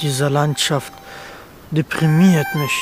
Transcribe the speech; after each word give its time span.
Diese 0.00 0.28
Landschaft 0.28 0.92
deprimiert 1.70 2.46
mich. 2.54 2.72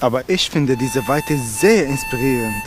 Aber 0.00 0.28
ich 0.28 0.50
finde 0.50 0.76
diese 0.76 1.06
Weite 1.06 1.38
sehr 1.38 1.86
inspirierend. 1.86 2.64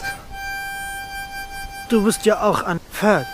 Du 1.89 2.03
bist 2.03 2.25
ja 2.25 2.41
auch 2.41 2.63
ein 2.63 2.79
Pferd. 2.91 3.27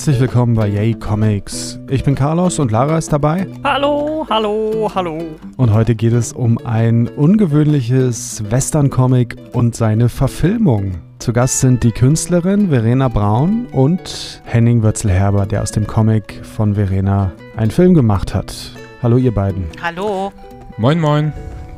Herzlich 0.00 0.20
willkommen 0.20 0.54
bei 0.54 0.66
Yay 0.66 0.94
Comics. 0.94 1.78
Ich 1.90 2.04
bin 2.04 2.14
Carlos 2.14 2.58
und 2.58 2.70
Lara 2.70 2.96
ist 2.96 3.12
dabei. 3.12 3.46
Hallo, 3.62 4.26
hallo, 4.30 4.90
hallo. 4.94 5.18
Und 5.58 5.74
heute 5.74 5.94
geht 5.94 6.14
es 6.14 6.32
um 6.32 6.56
ein 6.64 7.06
ungewöhnliches 7.06 8.42
Western-Comic 8.50 9.36
und 9.52 9.76
seine 9.76 10.08
Verfilmung. 10.08 10.92
Zu 11.18 11.34
Gast 11.34 11.60
sind 11.60 11.82
die 11.82 11.92
Künstlerin 11.92 12.70
Verena 12.70 13.08
Braun 13.08 13.66
und 13.72 14.40
Henning 14.46 14.82
Wörzelherber, 14.82 15.44
der 15.44 15.60
aus 15.60 15.70
dem 15.70 15.86
Comic 15.86 16.40
von 16.46 16.76
Verena 16.76 17.32
einen 17.58 17.70
Film 17.70 17.92
gemacht 17.92 18.34
hat. 18.34 18.54
Hallo 19.02 19.18
ihr 19.18 19.34
beiden. 19.34 19.66
Hallo. 19.82 20.32
Moin, 20.78 20.98
moin. 20.98 21.30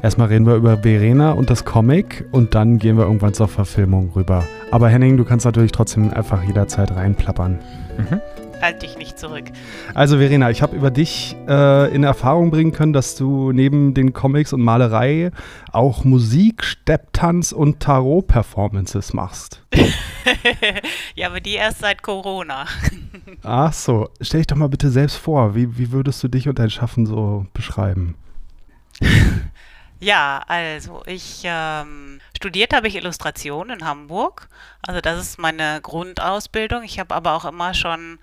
Erstmal 0.03 0.27
reden 0.27 0.47
wir 0.47 0.57
über 0.57 0.79
Verena 0.79 1.31
und 1.31 1.49
das 1.49 1.65
Comic 1.65 2.25
und 2.33 2.57
dann 2.57 2.79
gehen 2.79 2.97
wir 2.97 3.05
irgendwann 3.05 3.35
zur 3.35 3.47
Verfilmung 3.47 4.11
rüber. 4.17 4.45
Aber 4.73 4.89
Henning, 4.89 5.17
du 5.17 5.25
kannst 5.25 5.47
natürlich 5.47 5.71
trotzdem 5.71 6.13
einfach 6.13 6.43
jederzeit 6.43 6.91
reinplappern. 6.91 7.61
Halt 8.61 8.83
dich 8.83 8.99
nicht 8.99 9.17
zurück. 9.17 9.45
Also 9.95 10.19
Verena, 10.19 10.51
ich 10.51 10.61
habe 10.61 10.75
über 10.75 10.91
dich 10.91 11.37
äh, 11.49 11.95
in 11.95 12.03
Erfahrung 12.03 12.51
bringen 12.51 12.73
können, 12.73 12.93
dass 12.93 13.15
du 13.15 13.53
neben 13.53 13.95
den 13.95 14.13
Comics 14.13 14.53
und 14.53 14.61
Malerei 14.61 15.31
auch 15.71 16.03
Musik, 16.03 16.65
Stepptanz 16.65 17.53
und 17.53 17.79
Tarot-Performances 17.79 19.13
machst. 19.13 19.63
ja, 21.15 21.29
aber 21.29 21.39
die 21.39 21.55
erst 21.55 21.79
seit 21.79 22.03
Corona. 22.03 22.67
Ach 23.45 23.73
so, 23.73 24.09
stell 24.21 24.41
dich 24.41 24.49
doch 24.49 24.57
mal 24.57 24.69
bitte 24.69 24.91
selbst 24.91 25.17
vor, 25.17 25.55
wie, 25.55 25.79
wie 25.79 25.93
würdest 25.93 26.25
du 26.25 26.29
dich 26.29 26.49
und 26.49 26.59
dein 26.59 26.71
Schaffen 26.71 27.07
so 27.07 27.47
beschreiben? 27.55 28.17
Ja, 30.03 30.43
also 30.49 31.05
ich 31.07 31.43
ähm, 31.45 32.21
studiert 32.37 32.75
habe 32.75 32.89
ich 32.89 32.97
Illustration 32.97 33.71
in 33.71 33.85
Hamburg. 33.85 34.49
Also 34.85 35.01
das 35.01 35.21
ist 35.21 35.39
meine 35.39 35.81
Grundausbildung. 35.81 36.83
Ich 36.83 36.99
habe 36.99 37.15
aber 37.15 37.35
auch 37.35 37.45
immer 37.45 37.73
schon 37.73 38.19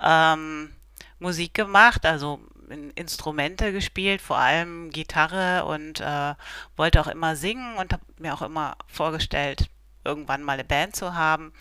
ähm, 0.00 0.70
Musik 1.18 1.54
gemacht, 1.54 2.06
also 2.06 2.38
in 2.70 2.92
Instrumente 2.92 3.72
gespielt, 3.72 4.22
vor 4.22 4.38
allem 4.38 4.90
Gitarre 4.90 5.64
und 5.64 6.00
äh, 6.00 6.34
wollte 6.76 7.00
auch 7.00 7.08
immer 7.08 7.34
singen 7.34 7.78
und 7.78 7.92
habe 7.92 8.04
mir 8.20 8.32
auch 8.32 8.42
immer 8.42 8.76
vorgestellt, 8.86 9.68
irgendwann 10.04 10.44
mal 10.44 10.52
eine 10.52 10.62
Band 10.62 10.94
zu 10.94 11.16
haben. 11.16 11.52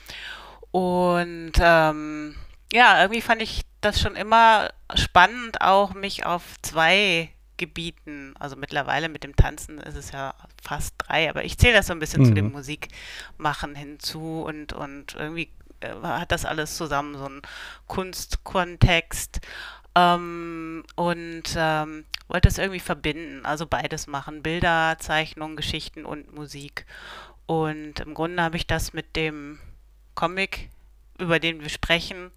Und 0.69 1.53
ähm, 1.59 2.35
ja, 2.71 3.01
irgendwie 3.01 3.21
fand 3.21 3.41
ich 3.41 3.63
das 3.81 3.99
schon 3.99 4.15
immer 4.15 4.69
spannend, 4.93 5.61
auch 5.61 5.95
mich 5.95 6.27
auf 6.27 6.43
zwei 6.61 7.31
Gebieten, 7.63 8.33
also 8.39 8.55
mittlerweile 8.55 9.07
mit 9.09 9.23
dem 9.23 9.35
Tanzen 9.35 9.77
ist 9.79 9.95
es 9.95 10.11
ja 10.11 10.33
fast 10.61 10.95
drei, 10.97 11.29
aber 11.29 11.43
ich 11.45 11.57
zähle 11.57 11.75
das 11.75 11.87
so 11.87 11.93
ein 11.93 11.99
bisschen 11.99 12.25
zu 12.25 12.33
dem 12.33 12.47
Mhm. 12.47 12.51
Musikmachen 12.51 13.75
hinzu 13.75 14.43
und, 14.45 14.73
und 14.73 15.15
irgendwie 15.15 15.49
äh, 15.79 15.93
hat 16.03 16.31
das 16.31 16.43
alles 16.45 16.75
zusammen 16.75 17.17
so 17.17 17.25
einen 17.25 17.41
Kunstkontext 17.87 19.39
ähm, 19.95 20.83
und 20.95 21.43
ähm, 21.55 22.05
wollte 22.27 22.49
es 22.49 22.57
irgendwie 22.57 22.79
verbinden, 22.79 23.45
also 23.45 23.65
beides 23.65 24.07
machen, 24.07 24.43
Bilder, 24.43 24.97
Zeichnungen, 24.99 25.55
Geschichten 25.55 26.05
und 26.05 26.33
Musik. 26.33 26.85
Und 27.45 27.99
im 27.99 28.13
Grunde 28.13 28.41
habe 28.43 28.57
ich 28.57 28.67
das 28.67 28.93
mit 28.93 29.15
dem 29.15 29.59
Comic, 30.15 30.69
über 31.19 31.39
den 31.39 31.61
wir 31.61 31.69
sprechen, 31.69 32.31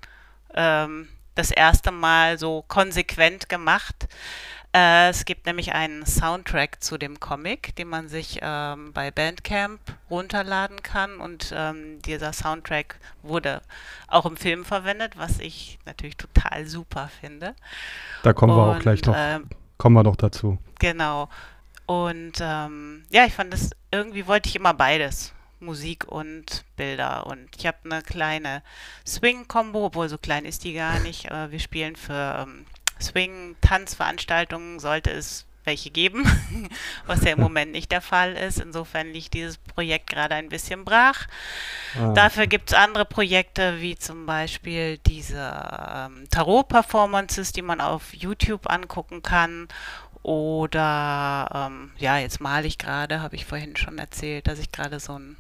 ähm, 0.55 1.09
das 1.35 1.51
erste 1.51 1.93
Mal 1.93 2.39
so 2.39 2.65
konsequent 2.67 3.49
gemacht. 3.49 4.09
Äh, 4.77 5.09
es 5.09 5.25
gibt 5.25 5.47
nämlich 5.47 5.73
einen 5.73 6.05
Soundtrack 6.05 6.83
zu 6.83 6.99
dem 6.99 7.19
Comic, 7.19 7.75
den 7.77 7.89
man 7.89 8.09
sich 8.09 8.41
ähm, 8.43 8.93
bei 8.93 9.11
Bandcamp 9.11 9.81
runterladen 10.11 10.83
kann. 10.83 11.17
Und 11.19 11.51
ähm, 11.57 12.03
dieser 12.03 12.35
Soundtrack 12.35 12.99
wurde 13.23 13.63
auch 14.07 14.27
im 14.27 14.37
Film 14.37 14.67
verwendet, 14.67 15.17
was 15.17 15.41
ich 15.41 15.79
natürlich 15.87 16.19
total 16.19 16.67
super 16.67 17.09
finde. 17.21 17.55
Da 18.23 18.35
kommen 18.35 18.55
wir 18.55 18.77
auch 18.77 18.79
gleich 18.79 19.01
Und, 19.01 19.07
noch, 19.07 19.15
ähm, 19.17 19.49
kommen 19.79 19.95
wir 19.95 20.03
noch 20.03 20.17
dazu. 20.17 20.59
Genau. 20.79 21.31
Und 21.87 22.35
ähm, 22.41 23.07
ja, 23.09 23.25
ich 23.25 23.33
fand 23.33 23.55
das, 23.55 23.71
irgendwie 23.91 24.27
wollte 24.27 24.51
ich 24.51 24.57
immer 24.57 24.75
beides. 24.75 25.33
Musik 25.59 26.05
und 26.07 26.67
Bilder. 26.77 27.27
Und 27.27 27.49
ich 27.57 27.67
habe 27.67 27.79
eine 27.85 28.03
kleine 28.03 28.63
Swing-Kombo, 29.07 29.87
obwohl 29.87 30.11
so 30.11 30.19
klein 30.19 30.45
ist 30.45 30.65
die 30.65 30.75
gar 30.75 31.01
nicht. 31.01 31.31
Äh, 31.31 31.51
wir 31.51 31.61
spielen 31.61 31.97
für 31.97 32.45
ähm, 32.47 32.67
Swing-Tanzveranstaltungen, 33.01 34.79
sollte 34.81 35.11
es 35.11 35.47
welche 35.67 35.91
geben, 35.91 36.25
was 37.07 37.25
ja 37.25 37.33
im 37.33 37.41
Moment 37.41 37.73
nicht 37.73 37.91
der 37.91 38.01
Fall 38.01 38.35
ist. 38.35 38.61
Insofern 38.61 39.09
liegt 39.13 39.35
dieses 39.35 39.59
Projekt 39.59 40.09
gerade 40.09 40.37
ein 40.37 40.49
bisschen 40.49 40.85
brach. 40.85 41.27
Ah. 41.99 42.13
Dafür 42.13 42.47
gibt 42.47 42.71
es 42.71 42.79
andere 42.79 43.05
Projekte, 43.05 43.81
wie 43.81 43.97
zum 43.97 44.25
Beispiel 44.25 44.99
diese 44.99 45.53
ähm, 45.95 46.25
Tarot-Performances, 46.31 47.53
die 47.53 47.63
man 47.63 47.81
auf 47.81 48.15
YouTube 48.15 48.71
angucken 48.71 49.23
kann. 49.23 49.69
Oder, 50.23 51.49
ähm, 51.53 51.93
ja, 51.99 52.19
jetzt 52.19 52.41
male 52.41 52.67
ich 52.67 52.79
gerade, 52.79 53.21
habe 53.21 53.37
ich 53.37 53.45
vorhin 53.45 53.77
schon 53.77 53.99
erzählt, 53.99 54.49
dass 54.49 54.59
ich 54.59 54.73
gerade 54.73 54.99
so 54.99 55.19
ein 55.19 55.37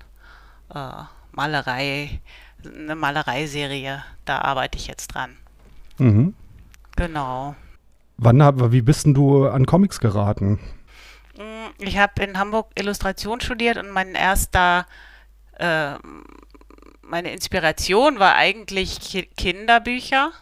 äh, 0.74 1.02
Malerei, 1.32 2.20
eine 2.64 2.94
Malereiserie, 2.94 4.04
da 4.24 4.40
arbeite 4.40 4.78
ich 4.78 4.86
jetzt 4.86 5.08
dran. 5.08 5.36
Mhm. 5.98 6.34
Genau. 6.96 7.54
Wann, 8.18 8.72
wie 8.72 8.82
bist 8.82 9.06
denn 9.06 9.14
du 9.14 9.46
an 9.46 9.66
Comics 9.66 10.00
geraten? 10.00 10.58
Mm, 11.36 11.66
Ich 11.78 11.98
habe 11.98 12.22
in 12.22 12.38
Hamburg 12.38 12.68
Illustration 12.78 13.40
studiert 13.40 13.76
und 13.76 13.90
mein 13.90 14.14
erster, 14.14 14.86
äh, 15.58 15.94
meine 17.02 17.32
Inspiration 17.32 18.18
war 18.18 18.34
eigentlich 18.36 19.00
Ki 19.00 19.28
Kinderbücher, 19.36 20.32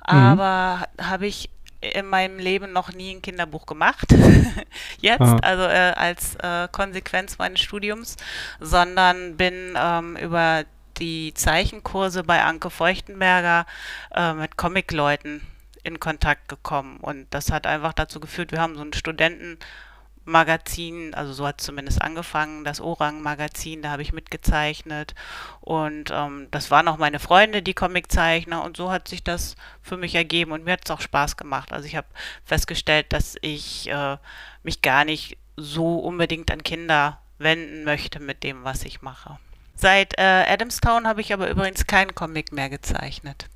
aber 0.00 0.86
habe 1.00 1.26
ich 1.26 1.50
in 1.80 2.06
meinem 2.06 2.38
Leben 2.38 2.72
noch 2.72 2.92
nie 2.92 3.14
ein 3.14 3.22
Kinderbuch 3.22 3.66
gemacht. 3.66 4.06
Jetzt, 5.00 5.20
Ah. 5.20 5.36
also 5.42 5.64
äh, 5.64 5.92
als 5.96 6.34
äh, 6.36 6.66
Konsequenz 6.72 7.38
meines 7.38 7.60
Studiums, 7.60 8.16
sondern 8.58 9.36
bin 9.36 9.74
ähm, 9.76 10.16
über 10.16 10.64
die 10.98 11.32
Zeichenkurse 11.34 12.22
bei 12.24 12.42
Anke 12.42 12.70
Feuchtenberger 12.70 13.66
äh, 14.14 14.32
mit 14.34 14.56
Comicleuten 14.56 15.42
in 15.84 16.00
Kontakt 16.00 16.48
gekommen. 16.48 16.98
Und 17.00 17.26
das 17.30 17.52
hat 17.52 17.66
einfach 17.66 17.92
dazu 17.92 18.18
geführt, 18.20 18.52
wir 18.52 18.60
haben 18.60 18.76
so 18.76 18.82
ein 18.82 18.92
Studentenmagazin, 18.92 21.14
also 21.14 21.32
so 21.32 21.46
hat 21.46 21.60
es 21.60 21.66
zumindest 21.66 22.02
angefangen, 22.02 22.64
das 22.64 22.80
Orang-Magazin, 22.80 23.82
da 23.82 23.90
habe 23.90 24.02
ich 24.02 24.12
mitgezeichnet. 24.12 25.14
Und 25.60 26.10
ähm, 26.12 26.48
das 26.50 26.70
waren 26.70 26.88
auch 26.88 26.96
meine 26.96 27.20
Freunde, 27.20 27.62
die 27.62 27.74
Comiczeichner. 27.74 28.64
Und 28.64 28.76
so 28.76 28.90
hat 28.90 29.06
sich 29.06 29.22
das 29.22 29.54
für 29.82 29.96
mich 29.96 30.14
ergeben. 30.14 30.52
Und 30.52 30.64
mir 30.64 30.72
hat 30.72 30.84
es 30.84 30.90
auch 30.90 31.00
Spaß 31.00 31.36
gemacht. 31.36 31.72
Also 31.72 31.86
ich 31.86 31.96
habe 31.96 32.08
festgestellt, 32.44 33.12
dass 33.12 33.36
ich 33.42 33.88
äh, 33.88 34.16
mich 34.62 34.82
gar 34.82 35.04
nicht 35.04 35.38
so 35.56 35.98
unbedingt 35.98 36.50
an 36.50 36.64
Kinder 36.64 37.20
wenden 37.38 37.84
möchte 37.84 38.20
mit 38.20 38.42
dem, 38.42 38.64
was 38.64 38.84
ich 38.84 39.02
mache. 39.02 39.38
Seit 39.76 40.18
äh, 40.18 40.44
Adamstown 40.48 41.06
habe 41.06 41.20
ich 41.20 41.32
aber 41.32 41.50
übrigens 41.50 41.86
keinen 41.86 42.14
Comic 42.14 42.52
mehr 42.52 42.70
gezeichnet. 42.70 43.48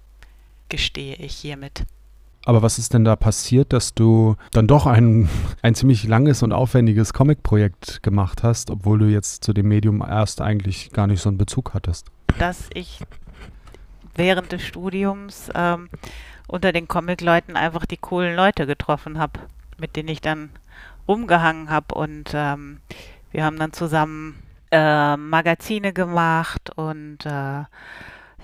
Gestehe 0.68 1.16
ich 1.16 1.36
hiermit. 1.36 1.84
Aber 2.48 2.62
was 2.62 2.78
ist 2.78 2.94
denn 2.94 3.04
da 3.04 3.14
passiert, 3.14 3.74
dass 3.74 3.92
du 3.92 4.36
dann 4.52 4.66
doch 4.66 4.86
ein, 4.86 5.28
ein 5.62 5.74
ziemlich 5.74 6.04
langes 6.04 6.42
und 6.42 6.52
aufwendiges 6.52 7.12
Comic-Projekt 7.12 8.02
gemacht 8.02 8.42
hast, 8.42 8.70
obwohl 8.70 8.98
du 8.98 9.04
jetzt 9.04 9.44
zu 9.44 9.52
dem 9.52 9.68
Medium 9.68 10.00
erst 10.00 10.40
eigentlich 10.40 10.90
gar 10.92 11.06
nicht 11.06 11.20
so 11.20 11.28
einen 11.28 11.36
Bezug 11.36 11.74
hattest? 11.74 12.06
dass 12.38 12.70
ich 12.72 13.00
während 14.14 14.52
des 14.52 14.62
Studiums 14.62 15.50
ähm, 15.54 15.88
unter 16.46 16.72
den 16.72 16.88
Comic-Leuten 16.88 17.56
einfach 17.56 17.84
die 17.86 17.96
coolen 17.96 18.36
Leute 18.36 18.66
getroffen 18.66 19.18
habe, 19.18 19.40
mit 19.78 19.96
denen 19.96 20.08
ich 20.08 20.20
dann 20.20 20.50
rumgehangen 21.06 21.70
habe 21.70 21.94
und 21.94 22.30
ähm, 22.34 22.80
wir 23.30 23.44
haben 23.44 23.58
dann 23.58 23.72
zusammen 23.72 24.42
äh, 24.70 25.16
Magazine 25.16 25.92
gemacht 25.92 26.70
und 26.76 27.24
äh, 27.26 27.64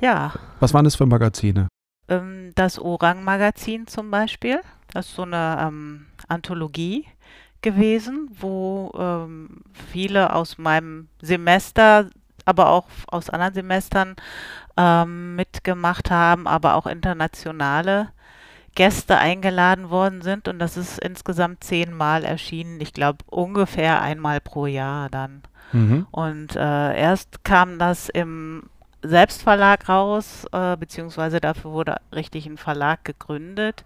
ja, 0.01 0.33
Was 0.61 0.75
waren 0.75 0.85
das 0.85 0.97
für 0.97 1.07
Magazine? 1.07 1.69
Ähm, 2.09 2.53
das 2.55 2.79
Orang-Magazin 2.79 3.87
zum 3.87 4.11
Beispiel, 4.11 4.61
das 4.93 5.07
ist 5.07 5.15
so 5.15 5.23
eine 5.23 5.59
ähm, 5.61 6.07
Anthologie 6.29 7.07
gewesen, 7.63 8.29
wo 8.39 8.93
ähm, 8.97 9.63
viele 9.91 10.35
aus 10.35 10.59
meinem 10.59 11.09
Semester, 11.21 12.11
aber 12.45 12.69
auch 12.69 12.87
aus 13.07 13.31
anderen 13.31 13.55
Semestern 13.55 14.17
ähm, 14.77 15.35
mitgemacht 15.37 16.11
haben, 16.11 16.47
aber 16.47 16.75
auch 16.75 16.87
internationale 16.87 18.11
Gäste 18.75 19.19
eingeladen 19.19 19.89
worden 19.91 20.21
sind 20.21 20.49
und 20.49 20.59
das 20.59 20.77
ist 20.77 20.99
insgesamt 20.99 21.63
zehnmal 21.63 22.25
erschienen. 22.25 22.81
Ich 22.81 22.93
glaube 22.93 23.19
ungefähr 23.31 24.03
einmal 24.03 24.41
pro 24.41 24.67
Jahr 24.67 25.09
dann. 25.09 25.43
Mhm. 25.73 26.07
Und 26.11 26.57
äh, 26.57 27.01
erst 27.01 27.45
kam 27.45 27.79
das 27.79 28.09
im 28.09 28.65
Selbstverlag 29.05 29.89
raus, 29.89 30.47
äh, 30.53 30.77
beziehungsweise 30.77 31.41
dafür 31.41 31.73
wurde 31.73 31.97
richtig 32.13 32.47
ein 32.47 32.57
Verlag 32.57 33.05
gegründet. 33.05 33.85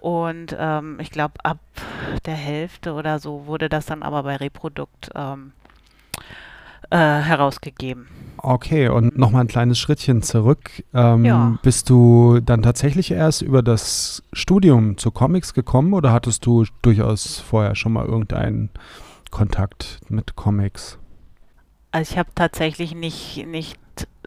Und 0.00 0.56
ähm, 0.58 0.98
ich 1.00 1.10
glaube, 1.10 1.34
ab 1.44 1.58
der 2.26 2.34
Hälfte 2.34 2.92
oder 2.92 3.20
so 3.20 3.46
wurde 3.46 3.68
das 3.68 3.86
dann 3.86 4.02
aber 4.02 4.24
bei 4.24 4.36
Reprodukt 4.36 5.10
ähm, 5.14 5.52
äh, 6.90 6.96
herausgegeben. 6.96 8.08
Okay, 8.38 8.88
und 8.88 9.16
nochmal 9.16 9.42
ein 9.42 9.48
kleines 9.48 9.78
Schrittchen 9.78 10.22
zurück. 10.22 10.84
Ähm, 10.92 11.24
Ja. 11.24 11.58
Bist 11.62 11.88
du 11.88 12.40
dann 12.40 12.62
tatsächlich 12.62 13.10
erst 13.12 13.42
über 13.42 13.62
das 13.62 14.22
Studium 14.32 14.98
zu 14.98 15.10
Comics 15.10 15.54
gekommen 15.54 15.94
oder 15.94 16.12
hattest 16.12 16.44
du 16.44 16.64
durchaus 16.82 17.38
vorher 17.38 17.74
schon 17.76 17.92
mal 17.92 18.04
irgendeinen 18.04 18.70
Kontakt 19.30 20.00
mit 20.08 20.36
Comics? 20.36 20.98
Also 21.92 22.12
ich 22.12 22.18
habe 22.18 22.28
tatsächlich 22.34 22.94
nicht, 22.94 23.46
nicht 23.46 23.78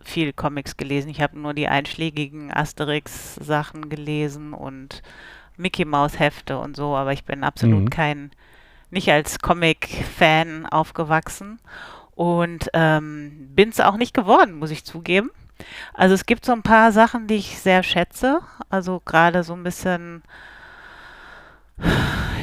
viel 0.10 0.34
Comics 0.34 0.78
gelesen. 0.78 1.10
Ich 1.10 1.22
habe 1.22 1.40
nur 1.40 1.54
die 1.54 1.68
einschlägigen 1.68 2.52
Asterix-Sachen 2.54 3.90
gelesen 3.90 4.54
und 4.54 5.02
Mickey 5.58 5.86
Maus 5.86 6.20
Hefte 6.20 6.58
und 6.60 6.76
so, 6.76 6.96
aber 6.96 7.14
ich 7.14 7.24
bin 7.26 7.44
absolut 7.44 7.84
Mhm. 7.86 7.90
kein, 7.90 8.32
nicht 8.92 9.10
als 9.12 9.40
Comic-Fan 9.40 10.66
aufgewachsen 10.66 11.60
und 12.16 12.70
ähm, 12.74 13.50
bin 13.56 13.70
es 13.70 13.80
auch 13.80 13.98
nicht 13.98 14.14
geworden, 14.14 14.56
muss 14.58 14.72
ich 14.72 14.86
zugeben. 14.86 15.32
Also 15.94 16.16
es 16.16 16.26
gibt 16.26 16.46
so 16.46 16.54
ein 16.54 16.64
paar 16.64 16.92
Sachen, 16.92 17.28
die 17.28 17.36
ich 17.36 17.60
sehr 17.60 17.84
schätze. 17.84 18.40
Also 18.70 19.02
gerade 19.04 19.44
so 19.44 19.54
ein 19.54 19.64
bisschen, 19.64 20.24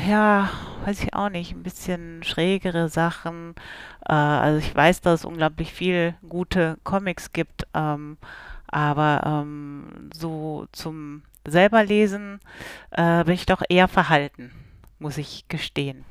ja, 0.09 0.51
weiß 0.85 1.03
ich 1.03 1.15
auch 1.15 1.29
nicht, 1.29 1.53
ein 1.53 1.63
bisschen 1.63 2.23
schrägere 2.23 2.89
Sachen. 2.89 3.55
Äh, 4.09 4.13
also 4.13 4.59
ich 4.59 4.75
weiß, 4.75 5.01
dass 5.01 5.21
es 5.21 5.25
unglaublich 5.25 5.73
viel 5.73 6.15
gute 6.29 6.79
Comics 6.85 7.33
gibt, 7.33 7.67
ähm, 7.75 8.17
aber 8.69 9.23
ähm, 9.25 10.11
so 10.15 10.67
zum 10.73 11.23
selber 11.47 11.85
lesen 11.85 12.41
äh, 12.91 13.25
bin 13.25 13.35
ich 13.35 13.47
doch 13.47 13.63
eher 13.69 13.89
verhalten, 13.89 14.51
muss 14.99 15.19
ich 15.19 15.47
gestehen. 15.49 16.05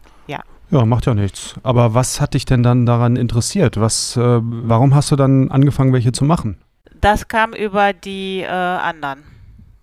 Ja, 0.72 0.86
macht 0.86 1.06
ja 1.06 1.14
nichts. 1.14 1.56
Aber 1.64 1.94
was 1.94 2.20
hat 2.20 2.34
dich 2.34 2.46
denn 2.46 2.64
dann 2.64 2.86
daran 2.86 3.16
interessiert? 3.16 3.80
Was, 3.80 4.18
äh, 4.18 4.40
warum 4.42 4.96
hast 4.96 5.12
du 5.12 5.16
dann 5.16 5.52
angefangen, 5.52 5.94
welche 5.94 6.12
zu 6.12 6.26
machen? 6.26 6.58
Das 7.00 7.28
kam 7.28 7.54
über 7.54 7.94
die 7.94 8.42
äh, 8.42 8.48
anderen, 8.48 9.20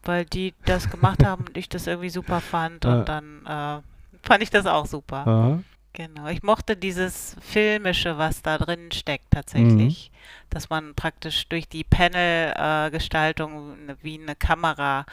weil 0.05 0.25
die 0.25 0.55
das 0.65 0.91
gemacht 0.91 1.23
haben 1.25 1.45
und 1.47 1.57
ich 1.57 1.69
das 1.69 1.87
irgendwie 1.87 2.11
super 2.11 2.41
fand 2.41 2.85
Ja. 2.85 2.95
und 3.01 3.09
dann 3.09 3.47
äh, 3.47 4.27
fand 4.27 4.43
ich 4.43 4.51
das 4.51 4.67
auch 4.67 4.87
super. 4.87 5.25
Ja. 5.27 5.59
Genau, 5.95 6.27
ich 6.29 6.43
mochte 6.43 6.75
dieses 6.75 7.37
Filmische, 7.43 8.17
was 8.17 8.41
da 8.41 8.57
drin 8.57 8.91
steckt 8.93 9.31
tatsächlich, 9.31 10.11
dass 10.49 10.71
man 10.71 10.95
praktisch 10.95 11.47
durch 11.51 11.69
die 11.69 11.85
Panel-Gestaltung 11.85 13.77
wie 14.03 14.19
eine 14.21 14.35
Kamera, 14.35 15.05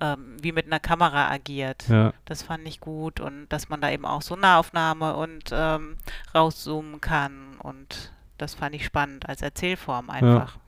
ähm, 0.00 0.36
wie 0.42 0.52
mit 0.52 0.66
einer 0.66 0.80
Kamera 0.80 1.30
agiert. 1.30 1.88
ja. 1.88 2.12
Das 2.26 2.42
fand 2.42 2.66
ich 2.68 2.80
gut 2.80 3.20
und 3.20 3.48
dass 3.48 3.68
man 3.70 3.80
da 3.80 3.90
eben 3.90 4.04
auch 4.04 4.20
so 4.22 4.36
Nahaufnahme 4.36 5.16
und 5.16 5.44
ähm, 5.50 5.96
rauszoomen 6.34 7.00
kann 7.00 7.56
und 7.60 8.12
das 8.36 8.54
fand 8.54 8.74
ich 8.74 8.84
spannend 8.84 9.28
als 9.28 9.40
Erzählform 9.42 10.10
einfach. 10.10 10.58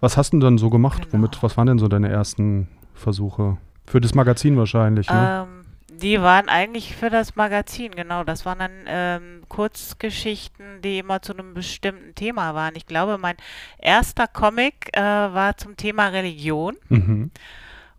Was 0.00 0.16
hast 0.16 0.32
du 0.32 0.36
denn 0.36 0.40
dann 0.40 0.58
so 0.58 0.70
gemacht? 0.70 1.02
Genau. 1.02 1.12
Womit, 1.14 1.42
was 1.42 1.56
waren 1.56 1.66
denn 1.66 1.78
so 1.78 1.88
deine 1.88 2.08
ersten 2.08 2.68
Versuche? 2.94 3.56
Für 3.86 4.00
das 4.00 4.14
Magazin 4.14 4.56
wahrscheinlich, 4.56 5.08
ne? 5.10 5.46
Ähm, 5.46 5.58
die 6.02 6.20
waren 6.20 6.48
eigentlich 6.48 6.94
für 6.94 7.10
das 7.10 7.34
Magazin, 7.36 7.92
genau. 7.92 8.22
Das 8.22 8.46
waren 8.46 8.58
dann 8.58 8.70
ähm, 8.86 9.42
Kurzgeschichten, 9.48 10.80
die 10.82 10.98
immer 10.98 11.22
zu 11.22 11.32
einem 11.32 11.54
bestimmten 11.54 12.14
Thema 12.14 12.54
waren. 12.54 12.76
Ich 12.76 12.86
glaube, 12.86 13.18
mein 13.18 13.36
erster 13.78 14.26
Comic 14.28 14.90
äh, 14.92 15.00
war 15.00 15.56
zum 15.56 15.76
Thema 15.76 16.08
Religion. 16.08 16.76
Mhm. 16.88 17.30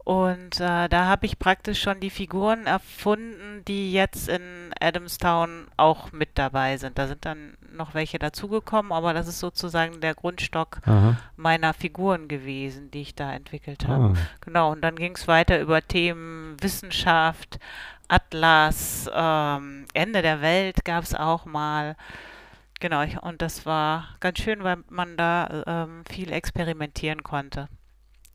Und 0.10 0.60
äh, 0.60 0.90
da 0.90 1.06
habe 1.06 1.28
ich 1.28 1.38
praktisch 1.38 1.80
schon 1.84 2.00
die 2.00 2.10
Figuren 2.10 2.66
erfunden, 2.66 3.64
die 3.68 3.94
jetzt 3.94 4.28
in 4.28 4.74
Adamstown 4.80 5.68
auch 5.78 6.12
mit 6.12 6.30
dabei 6.34 6.78
sind. 6.78 6.98
Da 6.98 7.06
sind 7.06 7.26
dann 7.26 7.56
noch 7.72 7.94
welche 7.94 8.18
dazugekommen, 8.18 8.92
aber 8.92 9.14
das 9.14 9.28
ist 9.28 9.40
sozusagen 9.40 10.02
der 10.02 10.16
Grundstock 10.16 10.80
Aha. 10.88 11.18
meiner 11.36 11.76
Figuren 11.76 12.28
gewesen, 12.28 12.90
die 12.90 13.02
ich 13.02 13.14
da 13.14 13.32
entwickelt 13.32 13.88
habe. 13.88 14.16
Ah. 14.16 14.20
Genau, 14.42 14.72
und 14.72 14.82
dann 14.82 14.96
ging 14.96 15.14
es 15.16 15.28
weiter 15.28 15.62
über 15.62 15.88
Themen 15.88 16.58
Wissenschaft, 16.60 17.60
Atlas, 18.08 19.08
ähm, 19.14 19.86
Ende 19.94 20.24
der 20.24 20.42
Welt 20.42 20.86
gab 20.86 21.04
es 21.04 21.14
auch 21.14 21.46
mal. 21.46 21.96
Genau, 22.80 23.04
ich, 23.04 23.22
und 23.22 23.44
das 23.44 23.68
war 23.68 24.08
ganz 24.22 24.40
schön, 24.40 24.64
weil 24.64 24.78
man 24.90 25.18
da 25.18 25.64
ähm, 25.68 26.04
viel 26.10 26.32
experimentieren 26.32 27.22
konnte. 27.22 27.70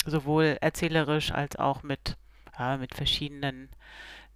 Sowohl 0.06 0.56
erzählerisch 0.60 1.32
als 1.32 1.56
auch 1.56 1.82
mit, 1.82 2.16
ja, 2.58 2.76
mit 2.76 2.94
verschiedenen 2.94 3.68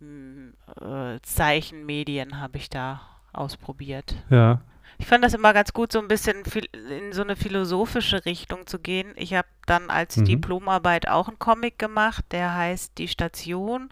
m, 0.01 0.55
äh, 0.81 1.19
Zeichenmedien 1.23 2.41
habe 2.41 2.59
ich 2.59 2.71
da 2.71 3.01
ausprobiert. 3.33 4.15
Ja. 4.31 4.61
Ich 5.01 5.07
fand 5.07 5.23
das 5.23 5.35
immer 5.35 5.53
ganz 5.53 5.73
gut, 5.73 5.93
so 5.93 6.01
ein 6.01 6.09
bisschen 6.09 6.43
in 6.91 7.13
so 7.13 7.23
eine 7.23 7.37
philosophische 7.37 8.25
Richtung 8.25 8.67
zu 8.67 8.81
gehen. 8.81 9.13
Ich 9.15 9.33
habe 9.35 9.47
dann 9.67 9.91
als 9.91 10.17
Mhm. 10.17 10.25
Diplomarbeit 10.25 11.07
auch 11.09 11.29
einen 11.29 11.39
Comic 11.39 11.79
gemacht, 11.79 12.25
der 12.33 12.55
heißt 12.55 12.99
Die 12.99 13.07
Station. 13.07 13.91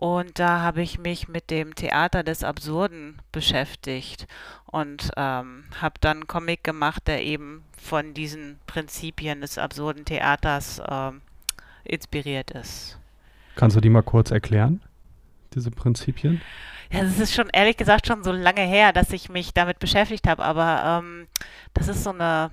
Und 0.00 0.38
da 0.38 0.60
habe 0.60 0.80
ich 0.80 1.00
mich 1.00 1.26
mit 1.26 1.50
dem 1.50 1.74
Theater 1.74 2.22
des 2.22 2.44
Absurden 2.44 3.20
beschäftigt 3.32 4.28
und 4.64 5.10
ähm, 5.16 5.64
habe 5.80 5.96
dann 6.00 6.18
einen 6.18 6.26
Comic 6.28 6.62
gemacht, 6.62 7.08
der 7.08 7.24
eben 7.24 7.64
von 7.76 8.14
diesen 8.14 8.60
Prinzipien 8.68 9.40
des 9.40 9.58
absurden 9.58 10.04
Theaters 10.04 10.80
ähm, 10.88 11.20
inspiriert 11.82 12.52
ist. 12.52 12.96
Kannst 13.56 13.76
du 13.76 13.80
die 13.80 13.90
mal 13.90 14.04
kurz 14.04 14.30
erklären, 14.30 14.80
diese 15.52 15.72
Prinzipien? 15.72 16.42
Ja, 16.92 17.00
das 17.00 17.18
ist 17.18 17.34
schon 17.34 17.50
ehrlich 17.52 17.76
gesagt 17.76 18.06
schon 18.06 18.22
so 18.22 18.30
lange 18.30 18.62
her, 18.62 18.92
dass 18.92 19.10
ich 19.10 19.28
mich 19.28 19.52
damit 19.52 19.80
beschäftigt 19.80 20.28
habe, 20.28 20.44
aber 20.44 21.02
ähm, 21.02 21.26
das 21.74 21.88
ist 21.88 22.04
so 22.04 22.10
eine 22.10 22.52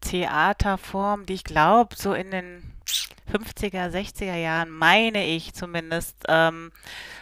Theaterform, 0.00 1.26
die 1.26 1.34
ich 1.34 1.44
glaube, 1.44 1.94
so 1.94 2.12
in 2.12 2.32
den 2.32 2.71
50er, 3.32 3.90
60er 3.90 4.36
Jahren, 4.36 4.70
meine 4.70 5.24
ich 5.24 5.54
zumindest, 5.54 6.16
ähm, 6.28 6.72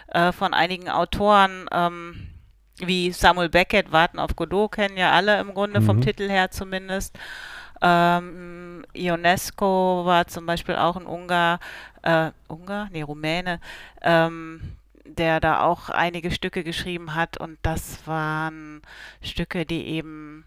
äh, 0.09 0.33
von 0.33 0.55
einigen 0.55 0.89
Autoren 0.89 1.67
ähm, 1.73 2.29
wie 2.79 3.13
Samuel 3.13 3.49
Beckett, 3.51 3.93
Warten 3.93 4.19
auf 4.19 4.37
Godot, 4.37 4.73
kennen 4.73 4.97
ja 4.97 5.13
alle 5.13 5.39
im 5.41 5.55
Grunde 5.55 5.83
vom 5.83 5.99
Mhm. 5.99 6.03
Titel 6.03 6.29
her 6.29 6.51
zumindest. 6.51 7.19
Ähm, 7.83 8.85
Ionesco 8.95 10.03
war 10.05 10.27
zum 10.27 10.47
Beispiel 10.47 10.77
auch 10.77 10.97
ein 10.97 11.07
Ungar, 11.07 11.61
äh, 12.03 12.31
Ungar? 12.49 12.89
Nee, 12.91 13.03
Rumäne, 13.03 13.61
ähm, 14.03 14.77
der 15.05 15.41
da 15.41 15.63
auch 15.63 15.89
einige 15.91 16.31
Stücke 16.31 16.63
geschrieben 16.65 17.15
hat 17.15 17.39
und 17.39 17.59
das 17.63 18.07
waren 18.07 18.83
Stücke, 19.23 19.65
die 19.67 19.87
eben 19.87 20.45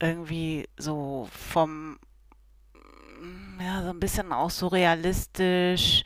irgendwie 0.00 0.68
so 0.76 1.28
vom, 1.32 1.98
ja, 3.60 3.82
so 3.82 3.90
ein 3.90 4.00
bisschen 4.00 4.32
auch 4.32 4.50
surrealistisch 4.50 6.02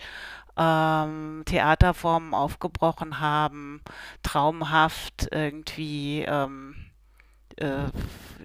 ähm, 0.57 1.43
Theaterformen 1.47 2.35
aufgebrochen 2.35 3.21
haben, 3.21 3.81
traumhaft 4.23 5.29
irgendwie, 5.31 6.23
ähm, 6.23 6.77
äh, 7.57 7.87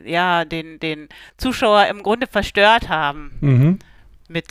ja, 0.06 0.46
den, 0.46 0.80
den 0.80 1.10
Zuschauer 1.38 1.88
im 1.88 2.04
Grunde 2.04 2.28
verstört 2.28 2.90
haben 2.90 3.32
Mhm. 3.42 3.80
mit, 4.28 4.48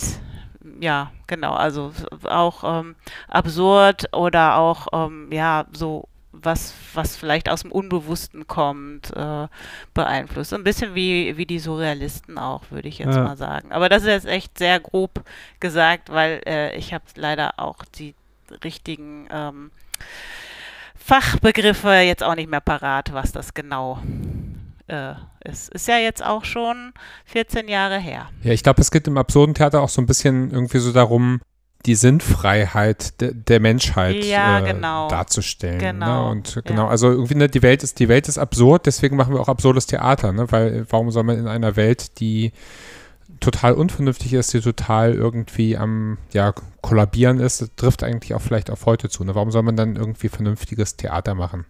ja, 0.80 1.12
genau, 1.26 1.54
also 1.54 1.92
auch 2.24 2.80
ähm, 2.80 2.96
absurd 3.28 4.12
oder 4.12 4.56
auch, 4.58 4.86
ähm, 4.92 5.28
ja, 5.32 5.66
so 5.72 6.08
was, 6.42 6.72
was 6.94 7.16
vielleicht 7.16 7.48
aus 7.48 7.62
dem 7.62 7.72
Unbewussten 7.72 8.46
kommt, 8.46 9.14
äh, 9.16 9.48
beeinflusst. 9.94 10.52
Ein 10.54 10.64
bisschen 10.64 10.94
wie, 10.94 11.36
wie 11.36 11.46
die 11.46 11.58
Surrealisten 11.58 12.38
auch, 12.38 12.62
würde 12.70 12.88
ich 12.88 12.98
jetzt 12.98 13.16
Ja. 13.16 13.24
mal 13.24 13.36
sagen. 13.36 13.72
Aber 13.72 13.88
das 13.88 14.02
ist 14.02 14.08
jetzt 14.08 14.26
echt 14.26 14.58
sehr 14.58 14.80
grob 14.80 15.22
gesagt, 15.60 16.10
weil 16.10 16.40
äh, 16.46 16.76
ich 16.76 16.94
habe 16.94 17.04
leider 17.16 17.54
auch 17.58 17.84
die 17.98 18.14
richtigen 18.64 19.28
ähm, 19.30 19.70
Fachbegriffe 20.96 21.90
jetzt 22.00 22.22
auch 22.22 22.34
nicht 22.34 22.50
mehr 22.50 22.60
parat, 22.60 23.12
was 23.12 23.32
das 23.32 23.54
genau 23.54 23.98
äh, 24.88 25.14
ist. 25.44 25.68
Ist 25.70 25.88
ja 25.88 25.98
jetzt 25.98 26.24
auch 26.24 26.44
schon 26.44 26.92
14 27.26 27.68
Jahre 27.68 27.98
her. 27.98 28.28
Ja, 28.42 28.52
ich 28.52 28.62
glaube, 28.62 28.80
es 28.80 28.90
geht 28.90 29.06
im 29.06 29.16
absurden 29.18 29.54
Theater 29.54 29.80
auch 29.82 29.88
so 29.88 30.00
ein 30.02 30.06
bisschen 30.06 30.50
irgendwie 30.50 30.78
so 30.78 30.92
darum, 30.92 31.40
die 31.86 31.94
Sinnfreiheit 31.94 33.20
de 33.20 33.32
der 33.34 33.60
Menschheit 33.60 34.24
Ja, 34.24 34.58
äh, 34.58 34.72
genau. 34.72 35.08
darzustellen. 35.08 35.78
Genau, 35.78 36.24
Ne? 36.24 36.30
Und 36.30 36.54
ja. 36.56 36.62
genau, 36.62 36.86
also 36.86 37.10
irgendwie, 37.10 37.36
ne, 37.36 37.48
die 37.48 37.62
Welt 37.62 37.82
ist, 37.82 37.98
die 37.98 38.08
Welt 38.08 38.28
ist 38.28 38.38
absurd, 38.38 38.86
deswegen 38.86 39.16
machen 39.16 39.32
wir 39.34 39.40
auch 39.40 39.48
absurdes 39.48 39.86
Theater, 39.86 40.32
ne? 40.32 40.50
Weil 40.50 40.86
warum 40.90 41.10
soll 41.10 41.22
man 41.22 41.38
in 41.38 41.46
einer 41.46 41.76
Welt, 41.76 42.18
die 42.20 42.52
total 43.40 43.74
unvernünftig 43.74 44.32
ist, 44.34 44.52
die 44.52 44.60
total 44.60 45.14
irgendwie 45.14 45.76
am 45.76 46.18
ja, 46.32 46.52
kollabieren 46.80 47.38
ist, 47.38 47.60
das 47.60 47.70
trifft 47.76 48.02
eigentlich 48.02 48.34
auch 48.34 48.40
vielleicht 48.40 48.70
auf 48.70 48.86
heute 48.86 49.08
zu. 49.08 49.24
Ne? 49.24 49.34
Warum 49.34 49.50
soll 49.50 49.62
man 49.62 49.76
dann 49.76 49.96
irgendwie 49.96 50.28
vernünftiges 50.28 50.96
Theater 50.96 51.34
machen? 51.34 51.64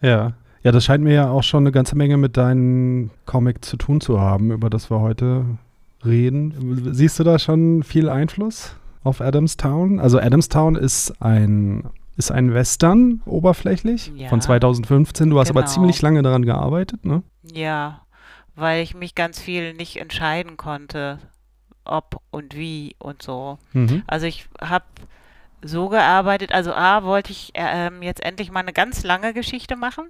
Ja. 0.00 0.34
Ja, 0.62 0.72
das 0.72 0.84
scheint 0.84 1.02
mir 1.02 1.14
ja 1.14 1.30
auch 1.30 1.42
schon 1.42 1.62
eine 1.62 1.72
ganze 1.72 1.96
Menge 1.96 2.18
mit 2.18 2.36
deinem 2.36 3.10
Comic 3.24 3.64
zu 3.64 3.78
tun 3.78 4.02
zu 4.02 4.20
haben, 4.20 4.50
über 4.52 4.68
das 4.68 4.90
wir 4.90 5.00
heute 5.00 5.46
reden. 6.04 6.92
Siehst 6.92 7.18
du 7.18 7.24
da 7.24 7.38
schon 7.38 7.82
viel 7.82 8.10
Einfluss 8.10 8.76
auf 9.02 9.20
Adamstown? 9.20 10.00
Also 10.00 10.18
Adamstown 10.18 10.76
ist 10.76 11.20
ein 11.22 11.84
ist 12.16 12.30
ein 12.30 12.52
Western 12.52 13.22
oberflächlich 13.24 14.12
Ja. 14.14 14.28
von 14.28 14.42
2015. 14.42 15.30
Du 15.30 15.38
hast 15.40 15.48
aber 15.50 15.62
Genau. 15.62 15.72
ziemlich 15.72 16.02
lange 16.02 16.20
daran 16.22 16.44
gearbeitet, 16.44 17.04
ne? 17.06 17.22
Ja, 17.42 18.02
weil 18.54 18.82
ich 18.82 18.94
mich 18.94 19.14
ganz 19.14 19.40
viel 19.40 19.72
nicht 19.72 19.96
entscheiden 19.96 20.58
konnte, 20.58 21.18
ob 21.84 22.20
und 22.30 22.54
wie 22.54 22.94
und 22.98 23.22
so. 23.22 23.58
Mhm. 23.72 24.02
Also 24.06 24.26
ich 24.26 24.48
habe 24.60 24.84
so 25.62 25.88
gearbeitet, 25.88 26.52
also 26.52 26.74
A, 26.74 27.04
wollte 27.04 27.32
ich 27.32 27.52
äh, 27.54 27.86
ähm, 27.86 28.02
jetzt 28.02 28.22
endlich 28.22 28.50
mal 28.50 28.60
eine 28.60 28.74
ganz 28.74 29.02
lange 29.02 29.32
Geschichte 29.32 29.76
machen, 29.76 30.04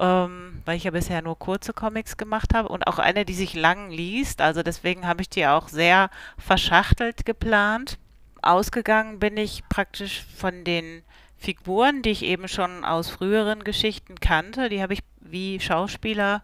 ähm, 0.00 0.62
weil 0.64 0.78
ich 0.78 0.84
ja 0.84 0.90
bisher 0.90 1.20
nur 1.22 1.38
kurze 1.38 1.72
Comics 1.74 2.16
gemacht 2.16 2.54
habe 2.54 2.68
und 2.68 2.86
auch 2.86 2.98
eine, 2.98 3.24
die 3.24 3.34
sich 3.34 3.54
lang 3.54 3.90
liest. 3.90 4.40
Also 4.40 4.62
deswegen 4.62 5.06
habe 5.06 5.20
ich 5.20 5.28
die 5.28 5.46
auch 5.46 5.68
sehr 5.68 6.10
verschachtelt 6.38 7.26
geplant. 7.26 7.98
Ausgegangen 8.42 9.18
bin 9.18 9.36
ich 9.36 9.62
praktisch 9.68 10.24
von 10.34 10.64
den 10.64 11.02
Figuren, 11.36 12.02
die 12.02 12.10
ich 12.10 12.24
eben 12.24 12.48
schon 12.48 12.84
aus 12.84 13.10
früheren 13.10 13.62
Geschichten 13.62 14.16
kannte. 14.20 14.70
Die 14.70 14.82
habe 14.82 14.94
ich 14.94 15.00
wie 15.20 15.60
Schauspieler 15.60 16.42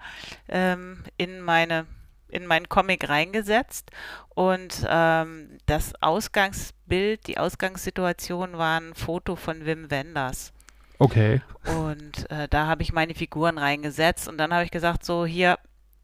ähm, 0.49 1.03
in 1.17 1.41
meine 1.41 1.87
in 2.29 2.45
meinen 2.45 2.69
Comic 2.69 3.09
reingesetzt 3.09 3.93
und 4.35 4.85
ähm, 4.89 5.59
das 5.67 5.95
Ausgangsbild, 6.03 7.29
die 7.29 7.39
Ausgangssituation 7.39 8.59
war 8.59 8.81
ein 8.81 8.95
Foto 8.95 9.37
von 9.37 9.65
Wim 9.65 9.91
Wenders. 9.91 10.53
Okay. 10.99 11.43
Und 11.65 12.31
äh, 12.31 12.49
da 12.49 12.67
habe 12.67 12.83
ich 12.83 12.93
meine 12.93 13.15
Figuren 13.15 13.59
reingesetzt 13.59 14.29
und 14.29 14.39
dann 14.39 14.53
habe 14.53 14.65
ich 14.65 14.71
gesagt, 14.71 15.05
so 15.05 15.27
hier, 15.27 15.59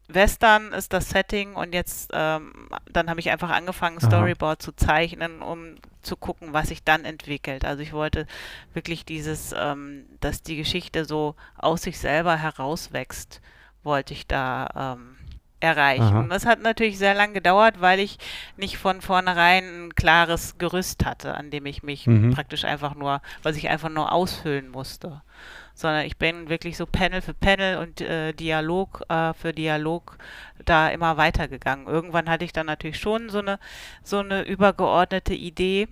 Western 0.07 0.73
ist 0.73 0.93
das 0.93 1.09
Setting 1.09 1.55
und 1.55 1.73
jetzt, 1.73 2.11
ähm, 2.13 2.69
dann 2.91 3.09
habe 3.09 3.19
ich 3.19 3.29
einfach 3.31 3.49
angefangen, 3.49 3.97
Aha. 3.99 4.07
Storyboard 4.07 4.61
zu 4.61 4.73
zeichnen, 4.73 5.41
um 5.41 5.75
zu 6.01 6.17
gucken, 6.17 6.53
was 6.53 6.67
sich 6.67 6.83
dann 6.83 7.05
entwickelt. 7.05 7.65
Also 7.65 7.81
ich 7.81 7.93
wollte 7.93 8.27
wirklich 8.73 9.05
dieses, 9.05 9.55
ähm, 9.57 10.05
dass 10.19 10.43
die 10.43 10.57
Geschichte 10.57 11.05
so 11.05 11.35
aus 11.57 11.83
sich 11.83 11.97
selber 11.97 12.35
herauswächst, 12.35 13.41
wollte 13.83 14.13
ich 14.13 14.27
da 14.27 14.97
ähm, 14.97 15.12
erreichen. 15.63 16.03
Aha. 16.03 16.19
Und 16.19 16.29
das 16.29 16.45
hat 16.45 16.61
natürlich 16.61 16.97
sehr 16.97 17.15
lang 17.15 17.33
gedauert, 17.33 17.79
weil 17.79 17.99
ich 17.99 18.19
nicht 18.57 18.77
von 18.77 19.01
vornherein 19.01 19.63
ein 19.87 19.95
klares 19.95 20.57
Gerüst 20.57 21.05
hatte, 21.05 21.33
an 21.35 21.49
dem 21.49 21.65
ich 21.65 21.81
mich 21.81 22.05
Mhm. 22.05 22.33
praktisch 22.33 22.65
einfach 22.65 22.95
nur, 22.95 23.21
was 23.41 23.55
ich 23.55 23.69
einfach 23.69 23.89
nur 23.89 24.11
ausfüllen 24.11 24.69
musste. 24.69 25.21
Sondern 25.73 26.05
ich 26.05 26.17
bin 26.17 26.49
wirklich 26.49 26.77
so 26.77 26.85
Panel 26.85 27.21
für 27.21 27.33
Panel 27.33 27.77
und 27.77 28.01
äh, 28.01 28.33
Dialog 28.33 29.03
äh, 29.09 29.33
für 29.33 29.53
Dialog 29.53 30.17
da 30.65 30.89
immer 30.89 31.17
weitergegangen. 31.17 31.87
Irgendwann 31.87 32.29
hatte 32.29 32.45
ich 32.45 32.53
dann 32.53 32.67
natürlich 32.67 32.99
schon 32.99 33.29
so 33.29 33.39
eine, 33.39 33.57
so 34.03 34.19
eine 34.19 34.43
übergeordnete 34.43 35.33
Idee. 35.33 35.87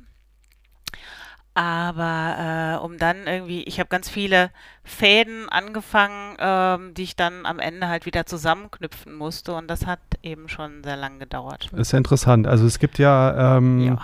Aber 1.54 2.78
äh, 2.80 2.84
um 2.84 2.98
dann 2.98 3.28
irgendwie, 3.28 3.64
ich 3.64 3.80
habe 3.80 3.90
ganz 3.90 4.10
viele 4.10 4.52
Fäden 4.84 5.50
angefangen, 5.50 6.38
ähm, 6.40 6.94
die 6.94 7.04
ich 7.04 7.16
dann 7.18 7.46
am 7.46 7.60
Ende 7.60 7.90
halt 7.90 8.06
wieder 8.06 8.26
zusammenknüpfen 8.26 9.14
musste. 9.14 9.54
Und 9.54 9.68
das 9.68 9.86
hat 9.86 10.00
eben 10.24 10.48
schon 10.48 10.84
sehr 10.84 10.96
lang 10.96 11.20
gedauert. 11.20 11.70
Ist 11.74 11.92
ja 11.92 11.98
interessant. 11.98 12.48
Also 12.48 12.66
es 12.66 12.80
gibt 12.80 13.00
ja, 13.00 13.58
ähm, 13.58 13.80
Ja. 13.80 14.02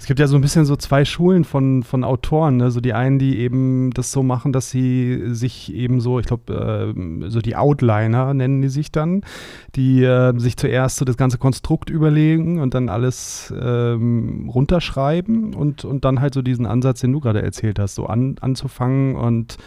Es 0.00 0.06
gibt 0.06 0.18
ja 0.18 0.26
so 0.26 0.34
ein 0.34 0.40
bisschen 0.40 0.64
so 0.64 0.76
zwei 0.76 1.04
Schulen 1.04 1.44
von, 1.44 1.82
von 1.82 2.04
Autoren. 2.04 2.56
Ne? 2.56 2.70
So 2.70 2.80
die 2.80 2.94
einen, 2.94 3.18
die 3.18 3.38
eben 3.38 3.90
das 3.92 4.12
so 4.12 4.22
machen, 4.22 4.50
dass 4.50 4.70
sie 4.70 5.34
sich 5.34 5.74
eben 5.74 6.00
so, 6.00 6.18
ich 6.18 6.24
glaube, 6.24 6.94
ähm, 6.96 7.28
so 7.28 7.40
die 7.40 7.54
Outliner 7.54 8.32
nennen 8.32 8.62
die 8.62 8.70
sich 8.70 8.90
dann, 8.90 9.20
die 9.76 10.02
äh, 10.02 10.32
sich 10.38 10.56
zuerst 10.56 10.96
so 10.96 11.04
das 11.04 11.18
ganze 11.18 11.36
Konstrukt 11.36 11.90
überlegen 11.90 12.60
und 12.60 12.72
dann 12.72 12.88
alles 12.88 13.52
ähm, 13.60 14.48
runterschreiben 14.48 15.52
und, 15.52 15.84
und 15.84 16.02
dann 16.02 16.22
halt 16.22 16.32
so 16.32 16.40
diesen 16.40 16.64
Ansatz, 16.64 17.00
den 17.00 17.12
du 17.12 17.20
gerade 17.20 17.42
erzählt 17.42 17.78
hast, 17.78 17.94
so 17.94 18.06
an, 18.06 18.36
anzufangen 18.40 19.16
und 19.16 19.58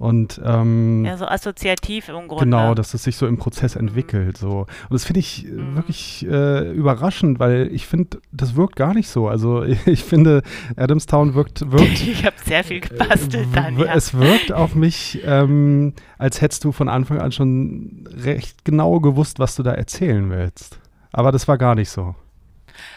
und 0.00 0.40
ähm, 0.42 1.04
Ja, 1.04 1.18
so 1.18 1.26
assoziativ 1.26 2.08
im 2.08 2.26
Grunde. 2.26 2.44
Genau, 2.44 2.74
dass 2.74 2.94
es 2.94 3.02
sich 3.04 3.16
so 3.16 3.26
im 3.26 3.36
Prozess 3.36 3.76
entwickelt. 3.76 4.38
So. 4.38 4.60
Und 4.60 4.92
das 4.92 5.04
finde 5.04 5.20
ich 5.20 5.46
äh, 5.46 5.50
Mhm. 5.50 5.76
wirklich 5.76 6.26
äh, 6.26 6.70
überraschend, 6.72 7.38
weil 7.38 7.68
ich 7.70 7.86
finde, 7.86 8.18
das 8.32 8.56
wirkt 8.56 8.76
gar 8.76 8.94
nicht 8.94 9.08
so. 9.10 9.28
Also 9.28 9.62
ich 9.86 10.02
finde, 10.02 10.42
Adamstown 10.76 11.34
wirkt, 11.34 11.70
wirkt 11.70 12.00
Ich 12.06 12.24
habe 12.24 12.36
sehr 12.44 12.64
viel 12.64 12.80
gebastelt 12.80 13.48
dann, 13.52 13.78
ja. 13.78 13.94
es 13.94 14.14
wirkt 14.14 14.52
auf 14.52 14.74
mich, 14.74 15.20
ähm, 15.26 15.92
als 16.16 16.40
hättest 16.40 16.64
du 16.64 16.72
von 16.72 16.88
Anfang 16.88 17.18
an 17.20 17.30
schon 17.30 18.08
recht 18.10 18.64
genau 18.64 19.00
gewusst, 19.00 19.38
was 19.38 19.54
du 19.54 19.62
da 19.62 19.72
erzählen 19.72 20.30
willst. 20.30 20.80
Aber 21.12 21.30
das 21.30 21.46
war 21.46 21.58
gar 21.58 21.74
nicht 21.74 21.90
so. 21.90 22.14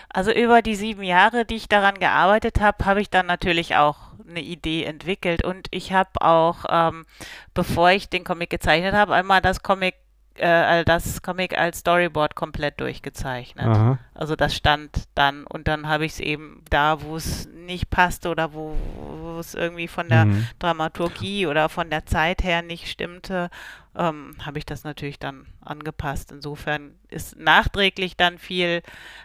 Also 0.08 0.32
über 0.32 0.62
die 0.62 0.76
sieben 0.76 1.04
Jahre, 1.04 1.44
die 1.44 1.56
ich 1.56 1.68
daran 1.68 1.96
gearbeitet 1.96 2.62
habe, 2.62 2.86
habe 2.86 3.02
ich 3.02 3.10
dann 3.10 3.26
natürlich 3.26 3.76
auch 3.76 3.98
eine 4.28 4.42
Idee 4.42 4.84
entwickelt 4.86 5.44
und 5.44 5.68
ich 5.72 5.92
habe 5.94 6.10
auch, 6.22 6.66
ähm, 6.70 7.06
bevor 7.54 7.92
ich 7.92 8.10
den 8.10 8.24
Comic 8.24 8.50
gezeichnet 8.50 8.94
habe, 8.94 9.14
einmal 9.14 9.42
das 9.42 9.64
Comic, 9.64 9.96
äh, 10.36 10.84
das 10.86 11.22
Comic 11.22 11.58
als 11.58 11.80
Storyboard 11.80 12.36
komplett 12.36 12.80
durchgezeichnet. 12.80 13.68
Aha. 13.68 14.00
Also 14.16 14.36
das 14.36 14.56
stand 14.56 14.90
dann 15.16 15.46
und 15.46 15.68
dann 15.68 15.88
habe 15.88 16.06
ich 16.06 16.14
es 16.14 16.20
eben 16.20 16.64
da, 16.70 17.02
wo 17.02 17.16
es 17.18 17.48
nicht 17.48 17.90
passte 17.90 18.30
oder 18.30 18.54
wo, 18.54 18.76
wo 19.22 19.40
es 19.40 19.54
irgendwie 19.54 19.88
von 19.88 20.10
der 20.10 20.26
Mhm. 20.26 20.48
Dramaturgie 20.60 21.48
oder 21.48 21.70
von 21.70 21.90
der 21.90 22.06
Zeit 22.06 22.44
her 22.44 22.62
nicht 22.62 22.88
stimmte, 22.90 23.50
ähm, 23.96 24.36
habe 24.44 24.58
ich 24.58 24.66
das 24.66 24.84
natürlich 24.84 25.20
dann 25.20 25.46
angepasst. 25.62 26.32
Insofern 26.32 26.96
ist 27.10 27.38
nachträglich 27.38 28.18
dann 28.18 28.40
viel 28.40 28.82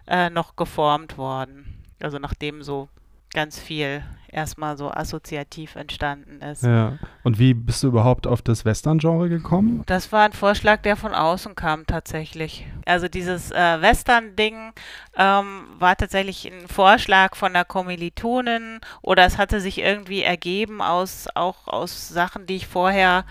äh, 0.06 0.28
noch 0.30 0.56
geformt 0.56 1.16
worden. 1.16 1.82
Also 2.02 2.18
nachdem 2.18 2.62
so 2.62 2.88
ganz 3.32 3.58
viel 3.58 4.02
erstmal 4.30 4.76
so 4.76 4.90
assoziativ 4.90 5.76
entstanden 5.76 6.40
ist. 6.40 6.62
Ja. 6.62 6.98
Und 7.24 7.38
wie 7.38 7.54
bist 7.54 7.82
du 7.82 7.88
überhaupt 7.88 8.26
auf 8.26 8.42
das 8.42 8.64
Western-Genre 8.64 9.28
gekommen? 9.28 9.82
Das 9.86 10.12
war 10.12 10.24
ein 10.24 10.32
Vorschlag, 10.32 10.82
der 10.82 10.96
von 10.96 11.14
außen 11.14 11.54
kam 11.54 11.86
tatsächlich. 11.86 12.66
Also 12.86 13.08
dieses 13.08 13.50
äh, 13.50 13.80
Western-Ding 13.80 14.72
ähm, 15.16 15.64
war 15.78 15.96
tatsächlich 15.96 16.50
ein 16.50 16.68
Vorschlag 16.68 17.36
von 17.36 17.52
der 17.52 17.64
Kommilitonin 17.64 18.80
oder 19.02 19.24
es 19.24 19.38
hatte 19.38 19.60
sich 19.60 19.78
irgendwie 19.78 20.22
ergeben 20.22 20.80
aus 20.82 21.28
auch 21.34 21.66
aus 21.66 22.08
Sachen, 22.08 22.46
die 22.46 22.56
ich 22.56 22.66
vorher 22.66 23.24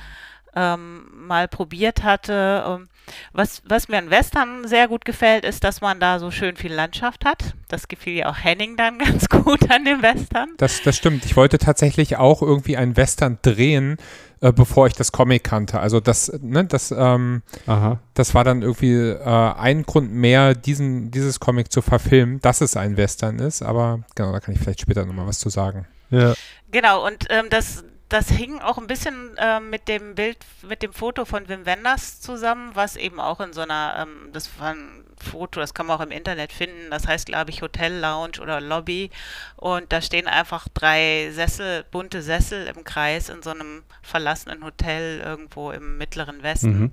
ähm, 0.57 1.03
mal 1.13 1.47
probiert 1.47 2.03
hatte. 2.03 2.63
Ähm, 2.67 2.87
was, 3.31 3.61
was 3.65 3.87
mir 3.87 3.99
an 3.99 4.09
Western 4.09 4.67
sehr 4.67 4.87
gut 4.87 5.05
gefällt, 5.05 5.45
ist, 5.45 5.63
dass 5.63 5.79
man 5.79 5.99
da 5.99 6.19
so 6.19 6.31
schön 6.31 6.57
viel 6.57 6.73
Landschaft 6.73 7.23
hat. 7.25 7.53
Das 7.67 7.87
gefiel 7.87 8.15
ja 8.15 8.29
auch 8.29 8.37
Henning 8.37 8.75
dann 8.75 8.97
ganz 8.99 9.29
gut 9.29 9.69
an 9.71 9.85
dem 9.85 10.01
Western. 10.01 10.49
Das, 10.57 10.81
das 10.81 10.97
stimmt. 10.97 11.23
Ich 11.25 11.35
wollte 11.35 11.57
tatsächlich 11.57 12.17
auch 12.17 12.41
irgendwie 12.41 12.75
einen 12.75 12.97
Western 12.97 13.37
drehen, 13.41 13.97
äh, 14.41 14.51
bevor 14.51 14.87
ich 14.87 14.93
das 14.93 15.11
Comic 15.11 15.43
kannte. 15.43 15.79
Also 15.79 15.99
das, 15.99 16.31
ne, 16.41 16.65
das, 16.65 16.91
ähm, 16.91 17.43
Aha. 17.67 17.99
das 18.15 18.33
war 18.33 18.43
dann 18.43 18.61
irgendwie 18.61 18.95
äh, 18.95 19.23
ein 19.23 19.83
Grund 19.83 20.11
mehr, 20.11 20.55
diesen, 20.55 21.11
dieses 21.11 21.39
Comic 21.39 21.71
zu 21.71 21.81
verfilmen, 21.81 22.41
dass 22.41 22.61
es 22.61 22.75
ein 22.75 22.97
Western 22.97 23.39
ist. 23.39 23.61
Aber 23.61 23.99
genau, 24.15 24.31
da 24.31 24.39
kann 24.39 24.55
ich 24.55 24.59
vielleicht 24.59 24.81
später 24.81 25.05
nochmal 25.05 25.27
was 25.27 25.39
zu 25.39 25.49
sagen. 25.49 25.85
Ja. 26.09 26.33
Genau, 26.71 27.05
und 27.05 27.25
ähm, 27.29 27.45
das, 27.49 27.83
das 28.09 28.29
hing 28.29 28.59
auch 28.59 28.77
ein 28.77 28.87
bisschen 28.87 29.35
äh, 29.37 29.59
mit 29.59 29.87
dem 29.87 30.15
Bild, 30.15 30.37
mit 30.67 30.81
dem 30.81 30.93
Foto 30.93 31.25
von 31.25 31.49
Wim 31.49 31.65
Wenders 31.65 32.21
zusammen, 32.21 32.71
was 32.73 32.95
eben 32.95 33.19
auch 33.19 33.41
in 33.41 33.51
so 33.53 33.61
einer, 33.61 33.95
ähm, 33.99 34.31
das 34.31 34.59
war 34.59 34.71
ein 34.71 35.03
Foto, 35.17 35.59
das 35.59 35.73
kann 35.73 35.87
man 35.87 35.97
auch 35.97 36.03
im 36.03 36.11
Internet 36.11 36.53
finden, 36.53 36.89
das 36.89 37.07
heißt, 37.07 37.25
glaube 37.25 37.49
ich, 37.49 37.61
Hotel 37.61 37.99
Lounge 37.99 38.39
oder 38.41 38.61
Lobby 38.61 39.09
und 39.57 39.91
da 39.91 40.01
stehen 40.01 40.27
einfach 40.27 40.67
drei 40.73 41.29
Sessel, 41.31 41.83
bunte 41.91 42.21
Sessel 42.21 42.67
im 42.67 42.83
Kreis 42.83 43.29
in 43.29 43.41
so 43.41 43.49
einem 43.49 43.83
verlassenen 44.01 44.63
Hotel 44.63 45.19
irgendwo 45.19 45.71
im 45.71 45.97
mittleren 45.97 46.43
Westen. 46.43 46.79
Mhm. 46.79 46.91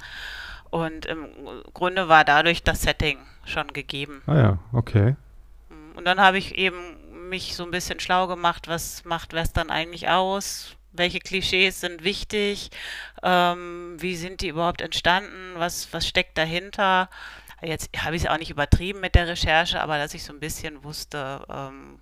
Und 0.71 1.07
im 1.07 1.29
Grunde 1.73 2.09
war 2.09 2.25
dadurch 2.25 2.65
das 2.65 2.83
Setting 2.83 3.19
schon 3.45 3.69
gegeben. 3.69 4.23
Ah 4.27 4.37
ja, 4.37 4.59
okay. 4.73 5.15
Und 5.95 6.05
dann 6.05 6.19
habe 6.19 6.39
ich 6.39 6.57
eben 6.57 7.29
mich 7.29 7.55
so 7.55 7.63
ein 7.63 7.71
bisschen 7.71 8.01
schlau 8.01 8.27
gemacht, 8.27 8.67
was 8.67 9.05
macht 9.05 9.33
Western 9.35 9.71
eigentlich 9.71 10.09
aus? 10.09 10.77
Welche 10.97 11.19
Klischees 11.19 11.81
sind 11.81 12.05
wichtig? 12.05 12.71
Ähm, 13.23 13.97
wie 13.99 14.17
sind 14.17 14.41
die 14.41 14.49
überhaupt 14.49 14.81
entstanden? 14.81 15.55
Was, 15.57 15.93
was 15.93 16.07
steckt 16.07 16.39
dahinter? 16.39 17.11
Jetzt 17.63 17.91
habe 17.99 18.17
ich 18.17 18.25
es 18.25 18.29
auch 18.29 18.39
nicht 18.39 18.51
übertrieben 18.51 19.01
mit 19.01 19.15
der 19.15 19.27
Recherche, 19.27 19.81
aber 19.81 19.99
dass 19.99 20.15
ich 20.15 20.25
so 20.25 20.33
ein 20.33 20.41
bisschen 20.41 20.85
wusste, 20.85 21.45
ähm, 21.49 21.99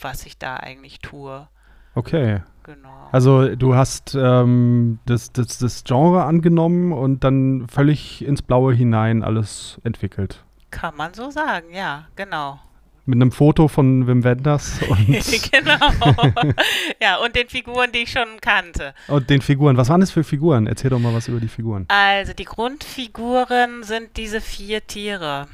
was 0.00 0.26
ich 0.26 0.38
da 0.38 0.56
eigentlich 0.56 0.98
tue. 1.00 1.48
Okay. 1.94 2.42
Genau. 2.64 3.08
Also 3.12 3.54
du 3.54 3.76
hast 3.76 4.14
ähm, 4.14 4.98
das, 5.06 5.32
das, 5.32 5.58
das 5.58 5.84
Genre 5.84 6.24
angenommen 6.24 6.92
und 6.92 7.22
dann 7.22 7.68
völlig 7.68 8.24
ins 8.24 8.42
Blaue 8.42 8.74
hinein 8.74 9.22
alles 9.22 9.80
entwickelt. 9.84 10.44
Kann 10.72 10.96
man 10.96 11.14
so 11.14 11.30
sagen, 11.30 11.72
ja, 11.72 12.08
genau. 12.16 12.58
Mit 13.06 13.16
einem 13.16 13.30
Foto 13.30 13.68
von 13.68 14.06
Wim 14.06 14.24
Wenders 14.24 14.80
und, 14.88 15.06
genau. 15.52 15.78
ja, 17.00 17.16
und 17.18 17.36
den 17.36 17.48
Figuren, 17.48 17.92
die 17.92 18.00
ich 18.00 18.10
schon 18.10 18.40
kannte. 18.40 18.94
und 19.06 19.30
den 19.30 19.40
Figuren. 19.40 19.76
Was 19.76 19.88
waren 19.88 20.00
das 20.00 20.10
für 20.10 20.24
Figuren? 20.24 20.66
Erzähl 20.66 20.90
doch 20.90 20.98
mal 20.98 21.14
was 21.14 21.28
über 21.28 21.38
die 21.38 21.48
Figuren. 21.48 21.84
Also 21.88 22.32
die 22.32 22.44
Grundfiguren 22.44 23.84
sind 23.84 24.16
diese 24.16 24.40
vier 24.40 24.86
Tiere. 24.86 25.46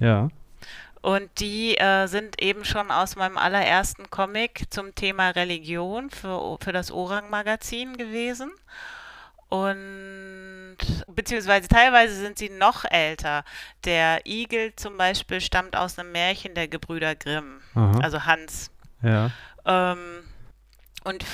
Ja. 0.00 0.28
Und 1.00 1.28
die 1.38 1.78
äh, 1.78 2.06
sind 2.08 2.42
eben 2.42 2.64
schon 2.64 2.90
aus 2.90 3.16
meinem 3.16 3.38
allerersten 3.38 4.10
Comic 4.10 4.64
zum 4.70 4.94
Thema 4.94 5.30
Religion 5.30 6.10
für, 6.10 6.58
für 6.60 6.72
das 6.72 6.90
Orang-Magazin 6.90 7.96
gewesen. 7.96 8.50
Und 9.48 9.78
beziehungsweise 11.06 11.68
teilweise 11.68 12.14
sind 12.14 12.38
sie 12.38 12.50
noch 12.50 12.84
älter. 12.84 13.44
Der 13.84 14.26
Igel 14.26 14.74
zum 14.76 14.96
Beispiel 14.96 15.40
stammt 15.40 15.76
aus 15.76 15.98
einem 15.98 16.12
Märchen 16.12 16.54
der 16.54 16.68
Gebrüder 16.68 17.14
Grimm, 17.14 17.60
Aha. 17.74 17.98
also 18.02 18.24
Hans. 18.24 18.70
Ja. 19.02 19.30
Ähm, 19.64 20.24
und 21.04 21.24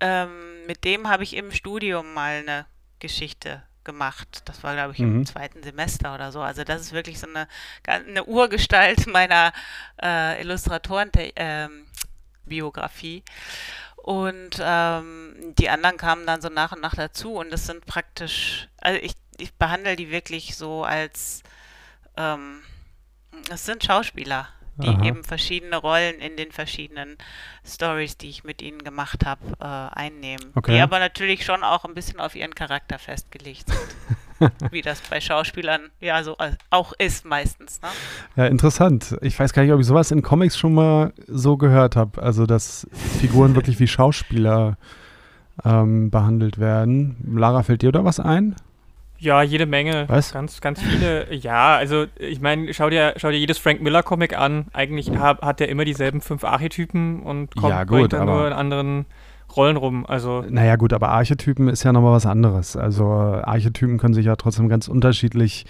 ähm, 0.00 0.66
mit 0.66 0.84
dem 0.84 1.08
habe 1.08 1.22
ich 1.22 1.36
im 1.36 1.52
Studium 1.52 2.14
mal 2.14 2.40
eine 2.40 2.66
Geschichte 2.98 3.62
gemacht. 3.84 4.42
Das 4.46 4.62
war, 4.62 4.74
glaube 4.74 4.92
ich, 4.94 4.98
Mhm. 4.98 5.16
im 5.18 5.26
zweiten 5.26 5.62
Semester 5.62 6.14
oder 6.14 6.32
so. 6.32 6.40
Also 6.40 6.64
das 6.64 6.80
ist 6.80 6.92
wirklich 6.92 7.18
so 7.18 7.26
eine, 7.28 7.46
eine 7.86 8.24
Urgestalt 8.24 9.06
meiner 9.12 9.52
äh, 10.02 10.40
Illustratoren-Biografie. 10.42 13.22
Und 14.04 14.60
ähm, 14.60 15.54
die 15.58 15.70
anderen 15.70 15.96
kamen 15.96 16.26
dann 16.26 16.42
so 16.42 16.50
nach 16.50 16.72
und 16.72 16.82
nach 16.82 16.94
dazu 16.94 17.36
und 17.36 17.50
das 17.50 17.64
sind 17.64 17.86
praktisch, 17.86 18.68
also 18.76 19.00
ich, 19.00 19.14
ich 19.38 19.54
behandle 19.54 19.96
die 19.96 20.10
wirklich 20.10 20.56
so 20.56 20.84
als, 20.84 21.42
ähm, 22.18 22.60
es 23.50 23.64
sind 23.64 23.82
Schauspieler, 23.82 24.48
die 24.76 24.88
Aha. 24.88 25.06
eben 25.06 25.24
verschiedene 25.24 25.78
Rollen 25.78 26.18
in 26.18 26.36
den 26.36 26.52
verschiedenen 26.52 27.16
Stories, 27.66 28.18
die 28.18 28.28
ich 28.28 28.44
mit 28.44 28.60
ihnen 28.60 28.84
gemacht 28.84 29.24
habe, 29.24 29.40
äh, 29.58 29.64
einnehmen. 29.98 30.52
Okay. 30.54 30.74
Die 30.74 30.80
aber 30.80 30.98
natürlich 30.98 31.42
schon 31.42 31.64
auch 31.64 31.86
ein 31.86 31.94
bisschen 31.94 32.20
auf 32.20 32.34
ihren 32.34 32.54
Charakter 32.54 32.98
festgelegt 32.98 33.70
sind. 33.70 34.18
Wie 34.70 34.82
das 34.82 35.00
bei 35.08 35.20
Schauspielern 35.20 35.90
ja 36.00 36.22
so 36.22 36.32
äh, 36.38 36.52
auch 36.70 36.92
ist 36.98 37.24
meistens. 37.24 37.80
Ne? 37.82 37.88
Ja, 38.36 38.46
interessant. 38.46 39.16
Ich 39.20 39.38
weiß 39.38 39.52
gar 39.52 39.62
nicht, 39.62 39.72
ob 39.72 39.80
ich 39.80 39.86
sowas 39.86 40.10
in 40.10 40.22
Comics 40.22 40.58
schon 40.58 40.74
mal 40.74 41.12
so 41.26 41.56
gehört 41.56 41.96
habe. 41.96 42.20
Also, 42.22 42.46
dass 42.46 42.86
Figuren 43.20 43.54
wirklich 43.54 43.78
wie 43.80 43.86
Schauspieler 43.86 44.76
ähm, 45.64 46.10
behandelt 46.10 46.58
werden. 46.58 47.16
Lara, 47.36 47.62
fällt 47.62 47.82
dir 47.82 47.92
da 47.92 48.04
was 48.04 48.18
ein? 48.20 48.56
Ja, 49.18 49.42
jede 49.42 49.64
Menge. 49.66 50.04
Was? 50.08 50.32
Ganz, 50.32 50.60
ganz 50.60 50.82
viele. 50.82 51.32
Ja, 51.32 51.76
also 51.76 52.06
ich 52.18 52.40
meine, 52.40 52.74
schau 52.74 52.90
dir, 52.90 53.14
schau 53.16 53.30
dir 53.30 53.38
jedes 53.38 53.58
Frank 53.58 53.80
Miller 53.80 54.02
Comic 54.02 54.36
an. 54.36 54.66
Eigentlich 54.72 55.10
ha, 55.12 55.38
hat 55.40 55.60
er 55.60 55.68
immer 55.68 55.84
dieselben 55.84 56.20
fünf 56.20 56.44
Archetypen 56.44 57.22
und 57.22 57.54
kommt 57.54 57.70
Ja, 57.70 57.84
gut, 57.84 58.12
dann 58.12 58.22
aber- 58.22 58.32
nur 58.32 58.46
in 58.48 58.52
anderen 58.52 59.06
Rollen 59.56 59.76
rum. 59.76 60.06
Also 60.06 60.44
Naja, 60.48 60.76
gut, 60.76 60.92
aber 60.92 61.10
Archetypen 61.10 61.68
ist 61.68 61.82
ja 61.82 61.92
nochmal 61.92 62.12
was 62.12 62.26
anderes. 62.26 62.76
Also, 62.76 63.06
Archetypen 63.06 63.98
können 63.98 64.14
sich 64.14 64.26
ja 64.26 64.36
trotzdem 64.36 64.68
ganz 64.68 64.88
unterschiedlich 64.88 65.66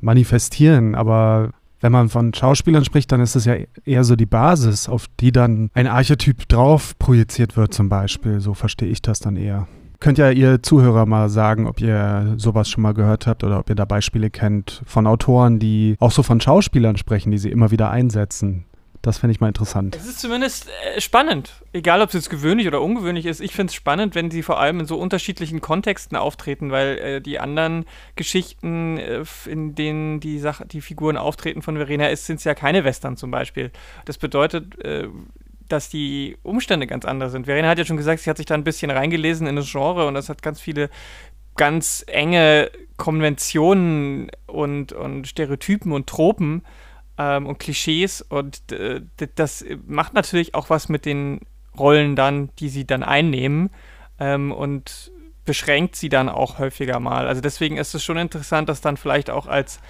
manifestieren. 0.00 0.94
Aber 0.94 1.50
wenn 1.80 1.92
man 1.92 2.08
von 2.08 2.32
Schauspielern 2.32 2.84
spricht, 2.84 3.10
dann 3.12 3.20
ist 3.20 3.34
es 3.34 3.44
ja 3.44 3.56
eher 3.84 4.04
so 4.04 4.16
die 4.16 4.26
Basis, 4.26 4.88
auf 4.88 5.06
die 5.20 5.32
dann 5.32 5.70
ein 5.74 5.86
Archetyp 5.86 6.48
drauf 6.48 6.98
projiziert 6.98 7.56
wird, 7.56 7.74
zum 7.74 7.88
Beispiel. 7.88 8.40
So 8.40 8.54
verstehe 8.54 8.88
ich 8.88 9.02
das 9.02 9.20
dann 9.20 9.36
eher. 9.36 9.66
Könnt 9.98 10.18
ja 10.18 10.30
ihr 10.30 10.62
Zuhörer 10.62 11.06
mal 11.06 11.28
sagen, 11.28 11.66
ob 11.68 11.80
ihr 11.80 12.34
sowas 12.36 12.68
schon 12.68 12.82
mal 12.82 12.92
gehört 12.92 13.28
habt 13.28 13.44
oder 13.44 13.60
ob 13.60 13.68
ihr 13.68 13.76
da 13.76 13.84
Beispiele 13.84 14.30
kennt 14.30 14.82
von 14.84 15.06
Autoren, 15.06 15.60
die 15.60 15.96
auch 16.00 16.10
so 16.10 16.24
von 16.24 16.40
Schauspielern 16.40 16.96
sprechen, 16.96 17.30
die 17.30 17.38
sie 17.38 17.50
immer 17.50 17.70
wieder 17.70 17.90
einsetzen. 17.90 18.64
Das 19.02 19.18
fände 19.18 19.32
ich 19.32 19.40
mal 19.40 19.48
interessant. 19.48 19.96
es 19.96 20.06
ist 20.06 20.20
zumindest 20.20 20.68
äh, 20.68 21.00
spannend. 21.00 21.52
Egal, 21.72 22.00
ob 22.02 22.08
es 22.08 22.14
jetzt 22.14 22.30
gewöhnlich 22.30 22.68
oder 22.68 22.80
ungewöhnlich 22.80 23.26
ist. 23.26 23.40
Ich 23.40 23.52
finde 23.52 23.72
es 23.72 23.74
spannend, 23.74 24.14
wenn 24.14 24.30
sie 24.30 24.44
vor 24.44 24.60
allem 24.60 24.78
in 24.78 24.86
so 24.86 24.96
unterschiedlichen 24.96 25.60
Kontexten 25.60 26.16
auftreten, 26.16 26.70
weil 26.70 26.98
äh, 26.98 27.20
die 27.20 27.40
anderen 27.40 27.84
Geschichten, 28.14 28.98
äh, 28.98 29.24
in 29.46 29.74
denen 29.74 30.20
die, 30.20 30.38
Sach 30.38 30.62
die 30.64 30.80
Figuren 30.80 31.16
auftreten 31.16 31.62
von 31.62 31.76
Verena, 31.76 32.14
sind 32.14 32.36
es 32.36 32.44
ja 32.44 32.54
keine 32.54 32.84
Western 32.84 33.16
zum 33.16 33.32
Beispiel. 33.32 33.72
Das 34.04 34.18
bedeutet, 34.18 34.78
äh, 34.84 35.08
dass 35.68 35.88
die 35.88 36.36
Umstände 36.44 36.86
ganz 36.86 37.04
anders 37.04 37.32
sind. 37.32 37.46
Verena 37.46 37.68
hat 37.68 37.78
ja 37.78 37.84
schon 37.84 37.96
gesagt, 37.96 38.20
sie 38.20 38.30
hat 38.30 38.36
sich 38.36 38.46
da 38.46 38.54
ein 38.54 38.64
bisschen 38.64 38.90
reingelesen 38.92 39.48
in 39.48 39.56
das 39.56 39.70
Genre 39.70 40.06
und 40.06 40.14
das 40.14 40.28
hat 40.28 40.42
ganz 40.42 40.60
viele 40.60 40.90
ganz 41.56 42.04
enge 42.06 42.70
Konventionen 42.98 44.30
und, 44.46 44.92
und 44.92 45.26
Stereotypen 45.26 45.92
und 45.92 46.06
Tropen 46.06 46.62
ähm, 47.18 47.46
und 47.46 47.58
Klischees 47.58 48.22
und 48.22 48.62
das 49.36 49.64
macht 49.86 50.14
natürlich 50.14 50.54
auch 50.54 50.70
was 50.70 50.88
mit 50.88 51.04
den 51.04 51.40
Rollen 51.78 52.16
dann, 52.16 52.50
die 52.58 52.68
sie 52.68 52.86
dann 52.86 53.02
einnehmen 53.02 53.70
ähm, 54.18 54.52
und 54.52 55.10
beschränkt 55.44 55.96
sie 55.96 56.08
dann 56.08 56.28
auch 56.28 56.58
häufiger 56.58 57.00
mal. 57.00 57.26
Also 57.26 57.40
deswegen 57.40 57.76
ist 57.76 57.94
es 57.94 58.04
schon 58.04 58.16
interessant, 58.16 58.68
das 58.68 58.80
dann 58.80 58.96
vielleicht 58.96 59.30
auch 59.30 59.46
als 59.46 59.80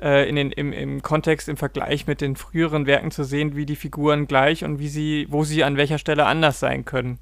äh, 0.00 0.28
in 0.28 0.36
den, 0.36 0.52
im, 0.52 0.72
im 0.72 1.02
Kontext, 1.02 1.48
im 1.48 1.56
Vergleich 1.56 2.06
mit 2.06 2.20
den 2.20 2.36
früheren 2.36 2.86
Werken 2.86 3.10
zu 3.10 3.24
sehen, 3.24 3.56
wie 3.56 3.66
die 3.66 3.76
Figuren 3.76 4.26
gleich 4.26 4.64
und 4.64 4.78
wie 4.78 4.88
sie, 4.88 5.26
wo 5.30 5.44
sie 5.44 5.64
an 5.64 5.76
welcher 5.76 5.98
Stelle 5.98 6.26
anders 6.26 6.60
sein 6.60 6.84
können. 6.84 7.18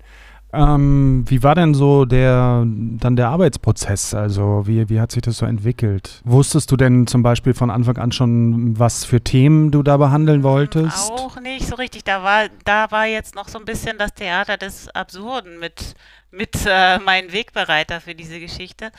Ähm, 0.52 1.24
wie 1.28 1.42
war 1.42 1.54
denn 1.54 1.74
so 1.74 2.06
der 2.06 2.64
dann 2.66 3.16
der 3.16 3.28
Arbeitsprozess? 3.28 4.14
Also 4.14 4.66
wie, 4.66 4.88
wie 4.88 5.00
hat 5.00 5.12
sich 5.12 5.20
das 5.20 5.38
so 5.38 5.46
entwickelt? 5.46 6.22
Wusstest 6.24 6.70
du 6.70 6.76
denn 6.76 7.06
zum 7.06 7.22
Beispiel 7.22 7.52
von 7.52 7.70
Anfang 7.70 7.98
an 7.98 8.12
schon, 8.12 8.78
was 8.78 9.04
für 9.04 9.20
Themen 9.20 9.70
du 9.70 9.82
da 9.82 9.98
behandeln 9.98 10.42
wolltest? 10.42 11.10
Auch 11.10 11.38
nicht 11.40 11.66
so 11.66 11.74
richtig. 11.74 12.04
Da 12.04 12.22
war, 12.22 12.46
da 12.64 12.90
war 12.90 13.06
jetzt 13.06 13.34
noch 13.34 13.48
so 13.48 13.58
ein 13.58 13.66
bisschen 13.66 13.98
das 13.98 14.14
Theater 14.14 14.56
des 14.56 14.88
Absurden 14.88 15.58
mit, 15.58 15.94
mit 16.30 16.56
äh, 16.66 16.98
mein 16.98 17.30
Wegbereiter 17.32 18.00
für 18.00 18.14
diese 18.14 18.40
Geschichte. 18.40 18.90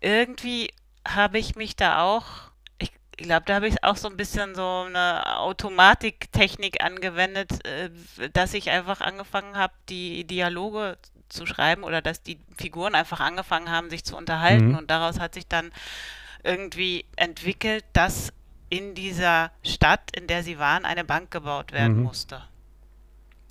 Irgendwie 0.00 0.70
habe 1.06 1.38
ich 1.38 1.56
mich 1.56 1.76
da 1.76 2.02
auch, 2.02 2.24
ich 3.18 3.24
glaube, 3.26 3.46
da 3.46 3.54
habe 3.54 3.68
ich 3.68 3.82
auch 3.82 3.96
so 3.96 4.08
ein 4.08 4.16
bisschen 4.16 4.54
so 4.54 4.84
eine 4.86 5.38
Automatiktechnik 5.38 6.82
angewendet, 6.84 7.66
äh, 7.66 7.90
dass 8.32 8.52
ich 8.54 8.70
einfach 8.70 9.00
angefangen 9.00 9.56
habe, 9.56 9.72
die 9.88 10.24
Dialoge 10.24 10.98
zu 11.28 11.46
schreiben 11.46 11.82
oder 11.82 12.02
dass 12.02 12.22
die 12.22 12.38
Figuren 12.56 12.94
einfach 12.94 13.20
angefangen 13.20 13.70
haben, 13.70 13.90
sich 13.90 14.04
zu 14.04 14.16
unterhalten. 14.16 14.68
Mhm. 14.68 14.76
Und 14.78 14.90
daraus 14.90 15.18
hat 15.18 15.34
sich 15.34 15.46
dann 15.48 15.72
irgendwie 16.44 17.04
entwickelt, 17.16 17.84
dass 17.92 18.32
in 18.68 18.94
dieser 18.94 19.50
Stadt, 19.64 20.14
in 20.14 20.26
der 20.26 20.42
sie 20.42 20.58
waren, 20.58 20.84
eine 20.84 21.04
Bank 21.04 21.30
gebaut 21.30 21.72
werden 21.72 21.98
Mhm. 21.98 22.02
musste. 22.04 22.42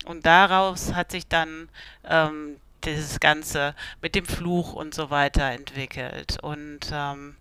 Und 0.06 0.26
daraus 0.26 0.94
hat 0.94 1.12
sich 1.12 1.28
dann 1.28 1.70
ähm, 2.04 2.58
dieses 2.84 3.20
Ganze 3.20 3.74
mit 4.02 4.14
dem 4.14 4.26
Fluch 4.26 4.74
und 4.74 4.94
so 4.94 5.10
weiter 5.10 5.50
entwickelt. 5.52 6.38
Und 6.42 6.92
ähm, 6.92 7.36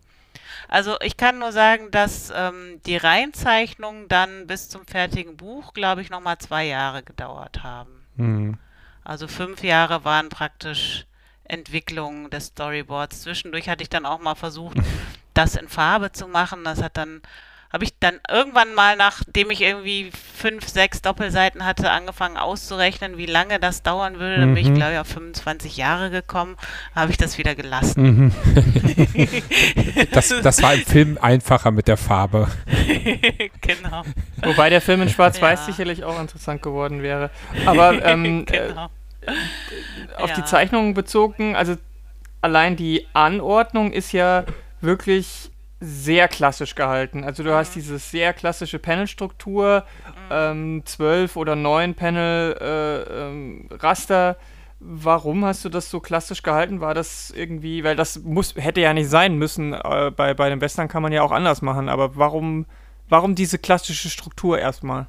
also 0.69 0.97
ich 1.01 1.17
kann 1.17 1.39
nur 1.39 1.53
sagen, 1.53 1.91
dass 1.91 2.33
ähm, 2.35 2.81
die 2.87 2.97
Reinzeichnungen 2.97 4.09
dann 4.09 4.47
bis 4.47 4.69
zum 4.69 4.87
fertigen 4.87 5.37
Buch, 5.37 5.73
glaube 5.75 6.03
ich, 6.03 6.11
nochmal 6.11 6.39
zwei 6.39 6.65
Jahre 6.65 7.03
gedauert 7.03 7.63
haben. 7.63 8.05
Hm. 8.17 8.59
Also 9.05 9.29
fünf 9.29 9.63
Jahre 9.63 10.05
waren 10.05 10.29
praktisch 10.29 11.07
Entwicklung 11.45 12.31
des 12.31 12.47
Storyboards. 12.47 13.23
Zwischendurch 13.23 13.69
hatte 13.69 13.83
ich 13.83 13.91
dann 13.91 14.07
auch 14.07 14.21
mal 14.21 14.35
versucht, 14.35 14.79
das 15.35 15.57
in 15.57 15.69
Farbe 15.69 16.13
zu 16.13 16.27
machen. 16.27 16.65
Das 16.65 16.83
hat 16.83 16.97
dann 16.97 17.21
habe 17.75 17.83
ich 17.83 17.99
dann 17.99 18.21
irgendwann 18.31 18.73
mal, 18.75 18.97
nachdem 18.97 19.51
ich 19.51 19.61
irgendwie 19.61 20.13
fünf, 20.13 20.69
sechs 20.69 21.03
Doppelseiten 21.03 21.65
hatte, 21.67 21.91
angefangen 21.91 22.37
auszurechnen, 22.37 23.19
wie 23.19 23.27
lange 23.27 23.59
das 23.59 23.83
dauern 23.83 24.21
würde. 24.21 24.37
Dann 24.39 24.55
bin 24.55 24.63
ich, 24.63 24.71
Mhm. 24.71 24.77
glaube 24.77 24.93
ich, 24.93 24.99
auf 25.01 25.09
25 25.09 25.77
Jahre 25.77 26.11
gekommen, 26.11 26.57
habe 26.95 27.11
ich 27.11 27.17
das 27.17 27.37
wieder 27.37 27.57
gelassen. 27.57 28.33
Mhm. 28.33 28.33
Das, 30.13 30.29
das 30.29 30.63
war 30.63 30.75
im 30.75 30.83
Film 30.85 31.19
einfacher 31.21 31.73
mit 31.73 31.89
der 31.89 31.97
Farbe. 31.97 32.47
genau. 33.61 34.05
Wobei 34.43 34.71
der 34.71 34.81
Film 34.81 35.03
in 35.03 35.09
Schwarz-Weiß 35.09 35.61
Ja. 35.61 35.67
sicherlich 35.67 36.05
auch 36.05 36.21
interessant 36.21 36.63
geworden 36.63 37.03
wäre. 37.03 37.31
Aber 37.67 38.01
ähm, 38.05 38.45
äh, 38.53 38.69
genau. 38.69 38.89
auf 40.17 40.33
die 40.33 40.41
Ja. 40.41 40.47
Zeichnungen 40.47 40.95
bezogen, 40.95 41.57
also 41.57 41.77
allein 42.41 42.77
die 42.77 43.05
Anordnung 43.15 43.93
ist 43.93 44.13
ja 44.13 44.45
wirklich 44.81 45.51
sehr 45.81 46.29
klassisch 46.29 46.75
gehalten. 46.75 47.25
Also 47.25 47.43
du 47.43 47.51
Mhm. 47.51 47.55
hast 47.55 47.75
diese 47.75 47.99
sehr 47.99 48.33
klassische 48.33 48.79
Panelstruktur, 48.79 49.85
ähm, 50.31 50.83
zwölf 50.87 51.37
oder 51.37 51.57
neun 51.57 51.95
Panel 51.95 52.57
äh, 52.61 53.29
ähm, 53.29 53.69
Raster. 53.71 54.37
Warum 54.81 55.45
hast 55.45 55.65
du 55.65 55.69
das 55.69 55.91
so 55.91 56.01
klassisch 56.01 56.43
gehalten? 56.43 56.81
War 56.81 56.95
das 56.95 57.31
irgendwie, 57.31 57.85
weil 57.85 57.97
das 57.97 58.21
muss, 58.21 58.55
hätte 58.57 58.81
ja 58.81 58.93
nicht 58.95 59.09
sein 59.09 59.37
müssen. 59.37 59.73
Äh, 59.73 60.11
bei, 60.15 60.35
bei 60.35 60.49
dem 60.51 60.61
Western 60.61 60.89
kann 60.89 61.03
man 61.03 61.13
ja 61.13 61.23
auch 61.23 61.33
anders 61.33 61.63
machen, 61.63 61.89
aber 61.89 62.17
warum, 62.17 62.67
warum 63.09 63.35
diese 63.35 63.59
klassische 63.59 64.11
Struktur 64.11 64.59
erstmal? 64.59 65.07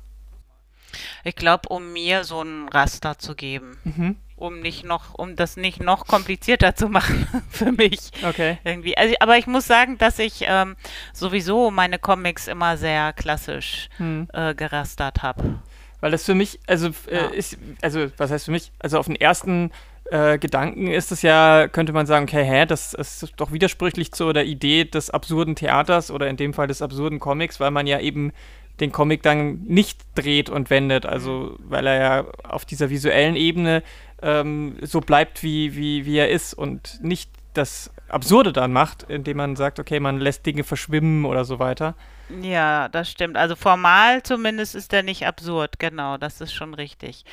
Ich 1.23 1.35
glaube, 1.35 1.69
um 1.69 1.91
mir 1.93 2.23
so 2.23 2.41
ein 2.41 2.69
Raster 2.69 3.17
zu 3.17 3.35
geben. 3.35 3.77
Mhm. 3.83 4.15
Um 4.37 4.59
nicht 4.59 4.83
noch, 4.83 5.13
um 5.13 5.35
das 5.37 5.55
nicht 5.55 5.81
noch 5.81 6.07
komplizierter 6.07 6.75
zu 6.75 6.89
machen 6.89 7.25
für 7.49 7.71
mich. 7.71 8.11
Okay. 8.27 8.57
Irgendwie. 8.65 8.97
Also, 8.97 9.15
aber 9.21 9.37
ich 9.37 9.47
muss 9.47 9.65
sagen, 9.65 9.97
dass 9.97 10.19
ich 10.19 10.43
ähm, 10.47 10.75
sowieso 11.13 11.71
meine 11.71 11.99
Comics 11.99 12.47
immer 12.47 12.75
sehr 12.77 13.13
klassisch 13.13 13.87
Hm. 13.97 14.27
äh, 14.33 14.53
gerastert 14.53 15.23
habe. 15.23 15.59
Weil 16.01 16.11
das 16.11 16.25
für 16.25 16.35
mich, 16.35 16.59
also 16.67 16.89
äh, 17.09 17.15
Ja. 17.15 17.25
ist, 17.27 17.57
also 17.81 18.07
was 18.17 18.29
heißt 18.31 18.45
für 18.45 18.51
mich? 18.51 18.71
Also 18.79 18.99
auf 18.99 19.05
den 19.05 19.15
ersten 19.15 19.71
äh, 20.11 20.37
Gedanken 20.37 20.87
ist 20.87 21.11
es 21.13 21.21
ja, 21.21 21.67
könnte 21.69 21.93
man 21.93 22.05
sagen, 22.05 22.25
okay, 22.25 22.43
hä, 22.43 22.65
das 22.65 22.93
ist 22.93 23.31
doch 23.37 23.53
widersprüchlich 23.53 24.11
zu 24.11 24.33
der 24.33 24.45
Idee 24.45 24.83
des 24.83 25.09
absurden 25.09 25.55
Theaters 25.55 26.11
oder 26.11 26.27
in 26.27 26.35
dem 26.37 26.53
Fall 26.53 26.67
des 26.67 26.81
absurden 26.81 27.19
Comics, 27.19 27.59
weil 27.61 27.71
man 27.71 27.87
ja 27.87 27.99
eben 28.01 28.33
den 28.81 28.91
Comic 28.91 29.23
dann 29.23 29.63
nicht 29.63 30.01
dreht 30.15 30.49
und 30.49 30.69
wendet, 30.69 31.05
also 31.05 31.55
weil 31.59 31.87
er 31.87 31.95
ja 31.95 32.25
auf 32.43 32.65
dieser 32.65 32.89
visuellen 32.89 33.37
Ebene 33.37 33.81
ähm, 34.25 34.75
so 34.81 35.01
bleibt, 35.01 35.43
wie, 35.43 35.75
wie, 35.75 36.05
wie 36.05 36.17
er 36.17 36.29
ist 36.29 36.55
und 36.55 36.99
nicht 37.01 37.29
das 37.53 37.91
Absurde 38.09 38.51
dann 38.51 38.73
macht, 38.73 39.03
indem 39.03 39.37
man 39.37 39.55
sagt, 39.55 39.79
okay, 39.79 39.99
man 39.99 40.19
lässt 40.19 40.45
Dinge 40.45 40.63
verschwimmen 40.63 41.25
oder 41.25 41.45
so 41.45 41.59
weiter. 41.59 41.95
Ja, 42.41 42.89
das 42.89 43.09
stimmt. 43.09 43.37
Also 43.37 43.55
formal 43.55 44.23
zumindest 44.23 44.73
ist 44.73 44.91
der 44.91 45.03
nicht 45.03 45.27
absurd. 45.27 45.77
Genau, 45.77 46.17
das 46.17 46.41
ist 46.41 46.53
schon 46.53 46.73
richtig. 46.73 47.23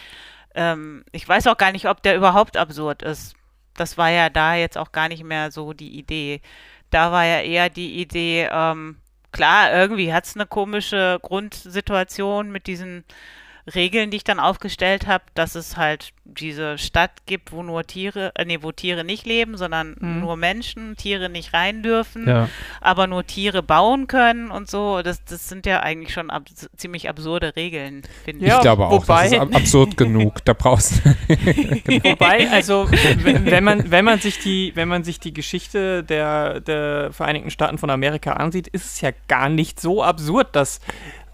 Ähm, 0.54 1.04
ich 1.12 1.26
weiß 1.26 1.46
auch 1.46 1.56
gar 1.56 1.72
nicht, 1.72 1.88
ob 1.88 2.02
der 2.02 2.14
überhaupt 2.14 2.58
absurd 2.58 3.02
ist. 3.02 3.34
Das 3.74 3.96
war 3.96 4.10
ja 4.10 4.28
da 4.28 4.54
jetzt 4.54 4.76
auch 4.76 4.92
gar 4.92 5.08
nicht 5.08 5.24
mehr 5.24 5.50
so 5.50 5.72
die 5.72 5.98
Idee. 5.98 6.42
Da 6.90 7.10
war 7.10 7.24
ja 7.24 7.40
eher 7.40 7.70
die 7.70 8.00
Idee, 8.02 8.50
ähm, 8.52 8.98
klar, 9.32 9.72
irgendwie 9.72 10.12
hat 10.12 10.26
es 10.26 10.36
eine 10.36 10.44
komische 10.44 11.18
Grundsituation 11.22 12.52
mit 12.52 12.66
diesen 12.66 13.04
Regeln, 13.74 14.10
die 14.10 14.16
ich 14.16 14.24
dann 14.24 14.40
aufgestellt 14.40 15.06
habe, 15.06 15.24
dass 15.34 15.54
es 15.54 15.76
halt 15.76 16.12
diese 16.24 16.78
Stadt 16.78 17.10
gibt, 17.26 17.52
wo 17.52 17.62
nur 17.62 17.84
Tiere, 17.86 18.32
äh, 18.34 18.44
nee, 18.44 18.58
wo 18.62 18.72
Tiere 18.72 19.04
nicht 19.04 19.26
leben, 19.26 19.56
sondern 19.56 19.96
Mhm. 20.00 20.20
nur 20.20 20.36
Menschen, 20.36 20.96
Tiere 20.96 21.28
nicht 21.28 21.52
rein 21.54 21.82
dürfen 21.82 22.26
Ja. 22.28 22.48
aber 22.80 23.06
nur 23.06 23.24
Tiere 23.26 23.62
bauen 23.62 24.06
können 24.08 24.50
und 24.50 24.68
so. 24.70 25.02
Das, 25.02 25.24
das 25.24 25.48
sind 25.48 25.66
ja 25.66 25.80
eigentlich 25.80 26.12
schon 26.12 26.30
ab, 26.30 26.44
ziemlich 26.76 27.08
absurde 27.08 27.54
Regeln, 27.54 28.02
finde 28.24 28.46
Ja, 28.46 28.56
ich 28.56 28.62
glaube 28.62 28.86
auch, 28.86 28.92
wobei- 29.02 29.24
das 29.24 29.32
ist 29.32 29.38
ab 29.38 29.54
absurd 29.54 29.96
genug. 29.96 30.44
Da 30.44 30.54
brauchst 30.54 31.04
du. 31.04 31.10
Wobei, 32.04 32.50
also 32.50 32.88
wenn 32.90 33.46
wenn 33.46 33.64
man, 33.64 33.90
wenn 33.90 34.04
man 34.04 34.18
sich 34.20 34.38
die, 34.38 34.72
wenn 34.74 34.88
man 34.88 35.04
sich 35.04 35.20
die 35.20 35.32
Geschichte 35.32 36.02
der, 36.04 36.60
der 36.60 37.12
Vereinigten 37.12 37.50
Staaten 37.50 37.78
von 37.78 37.90
Amerika 37.90 38.32
ansieht, 38.34 38.68
ist 38.68 38.86
es 38.86 39.00
ja 39.00 39.10
gar 39.28 39.48
nicht 39.48 39.80
so 39.80 40.02
absurd, 40.02 40.54
dass 40.56 40.80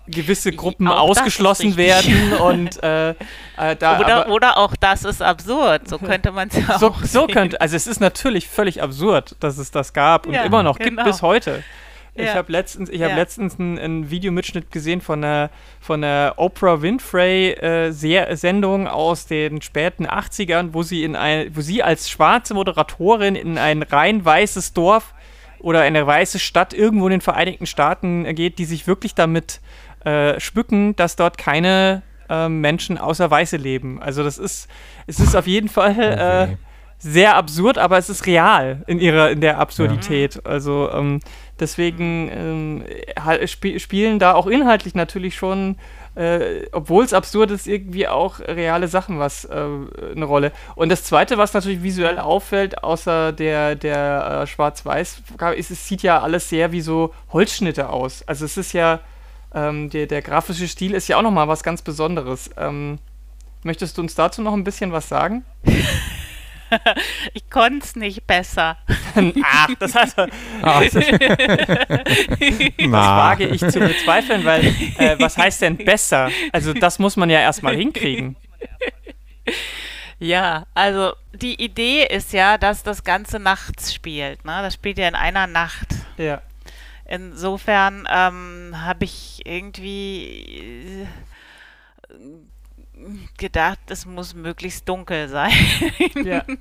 gewisse 0.09 0.53
Gruppen 0.53 0.89
Auch 0.89 1.01
ausgeschlossen 1.01 1.77
werden 1.77 2.33
und 2.35 2.83
äh, 2.83 3.11
äh, 3.11 3.77
da 3.77 3.99
Oder, 4.01 4.15
aber, 4.25 4.33
oder 4.33 4.57
auch 4.59 4.75
das 4.79 5.05
ist 5.05 5.23
absurd. 5.23 5.89
So 5.89 5.99
könnte 5.99 6.33
man 6.33 6.49
es 6.49 6.57
ja 6.57 6.79
so, 6.79 6.89
auch 6.89 7.03
so 7.05 7.27
sehen. 7.27 7.35
könnte, 7.35 7.61
also 7.61 7.77
es 7.77 7.87
ist 7.87 8.01
natürlich 8.01 8.49
völlig 8.49 8.83
absurd, 8.83 9.37
dass 9.41 9.59
es 9.59 9.71
das 9.71 9.93
gab 9.93 10.27
und 10.27 10.35
Ja, 10.35 10.43
immer 10.45 10.63
noch 10.63 10.79
genau. 10.79 11.03
gibt 11.03 11.05
bis 11.05 11.23
heute. 11.23 11.63
Ich 12.15 12.27
Ja. 12.27 12.35
habe 12.35 12.51
letztens, 12.51 12.91
ich 12.91 13.01
hab 13.03 13.11
Ja. 13.11 13.17
letztens 13.17 13.61
einen, 13.61 13.79
einen 13.79 14.11
Videomitschnitt 14.11 14.73
gesehen 14.73 15.01
von 15.01 15.23
einer, 15.23 15.51
von 15.81 16.03
einer 16.03 16.35
Oprah 16.37 16.83
Winfrey 16.83 17.51
äh, 17.53 18.87
aus 18.89 19.27
den 19.27 19.63
späten 19.63 20.05
80ern, 20.07 20.71
wo 20.73 20.83
sie 20.83 21.05
in 21.05 21.15
ein, 21.15 21.55
wo 21.55 21.61
sie 21.61 21.83
als 21.85 22.11
schwarze 22.11 22.55
Moderatorin 22.55 23.37
in 23.37 23.57
ein 23.57 23.85
rein 23.85 24.25
weißes 24.25 24.73
Dorf 24.73 25.15
oder 25.61 25.83
eine 25.83 26.07
weiße 26.07 26.39
Stadt 26.41 26.73
irgendwo 26.73 27.07
in 27.07 27.13
den 27.13 27.21
Vereinigten 27.21 27.67
Staaten 27.67 28.35
geht, 28.35 28.59
die 28.59 28.65
sich 28.65 28.87
wirklich 28.89 29.15
damit 29.15 29.61
äh, 29.61 29.88
schmücken, 30.39 30.97
dass 30.97 31.17
dort 31.17 31.39
keine 31.39 32.03
ähm, 32.29 32.61
Menschen 32.61 32.99
außer 32.99 33.31
Weiße 33.31 33.57
leben. 33.57 34.01
Also 34.03 34.23
das 34.23 34.39
ist, 34.39 34.69
es 35.07 35.21
ist 35.21 35.35
auf 35.35 35.47
jeden 35.47 35.69
Fall 35.69 35.99
äh, 35.99 36.51
weh. 36.51 36.57
sehr 36.99 37.37
absurd, 37.37 37.79
aber 37.79 37.99
es 37.99 38.09
ist 38.09 38.27
real 38.27 38.83
in 38.87 39.01
ihrer, 39.01 39.31
in 39.31 39.41
der 39.41 39.59
Absurdität. 39.59 40.45
Also 40.45 40.91
ähm, 40.93 41.21
deswegen 41.59 42.31
ähm, 42.31 42.85
sp 43.49 43.79
spielen 43.79 44.19
da 44.19 44.35
auch 44.35 44.47
inhaltlich 44.47 44.95
natürlich 44.95 45.37
schon, 45.37 45.77
äh, 46.17 46.67
obwohl 46.73 47.05
es 47.05 47.15
absurd 47.15 47.51
ist, 47.51 47.67
irgendwie 47.67 48.09
auch 48.09 48.41
reale 48.41 48.89
Sachen 48.89 49.19
was 49.19 49.45
äh, 49.45 49.65
eine 50.15 50.25
Rolle. 50.25 50.53
Und 50.75 50.91
das 50.91 51.05
Zweite, 51.05 51.39
was 51.39 51.55
natürlich 51.55 51.83
visuell 51.83 52.19
auffällt, 52.19 52.83
außer 52.85 53.33
der, 53.33 53.75
der 53.75 54.43
äh, 54.43 54.47
Schwarz-Weiß, 54.47 55.23
ist, 55.57 55.71
es 55.71 55.89
sieht 55.89 56.03
ja 56.03 56.21
alles 56.21 56.49
sehr 56.49 56.73
wie 56.73 56.81
so 56.81 57.15
Holzschnitte 57.33 57.89
aus. 57.89 58.23
Also 58.27 58.45
es 58.45 58.57
ist 58.57 58.73
ja, 58.73 59.01
ähm, 59.55 59.91
der, 59.91 60.07
der 60.07 60.23
grafische 60.23 60.69
Stil 60.69 60.95
ist 60.95 61.09
ja 61.09 61.17
auch 61.17 61.23
nochmal 61.23 61.49
was 61.49 61.63
ganz 61.63 61.83
Besonderes. 61.83 62.51
Ähm, 62.57 62.99
möchtest 63.63 63.97
du 63.99 64.03
uns 64.03 64.15
dazu 64.15 64.43
noch 64.43 64.53
ein 64.55 64.65
bisschen 64.65 64.93
was 64.93 65.09
sagen? 65.09 65.45
Ich 67.33 67.49
konnte 67.49 67.85
es 67.85 67.97
nicht 67.97 68.27
besser. 68.27 68.77
Ach, 69.43 69.69
das 69.79 69.95
heißt, 69.95 70.19
das 70.19 70.29
Ah, 70.63 70.83
na, 72.79 73.17
wage 73.17 73.47
ich 73.47 73.67
zu 73.67 73.81
bezweifeln, 73.81 74.45
weil 74.45 74.67
äh, 74.99 75.17
was 75.19 75.39
heißt 75.39 75.63
denn 75.63 75.79
besser? 75.79 76.31
Also 76.53 76.75
das 76.75 76.99
muss 76.99 77.17
man 77.17 77.31
ja 77.31 77.41
erstmal 77.41 77.75
hinkriegen. 77.75 78.37
Ja, 80.19 80.67
also 80.75 81.13
die 81.33 81.63
Idee 81.63 82.05
ist 82.05 82.33
ja, 82.33 82.59
dass 82.59 82.83
das 82.83 83.05
Ganze 83.05 83.39
nachts 83.39 83.95
spielt. 83.95 84.45
Ne? 84.45 84.59
Das 84.63 84.75
spielt 84.75 84.99
ja 84.99 85.09
in 85.09 85.15
einer 85.15 85.47
Nacht. 85.47 85.95
Ja. 86.17 86.43
Insofern 87.09 88.07
ähm, 88.11 88.73
habe 88.85 89.05
ich 89.05 89.41
irgendwie 89.45 91.03
äh, 91.03 91.07
gedacht, 93.37 93.79
es 93.89 94.07
muss 94.07 94.35
möglichst 94.35 94.89
dunkel 94.89 95.29
sein. 95.29 95.53
ja. 96.25 96.45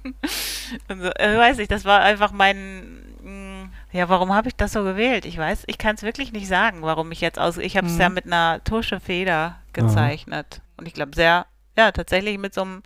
So, 0.90 1.10
äh, 1.16 1.38
weiß 1.38 1.60
ich, 1.60 1.68
das 1.70 1.86
war 1.86 2.02
einfach 2.02 2.32
mein. 2.34 3.04
mh, 3.24 3.70
Ja, 3.94 4.10
warum 4.10 4.34
habe 4.34 4.50
ich 4.50 4.56
das 4.56 4.74
so 4.74 4.84
gewählt? 4.84 5.24
Ich 5.26 5.38
weiß, 5.38 5.64
ich 5.68 5.78
kann 5.78 5.96
es 5.96 6.04
wirklich 6.04 6.34
nicht 6.34 6.48
sagen, 6.48 6.82
warum 6.82 7.12
ich 7.14 7.22
jetzt 7.22 7.40
aus. 7.40 7.58
Ich 7.58 7.78
habe 7.78 7.88
es 7.88 7.94
Mhm. 7.94 8.02
ja 8.02 8.10
mit 8.10 8.26
einer 8.26 8.62
Tuschefeder 8.66 9.56
gezeichnet. 9.72 10.60
Und 10.76 10.86
ich 10.88 10.94
glaube, 10.94 11.12
sehr, 11.16 11.46
ja, 11.78 11.92
tatsächlich 11.92 12.38
mit 12.38 12.54
so 12.54 12.62
einem 12.62 12.84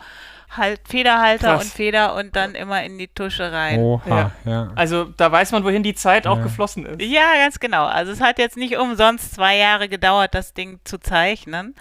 halt 0.56 0.82
Federhalter 0.88 1.54
Krass. 1.56 1.64
und 1.64 1.72
Feder 1.72 2.14
und 2.16 2.36
dann 2.36 2.56
immer 2.56 2.84
in 2.84 2.98
die 2.98 3.08
Tusche 3.08 3.52
rein. 3.54 3.80
Oha, 3.80 4.32
ja. 4.44 4.72
Also 4.76 5.06
da 5.06 5.32
weiß 5.32 5.54
man, 5.54 5.64
wohin 5.64 5.82
die 5.82 5.94
Zeit 5.96 6.28
auch 6.28 6.38
Ja. 6.38 6.44
geflossen 6.44 6.86
ist. 6.86 7.02
Ja, 7.02 7.36
ganz 7.38 7.60
genau. 7.60 7.86
Also 7.86 8.12
es 8.12 8.20
hat 8.20 8.38
jetzt 8.38 8.58
nicht 8.58 8.78
umsonst 8.78 9.34
zwei 9.34 9.56
Jahre 9.56 9.88
gedauert, 9.88 10.36
das 10.36 10.54
Ding 10.54 10.80
zu 10.84 10.98
zeichnen. 11.00 11.74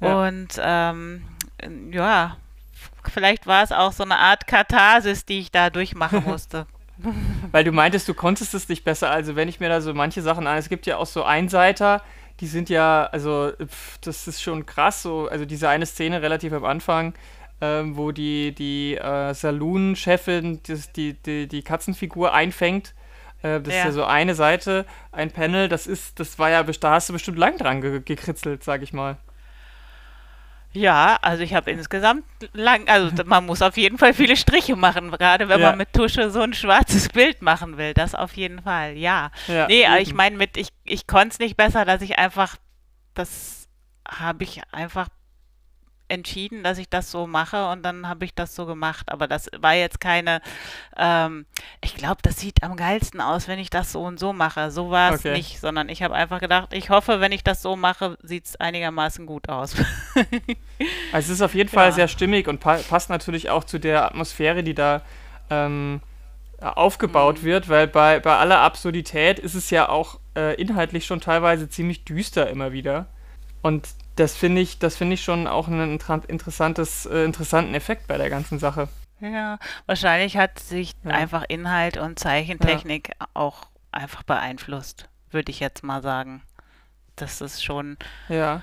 Ja. 0.00 0.26
Und 0.26 0.48
ähm, 0.60 1.24
ja, 1.90 2.36
vielleicht 3.12 3.48
war 3.48 3.64
es 3.64 3.72
auch 3.72 3.92
so 3.92 4.04
eine 4.04 4.18
Art 4.18 4.46
Katharsis, 4.46 5.24
die 5.24 5.40
ich 5.40 5.50
da 5.50 5.68
durchmachen 5.70 6.22
musste. 6.26 6.66
Weil 7.50 7.64
du 7.64 7.72
meintest, 7.72 8.06
du 8.06 8.14
konntest 8.14 8.54
es 8.54 8.68
nicht 8.68 8.84
besser. 8.84 9.10
Also 9.10 9.34
wenn 9.34 9.48
ich 9.48 9.58
mir 9.58 9.68
da 9.68 9.80
so 9.80 9.92
manche 9.92 10.22
Sachen 10.22 10.46
an, 10.46 10.56
es 10.56 10.68
gibt 10.68 10.86
ja 10.86 10.98
auch 10.98 11.06
so 11.06 11.24
Einseiter, 11.24 12.00
die 12.40 12.46
sind 12.46 12.68
ja, 12.70 13.06
also 13.12 13.52
pf, 13.64 13.98
das 14.00 14.26
ist 14.28 14.42
schon 14.42 14.66
krass. 14.66 15.02
So, 15.02 15.28
also 15.28 15.44
diese 15.44 15.68
eine 15.68 15.86
Szene 15.86 16.22
relativ 16.22 16.52
am 16.52 16.64
Anfang, 16.64 17.14
ähm, 17.60 17.96
wo 17.96 18.10
die, 18.12 18.52
die 18.54 18.96
äh, 18.96 19.32
Saloon-Chefin 19.34 20.60
die, 20.96 21.14
die, 21.14 21.46
die 21.48 21.62
Katzenfigur 21.62 22.32
einfängt. 22.34 22.94
Äh, 23.42 23.60
das 23.60 23.68
ist 23.74 23.80
Ja. 23.80 23.84
ja 23.86 23.92
so 23.92 24.04
eine 24.04 24.34
Seite, 24.34 24.86
ein 25.12 25.30
Panel, 25.30 25.68
das 25.68 25.86
ist, 25.86 26.18
das 26.20 26.38
war 26.38 26.50
ja, 26.50 26.62
da 26.62 26.90
hast 26.92 27.08
du 27.08 27.12
bestimmt 27.12 27.38
lang 27.38 27.58
dran 27.58 27.80
ge 27.80 28.00
gekritzelt, 28.04 28.64
sag 28.64 28.82
ich 28.82 28.92
mal. 28.92 29.16
Ja, 30.74 31.18
also 31.20 31.42
ich 31.42 31.52
habe 31.52 31.70
insgesamt 31.70 32.24
lang, 32.54 32.88
also 32.88 33.10
man 33.26 33.44
muss 33.44 33.60
auf 33.60 33.76
jeden 33.76 33.98
Fall 33.98 34.14
viele 34.14 34.36
Striche 34.36 34.74
machen, 34.74 35.10
gerade 35.10 35.50
wenn 35.50 35.60
Ja. 35.60 35.68
man 35.68 35.76
mit 35.76 35.92
Tusche 35.92 36.30
so 36.30 36.40
ein 36.40 36.54
schwarzes 36.54 37.10
Bild 37.10 37.42
machen 37.42 37.76
will. 37.76 37.92
Das 37.92 38.14
auf 38.14 38.32
jeden 38.38 38.62
Fall, 38.62 38.96
ja. 38.96 39.30
Ja, 39.48 39.66
nee, 39.66 39.84
aber 39.84 40.00
ich 40.00 40.08
eben. 40.08 40.16
meine 40.16 40.36
mit, 40.38 40.56
ich, 40.56 40.68
ich 40.92 41.06
konnte 41.06 41.28
es 41.28 41.38
nicht 41.38 41.56
besser, 41.56 41.86
dass 41.86 42.02
ich 42.02 42.18
einfach, 42.18 42.56
das 43.14 43.66
habe 44.06 44.44
ich 44.44 44.60
einfach 44.72 45.08
entschieden, 46.08 46.62
dass 46.62 46.76
ich 46.76 46.90
das 46.90 47.10
so 47.10 47.26
mache 47.26 47.68
und 47.70 47.82
dann 47.82 48.06
habe 48.06 48.26
ich 48.26 48.34
das 48.34 48.54
so 48.54 48.66
gemacht. 48.66 49.10
Aber 49.10 49.26
das 49.26 49.48
war 49.56 49.72
jetzt 49.72 49.98
keine, 50.02 50.42
ähm, 50.98 51.46
ich 51.80 51.94
glaube, 51.94 52.18
das 52.22 52.38
sieht 52.38 52.62
am 52.62 52.76
geilsten 52.76 53.22
aus, 53.22 53.48
wenn 53.48 53.58
ich 53.58 53.70
das 53.70 53.92
so 53.92 54.02
und 54.02 54.18
so 54.18 54.34
mache. 54.34 54.70
So 54.70 54.90
war 54.90 55.14
es 55.14 55.20
Okay. 55.20 55.32
nicht, 55.32 55.60
sondern 55.60 55.88
ich 55.88 56.02
habe 56.02 56.14
einfach 56.14 56.40
gedacht, 56.40 56.74
ich 56.74 56.90
hoffe, 56.90 57.20
wenn 57.20 57.32
ich 57.32 57.42
das 57.42 57.62
so 57.62 57.74
mache, 57.76 58.18
sieht 58.22 58.44
es 58.44 58.56
einigermaßen 58.56 59.24
gut 59.24 59.48
aus. 59.48 59.74
Also 61.12 61.26
es 61.32 61.38
ist 61.38 61.42
auf 61.42 61.54
jeden 61.54 61.68
Fall 61.68 61.86
Ja. 61.88 61.92
sehr 61.92 62.08
stimmig 62.08 62.48
und 62.48 62.58
pa 62.58 62.76
passt 62.88 63.08
natürlich 63.08 63.48
auch 63.50 63.64
zu 63.64 63.78
der 63.78 64.04
Atmosphäre, 64.04 64.62
die 64.64 64.74
da 64.74 65.02
ähm, 65.48 66.00
aufgebaut 66.60 67.38
Mhm. 67.40 67.44
wird, 67.46 67.68
weil 67.68 67.86
bei, 67.86 68.18
bei 68.20 68.36
aller 68.36 68.60
Absurdität 68.60 69.38
ist 69.38 69.54
es 69.54 69.70
ja 69.70 69.88
auch 69.88 70.18
äh, 70.36 70.54
inhaltlich 70.60 71.06
schon 71.06 71.20
teilweise 71.20 71.68
ziemlich 71.68 72.04
düster 72.04 72.48
immer 72.50 72.72
wieder. 72.72 73.06
Und 73.62 73.88
das 74.16 74.36
finde 74.36 74.60
ich, 74.60 74.78
das 74.78 74.96
finde 74.96 75.14
ich 75.14 75.22
schon 75.22 75.46
auch 75.46 75.68
einen 75.68 75.98
interessantes, 76.28 77.06
äh, 77.06 77.24
interessanten 77.24 77.74
Effekt 77.74 78.06
bei 78.08 78.18
der 78.18 78.28
ganzen 78.30 78.58
Sache. 78.58 78.88
Ja, 79.20 79.58
wahrscheinlich 79.86 80.36
hat 80.36 80.58
sich 80.58 80.94
Ja. 81.04 81.10
einfach 81.12 81.44
Inhalt 81.48 81.96
und 81.96 82.18
Zeichentechnik 82.18 83.12
auch 83.34 83.66
einfach 83.92 84.24
beeinflusst, 84.24 85.08
würde 85.30 85.50
ich 85.50 85.60
jetzt 85.60 85.84
mal 85.84 86.02
sagen. 86.02 86.42
Dass 87.14 87.40
es 87.40 87.62
schon 87.62 87.98
Ja. 88.28 88.62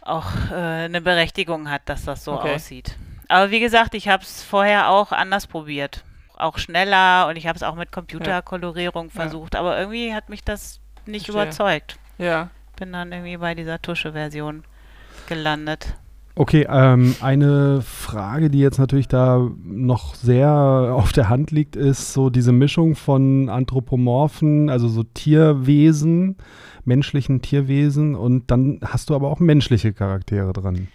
auch 0.00 0.26
äh, 0.50 0.54
eine 0.86 1.00
Berechtigung 1.00 1.70
hat, 1.70 1.82
dass 1.88 2.04
das 2.04 2.24
so 2.24 2.32
Okay. 2.32 2.54
aussieht. 2.56 2.96
Aber 3.28 3.50
wie 3.52 3.60
gesagt, 3.60 3.94
ich 3.94 4.08
habe 4.08 4.24
es 4.24 4.42
vorher 4.42 4.88
auch 4.90 5.12
anders 5.12 5.46
probiert. 5.46 6.04
Auch 6.36 6.58
schneller 6.58 7.28
und 7.28 7.36
ich 7.36 7.46
habe 7.46 7.56
es 7.56 7.62
auch 7.62 7.76
mit 7.76 7.92
Computerkolorierung 7.92 9.10
versucht, 9.10 9.54
aber 9.54 9.78
irgendwie 9.78 10.12
hat 10.12 10.28
mich 10.28 10.42
das 10.42 10.80
nicht 11.06 11.26
Verstehe. 11.26 11.42
überzeugt. 11.42 11.98
Ja. 12.18 12.50
Bin 12.76 12.92
dann 12.92 13.12
irgendwie 13.12 13.36
bei 13.36 13.54
dieser 13.54 13.80
Tusche-Version 13.80 14.64
gelandet. 15.28 15.94
Okay, 16.34 16.66
ähm, 16.68 17.14
eine 17.20 17.82
Frage, 17.82 18.48
die 18.48 18.60
jetzt 18.60 18.78
natürlich 18.78 19.06
da 19.06 19.50
noch 19.62 20.14
sehr 20.14 20.48
auf 20.94 21.12
der 21.12 21.28
Hand 21.28 21.50
liegt, 21.50 21.76
ist 21.76 22.14
so 22.14 22.30
diese 22.30 22.52
Mischung 22.52 22.94
von 22.94 23.50
Anthropomorphen, 23.50 24.70
also 24.70 24.88
so 24.88 25.02
Tierwesen, 25.02 26.36
menschlichen 26.84 27.42
Tierwesen 27.42 28.14
und 28.14 28.50
dann 28.50 28.80
hast 28.82 29.10
du 29.10 29.14
aber 29.14 29.28
auch 29.28 29.40
menschliche 29.40 29.92
Charaktere 29.92 30.54
drin. 30.54 30.88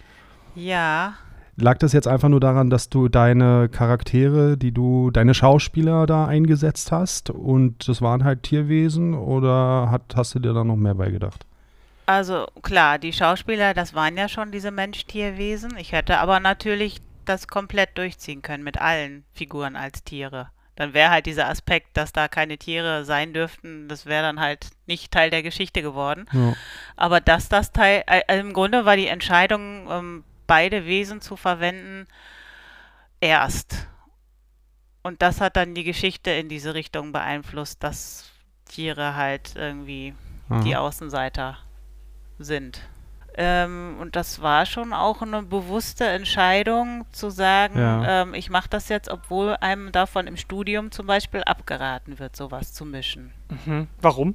Ja, 0.56 1.14
Lag 1.60 1.78
das 1.78 1.92
jetzt 1.92 2.06
einfach 2.06 2.28
nur 2.28 2.38
daran, 2.38 2.70
dass 2.70 2.88
du 2.88 3.08
deine 3.08 3.68
Charaktere, 3.68 4.56
die 4.56 4.70
du, 4.70 5.10
deine 5.10 5.34
Schauspieler 5.34 6.06
da 6.06 6.26
eingesetzt 6.26 6.92
hast 6.92 7.30
und 7.30 7.88
das 7.88 8.00
waren 8.00 8.22
halt 8.22 8.44
Tierwesen 8.44 9.14
oder 9.14 9.90
hat, 9.90 10.14
hast 10.14 10.36
du 10.36 10.38
dir 10.38 10.52
da 10.52 10.62
noch 10.62 10.76
mehr 10.76 10.94
beigedacht? 10.94 11.46
Also 12.06 12.46
klar, 12.62 12.98
die 12.98 13.12
Schauspieler, 13.12 13.74
das 13.74 13.92
waren 13.92 14.16
ja 14.16 14.28
schon 14.28 14.52
diese 14.52 14.70
Mensch-Tier-Wesen. 14.70 15.76
Ich 15.78 15.92
hätte 15.92 16.18
aber 16.18 16.40
natürlich 16.40 17.02
das 17.24 17.48
komplett 17.48 17.98
durchziehen 17.98 18.40
können 18.40 18.64
mit 18.64 18.80
allen 18.80 19.24
Figuren 19.34 19.76
als 19.76 20.04
Tiere. 20.04 20.50
Dann 20.76 20.94
wäre 20.94 21.10
halt 21.10 21.26
dieser 21.26 21.48
Aspekt, 21.48 21.96
dass 21.96 22.12
da 22.12 22.28
keine 22.28 22.56
Tiere 22.56 23.04
sein 23.04 23.32
dürften, 23.32 23.88
das 23.88 24.06
wäre 24.06 24.22
dann 24.22 24.38
halt 24.38 24.68
nicht 24.86 25.10
Teil 25.10 25.28
der 25.28 25.42
Geschichte 25.42 25.82
geworden. 25.82 26.26
Ja. 26.32 26.54
Aber 26.96 27.20
dass 27.20 27.48
das 27.48 27.72
Teil, 27.72 28.04
äh, 28.06 28.38
im 28.38 28.52
Grunde 28.52 28.84
war 28.84 28.96
die 28.96 29.08
Entscheidung, 29.08 29.88
ähm, 29.90 30.24
beide 30.48 30.84
Wesen 30.86 31.20
zu 31.20 31.36
verwenden, 31.36 32.08
erst. 33.20 33.86
Und 35.02 35.22
das 35.22 35.40
hat 35.40 35.56
dann 35.56 35.74
die 35.76 35.84
Geschichte 35.84 36.30
in 36.32 36.48
diese 36.48 36.74
Richtung 36.74 37.12
beeinflusst, 37.12 37.82
dass 37.84 38.30
Tiere 38.64 39.14
halt 39.14 39.54
irgendwie 39.54 40.14
die 40.64 40.74
Aha. 40.74 40.82
Außenseiter 40.82 41.58
sind. 42.38 42.80
Ähm, 43.40 43.96
und 44.00 44.16
das 44.16 44.42
war 44.42 44.66
schon 44.66 44.92
auch 44.92 45.22
eine 45.22 45.42
bewusste 45.42 46.04
Entscheidung 46.06 47.04
zu 47.12 47.30
sagen, 47.30 47.78
Ja. 47.78 48.22
ähm, 48.22 48.34
ich 48.34 48.50
mache 48.50 48.68
das 48.68 48.88
jetzt, 48.88 49.08
obwohl 49.08 49.54
einem 49.60 49.92
davon 49.92 50.26
im 50.26 50.36
Studium 50.36 50.90
zum 50.90 51.06
Beispiel 51.06 51.42
abgeraten 51.44 52.18
wird, 52.18 52.34
sowas 52.34 52.72
zu 52.72 52.84
mischen. 52.84 53.32
Mhm. 53.64 53.86
Warum? 54.00 54.34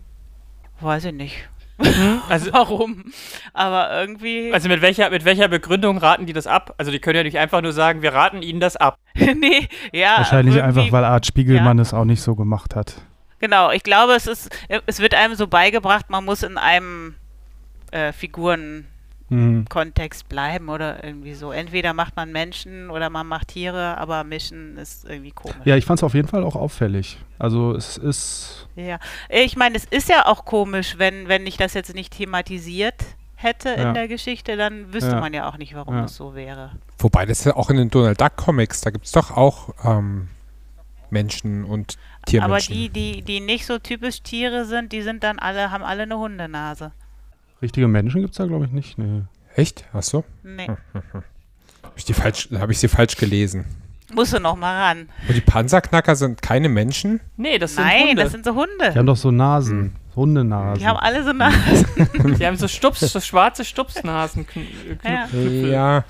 Weiß 0.79 1.05
ich 1.05 1.13
nicht. 1.13 1.49
Also, 2.29 2.53
Warum? 2.53 3.05
Aber 3.53 3.91
irgendwie. 3.99 4.51
also 4.53 4.69
mit 4.69 4.81
welcher, 4.81 5.09
mit 5.09 5.25
welcher 5.25 5.47
Begründung 5.47 5.97
raten 5.97 6.25
die 6.25 6.33
das 6.33 6.47
ab? 6.47 6.73
Also 6.77 6.91
die 6.91 6.99
können 6.99 7.17
ja 7.17 7.23
nicht 7.23 7.37
einfach 7.37 7.61
nur 7.61 7.73
sagen, 7.73 8.01
wir 8.01 8.13
raten 8.13 8.41
ihnen 8.41 8.59
das 8.59 8.75
ab. 8.75 8.97
nee, 9.15 9.67
ja. 9.91 10.17
Wahrscheinlich 10.17 10.61
einfach, 10.61 10.91
weil 10.91 11.03
Art 11.03 11.25
Spiegelmann 11.25 11.79
es 11.79 11.93
auch 11.93 12.05
nicht 12.05 12.21
so 12.21 12.35
gemacht 12.35 12.75
hat. 12.75 12.95
Genau, 13.39 13.71
ich 13.71 13.83
glaube, 13.83 14.13
es 14.13 14.27
ist, 14.27 14.49
es 14.85 14.99
wird 14.99 15.13
einem 15.15 15.35
so 15.35 15.47
beigebracht, 15.47 16.09
man 16.09 16.23
muss 16.23 16.43
in 16.43 16.57
einem 16.57 17.15
äh, 17.91 18.13
Figurenkontext 18.13 18.92
Mhm. 19.33 19.65
bleiben 20.29 20.69
oder 20.69 21.03
irgendwie 21.03 21.33
so. 21.33 21.51
Entweder 21.51 21.93
macht 21.93 22.15
man 22.15 22.31
Menschen 22.31 22.89
oder 22.89 23.09
man 23.09 23.27
macht 23.27 23.49
Tiere, 23.49 23.97
aber 23.97 24.23
mischen 24.23 24.77
ist 24.77 25.05
irgendwie 25.05 25.31
komisch. 25.31 25.55
Ja, 25.65 25.75
ich 25.75 25.85
fand 25.85 25.99
es 25.99 26.03
auf 26.03 26.13
jeden 26.13 26.27
Fall 26.27 26.43
auch 26.43 26.55
auffällig. 26.55 27.17
Also 27.39 27.73
es 27.75 27.97
ist, 27.97 28.67
Ja. 28.75 28.99
Ich 29.29 29.55
meine, 29.55 29.75
es 29.75 29.85
ist 29.85 30.09
ja 30.09 30.25
auch 30.25 30.45
komisch, 30.45 30.97
wenn, 30.97 31.27
wenn 31.27 31.45
ich 31.47 31.57
das 31.57 31.73
jetzt 31.73 31.93
nicht 31.93 32.13
thematisiert 32.15 32.95
hätte 33.35 33.69
Ja. 33.69 33.89
in 33.89 33.93
der 33.93 34.07
Geschichte, 34.07 34.55
dann 34.55 34.93
wüsste 34.93 35.11
Ja. 35.11 35.19
man 35.19 35.33
ja 35.33 35.49
auch 35.49 35.57
nicht, 35.57 35.75
warum 35.75 35.95
Ja. 35.95 36.05
es 36.05 36.15
so 36.15 36.33
wäre. 36.35 36.71
Wobei 36.99 37.25
das 37.25 37.43
ja 37.43 37.55
auch 37.55 37.69
in 37.69 37.77
den 37.77 37.89
Donald 37.89 38.21
Duck 38.21 38.37
Comics, 38.37 38.81
da 38.81 38.89
gibt 38.91 39.05
es 39.05 39.11
doch 39.11 39.31
auch 39.31 39.69
ähm, 39.83 40.29
Menschen 41.09 41.63
und 41.65 41.97
Aber 42.21 42.25
Tiermenschen. 42.27 42.73
die, 42.75 42.89
die, 42.89 43.21
die 43.21 43.39
nicht 43.41 43.65
so 43.65 43.77
typisch 43.79 44.21
Tiere 44.23 44.65
sind, 44.65 44.91
die 44.93 45.01
sind 45.01 45.23
dann 45.23 45.39
alle, 45.39 45.71
haben 45.71 45.83
alle 45.83 46.03
eine 46.03 46.17
Hundenase. 46.17 46.91
Richtige 47.63 47.87
Menschen 47.87 48.21
gibt 48.21 48.33
es 48.33 48.37
da, 48.37 48.45
glaube 48.45 48.65
ich, 48.65 48.71
nicht. 48.71 48.97
Nee. 48.99 49.21
Echt? 49.55 49.85
Achso. 49.93 50.23
Nee. 50.43 50.67
Hm. 50.67 50.77
Habe 51.83 51.93
ich, 51.95 52.05
die 52.05 52.13
falsch- 52.13 52.49
hab 52.59 52.69
ich 52.69 52.77
sie 52.79 52.87
falsch 52.87 53.15
gelesen. 53.17 53.65
Musst 54.13 54.33
du 54.33 54.39
noch 54.39 54.55
mal 54.55 54.79
ran. 54.89 55.09
Und 55.27 55.35
die 55.35 55.41
Panzerknacker 55.41 56.15
sind 56.15 56.41
keine 56.41 56.69
Menschen? 56.69 57.19
Nee, 57.37 57.57
das 57.57 57.75
sind 57.75 57.83
Nein, 57.85 58.09
Hunde. 58.09 58.23
das 58.23 58.31
sind 58.31 58.45
so 58.45 58.53
Hunde. 58.53 58.91
Die 58.93 58.97
haben 58.99 59.05
doch 59.07 59.15
so 59.17 59.31
Nasen, 59.31 59.95
Hundenasen. 60.15 60.79
Die 60.79 60.87
haben 60.87 60.97
alle 60.97 61.23
so 61.23 61.33
Nasen. 61.33 62.35
Die 62.39 62.45
haben 62.45 62.57
so 62.57 62.67
Stups, 62.67 62.99
so 62.99 63.19
schwarze 63.19 63.65
Stupsnasen. 63.65 64.45
Kn 64.45 64.67
Ja. 65.03 65.27
Ja. 65.67 66.03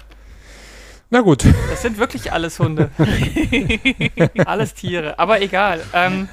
Na 1.09 1.21
gut. 1.21 1.45
Das 1.69 1.81
sind 1.81 1.97
wirklich 1.97 2.31
alles 2.33 2.59
Hunde. 2.59 2.89
alles 4.45 4.73
Tiere. 4.73 5.19
Aber 5.19 5.41
egal. 5.41 5.81
Ähm, 5.93 6.27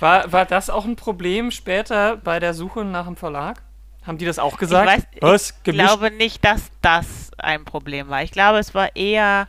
war, 0.00 0.32
war 0.32 0.44
das 0.46 0.70
auch 0.70 0.84
ein 0.84 0.96
Problem 0.96 1.50
später 1.50 2.16
bei 2.16 2.40
der 2.40 2.54
Suche 2.54 2.84
nach 2.84 3.06
dem 3.06 3.16
Verlag? 3.16 3.62
Haben 4.06 4.18
die 4.18 4.24
das 4.24 4.38
auch 4.38 4.56
gesagt? 4.58 4.88
weiß- 4.88 5.06
Was? 5.20 5.54
Ich 5.64 5.72
glaube 5.72 6.10
nicht, 6.10 6.44
dass 6.44 6.70
das 6.80 7.30
ein 7.38 7.64
Problem 7.64 8.08
war. 8.08 8.22
Ich 8.22 8.32
glaube, 8.32 8.58
es 8.58 8.74
war 8.74 8.94
eher, 8.96 9.46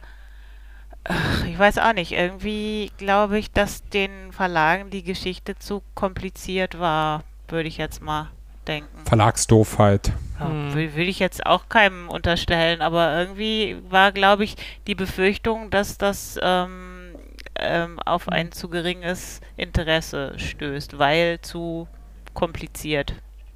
ich 1.48 1.58
weiß 1.58 1.80
auch 1.80 1.94
nicht, 1.94 2.12
irgendwie 2.12 2.92
glaube 2.98 3.38
ich, 3.40 3.52
dass 3.52 3.84
den 3.90 4.32
Verlagen 4.32 4.90
die 4.90 5.04
Geschichte 5.04 5.58
zu 5.58 5.82
kompliziert 5.96 6.80
war, 6.80 7.24
würde 7.48 7.68
ich 7.68 7.78
jetzt 7.78 8.02
mal 8.02 8.30
denken. 8.68 9.06
Verlagsdoofheit. 9.06 10.14
Ja, 10.40 10.48
Hm. 10.48 10.74
will, 10.74 10.96
will 10.96 11.10
ich 11.10 11.20
jetzt 11.20 11.46
auch 11.46 11.68
keinem 11.68 12.10
unterstellen, 12.10 12.82
aber 12.82 13.18
irgendwie 13.18 13.78
war, 13.90 14.12
glaube 14.12 14.44
ich, 14.46 14.56
die 14.88 14.96
Befürchtung, 14.96 15.70
dass 15.72 15.98
das 15.98 16.40
ähm, 16.42 17.16
ähm, 17.56 18.00
auf 18.00 18.30
ein 18.30 18.52
zu 18.52 18.70
geringes 18.70 19.42
Interesse 19.58 20.34
stößt, 20.38 20.98
weil 21.00 21.40
zu 21.42 21.88
kompliziert 22.34 23.16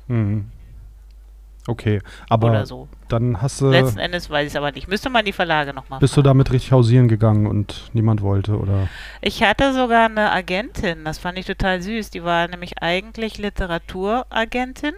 Mhm. 0.10 0.50
Okay, 1.68 2.00
aber 2.30 2.66
so. 2.66 2.88
dann 3.10 3.42
hast 3.42 3.60
du, 3.62 3.70
Letzten 3.70 4.00
Endes 4.00 4.30
weiß 4.30 4.48
ich 4.48 4.54
es 4.54 4.56
aber 4.56 4.72
nicht. 4.72 4.88
Müsste 4.88 5.10
man 5.10 5.26
die 5.26 5.34
Verlage 5.34 5.74
nochmal 5.74 6.00
bist 6.00 6.16
du 6.16 6.22
damit 6.22 6.52
richtig 6.54 6.72
hausieren 6.72 7.10
gegangen 7.10 7.46
und 7.48 7.90
niemand 7.92 8.22
wollte, 8.22 8.58
oder? 8.58 8.88
Ich 9.22 9.44
hatte 9.44 9.74
sogar 9.74 10.06
eine 10.06 10.32
Agentin, 10.32 11.04
das 11.04 11.18
fand 11.18 11.38
ich 11.38 11.46
total 11.46 11.82
süß. 11.82 12.10
Die 12.12 12.24
war 12.24 12.48
nämlich 12.48 12.82
eigentlich 12.82 13.38
Literaturagentin 13.38 14.94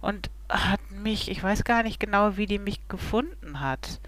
und 0.00 0.30
hat 0.48 0.80
mich, 1.02 1.28
ich 1.28 1.42
weiß 1.42 1.64
gar 1.64 1.82
nicht 1.82 1.98
genau, 1.98 2.36
wie 2.36 2.46
die 2.46 2.60
mich 2.60 2.86
gefunden 2.88 3.60
hat. 3.60 4.00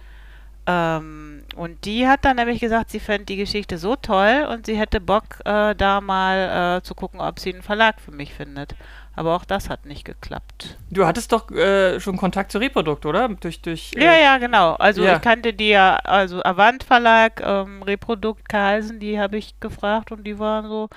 Ähm, 0.66 1.42
und 1.56 1.84
die 1.84 2.06
hat 2.06 2.24
dann 2.24 2.36
nämlich 2.36 2.60
gesagt, 2.60 2.90
sie 2.90 3.00
fände 3.00 3.24
die 3.24 3.36
Geschichte 3.36 3.78
so 3.78 3.96
toll 3.96 4.46
und 4.48 4.66
sie 4.66 4.76
hätte 4.76 5.00
Bock, 5.00 5.40
äh, 5.44 5.74
da 5.74 6.00
mal 6.00 6.76
äh, 6.78 6.82
zu 6.82 6.94
gucken, 6.94 7.20
ob 7.20 7.40
sie 7.40 7.52
einen 7.52 7.62
Verlag 7.62 8.00
für 8.00 8.12
mich 8.12 8.34
findet. 8.34 8.76
Aber 9.18 9.34
auch 9.34 9.44
das 9.44 9.68
hat 9.68 9.84
nicht 9.84 10.04
geklappt. 10.04 10.76
Du 10.90 11.04
hattest 11.04 11.32
doch 11.32 11.50
äh, 11.50 11.98
schon 11.98 12.16
Kontakt 12.16 12.52
zu 12.52 12.58
Reprodukt, 12.58 13.04
oder? 13.04 13.28
Durch, 13.28 13.60
durch, 13.60 13.90
äh, 13.96 14.04
Ja, 14.04 14.16
ja, 14.16 14.38
genau. 14.38 14.74
Also 14.74 15.02
ja. 15.02 15.16
ich 15.16 15.22
kannte 15.22 15.52
die 15.52 15.70
ja, 15.70 15.96
also 15.96 16.40
Avant 16.44 16.84
Verlag, 16.84 17.42
ähm, 17.44 17.82
Reprodukt 17.82 18.48
Carlsen, 18.48 19.00
die 19.00 19.18
habe 19.18 19.36
ich 19.36 19.58
gefragt 19.58 20.12
und 20.12 20.22
die 20.22 20.38
waren 20.38 20.68
so, 20.68 20.88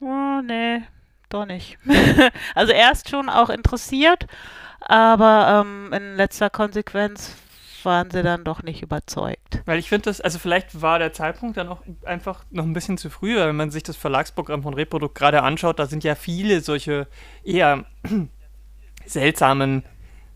oh, 0.00 0.42
nee, 0.44 0.82
doch 1.30 1.46
nicht. 1.46 1.78
also 2.54 2.74
erst 2.74 3.08
schon 3.08 3.30
auch 3.30 3.48
interessiert, 3.48 4.26
aber 4.80 5.64
ähm, 5.64 5.94
in 5.94 6.14
letzter 6.14 6.50
Konsequenz 6.50 7.36
waren 7.86 8.10
sie 8.10 8.22
dann 8.22 8.44
doch 8.44 8.62
nicht 8.62 8.82
überzeugt. 8.82 9.62
Weil 9.64 9.78
ich 9.78 9.88
finde 9.88 10.04
das, 10.04 10.20
also 10.20 10.38
vielleicht 10.38 10.82
war 10.82 10.98
der 10.98 11.14
Zeitpunkt 11.14 11.56
dann 11.56 11.68
auch 11.68 11.80
einfach 12.04 12.44
noch 12.50 12.64
ein 12.64 12.74
bisschen 12.74 12.98
zu 12.98 13.08
früh, 13.08 13.36
weil 13.36 13.48
wenn 13.48 13.56
man 13.56 13.70
sich 13.70 13.82
das 13.82 13.96
Verlagsprogramm 13.96 14.62
von 14.62 14.74
Reprodukt 14.74 15.14
gerade 15.14 15.42
anschaut, 15.42 15.78
da 15.78 15.86
sind 15.86 16.04
ja 16.04 16.14
viele 16.14 16.60
solche 16.60 17.06
eher 17.42 17.86
seltsamen 19.06 19.84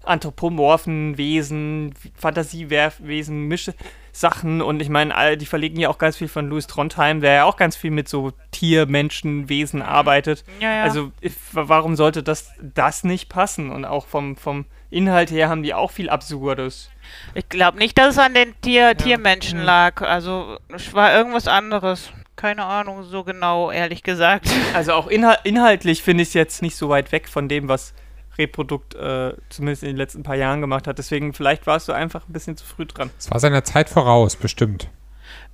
anthropomorphen 0.02 1.18
Wesen, 1.18 1.92
Fantasiewesen, 2.14 3.48
Mische 3.48 3.74
Sachen 4.12 4.60
und 4.60 4.80
ich 4.82 4.88
meine, 4.88 5.36
die 5.36 5.46
verlegen 5.46 5.78
ja 5.78 5.88
auch 5.88 5.98
ganz 5.98 6.16
viel 6.16 6.28
von 6.28 6.48
Louis 6.48 6.66
Trondheim, 6.66 7.20
der 7.20 7.32
ja 7.32 7.44
auch 7.44 7.56
ganz 7.56 7.76
viel 7.76 7.90
mit 7.90 8.08
so 8.08 8.32
Tier, 8.50 8.86
Menschen, 8.86 9.48
Wesen 9.48 9.82
arbeitet. 9.82 10.44
Ja, 10.58 10.76
ja. 10.76 10.82
Also 10.82 11.12
warum 11.52 11.94
sollte 11.96 12.22
das 12.22 12.50
das 12.60 13.04
nicht 13.04 13.28
passen? 13.28 13.70
Und 13.70 13.84
auch 13.84 14.06
vom, 14.06 14.36
vom 14.36 14.64
Inhalt 14.90 15.30
her 15.30 15.48
haben 15.48 15.62
die 15.62 15.74
auch 15.74 15.90
viel 15.90 16.10
Absurdes. 16.10 16.90
Ich 17.34 17.48
glaube 17.48 17.78
nicht, 17.78 17.96
dass 17.98 18.14
es 18.14 18.18
an 18.18 18.34
den 18.34 18.54
Tier 18.60 18.96
Tiermenschen 18.96 19.62
lag. 19.62 20.02
Also 20.02 20.58
es 20.68 20.92
war 20.94 21.14
irgendwas 21.14 21.48
anderes. 21.48 22.10
Keine 22.36 22.64
Ahnung, 22.64 23.02
so 23.04 23.22
genau, 23.22 23.70
ehrlich 23.70 24.02
gesagt. 24.02 24.48
Also 24.74 24.92
auch 24.92 25.08
inhal 25.08 25.38
inhaltlich 25.44 26.02
finde 26.02 26.22
ich 26.22 26.28
es 26.28 26.34
jetzt 26.34 26.62
nicht 26.62 26.76
so 26.76 26.88
weit 26.88 27.12
weg 27.12 27.28
von 27.28 27.48
dem, 27.48 27.68
was 27.68 27.92
Reprodukt 28.38 28.94
äh, 28.94 29.34
zumindest 29.48 29.82
in 29.82 29.88
den 29.90 29.96
letzten 29.96 30.22
paar 30.22 30.36
Jahren 30.36 30.60
gemacht 30.60 30.86
hat. 30.86 30.98
Deswegen 30.98 31.34
vielleicht 31.34 31.66
warst 31.66 31.88
du 31.88 31.92
einfach 31.92 32.28
ein 32.28 32.32
bisschen 32.32 32.56
zu 32.56 32.64
früh 32.64 32.86
dran. 32.86 33.10
Es 33.18 33.30
war 33.30 33.40
seiner 33.40 33.64
Zeit 33.64 33.90
voraus, 33.90 34.36
bestimmt. 34.36 34.88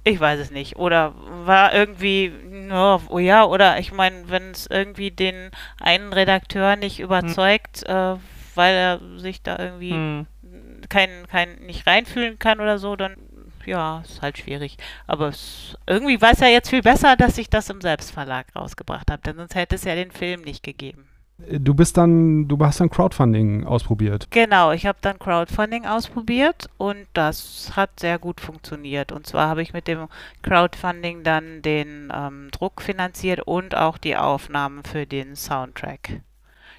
Ich 0.05 0.21
weiß 0.21 0.39
es 0.39 0.51
nicht. 0.53 0.77
Oder 0.77 1.15
war 1.45 1.75
irgendwie, 1.75 2.33
oh 3.11 3.19
ja, 3.19 3.45
oder 3.45 3.81
ich 3.81 3.93
meine, 3.93 4.29
wenn 4.29 4.53
es 4.53 4.69
irgendwie 4.69 5.11
den 5.11 5.51
einen 5.81 6.13
Redakteur 6.13 6.77
nicht 6.77 7.01
überzeugt, 7.01 7.83
äh, 7.87 8.15
weil 8.55 8.75
er 8.75 9.01
sich 9.19 9.43
da 9.43 9.59
irgendwie 9.59 9.93
Hm. 9.93 10.27
Kein, 10.89 11.27
kein, 11.29 11.57
nicht 11.67 11.87
reinfühlen 11.87 12.39
kann 12.39 12.61
oder 12.61 12.79
so, 12.79 12.97
dann 12.97 13.17
ja, 13.67 14.03
ist 14.05 14.23
halt 14.23 14.39
schwierig. 14.39 14.77
Aber 15.07 15.29
es, 15.29 15.77
irgendwie 15.87 16.21
weiß 16.21 16.41
er 16.43 16.49
jetzt 16.49 16.71
viel 16.71 16.83
besser, 16.83 17.17
dass 17.17 17.39
ich 17.39 17.51
das 17.51 17.69
im 17.69 17.81
Selbstverlag 17.81 18.47
rausgebracht 18.55 19.11
habe, 19.11 19.23
denn 19.23 19.37
sonst 19.37 19.55
hätte 19.55 19.75
es 19.75 19.85
ja 19.85 19.95
den 19.95 20.13
Film 20.13 20.43
nicht 20.43 20.63
gegeben. 20.63 21.07
Du 21.39 21.75
bist 21.75 21.99
dann, 21.99 22.49
du 22.49 22.57
hast 22.61 22.81
dann 22.81 22.89
Crowdfunding 22.89 23.67
ausprobiert. 23.67 24.29
Genau, 24.31 24.73
ich 24.73 24.87
habe 24.87 24.97
dann 25.03 25.19
Crowdfunding 25.19 25.85
ausprobiert 25.85 26.71
und 26.79 27.07
das 27.13 27.73
hat 27.77 28.01
sehr 28.01 28.19
gut 28.19 28.41
funktioniert. 28.41 29.13
Und 29.13 29.27
zwar 29.27 29.49
habe 29.49 29.61
ich 29.61 29.75
mit 29.75 29.87
dem 29.87 30.09
Crowdfunding 30.41 31.25
dann 31.25 31.61
den 31.61 32.11
ähm, 32.15 32.49
Druck 32.53 32.81
finanziert 32.81 33.41
und 33.41 33.75
auch 33.75 33.99
die 33.99 34.17
Aufnahmen 34.17 34.83
für 34.83 35.05
den 35.05 35.37
Soundtrack. 35.37 36.23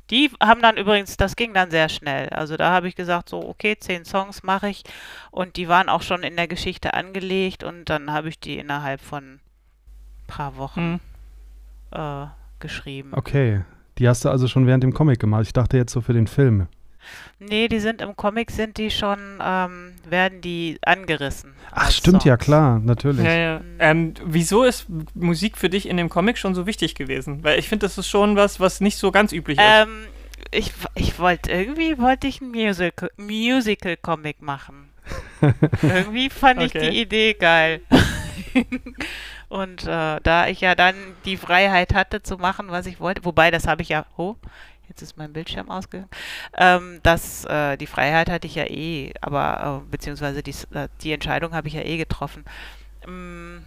Die 0.10 0.32
haben 0.42 0.62
dann 0.62 0.78
übrigens, 0.78 1.18
das 1.18 1.36
ging 1.36 1.54
dann 1.54 1.70
sehr 1.70 1.90
schnell. 1.90 2.30
Also 2.30 2.56
da 2.56 2.72
habe 2.72 2.88
ich 2.88 2.96
gesagt, 2.96 3.30
so, 3.30 3.48
okay, 3.48 3.78
zehn 3.78 4.06
Songs 4.06 4.44
mache 4.44 4.70
ich 4.70 4.84
und 5.32 5.58
die 5.58 5.68
waren 5.68 5.90
auch 5.90 6.02
schon 6.02 6.24
in 6.24 6.36
der 6.36 6.48
Geschichte 6.48 6.94
angelegt 6.94 7.64
und 7.64 7.86
dann 7.86 8.12
habe 8.12 8.30
ich 8.30 8.40
die 8.40 8.58
innerhalb 8.58 9.02
von 9.02 9.24
ein 9.36 9.40
paar 10.28 10.56
Wochen 10.58 11.00
Hm. 11.92 12.00
äh, 12.00 12.28
geschrieben. 12.60 13.12
Okay. 13.14 13.64
Die 13.98 14.08
hast 14.08 14.24
du 14.26 14.30
also 14.30 14.48
schon 14.48 14.68
während 14.68 14.84
dem 14.84 14.94
Comic 14.94 15.20
gemacht. 15.20 15.44
Ich 15.44 15.54
dachte 15.54 15.76
jetzt 15.76 15.92
so 15.92 16.02
für 16.02 16.14
den 16.14 16.28
Film. 16.28 16.68
Nee, 17.40 17.68
die 17.68 17.80
sind 17.80 18.02
im 18.02 18.16
Comic, 18.16 18.50
sind 18.52 18.78
die 18.78 18.90
schon, 18.90 19.20
ähm, 19.44 19.94
werden 20.10 20.42
die 20.42 20.78
angerissen. 20.84 21.54
Ach, 21.72 21.92
stimmt 21.92 22.24
ja, 22.24 22.34
Songs. 22.34 22.44
klar, 22.46 22.80
natürlich. 22.80 23.24
Ja, 23.26 23.34
ja. 23.36 23.62
Ähm, 23.80 24.14
wieso 24.26 24.64
ist 24.64 24.88
Musik 25.14 25.58
für 25.58 25.70
dich 25.70 25.88
in 25.88 25.98
dem 25.98 26.10
Comic 26.10 26.38
schon 26.38 26.56
so 26.56 26.66
wichtig 26.66 26.96
gewesen? 26.96 27.44
Weil 27.44 27.60
ich 27.60 27.70
finde, 27.70 27.86
das 27.86 27.98
ist 27.98 28.08
schon 28.08 28.36
was, 28.36 28.60
was 28.60 28.82
nicht 28.82 28.98
so 28.98 29.12
ganz 29.12 29.32
üblich 29.34 29.58
ist. 29.60 29.64
Ähm, 29.66 30.06
ich, 30.52 30.72
ich 30.96 31.20
wollte, 31.20 31.52
irgendwie 31.52 31.98
wollte 32.00 32.28
ich 32.28 32.42
ein 32.42 32.50
Musical, 32.52 33.12
Musical-Comic 33.18 34.42
machen. 34.42 34.90
irgendwie 35.82 36.30
fand 36.30 36.62
ich 36.62 36.76
Okay. 36.76 36.90
die 36.90 37.02
Idee 37.02 37.34
geil. 37.34 37.82
Und 39.50 39.84
äh, 39.84 40.20
da 40.22 40.48
ich 40.48 40.62
ja 40.62 40.76
dann 40.76 40.96
die 41.26 41.38
Freiheit 41.38 41.94
hatte 41.94 42.22
zu 42.22 42.38
machen, 42.38 42.68
was 42.70 42.86
ich 42.86 43.00
wollte, 43.00 43.24
wobei 43.24 43.52
das 43.52 43.68
habe 43.68 43.82
ich 43.82 43.90
ja, 43.90 44.06
oh, 44.18 44.36
jetzt 44.98 45.12
ist 45.12 45.18
mein 45.18 45.34
Bildschirm 45.34 45.70
ausgegangen, 45.70 46.10
ähm, 46.58 47.00
das, 47.04 47.46
äh, 47.46 47.78
die 47.78 47.88
Freiheit 47.88 48.30
hatte 48.30 48.48
ich 48.48 48.56
ja 48.56 48.66
eh, 48.66 49.14
aber, 49.22 49.84
äh, 49.86 49.92
beziehungsweise 49.92 50.42
die, 50.42 50.56
äh, 50.74 50.88
die 51.02 51.12
Entscheidung 51.12 51.54
habe 51.54 51.68
ich 51.68 51.76
ja 51.76 51.82
eh 51.82 51.98
getroffen. 51.98 52.44
Mm, 53.08 53.58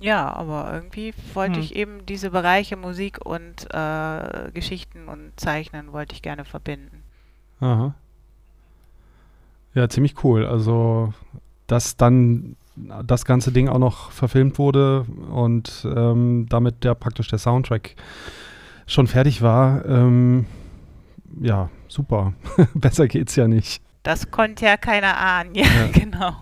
ja, 0.00 0.32
aber 0.32 0.72
irgendwie 0.72 1.14
wollte 1.34 1.56
Hm. 1.56 1.62
ich 1.62 1.76
eben 1.76 2.06
diese 2.06 2.30
Bereiche 2.30 2.76
Musik 2.76 3.24
und 3.24 3.72
äh, 3.72 4.50
Geschichten 4.52 5.08
und 5.08 5.32
Zeichnen 5.36 5.92
wollte 5.92 6.14
ich 6.14 6.22
gerne 6.22 6.44
verbinden. 6.44 7.02
Aha. 7.60 7.94
Ja, 9.74 9.88
ziemlich 9.88 10.24
cool. 10.24 10.44
Also, 10.44 11.14
dass 11.68 11.96
dann 11.96 12.56
das 13.04 13.24
ganze 13.24 13.52
Ding 13.52 13.68
auch 13.68 13.78
noch 13.78 14.10
verfilmt 14.10 14.58
wurde 14.58 15.06
und 15.30 15.86
ähm, 15.94 16.46
damit 16.48 16.82
der 16.84 16.94
praktisch 16.94 17.28
der 17.28 17.38
Soundtrack 17.38 17.94
schon 18.86 19.06
fertig 19.06 19.42
war. 19.42 19.84
Ähm, 19.84 20.46
ja, 21.40 21.70
super. 21.88 22.34
Besser 22.74 23.08
geht's 23.08 23.36
ja 23.36 23.48
nicht. 23.48 23.82
Das 24.02 24.30
konnte 24.30 24.66
ja 24.66 24.76
keiner 24.76 25.16
ahnen, 25.16 25.54
ja, 25.54 25.64
Ja. 25.64 25.86
genau. 25.92 26.36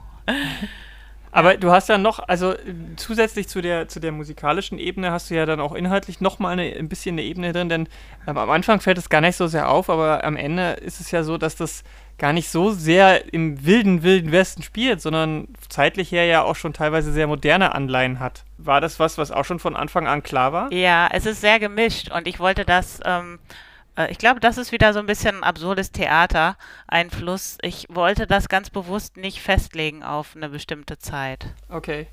Aber 1.32 1.56
du 1.56 1.70
hast 1.70 1.88
ja 1.88 1.96
noch, 1.96 2.18
also 2.28 2.54
zusätzlich 2.96 3.46
zu 3.46 3.60
der, 3.60 3.86
zu 3.86 4.00
der 4.00 4.10
musikalischen 4.10 4.78
Ebene 4.78 5.12
hast 5.12 5.30
du 5.30 5.36
ja 5.36 5.46
dann 5.46 5.60
auch 5.60 5.74
inhaltlich 5.74 6.20
nochmal 6.20 6.58
eine, 6.58 6.74
ein 6.74 6.88
bisschen 6.88 7.14
eine 7.14 7.22
Ebene 7.22 7.52
drin, 7.52 7.68
denn 7.68 7.88
ähm, 8.26 8.36
am 8.36 8.50
Anfang 8.50 8.80
fällt 8.80 8.98
es 8.98 9.08
gar 9.08 9.20
nicht 9.20 9.36
so 9.36 9.46
sehr 9.46 9.68
auf, 9.68 9.88
aber 9.90 10.24
am 10.24 10.36
Ende 10.36 10.72
ist 10.72 11.00
es 11.00 11.12
ja 11.12 11.22
so, 11.22 11.38
dass 11.38 11.54
das 11.54 11.84
gar 12.18 12.32
nicht 12.32 12.50
so 12.50 12.72
sehr 12.72 13.32
im 13.32 13.64
wilden, 13.64 14.02
wilden 14.02 14.32
Westen 14.32 14.62
spielt, 14.62 15.00
sondern 15.00 15.48
zeitlich 15.68 16.10
her 16.10 16.26
ja 16.26 16.42
auch 16.42 16.56
schon 16.56 16.72
teilweise 16.72 17.12
sehr 17.12 17.28
moderne 17.28 17.74
Anleihen 17.74 18.18
hat. 18.18 18.44
War 18.58 18.80
das 18.80 18.98
was, 18.98 19.16
was 19.16 19.30
auch 19.30 19.44
schon 19.44 19.60
von 19.60 19.76
Anfang 19.76 20.08
an 20.08 20.22
klar 20.22 20.52
war? 20.52 20.72
Ja, 20.72 21.08
es 21.12 21.26
ist 21.26 21.40
sehr 21.40 21.60
gemischt 21.60 22.10
und 22.10 22.26
ich 22.26 22.40
wollte 22.40 22.64
das, 22.64 23.00
ähm, 23.04 23.38
äh, 23.48 23.69
ich 24.10 24.18
glaube, 24.18 24.40
das 24.40 24.56
ist 24.58 24.72
wieder 24.72 24.92
so 24.92 24.98
ein 24.98 25.06
bisschen 25.06 25.42
absurdes 25.44 25.92
Theater-Einfluss. 25.92 27.58
Ich 27.62 27.86
wollte 27.90 28.26
das 28.26 28.48
ganz 28.48 28.70
bewusst 28.70 29.16
nicht 29.16 29.40
festlegen 29.42 30.02
auf 30.02 30.34
eine 30.36 30.48
bestimmte 30.48 30.98
Zeit. 30.98 31.46
Okay. 31.68 32.06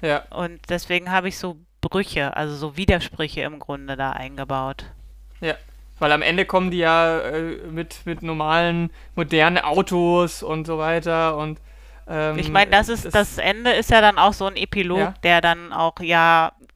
Ja. 0.00 0.22
Und 0.30 0.60
deswegen 0.68 1.10
habe 1.10 1.28
ich 1.28 1.38
so 1.38 1.56
Brüche, 1.80 2.36
also 2.36 2.54
so 2.56 2.76
Widersprüche 2.76 3.42
im 3.42 3.58
Grunde 3.58 3.96
da 3.96 4.12
eingebaut. 4.12 4.84
Weil 5.98 6.12
am 6.12 6.22
Ende 6.22 6.46
kommen 6.46 6.70
die 6.70 6.78
ja 6.78 7.18
äh, 7.20 7.58
mit, 7.70 8.06
mit 8.06 8.22
normalen, 8.22 8.90
modernen 9.16 9.58
Autos 9.58 10.42
und 10.42 10.66
so 10.66 10.78
weiter 10.78 11.36
und 11.36 11.60
ähm, 12.08 12.38
Ich 12.38 12.48
meine, 12.48 12.70
das 12.70 12.88
ist 12.88 13.14
das 13.14 13.36
Ende 13.36 13.72
ist 13.72 13.90
ja 13.90 14.00
dann 14.00 14.16
auch 14.18 14.32
so 14.32 14.46
ein 14.46 14.56
Epilog, 14.56 14.98
Ja. 14.98 15.14
der 15.22 15.42
dann 15.42 15.74
auch 15.74 15.94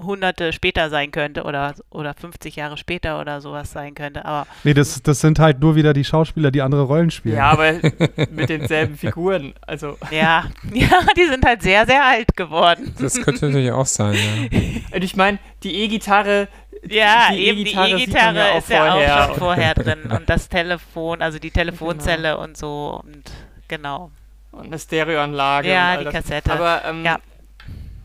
Jahrhunderte 0.04 0.52
später 0.52 0.90
sein 0.90 1.10
könnte 1.10 1.44
oder 1.44 1.74
oder 1.90 2.14
50 2.14 2.56
Jahre 2.56 2.76
später 2.76 3.20
oder 3.20 3.40
sowas 3.40 3.72
sein 3.72 3.94
könnte. 3.94 4.24
Aber 4.24 4.46
Nee, 4.62 4.74
das, 4.74 5.02
das 5.02 5.20
sind 5.20 5.38
halt 5.38 5.60
nur 5.60 5.74
wieder 5.76 5.92
die 5.92 6.04
Schauspieler, 6.04 6.50
die 6.50 6.62
andere 6.62 6.82
Rollen 6.82 7.10
spielen. 7.10 7.36
Ja, 7.36 7.50
aber 7.50 7.72
mit 8.30 8.48
denselben 8.48 8.96
Figuren. 8.96 9.54
Also, 9.66 9.96
ja, 10.10 10.44
ja, 10.72 10.88
die 11.16 11.26
sind 11.26 11.44
halt 11.44 11.62
sehr 11.62 11.86
sehr 11.86 12.04
alt 12.04 12.36
geworden. 12.36 12.94
Das 13.00 13.20
könnte 13.20 13.46
natürlich 13.46 13.72
auch 13.72 13.86
sein, 13.86 14.14
ja. 14.50 14.60
und 14.96 15.02
ich 15.04 15.16
meine, 15.16 15.38
die 15.62 15.74
E-Gitarre, 15.82 16.48
Ja, 16.88 17.30
die 17.32 17.46
eben 17.46 17.58
die 17.58 17.70
E-Gitarre 17.70 17.90
man 17.90 17.98
E-Gitarre 18.00 18.36
ja 18.36 18.58
ist 18.58 18.68
ja 18.68 18.94
auch 18.94 19.26
schon 19.28 19.36
vorher 19.38 19.74
drin 19.74 20.10
und 20.10 20.28
das 20.28 20.48
Telefon, 20.48 21.22
also 21.22 21.38
die 21.38 21.50
Telefonzelle 21.50 22.36
und 22.38 22.56
so 22.56 23.02
und 23.04 23.30
genau. 23.68 24.10
und 24.52 24.66
eine 24.66 24.78
Stereoanlage. 24.78 25.68
Ja, 25.68 25.92
und 25.92 25.98
all 25.98 25.98
die 25.98 26.04
das. 26.04 26.14
Kassette. 26.14 26.52
Aber, 26.52 26.82
ähm, 26.84 27.04
Ja. 27.04 27.18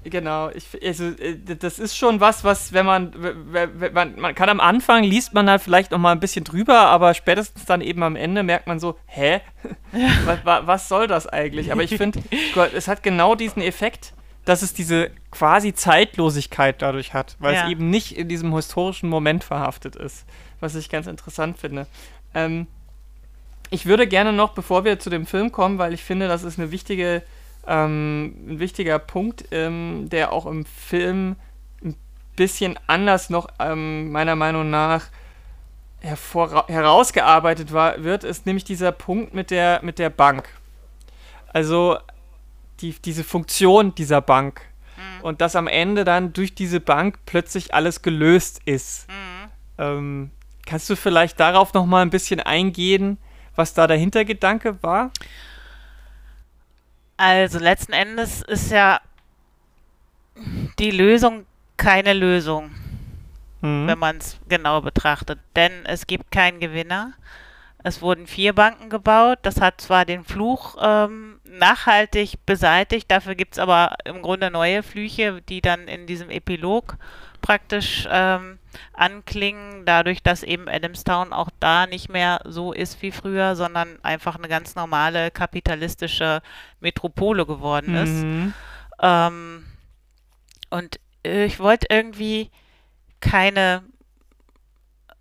Genau, 0.05 0.49
ich, 0.49 0.65
also, 0.85 1.05
äh, 1.09 1.37
das 1.59 1.77
ist 1.77 1.97
schon 1.97 2.21
was, 2.21 2.43
was, 2.45 2.71
wenn 2.71 2.85
man, 2.85 3.13
wenn 3.17 3.93
man, 3.93 4.19
man 4.19 4.33
kann 4.33 4.47
am 4.47 4.61
Anfang, 4.61 5.03
liest 5.03 5.33
man 5.33 5.45
da 5.45 5.57
vielleicht 5.59 5.91
noch 5.91 5.97
mal 5.99 6.13
ein 6.13 6.21
bisschen 6.21 6.45
drüber, 6.45 6.77
aber 6.87 7.13
spätestens 7.13 7.65
dann 7.65 7.81
eben 7.81 8.01
am 8.03 8.15
Ende 8.15 8.43
merkt 8.43 8.65
man 8.67 8.79
so, 8.79 8.97
hä? 9.07 9.41
was, 10.25 10.45
wa- 10.45 10.61
was 10.65 10.87
soll 10.87 11.07
das 11.07 11.27
eigentlich? 11.27 11.71
Aber 11.73 11.83
ich 11.83 11.97
finde, 11.97 12.21
es 12.73 12.87
hat 12.87 13.03
genau 13.03 13.35
diesen 13.35 13.61
Effekt, 13.61 14.13
dass 14.45 14.61
es 14.61 14.73
diese 14.73 15.11
quasi 15.31 15.73
Zeitlosigkeit 15.73 16.81
dadurch 16.81 17.13
hat, 17.13 17.35
weil 17.39 17.55
Ja. 17.55 17.65
es 17.65 17.71
eben 17.71 17.89
nicht 17.89 18.17
in 18.17 18.29
diesem 18.29 18.55
historischen 18.55 19.09
Moment 19.09 19.43
verhaftet 19.43 19.97
ist, 19.97 20.25
was 20.61 20.75
ich 20.75 20.89
ganz 20.89 21.07
interessant 21.07 21.59
finde. 21.59 21.87
Ähm, 22.33 22.67
ich 23.69 23.85
würde 23.85 24.07
gerne 24.07 24.31
noch, 24.33 24.53
bevor 24.53 24.85
wir 24.85 24.97
zu 24.97 25.09
dem 25.09 25.25
Film 25.27 25.51
kommen, 25.51 25.77
weil 25.77 25.93
ich 25.93 26.03
finde, 26.03 26.27
das 26.29 26.43
ist 26.43 26.57
eine 26.57 26.71
wichtige, 26.71 27.21
ähm, 27.67 28.35
ein 28.47 28.59
wichtiger 28.59 28.99
Punkt, 28.99 29.45
ähm, 29.51 30.07
der 30.09 30.31
auch 30.31 30.45
im 30.45 30.65
Film 30.65 31.35
ein 31.83 31.95
bisschen 32.35 32.79
anders 32.87 33.29
noch 33.29 33.47
ähm, 33.59 34.11
meiner 34.11 34.35
Meinung 34.35 34.69
nach 34.69 35.07
herausgearbeitet 36.01 37.73
war, 37.73 38.03
wird, 38.03 38.23
ist 38.23 38.45
nämlich 38.45 38.63
dieser 38.63 38.93
Punkt 38.93 39.33
mit 39.33 39.51
der, 39.51 39.81
mit 39.83 39.99
der 39.99 40.09
Bank. 40.09 40.47
Also 41.51 41.97
die, 42.79 42.93
diese 43.03 43.23
Funktion 43.23 43.93
dieser 43.95 44.21
Bank. 44.21 44.61
Und 45.21 45.41
dass 45.41 45.55
am 45.55 45.67
Ende 45.67 46.05
dann 46.05 46.33
durch 46.33 46.55
diese 46.55 46.79
Bank 46.79 47.19
plötzlich 47.25 47.73
alles 47.73 48.01
gelöst 48.01 48.61
ist. 48.65 49.07
Ähm, 49.77 50.31
kannst 50.65 50.89
du 50.89 50.95
vielleicht 50.95 51.39
darauf 51.39 51.73
noch 51.73 51.85
mal 51.85 52.01
ein 52.01 52.09
bisschen 52.09 52.39
eingehen, 52.39 53.17
was 53.55 53.73
da 53.73 53.87
der 53.87 53.97
Hintergedanke 53.97 54.81
war? 54.81 55.11
Also 57.19 57.59
letzten 57.59 57.91
Endes 57.91 58.41
ist 58.43 58.71
ja 58.71 59.01
die 60.79 60.91
Lösung 60.91 61.45
keine 61.75 62.13
Lösung, 62.13 62.71
Mhm. 63.61 63.87
wenn 63.87 63.99
man 63.99 64.17
es 64.19 64.39
genau 64.47 64.79
betrachtet. 64.79 65.37
Denn 65.53 65.85
es 65.85 66.07
gibt 66.07 66.31
keinen 66.31 66.61
Gewinner. 66.61 67.11
Es 67.83 68.01
wurden 68.01 68.25
vier 68.25 68.53
Banken 68.53 68.89
gebaut. 68.89 69.39
Das 69.41 69.59
hat 69.59 69.81
zwar 69.81 70.05
den 70.05 70.23
Fluch 70.23 70.77
ähm, 70.81 71.41
nachhaltig 71.43 72.35
beseitigt, 72.45 73.11
dafür 73.11 73.35
gibt 73.35 73.55
es 73.55 73.59
aber 73.59 73.95
im 74.05 74.21
Grunde 74.21 74.49
neue 74.49 74.81
Flüche, 74.81 75.41
die 75.41 75.59
dann 75.59 75.89
in 75.89 76.07
diesem 76.07 76.29
Epilog 76.29 76.95
praktisch 77.41 78.07
ähm, 78.09 78.58
anklingen, 78.93 79.85
dadurch, 79.85 80.21
dass 80.23 80.43
eben 80.43 80.67
Adamstown 80.67 81.33
auch 81.33 81.49
da 81.59 81.87
nicht 81.87 82.09
mehr 82.09 82.41
so 82.45 82.73
ist 82.73 83.01
wie 83.01 83.11
früher, 83.11 83.55
sondern 83.55 84.03
einfach 84.03 84.35
eine 84.35 84.47
ganz 84.47 84.75
normale 84.75 85.31
kapitalistische 85.31 86.41
Metropole 86.79 87.45
geworden 87.45 87.95
ist. 87.95 88.23
Mhm. 88.23 88.53
Ähm, 89.01 89.65
und 90.69 90.99
äh, 91.25 91.45
ich 91.45 91.59
wollte 91.59 91.87
irgendwie 91.89 92.51
keine 93.19 93.83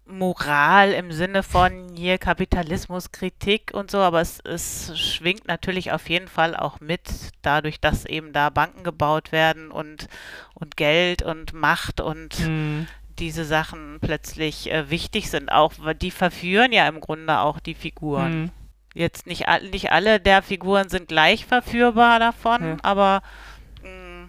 Moral 0.08 0.92
im 0.92 1.12
Sinne 1.12 1.42
von 1.42 1.90
hier 1.94 2.16
Kapitalismuskritik 2.16 3.72
und 3.74 3.90
so, 3.90 3.98
aber 3.98 4.22
es, 4.22 4.40
es 4.40 4.98
schwingt 4.98 5.46
natürlich 5.46 5.92
auf 5.92 6.08
jeden 6.08 6.28
Fall 6.28 6.56
auch 6.56 6.80
mit, 6.80 7.02
dadurch, 7.42 7.78
dass 7.78 8.06
eben 8.06 8.32
da 8.32 8.48
Banken 8.48 8.84
gebaut 8.84 9.32
werden 9.32 9.70
und, 9.70 10.08
und 10.54 10.76
Geld 10.76 11.22
und 11.22 11.52
Macht 11.52 12.00
und 12.00 12.38
Mhm. 12.40 12.86
Diese 13.18 13.44
Sachen 13.44 13.98
plötzlich 14.00 14.70
äh, 14.70 14.90
wichtig 14.90 15.30
sind. 15.30 15.50
Auch 15.50 15.72
weil 15.78 15.94
die 15.94 16.10
verführen 16.10 16.72
ja 16.72 16.86
im 16.88 17.00
Grunde 17.00 17.38
auch 17.40 17.60
die 17.60 17.74
Figuren. 17.74 18.42
Mhm. 18.42 18.50
Jetzt 18.94 19.26
nicht, 19.26 19.48
all- 19.48 19.68
nicht 19.70 19.92
alle 19.92 20.18
der 20.20 20.42
Figuren 20.42 20.88
sind 20.88 21.08
gleich 21.08 21.44
verführbar 21.46 22.18
davon, 22.18 22.62
Ja. 22.62 22.76
aber 22.82 23.22
mh, 23.82 24.26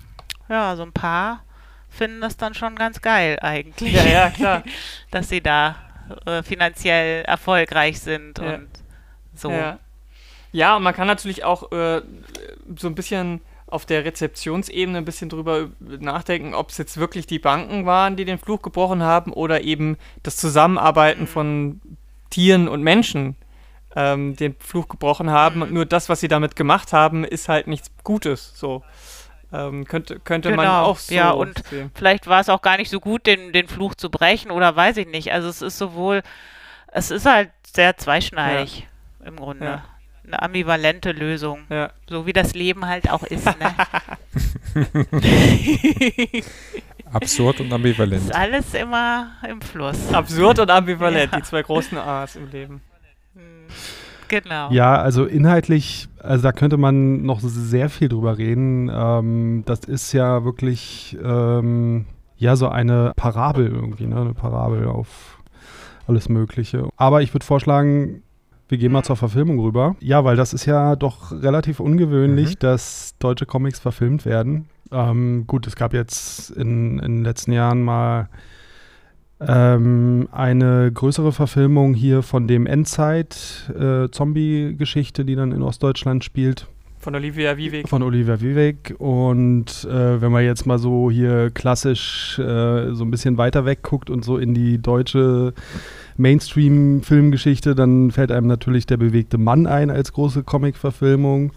ja, 0.50 0.76
so 0.76 0.84
ein 0.84 0.92
paar 0.94 1.44
finden 1.90 2.22
das 2.22 2.38
dann 2.38 2.54
schon 2.54 2.76
ganz 2.76 3.02
geil 3.02 3.40
eigentlich. 3.42 3.94
Ja, 3.94 4.04
ja, 4.06 4.30
klar. 4.30 4.64
Dass 5.12 5.30
sie 5.30 5.42
da 5.42 5.76
äh, 6.26 6.44
finanziell 6.44 7.24
erfolgreich 7.26 8.00
sind 8.00 8.38
Ja. 8.40 8.56
und 8.56 8.70
so. 9.34 9.50
Ja. 9.52 9.80
ja, 10.52 10.76
und 10.76 10.84
man 10.84 10.94
kann 10.94 11.08
natürlich 11.08 11.44
auch 11.44 11.72
äh, 11.72 12.02
so 12.76 12.88
ein 12.88 12.96
bisschen 12.96 13.42
auf 13.70 13.86
der 13.86 14.04
Rezeptionsebene 14.06 14.98
ein 14.98 15.06
bisschen 15.06 15.30
drüber 15.30 15.70
nachdenken, 15.80 16.54
ob 16.54 16.70
es 16.70 16.78
jetzt 16.78 16.98
wirklich 16.98 17.28
die 17.28 17.40
Banken 17.40 17.86
waren, 17.86 18.16
die 18.16 18.26
den 18.26 18.40
Fluch 18.40 18.62
gebrochen 18.62 19.04
haben 19.04 19.32
oder 19.32 19.62
eben 19.62 19.98
das 20.24 20.38
Zusammenarbeiten 20.38 21.28
von 21.28 21.82
Tieren 22.30 22.68
und 22.68 22.82
Menschen 22.84 23.36
ähm, 23.96 24.36
den 24.36 24.56
Fluch 24.60 24.88
gebrochen 24.88 25.30
haben. 25.30 25.62
Und 25.62 25.72
nur 25.72 25.86
das, 25.86 26.10
was 26.10 26.20
sie 26.20 26.28
damit 26.28 26.56
gemacht 26.56 26.94
haben, 26.94 27.24
ist 27.24 27.50
halt 27.50 27.68
nichts 27.68 27.92
Gutes. 28.04 28.54
So 28.56 28.84
ähm, 29.52 29.86
könnte, 29.86 30.20
könnte 30.20 30.50
man 30.50 30.66
Genau, 30.66 30.84
auch 30.84 30.98
so 30.98 31.14
ja, 31.14 31.32
und 31.32 31.66
sehen. 31.68 31.92
Vielleicht 31.94 32.28
war 32.28 32.40
es 32.40 32.50
auch 32.50 32.62
gar 32.62 32.78
nicht 32.78 32.90
so 32.90 33.00
gut, 33.00 33.26
den, 33.26 33.52
den 33.52 33.68
Fluch 33.68 33.96
zu 33.96 34.10
brechen 34.10 34.52
oder 34.52 34.76
weiß 34.76 34.98
ich 34.98 35.08
nicht. 35.08 35.32
Also 35.32 35.48
es 35.48 35.62
ist 35.62 35.78
sowohl, 35.78 36.22
es 36.92 37.12
ist 37.12 37.26
halt 37.26 37.52
sehr 37.66 37.98
zweischneidig 37.98 38.88
im 39.24 39.36
Grunde. 39.36 39.66
Ja. 39.66 39.84
Eine 40.32 40.44
ambivalente 40.44 41.12
Lösung. 41.12 41.62
Ja. 41.70 41.90
So 42.08 42.28
wie 42.28 42.34
das 42.34 42.54
Leben 42.54 42.86
halt 42.86 43.10
auch 43.10 43.24
ist. 43.24 43.46
Ne? 43.46 43.74
Absurd 47.12 47.62
und 47.62 47.74
ambivalent. 47.74 48.22
ist 48.26 48.36
alles 48.36 48.74
immer 48.76 49.32
im 49.50 49.60
Fluss. 49.62 50.14
Absurd 50.14 50.60
und 50.60 50.70
ambivalent, 50.70 51.32
Ja. 51.32 51.40
die 51.40 51.44
zwei 51.44 51.64
großen 51.64 51.98
A's 51.98 52.36
im 52.36 52.50
Leben. 52.52 52.82
Genau. 54.28 54.70
Ja, 54.72 54.96
also 55.02 55.26
inhaltlich, 55.26 56.08
also 56.20 56.44
da 56.44 56.52
könnte 56.52 56.78
man 56.78 57.24
noch 57.24 57.40
sehr 57.42 57.90
viel 57.90 58.10
drüber 58.10 58.38
reden. 58.38 58.92
Ähm, 58.94 59.64
das 59.66 59.80
ist 59.80 60.14
ja 60.14 60.44
wirklich 60.46 61.18
ähm, 61.24 62.06
ja 62.38 62.56
so 62.56 62.70
eine 62.70 63.14
Parabel 63.16 63.66
irgendwie, 63.66 64.06
ne? 64.06 64.22
Eine 64.22 64.36
Parabel 64.36 64.86
auf 64.88 65.40
alles 66.06 66.30
Mögliche. 66.30 66.88
Aber 66.96 67.24
ich 67.24 67.34
würde 67.34 67.46
vorschlagen, 67.48 68.22
wir 68.70 68.78
gehen 68.78 68.92
mal 68.94 69.04
zur 69.04 69.16
Verfilmung 69.18 69.60
rüber. 69.60 69.96
Ja, 70.00 70.24
weil 70.24 70.36
das 70.38 70.54
ist 70.54 70.66
ja 70.66 70.96
doch 70.96 71.32
relativ 71.32 71.80
ungewöhnlich, 71.80 72.52
Mhm. 72.52 72.60
dass 72.60 73.16
deutsche 73.20 73.46
Comics 73.46 73.80
verfilmt 73.80 74.26
werden. 74.26 74.68
Ähm, 74.92 75.44
gut, 75.48 75.68
es 75.68 75.76
gab 75.76 75.94
jetzt 75.94 76.52
in, 76.52 77.00
in 77.00 77.18
den 77.18 77.24
letzten 77.24 77.52
Jahren 77.52 77.84
mal 77.84 78.30
ähm, 79.42 80.28
eine 80.32 80.92
größere 80.92 81.32
Verfilmung 81.32 81.94
hier 81.94 82.24
von 82.24 82.48
dem 82.48 82.66
Endzeit-Zombie-Geschichte, 84.00 85.26
die 85.26 85.36
dann 85.36 85.52
in 85.52 85.62
Ostdeutschland 85.62 86.24
spielt, 86.24 86.68
Von 87.00 87.16
Olivia 87.16 87.56
Wieweg. 87.58 87.88
von 87.88 88.04
Oliver 88.04 88.42
Vivek. 88.42 88.96
Und 89.00 89.86
äh, 89.90 90.22
wenn 90.22 90.32
man 90.32 90.44
jetzt 90.44 90.66
mal 90.66 90.78
so 90.80 91.10
hier 91.10 91.50
klassisch 91.52 92.38
äh, 92.40 92.94
so 92.94 93.04
ein 93.06 93.12
bisschen 93.12 93.38
weiter 93.38 93.66
weg 93.66 93.82
guckt 93.84 94.10
und 94.10 94.26
so 94.26 94.38
in 94.38 94.54
die 94.54 94.82
deutsche 94.82 95.54
Mainstream-Filmgeschichte, 96.20 97.76
dann 97.76 98.12
fällt 98.12 98.32
einem 98.32 98.48
natürlich 98.48 98.86
der 98.86 98.98
bewegte 98.98 99.38
Mann 99.38 99.66
ein 99.66 99.90
als 99.90 100.14
große 100.14 100.44
Comic-Verfilmung. 100.44 101.54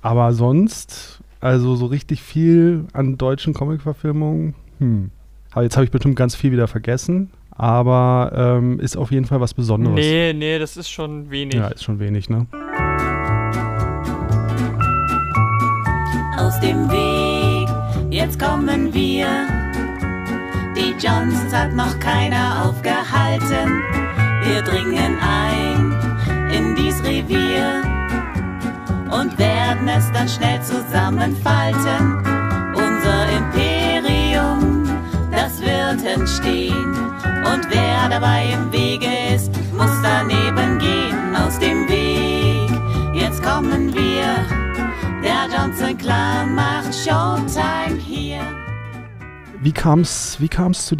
Aber 0.00 0.32
sonst, 0.32 1.20
also 1.40 1.76
so 1.76 1.86
richtig 1.86 2.22
viel 2.22 2.86
an 2.92 3.18
deutschen 3.18 3.54
Comic-Verfilmungen, 3.54 4.54
hm. 4.78 5.10
Aber 5.52 5.64
jetzt 5.64 5.76
habe 5.76 5.84
ich 5.84 5.90
bestimmt 5.90 6.16
ganz 6.16 6.34
viel 6.34 6.50
wieder 6.50 6.66
vergessen, 6.66 7.30
aber 7.50 8.32
ähm, 8.34 8.80
ist 8.80 8.96
auf 8.96 9.10
jeden 9.10 9.26
Fall 9.26 9.40
was 9.42 9.52
Besonderes. 9.52 9.96
Nee, 9.96 10.32
nee, 10.32 10.58
das 10.58 10.78
ist 10.78 10.88
schon 10.88 11.30
wenig. 11.30 11.56
Ja, 11.56 11.68
ist 11.68 11.84
schon 11.84 12.00
wenig, 12.00 12.30
ne? 12.30 12.46
aus 16.42 16.58
dem 16.60 16.90
Weg. 16.90 17.68
Jetzt 18.10 18.38
kommen 18.38 18.92
wir. 18.92 19.61
Die 20.76 20.92
Johnsons 20.98 21.52
hat 21.52 21.74
noch 21.74 21.98
keiner 21.98 22.64
aufgehalten. 22.64 23.82
Wir 24.42 24.62
dringen 24.62 25.18
ein 25.20 25.92
in 26.50 26.74
dies 26.74 27.02
Revier 27.02 27.82
und 29.10 29.38
werden 29.38 29.88
es 29.88 30.10
dann 30.12 30.28
schnell 30.28 30.60
zusammenfalten. 30.62 32.16
Unser 32.74 33.28
Imperium, 33.36 34.88
das 35.30 35.60
wird 35.60 36.04
entstehen. 36.06 36.96
Und 37.44 37.66
wer 37.70 38.08
dabei 38.08 38.46
im 38.54 38.72
Wege 38.72 39.08
ist, 39.34 39.50
muss 39.76 39.90
daneben 40.02 40.78
gehen 40.78 41.36
aus 41.36 41.58
dem 41.58 41.86
Weg. 41.88 42.70
Jetzt 43.14 43.42
kommen 43.42 43.92
wir. 43.94 44.46
Der 45.22 45.48
Johnson 45.54 45.96
Clan 45.98 46.54
macht 46.54 46.94
Showtime 46.94 47.98
hier. 47.98 48.40
Wie 49.64 49.70
kam's, 49.70 50.38
wie 50.40 50.48
kam's 50.48 50.86
zu 50.86 50.96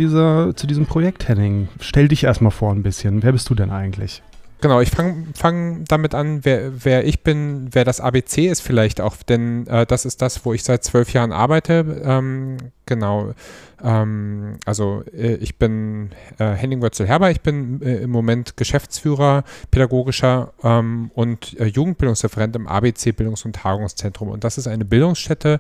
zu 0.55 0.69
diesem 0.69 0.87
Projekt, 0.87 1.27
Henning? 1.27 1.67
Stell 1.81 2.07
dich 2.07 2.23
erstmal 2.23 2.53
vor 2.53 2.73
ein 2.73 2.85
bisschen. 2.85 3.21
Wer 3.25 3.33
bist 3.33 3.51
du 3.51 3.57
denn 3.57 3.71
eigentlich? 3.71 4.23
Genau, 4.63 4.81
ich 4.81 4.91
fange 4.91 5.27
fang 5.35 5.85
damit 5.89 6.15
an, 6.15 6.45
wer, 6.45 6.85
wer 6.85 7.05
ich 7.05 7.25
bin, 7.25 7.71
wer 7.73 7.85
das 7.85 8.01
ABC 8.01 8.47
ist 8.47 8.61
vielleicht 8.61 9.01
auch, 9.01 9.17
denn 9.17 9.67
äh, 9.67 9.87
das 9.87 10.05
ist 10.05 10.23
das, 10.23 10.45
wo 10.45 10.53
ich 10.53 10.63
seit 10.63 10.85
zwölf 10.85 11.13
Jahren 11.13 11.33
arbeite. 11.33 12.01
Ähm, 12.05 12.59
genau, 12.87 13.35
ähm, 13.83 14.59
also 14.65 15.03
äh, 15.13 15.35
ich 15.35 15.59
bin 15.59 16.11
äh, 16.39 16.53
Henning 16.53 16.81
Wörzel-Herber, 16.81 17.33
ich 17.33 17.41
bin 17.41 17.83
äh, 17.83 17.97
im 17.97 18.11
Moment 18.11 18.57
Geschäftsführer, 18.57 19.43
pädagogischer 19.73 20.53
ähm, 20.63 21.11
und 21.13 21.59
äh, 21.59 21.67
Jugendbildungsreferent 21.67 22.55
im 22.55 22.69
ABC 22.69 23.11
Bildungs- 23.11 23.45
und 23.45 23.57
Tagungszentrum. 23.57 24.29
Und 24.29 24.45
das 24.45 24.59
ist 24.59 24.69
eine 24.69 24.85
Bildungsstätte 24.85 25.59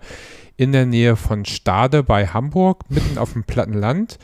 in 0.57 0.70
der 0.70 0.86
Nähe 0.86 1.16
von 1.16 1.44
Stade 1.44 2.05
bei 2.05 2.28
Hamburg, 2.28 2.84
mitten 2.88 3.18
auf 3.18 3.32
dem 3.32 3.42
platten 3.42 3.74
Land 3.74 4.20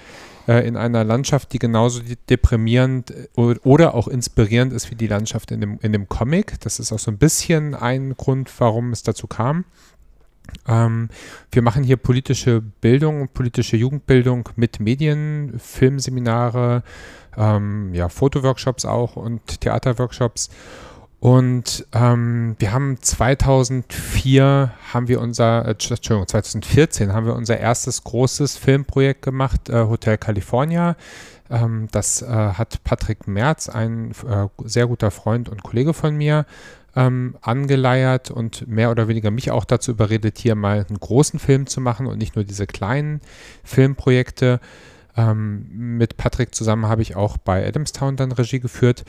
äh, 0.49 0.67
in 0.67 0.77
einer 0.77 1.05
Landschaft, 1.05 1.53
die 1.53 1.59
genauso 1.61 2.01
de- 2.01 2.17
deprimierend 2.29 3.11
äh, 3.11 3.29
oder 3.37 3.95
auch 3.95 4.09
inspirierend 4.09 4.73
ist 4.73 4.91
wie 4.91 4.97
die 4.97 5.07
Landschaft 5.07 5.53
in 5.53 5.61
dem, 5.61 5.79
in 5.83 5.93
dem 5.93 6.09
Comic. 6.09 6.59
Das 6.61 6.81
ist 6.81 6.91
auch 6.91 6.99
so 6.99 7.11
ein 7.11 7.19
bisschen 7.19 7.75
ein 7.75 8.17
Grund, 8.17 8.51
warum 8.59 8.93
es 8.93 9.03
dazu 9.03 9.27
kam. 9.27 9.65
Ähm, 10.67 11.11
wir 11.53 11.63
machen 11.63 11.85
hier 11.85 11.99
politische 11.99 12.63
Bildung, 12.63 13.29
politische 13.29 13.77
Jugendbildung 13.77 14.49
mit 14.57 14.81
Medien, 14.81 15.55
Filmseminare, 15.59 16.83
ähm, 17.37 17.93
ja, 17.93 18.09
Fotoworkshops 18.09 18.87
auch 18.87 19.17
und 19.17 19.61
Theaterworkshops. 19.61 20.49
Und 21.21 21.85
ähm, 21.93 22.55
wir 22.61 22.73
haben 22.73 23.03
2004 23.03 24.73
haben 24.93 25.09
wir 25.09 25.21
unser, 25.21 25.65
äh, 25.65 25.71
Entschuldigung, 25.71 26.29
2014 26.29 27.13
haben 27.13 27.27
wir 27.27 27.35
unser 27.35 27.59
erstes 27.59 28.05
großes 28.05 28.57
Filmprojekt 28.57 29.23
gemacht, 29.23 29.69
äh, 29.69 29.85
Hotel 29.87 30.17
California. 30.17 30.97
Ähm, 31.51 31.89
das 31.91 32.23
äh, 32.23 32.27
hat 32.27 32.85
Patrick 32.85 33.27
Merz, 33.27 33.69
ein 33.69 34.13
äh, 34.29 34.47
sehr 34.65 34.87
guter 34.87 35.11
Freund 35.11 35.49
und 35.49 35.65
Kollege 35.65 35.93
von 35.93 36.17
mir, 36.17 36.47
ähm, 36.95 37.37
angeleiert 37.41 38.31
und 38.31 38.69
mehr 38.69 38.91
oder 38.91 39.09
weniger 39.09 39.33
mich 39.33 39.51
auch 39.51 39.65
dazu 39.65 39.91
überredet, 39.91 40.39
hier 40.39 40.55
mal 40.55 40.87
einen 40.89 41.01
großen 41.01 41.41
Film 41.41 41.67
zu 41.67 41.81
machen 41.81 42.07
und 42.07 42.19
nicht 42.19 42.37
nur 42.37 42.45
diese 42.45 42.69
kleinen 42.69 43.21
Filmprojekte. 43.65 44.61
Ähm, 45.17 45.67
mit 45.73 46.17
Patrick 46.17 46.55
zusammen 46.55 46.87
habe 46.87 47.03
ich 47.03 47.17
auch 47.17 47.39
bei 47.39 47.67
Adamstown 47.67 48.17
dann 48.17 48.31
Regie 48.31 48.61
geführt. 48.61 49.05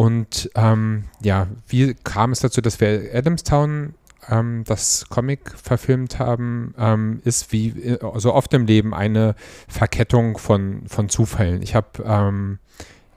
Und 0.00 0.50
ähm, 0.54 1.04
ja, 1.20 1.46
wie 1.68 1.92
kam 1.92 2.32
es 2.32 2.40
dazu, 2.40 2.62
dass 2.62 2.80
wir 2.80 3.10
Adamstown 3.12 3.92
ähm, 4.30 4.64
das 4.66 5.04
Comic 5.10 5.52
verfilmt 5.62 6.18
haben, 6.18 6.74
ähm, 6.78 7.20
ist 7.26 7.52
wie 7.52 7.68
äh, 7.68 7.98
so 8.16 8.32
oft 8.32 8.54
im 8.54 8.64
Leben 8.64 8.94
eine 8.94 9.34
Verkettung 9.68 10.38
von, 10.38 10.84
von 10.86 11.10
Zufällen. 11.10 11.60
Ich 11.60 11.74
habe 11.74 12.02
ähm, 12.02 12.60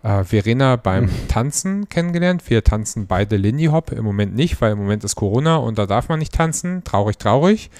äh, 0.04 0.26
Verena 0.26 0.76
beim. 0.76 1.10
Tanzen 1.30 1.88
kennengelernt. 1.88 2.50
Wir 2.50 2.66
tanzen 2.66 3.08
beide 3.08 3.38
Lindy 3.38 3.68
Hop, 3.68 3.94
im 3.94 4.04
Moment 4.04 4.36
nicht, 4.36 4.60
weil 4.60 4.74
im 4.74 4.80
Moment 4.80 5.06
ist 5.06 5.16
Corona 5.16 5.56
und 5.56 5.78
da 5.78 5.86
darf 5.86 6.10
man 6.10 6.20
nicht 6.20 6.34
tanzen. 6.34 6.84
Traurig, 6.84 7.18
traurig. 7.18 7.72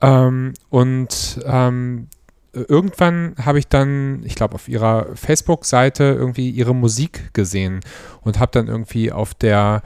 Ähm, 0.00 0.54
und 0.68 1.40
ähm, 1.46 2.08
irgendwann 2.52 3.34
habe 3.42 3.58
ich 3.58 3.68
dann, 3.68 4.22
ich 4.24 4.34
glaube, 4.34 4.54
auf 4.54 4.68
ihrer 4.68 5.14
Facebook-Seite 5.14 6.04
irgendwie 6.04 6.50
ihre 6.50 6.74
Musik 6.74 7.32
gesehen 7.32 7.80
und 8.20 8.38
habe 8.38 8.52
dann 8.52 8.68
irgendwie 8.68 9.10
auf 9.10 9.34
der 9.34 9.82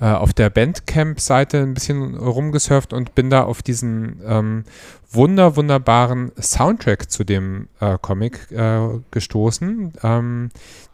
äh, 0.00 0.06
auf 0.06 0.32
der 0.32 0.50
Bandcamp-Seite 0.50 1.58
ein 1.58 1.74
bisschen 1.74 2.16
rumgesurft 2.16 2.92
und 2.92 3.14
bin 3.14 3.30
da 3.30 3.44
auf 3.44 3.62
diesen 3.62 4.20
ähm, 4.26 4.64
wunder, 5.10 5.56
wunderbaren 5.56 6.32
Soundtrack 6.40 7.10
zu 7.10 7.24
dem 7.24 7.68
äh, 7.80 7.96
Comic 8.00 8.50
äh, 8.52 8.80
gestoßen. 9.10 9.94
Ähm, 10.02 10.50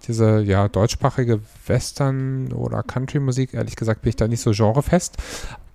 diese 0.06 0.40
ja 0.42 0.68
deutschsprachige 0.68 1.40
Western- 1.66 2.52
oder 2.52 2.82
Country-Musik, 2.82 3.54
ehrlich 3.54 3.76
gesagt 3.76 4.02
bin 4.02 4.10
ich 4.10 4.16
da 4.16 4.28
nicht 4.28 4.40
so 4.40 4.52
genrefest. 4.52 5.16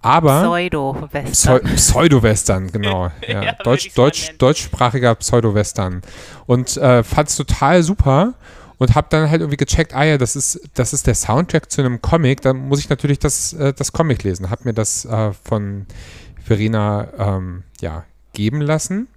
Aber 0.01 0.41
Pseudo-Western. 0.43 1.63
Pseudo-Western, 1.75 2.67
genau. 2.71 3.11
Ja. 3.28 3.43
ja 3.43 3.53
Deutsch, 3.63 3.93
Deutsch, 3.93 4.36
deutschsprachiger 4.38 5.15
Pseudo-Western. 5.15 6.01
Und 6.45 6.78
äh, 6.78 7.03
fand 7.03 7.30
es 7.30 7.36
total 7.36 7.84
super 7.84 8.36
und 8.78 8.95
habe 8.95 9.07
dann 9.09 9.30
halt 9.30 9.41
irgendwie 9.41 9.57
gecheckt, 9.57 9.93
ah 9.93 10.03
ja, 10.03 10.17
das 10.17 10.36
ist, 10.36 10.61
das 10.75 10.93
ist 10.93 11.07
der 11.07 11.15
Soundtrack 11.15 11.71
zu 11.71 11.82
einem 11.82 12.01
Comic, 12.01 12.41
dann 12.41 12.57
muss 12.67 12.80
ich 12.80 12.89
natürlich 12.89 13.19
das, 13.19 13.53
äh, 13.53 13.73
das 13.73 13.91
Comic 13.91 14.23
lesen. 14.23 14.49
Habe 14.49 14.63
mir 14.65 14.73
das 14.73 15.05
äh, 15.05 15.32
von 15.34 15.86
Verena 16.43 17.07
ähm, 17.17 17.63
ja, 17.82 18.05
geben 18.34 18.61
lassen. 18.61 19.07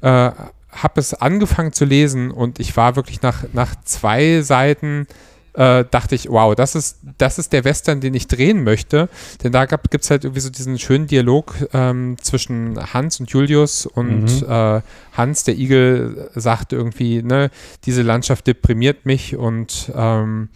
Äh, 0.00 0.30
habe 0.72 1.00
es 1.00 1.12
angefangen 1.12 1.72
zu 1.72 1.84
lesen 1.84 2.30
und 2.30 2.58
ich 2.58 2.76
war 2.76 2.96
wirklich 2.96 3.20
nach, 3.20 3.44
nach 3.52 3.74
zwei 3.84 4.40
Seiten 4.40 5.06
äh, 5.54 5.84
dachte 5.90 6.14
ich, 6.14 6.28
wow, 6.28 6.54
das 6.54 6.74
ist, 6.74 6.98
das 7.18 7.38
ist 7.38 7.52
der 7.52 7.64
Western, 7.64 8.00
den 8.00 8.14
ich 8.14 8.26
drehen 8.26 8.64
möchte. 8.64 9.08
Denn 9.42 9.52
da 9.52 9.66
gibt 9.66 10.04
es 10.04 10.10
halt 10.10 10.24
irgendwie 10.24 10.40
so 10.40 10.50
diesen 10.50 10.78
schönen 10.78 11.06
Dialog 11.06 11.54
ähm, 11.72 12.16
zwischen 12.20 12.78
Hans 12.92 13.20
und 13.20 13.30
Julius 13.30 13.86
und 13.86 14.42
mhm. 14.42 14.50
äh, 14.50 14.80
Hans, 15.12 15.44
der 15.44 15.56
Igel, 15.56 16.30
sagt 16.34 16.72
irgendwie, 16.72 17.22
ne, 17.22 17.50
diese 17.84 18.02
Landschaft 18.02 18.46
deprimiert 18.46 19.04
mich 19.04 19.36
und 19.36 19.92
ähm, 19.94 20.48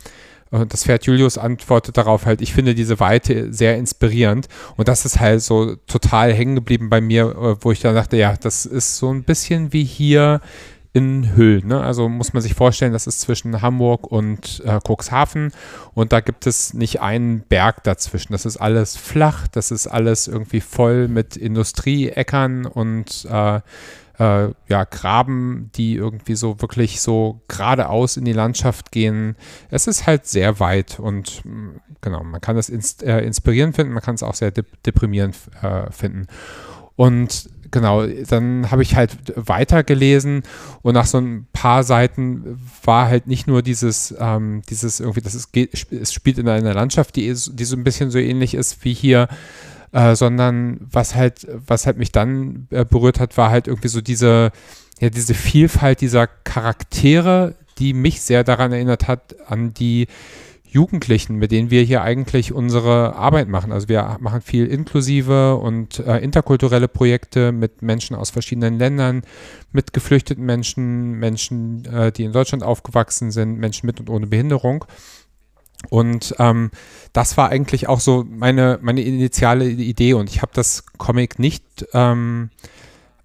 das 0.51 0.84
Pferd 0.84 1.05
Julius 1.05 1.38
antwortet 1.38 1.97
darauf 1.97 2.24
halt, 2.24 2.40
ich 2.40 2.55
finde 2.55 2.74
diese 2.74 3.01
Weite 3.01 3.53
sehr 3.53 3.76
inspirierend. 3.76 4.49
Und 4.76 4.88
das 4.88 5.05
ist 5.05 5.18
halt 5.18 5.42
so 5.42 5.74
total 5.86 6.32
hängen 6.32 6.55
geblieben 6.55 6.88
bei 6.88 7.01
mir, 7.01 7.24
äh, 7.24 7.57
wo 7.61 7.72
ich 7.72 7.80
dann 7.80 7.94
dachte, 7.94 8.16
ja, 8.16 8.36
das 8.40 8.64
ist 8.64 8.97
so 8.97 9.12
ein 9.12 9.24
bisschen 9.24 9.72
wie 9.72 9.84
hier 9.84 10.40
in 10.97 11.36
Hüll. 11.36 11.61
Ne? 11.62 11.78
Also 11.78 12.09
muss 12.09 12.32
man 12.32 12.42
sich 12.42 12.55
vorstellen, 12.55 12.94
das 12.94 13.07
ist 13.07 13.20
zwischen 13.20 13.61
Hamburg 13.61 14.11
und 14.11 14.62
äh, 14.64 14.80
Cuxhaven 14.82 15.53
und 15.92 16.11
da 16.11 16.20
gibt 16.20 16.47
es 16.47 16.72
nicht 16.72 17.03
einen 17.03 17.40
Berg 17.40 17.84
dazwischen. 17.84 18.32
Das 18.32 18.47
ist 18.47 18.57
alles 18.57 18.97
flach, 18.97 19.47
das 19.47 19.70
ist 19.70 19.88
alles 19.88 20.26
irgendwie 20.26 20.62
voll 20.62 21.09
mit 21.09 21.36
Industrieäckern 21.36 22.64
und 22.64 23.28
äh, 23.30 23.61
äh, 24.18 24.49
ja, 24.68 24.84
Graben, 24.84 25.70
die 25.74 25.97
irgendwie 25.97 26.34
so 26.34 26.62
wirklich 26.62 27.03
so 27.03 27.42
geradeaus 27.47 28.16
in 28.16 28.24
die 28.24 28.32
Landschaft 28.32 28.90
gehen. 28.90 29.36
Es 29.68 29.86
ist 29.86 30.07
halt 30.07 30.26
sehr 30.26 30.61
weit 30.61 30.99
und 30.99 31.44
mm, 31.44 31.76
genau, 32.01 32.24
man 32.24 32.40
kann 32.40 32.57
es 32.57 32.70
ins, 32.70 33.03
äh, 33.03 33.18
inspirierend 33.18 33.76
finden, 33.76 33.92
man 33.92 34.03
kann 34.03 34.14
es 34.14 34.22
auch 34.22 34.34
sehr 34.34 34.51
dep 34.51 34.82
deprimierend 34.82 35.36
äh, 35.61 35.92
finden. 35.92 36.26
Und 36.97 37.51
genau, 37.77 38.07
dann 38.07 38.70
habe 38.70 38.81
ich 38.81 38.97
halt 38.97 39.18
weitergelesen 39.37 40.45
und 40.81 40.95
nach 40.95 41.05
so 41.05 41.18
ein 41.18 41.47
paar 41.53 41.85
Seiten 41.85 42.59
war 42.83 43.07
halt 43.09 43.27
nicht 43.27 43.47
nur 43.47 43.61
dieses, 43.61 44.14
ähm, 44.18 44.62
dieses 44.70 44.99
irgendwie, 44.99 45.20
das 45.20 45.35
ist, 45.35 45.55
es 45.55 46.11
spielt 46.11 46.39
in 46.39 46.49
einer 46.49 46.72
Landschaft, 46.72 47.16
die, 47.16 47.27
die 47.27 47.64
so 47.64 47.77
ein 47.77 47.85
bisschen 47.85 48.11
so 48.11 48.18
ähnlich 48.18 48.55
ist 48.55 48.83
wie 48.83 48.95
hier, 48.95 49.29
äh, 49.93 50.16
sondern 50.16 50.79
was 50.91 51.14
halt, 51.14 51.47
was 51.66 51.85
halt 51.85 51.99
mich 51.99 52.12
dann 52.12 52.66
äh, 52.70 52.87
berührt 52.87 53.20
hat, 53.20 53.37
war 53.37 53.51
halt 53.51 53.68
irgendwie 53.68 53.89
so 53.89 54.01
diese, 54.01 54.53
ja, 54.99 55.11
diese 55.11 55.35
Vielfalt 55.35 56.01
dieser 56.01 56.29
Charaktere, 56.29 57.57
die 57.77 57.93
mich 57.93 58.22
sehr 58.22 58.43
daran 58.43 58.72
erinnert 58.72 59.07
hat, 59.07 59.37
an 59.51 59.74
die 59.74 60.07
Jugendlichen, 60.77 61.37
mit 61.37 61.53
denen 61.53 61.70
wir 61.70 61.83
hier 61.83 62.03
eigentlich 62.03 62.53
unsere 62.53 63.16
Arbeit 63.16 63.49
machen. 63.49 63.72
Also 63.72 63.89
wir 63.89 64.18
machen 64.20 64.43
viel 64.43 64.66
inklusive 64.66 65.57
und 65.57 66.01
äh, 66.01 66.18
interkulturelle 66.18 66.87
Projekte 66.87 67.51
mit 67.51 67.81
Menschen 67.81 68.14
aus 68.14 68.29
verschiedenen 68.29 68.79
Ländern, 68.79 69.22
mit 69.72 69.95
geflüchteten 69.95 70.45
Menschen, 70.45 71.12
Menschen, 71.12 71.87
äh, 71.87 72.12
die 72.12 72.24
in 72.24 72.33
Deutschland 72.33 72.62
aufgewachsen 72.62 73.31
sind, 73.31 73.59
Menschen 73.59 73.87
mit 73.87 74.01
und 74.01 74.11
ohne 74.11 74.27
Behinderung. 74.27 74.85
Und 75.89 76.35
ähm, 76.39 76.70
das 77.14 77.39
war 77.39 77.49
eigentlich 77.49 77.89
auch 77.89 78.01
so 78.01 78.27
meine, 78.29 78.79
meine 78.83 79.01
initiale 79.01 79.66
Idee. 79.66 80.12
Und 80.12 80.29
ich 80.29 80.43
habe 80.43 80.53
das 80.55 80.85
Comic 80.99 81.39
nicht, 81.39 81.87
ähm, 81.95 82.51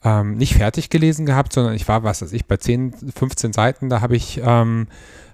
ähm, 0.05 0.37
nicht 0.37 0.55
fertig 0.55 0.89
gelesen 0.89 1.25
gehabt, 1.25 1.51
sondern 1.51 1.73
ich 1.73 1.85
war, 1.89 2.03
was 2.03 2.21
weiß 2.21 2.31
ich, 2.31 2.45
bei 2.45 2.55
10, 2.55 3.11
15 3.13 3.51
Seiten, 3.51 3.89
da 3.89 3.99
habe 3.99 4.15
ich 4.15 4.39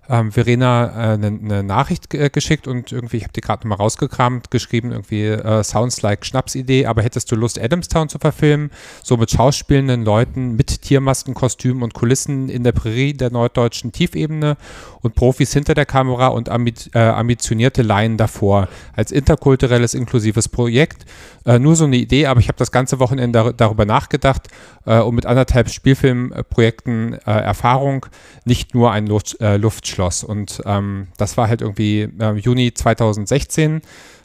ähm, 0.09 0.31
Verena 0.31 0.89
eine 0.89 1.13
äh, 1.13 1.17
ne, 1.17 1.31
ne 1.31 1.63
Nachricht 1.63 2.13
äh, 2.13 2.29
geschickt 2.29 2.67
und 2.67 2.91
irgendwie, 2.91 3.17
ich 3.17 3.23
habe 3.23 3.33
die 3.33 3.41
gerade 3.41 3.67
nochmal 3.67 3.83
rausgekramt, 3.83 4.51
geschrieben, 4.51 4.91
irgendwie 4.91 5.25
äh, 5.25 5.63
Sounds 5.63 6.01
like 6.01 6.25
Schnapsidee, 6.25 6.85
aber 6.85 7.03
hättest 7.03 7.31
du 7.31 7.35
Lust, 7.35 7.59
Adamstown 7.59 8.09
zu 8.09 8.17
verfilmen? 8.17 8.71
So 9.03 9.17
mit 9.17 9.31
schauspielenden 9.31 10.05
Leuten, 10.05 10.55
mit 10.55 10.81
Tiermasken, 10.81 11.33
Kostümen 11.33 11.83
und 11.83 11.93
Kulissen 11.93 12.49
in 12.49 12.63
der 12.63 12.71
Prärie 12.71 13.13
der 13.13 13.31
norddeutschen 13.31 13.91
Tiefebene 13.91 14.57
und 15.01 15.15
Profis 15.15 15.53
hinter 15.53 15.73
der 15.73 15.85
Kamera 15.85 16.27
und 16.27 16.49
ambi 16.49 16.73
äh, 16.93 16.99
ambitionierte 16.99 17.81
Laien 17.81 18.17
davor. 18.17 18.67
Als 18.95 19.11
interkulturelles, 19.11 19.93
inklusives 19.93 20.47
Projekt. 20.49 21.05
Äh, 21.45 21.59
nur 21.59 21.75
so 21.75 21.85
eine 21.85 21.97
Idee, 21.97 22.27
aber 22.27 22.39
ich 22.39 22.47
habe 22.47 22.57
das 22.57 22.71
ganze 22.71 22.99
Wochenende 22.99 23.39
dar 23.39 23.53
darüber 23.53 23.85
nachgedacht 23.85 24.47
äh, 24.85 24.99
und 24.99 25.15
mit 25.15 25.25
anderthalb 25.25 25.69
Spielfilmprojekten 25.69 27.13
Erfahrung 27.13 28.05
nicht 28.45 28.73
nur 28.73 28.91
ein 28.91 29.07
Luft, 29.07 29.37
Luftschloss 29.39 29.96
Schloss. 29.97 30.23
Und 30.23 30.61
ähm, 30.65 31.07
das 31.17 31.37
war 31.37 31.49
halt 31.49 31.61
irgendwie 31.61 32.01
äh, 32.19 32.33
Juni 32.35 32.71
2016, 32.71 33.81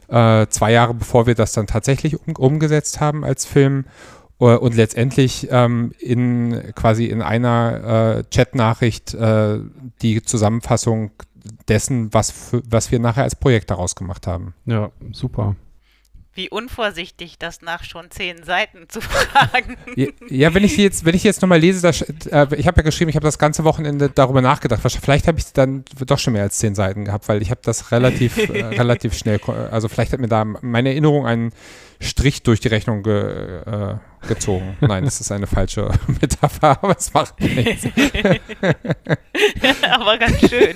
äh, 0.09 0.47
zwei 0.49 0.73
Jahre 0.73 0.93
bevor 0.93 1.27
wir 1.27 1.35
das 1.35 1.53
dann 1.53 1.67
tatsächlich 1.67 2.21
um, 2.21 2.37
umgesetzt 2.37 3.01
haben 3.01 3.25
als 3.25 3.47
Film. 3.47 3.87
Uh, 4.41 4.57
und 4.57 4.75
letztendlich 4.75 5.47
ähm, 5.53 5.93
in 6.01 6.73
quasi 6.75 7.05
in 7.05 7.23
einer 7.23 8.17
äh, 8.19 8.25
Chatnachricht 8.35 9.15
äh, 9.15 9.61
die 10.01 10.21
Zusammenfassung 10.23 11.13
dessen, 11.69 12.13
was, 12.13 12.51
was 12.69 12.91
wir 12.91 12.99
nachher 12.99 13.23
als 13.23 13.37
Projekt 13.37 13.71
daraus 13.71 13.95
gemacht 13.95 14.27
haben. 14.27 14.55
Ja, 14.67 14.91
super 15.13 15.55
wie 16.35 16.49
unvorsichtig, 16.49 17.39
das 17.39 17.61
nach 17.61 17.85
schon 17.85 18.11
zehn 18.11 18.43
Seiten 18.43 18.89
zu 18.89 19.01
fragen. 19.03 19.77
Ja, 19.97 20.07
ja 20.29 20.55
wenn 20.55 20.65
ich 20.65 20.77
jetzt, 20.77 21.05
wenn 21.05 21.15
ich 21.15 21.25
jetzt 21.25 21.43
nochmal 21.43 21.61
lese, 21.61 21.83
das, 21.83 22.01
äh, 22.03 22.47
ich 22.57 22.67
habe 22.67 22.79
ja 22.79 22.83
geschrieben, 22.83 23.11
ich 23.11 23.17
habe 23.17 23.25
das 23.25 23.39
ganze 23.39 23.65
Wochenende 23.65 24.09
darüber 24.09 24.41
nachgedacht. 24.41 24.81
Vielleicht 25.01 25.29
habe 25.29 25.39
ich 25.39 25.53
dann 25.53 25.85
doch 26.07 26.19
schon 26.19 26.33
mehr 26.33 26.43
als 26.43 26.59
zehn 26.59 26.75
Seiten 26.75 27.05
gehabt, 27.05 27.29
weil 27.29 27.43
ich 27.43 27.51
habe 27.51 27.61
das 27.63 27.93
relativ, 27.93 28.39
äh, 28.39 28.65
relativ 28.77 29.15
schnell, 29.15 29.41
also 29.71 29.89
vielleicht 29.89 30.13
hat 30.13 30.21
mir 30.21 30.29
da 30.29 30.45
meine 30.45 30.91
Erinnerung 30.91 31.27
einen 31.27 31.53
Strich 32.01 32.43
durch 32.43 32.61
die 32.61 32.69
Rechnung 32.69 33.03
ge, 33.03 33.61
äh, 33.61 33.97
gezogen. 34.27 34.77
Nein, 34.81 35.05
das 35.05 35.21
ist 35.21 35.31
eine 35.31 35.47
falsche 35.47 35.91
Metapher, 36.21 36.79
aber 36.83 36.97
es 36.99 37.13
macht 37.15 37.39
nichts. 37.41 37.87
aber 39.89 40.19
ganz 40.19 40.41
schön. 40.49 40.75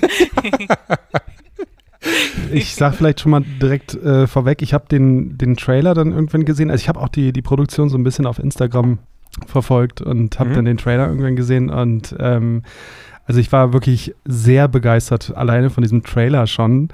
Ich 2.51 2.75
sag 2.75 2.95
vielleicht 2.95 3.19
schon 3.19 3.31
mal 3.31 3.43
direkt 3.61 3.95
äh, 3.95 4.27
vorweg, 4.27 4.61
ich 4.61 4.73
habe 4.73 4.85
den, 4.89 5.37
den 5.37 5.57
Trailer 5.57 5.93
dann 5.93 6.11
irgendwann 6.11 6.45
gesehen. 6.45 6.71
Also 6.71 6.81
ich 6.81 6.89
habe 6.89 6.99
auch 6.99 7.09
die, 7.09 7.33
die 7.33 7.41
Produktion 7.41 7.89
so 7.89 7.97
ein 7.97 8.03
bisschen 8.03 8.25
auf 8.25 8.39
Instagram 8.39 8.99
verfolgt 9.45 10.01
und 10.01 10.39
habe 10.39 10.51
mhm. 10.51 10.55
dann 10.55 10.65
den 10.65 10.77
Trailer 10.77 11.07
irgendwann 11.07 11.35
gesehen 11.35 11.69
und 11.69 12.15
ähm, 12.19 12.63
also 13.25 13.39
ich 13.39 13.51
war 13.51 13.73
wirklich 13.73 14.15
sehr 14.25 14.67
begeistert 14.67 15.35
alleine 15.35 15.69
von 15.69 15.83
diesem 15.83 16.03
Trailer 16.03 16.47
schon 16.47 16.89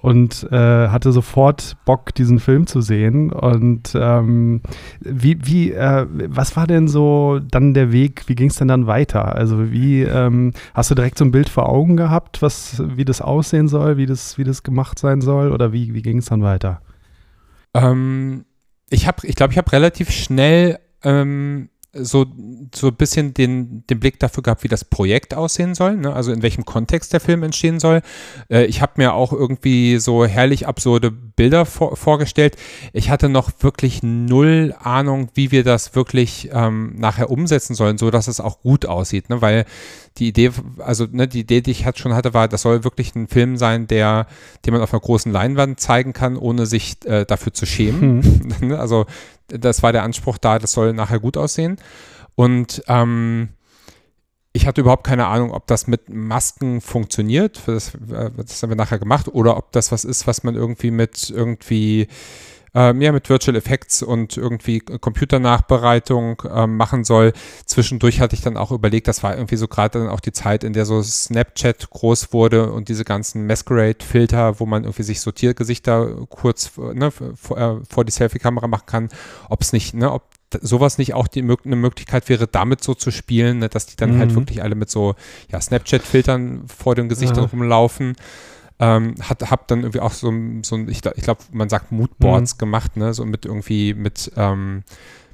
und 0.00 0.46
äh, 0.52 0.88
hatte 0.88 1.12
sofort 1.12 1.76
Bock, 1.84 2.14
diesen 2.14 2.38
Film 2.38 2.66
zu 2.66 2.80
sehen. 2.80 3.32
Und 3.32 3.92
ähm, 3.94 4.62
wie, 5.00 5.38
wie, 5.42 5.72
äh, 5.72 6.06
was 6.08 6.56
war 6.56 6.66
denn 6.66 6.88
so 6.88 7.40
dann 7.40 7.74
der 7.74 7.92
Weg? 7.92 8.28
Wie 8.28 8.34
ging 8.34 8.48
es 8.48 8.56
denn 8.56 8.68
dann 8.68 8.86
weiter? 8.86 9.34
Also 9.34 9.72
wie 9.72 10.02
ähm, 10.02 10.52
hast 10.74 10.90
du 10.90 10.94
direkt 10.94 11.18
so 11.18 11.24
ein 11.24 11.32
Bild 11.32 11.48
vor 11.48 11.68
Augen 11.68 11.96
gehabt, 11.96 12.42
was, 12.42 12.82
wie 12.96 13.04
das 13.04 13.20
aussehen 13.20 13.68
soll, 13.68 13.96
wie 13.96 14.06
das, 14.06 14.38
wie 14.38 14.44
das 14.44 14.62
gemacht 14.62 14.98
sein 14.98 15.20
soll? 15.20 15.50
Oder 15.50 15.72
wie, 15.72 15.94
wie 15.94 16.02
ging 16.02 16.18
es 16.18 16.26
dann 16.26 16.42
weiter? 16.42 16.80
Ähm, 17.74 18.44
ich 18.90 19.06
habe, 19.06 19.26
ich 19.26 19.34
glaube, 19.34 19.52
ich 19.52 19.58
habe 19.58 19.72
relativ 19.72 20.10
schnell 20.10 20.78
ähm, 21.02 21.70
so, 21.92 22.26
so 22.74 22.88
ein 22.88 22.96
bisschen 22.96 23.32
den, 23.32 23.86
den 23.86 23.98
Blick 23.98 24.18
dafür 24.20 24.42
gehabt, 24.42 24.62
wie 24.62 24.68
das 24.68 24.84
Projekt 24.84 25.34
aussehen 25.34 25.74
soll, 25.74 25.96
ne? 25.96 26.12
also 26.12 26.32
in 26.32 26.42
welchem 26.42 26.64
Kontext 26.64 27.12
der 27.12 27.20
Film 27.20 27.42
entstehen 27.42 27.80
soll. 27.80 28.02
Äh, 28.50 28.64
ich 28.64 28.82
habe 28.82 28.92
mir 28.96 29.14
auch 29.14 29.32
irgendwie 29.32 29.98
so 29.98 30.26
herrlich 30.26 30.66
absurde 30.66 31.10
Bilder 31.10 31.64
vor, 31.64 31.96
vorgestellt. 31.96 32.56
Ich 32.92 33.10
hatte 33.10 33.28
noch 33.30 33.50
wirklich 33.60 34.02
null 34.02 34.74
Ahnung, 34.78 35.30
wie 35.34 35.50
wir 35.50 35.64
das 35.64 35.94
wirklich 35.94 36.50
ähm, 36.52 36.94
nachher 36.96 37.30
umsetzen 37.30 37.74
sollen, 37.74 37.96
so 37.96 38.10
dass 38.10 38.28
es 38.28 38.40
auch 38.40 38.60
gut 38.60 38.84
aussieht, 38.84 39.30
ne? 39.30 39.40
weil 39.40 39.64
die 40.18 40.28
Idee, 40.28 40.50
also 40.78 41.06
ne, 41.10 41.28
die 41.28 41.40
Idee, 41.40 41.60
die 41.60 41.70
ich 41.70 41.86
halt 41.86 41.98
schon 41.98 42.14
hatte, 42.14 42.34
war, 42.34 42.48
das 42.48 42.62
soll 42.62 42.84
wirklich 42.84 43.14
ein 43.14 43.28
Film 43.28 43.56
sein, 43.56 43.86
der, 43.86 44.26
den 44.66 44.74
man 44.74 44.82
auf 44.82 44.92
einer 44.92 45.00
großen 45.00 45.32
Leinwand 45.32 45.80
zeigen 45.80 46.12
kann, 46.12 46.36
ohne 46.36 46.66
sich 46.66 46.96
äh, 47.06 47.24
dafür 47.24 47.54
zu 47.54 47.66
schämen. 47.66 48.22
Hm. 48.60 48.72
also 48.78 49.06
das 49.48 49.82
war 49.82 49.92
der 49.92 50.02
Anspruch 50.02 50.38
da, 50.38 50.58
das 50.58 50.72
soll 50.72 50.92
nachher 50.92 51.20
gut 51.20 51.36
aussehen. 51.36 51.76
Und 52.34 52.82
ähm, 52.88 53.50
ich 54.52 54.66
hatte 54.66 54.80
überhaupt 54.80 55.06
keine 55.06 55.26
Ahnung, 55.26 55.52
ob 55.52 55.66
das 55.66 55.86
mit 55.86 56.08
Masken 56.08 56.80
funktioniert. 56.80 57.62
Das, 57.66 57.94
äh, 57.94 58.30
das 58.36 58.62
haben 58.62 58.70
wir 58.70 58.76
nachher 58.76 58.98
gemacht. 58.98 59.28
Oder 59.28 59.56
ob 59.56 59.72
das 59.72 59.92
was 59.92 60.04
ist, 60.04 60.26
was 60.26 60.42
man 60.42 60.54
irgendwie 60.54 60.90
mit 60.90 61.30
irgendwie 61.30 62.08
ähm, 62.74 63.00
ja, 63.00 63.12
mit 63.12 63.28
Virtual 63.28 63.56
Effects 63.56 64.02
und 64.02 64.36
irgendwie 64.36 64.80
Computernachbereitung 64.80 66.42
ähm, 66.52 66.76
machen 66.76 67.04
soll. 67.04 67.32
Zwischendurch 67.66 68.20
hatte 68.20 68.34
ich 68.34 68.42
dann 68.42 68.56
auch 68.56 68.70
überlegt, 68.70 69.08
das 69.08 69.22
war 69.22 69.36
irgendwie 69.36 69.56
so 69.56 69.68
gerade 69.68 69.98
dann 69.98 70.08
auch 70.08 70.20
die 70.20 70.32
Zeit, 70.32 70.64
in 70.64 70.72
der 70.72 70.84
so 70.84 71.02
Snapchat 71.02 71.90
groß 71.90 72.32
wurde 72.32 72.70
und 72.72 72.88
diese 72.88 73.04
ganzen 73.04 73.46
Masquerade-Filter, 73.46 74.60
wo 74.60 74.66
man 74.66 74.84
irgendwie 74.84 75.02
sich 75.02 75.20
Sortiergesichter 75.20 76.26
kurz 76.28 76.72
ne, 76.76 77.10
vor, 77.10 77.58
äh, 77.58 77.76
vor 77.88 78.04
die 78.04 78.12
Selfie-Kamera 78.12 78.66
machen 78.66 78.86
kann, 78.86 79.08
ob 79.48 79.62
es 79.62 79.72
nicht, 79.72 79.94
ne, 79.94 80.12
ob 80.12 80.24
sowas 80.60 80.98
nicht 80.98 81.14
auch 81.14 81.28
die, 81.28 81.40
eine 81.42 81.76
Möglichkeit 81.76 82.28
wäre, 82.28 82.46
damit 82.46 82.82
so 82.82 82.94
zu 82.94 83.10
spielen, 83.10 83.58
ne, 83.58 83.68
dass 83.68 83.86
die 83.86 83.96
dann 83.96 84.10
halt 84.10 84.18
mhm. 84.18 84.20
halt 84.20 84.34
wirklich 84.36 84.62
alle 84.62 84.74
mit 84.74 84.90
so 84.90 85.14
ja, 85.50 85.60
Snapchat-Filtern 85.60 86.64
vor 86.66 86.94
den 86.94 87.08
Gesichtern 87.08 87.44
ja. 87.44 87.50
rumlaufen. 87.50 88.16
Ähm, 88.80 89.14
hat, 89.20 89.50
hab 89.50 89.66
dann 89.68 89.80
irgendwie 89.80 90.00
auch 90.00 90.12
so, 90.12 90.32
so 90.62 90.76
ein, 90.76 90.88
ich, 90.88 91.04
ich 91.04 91.22
glaube, 91.22 91.40
man 91.50 91.68
sagt 91.68 91.90
Moodboards 91.90 92.54
mhm. 92.54 92.58
gemacht, 92.58 92.96
ne, 92.96 93.12
so 93.12 93.24
mit 93.24 93.44
irgendwie 93.44 93.92
mit, 93.94 94.30
ähm, 94.36 94.84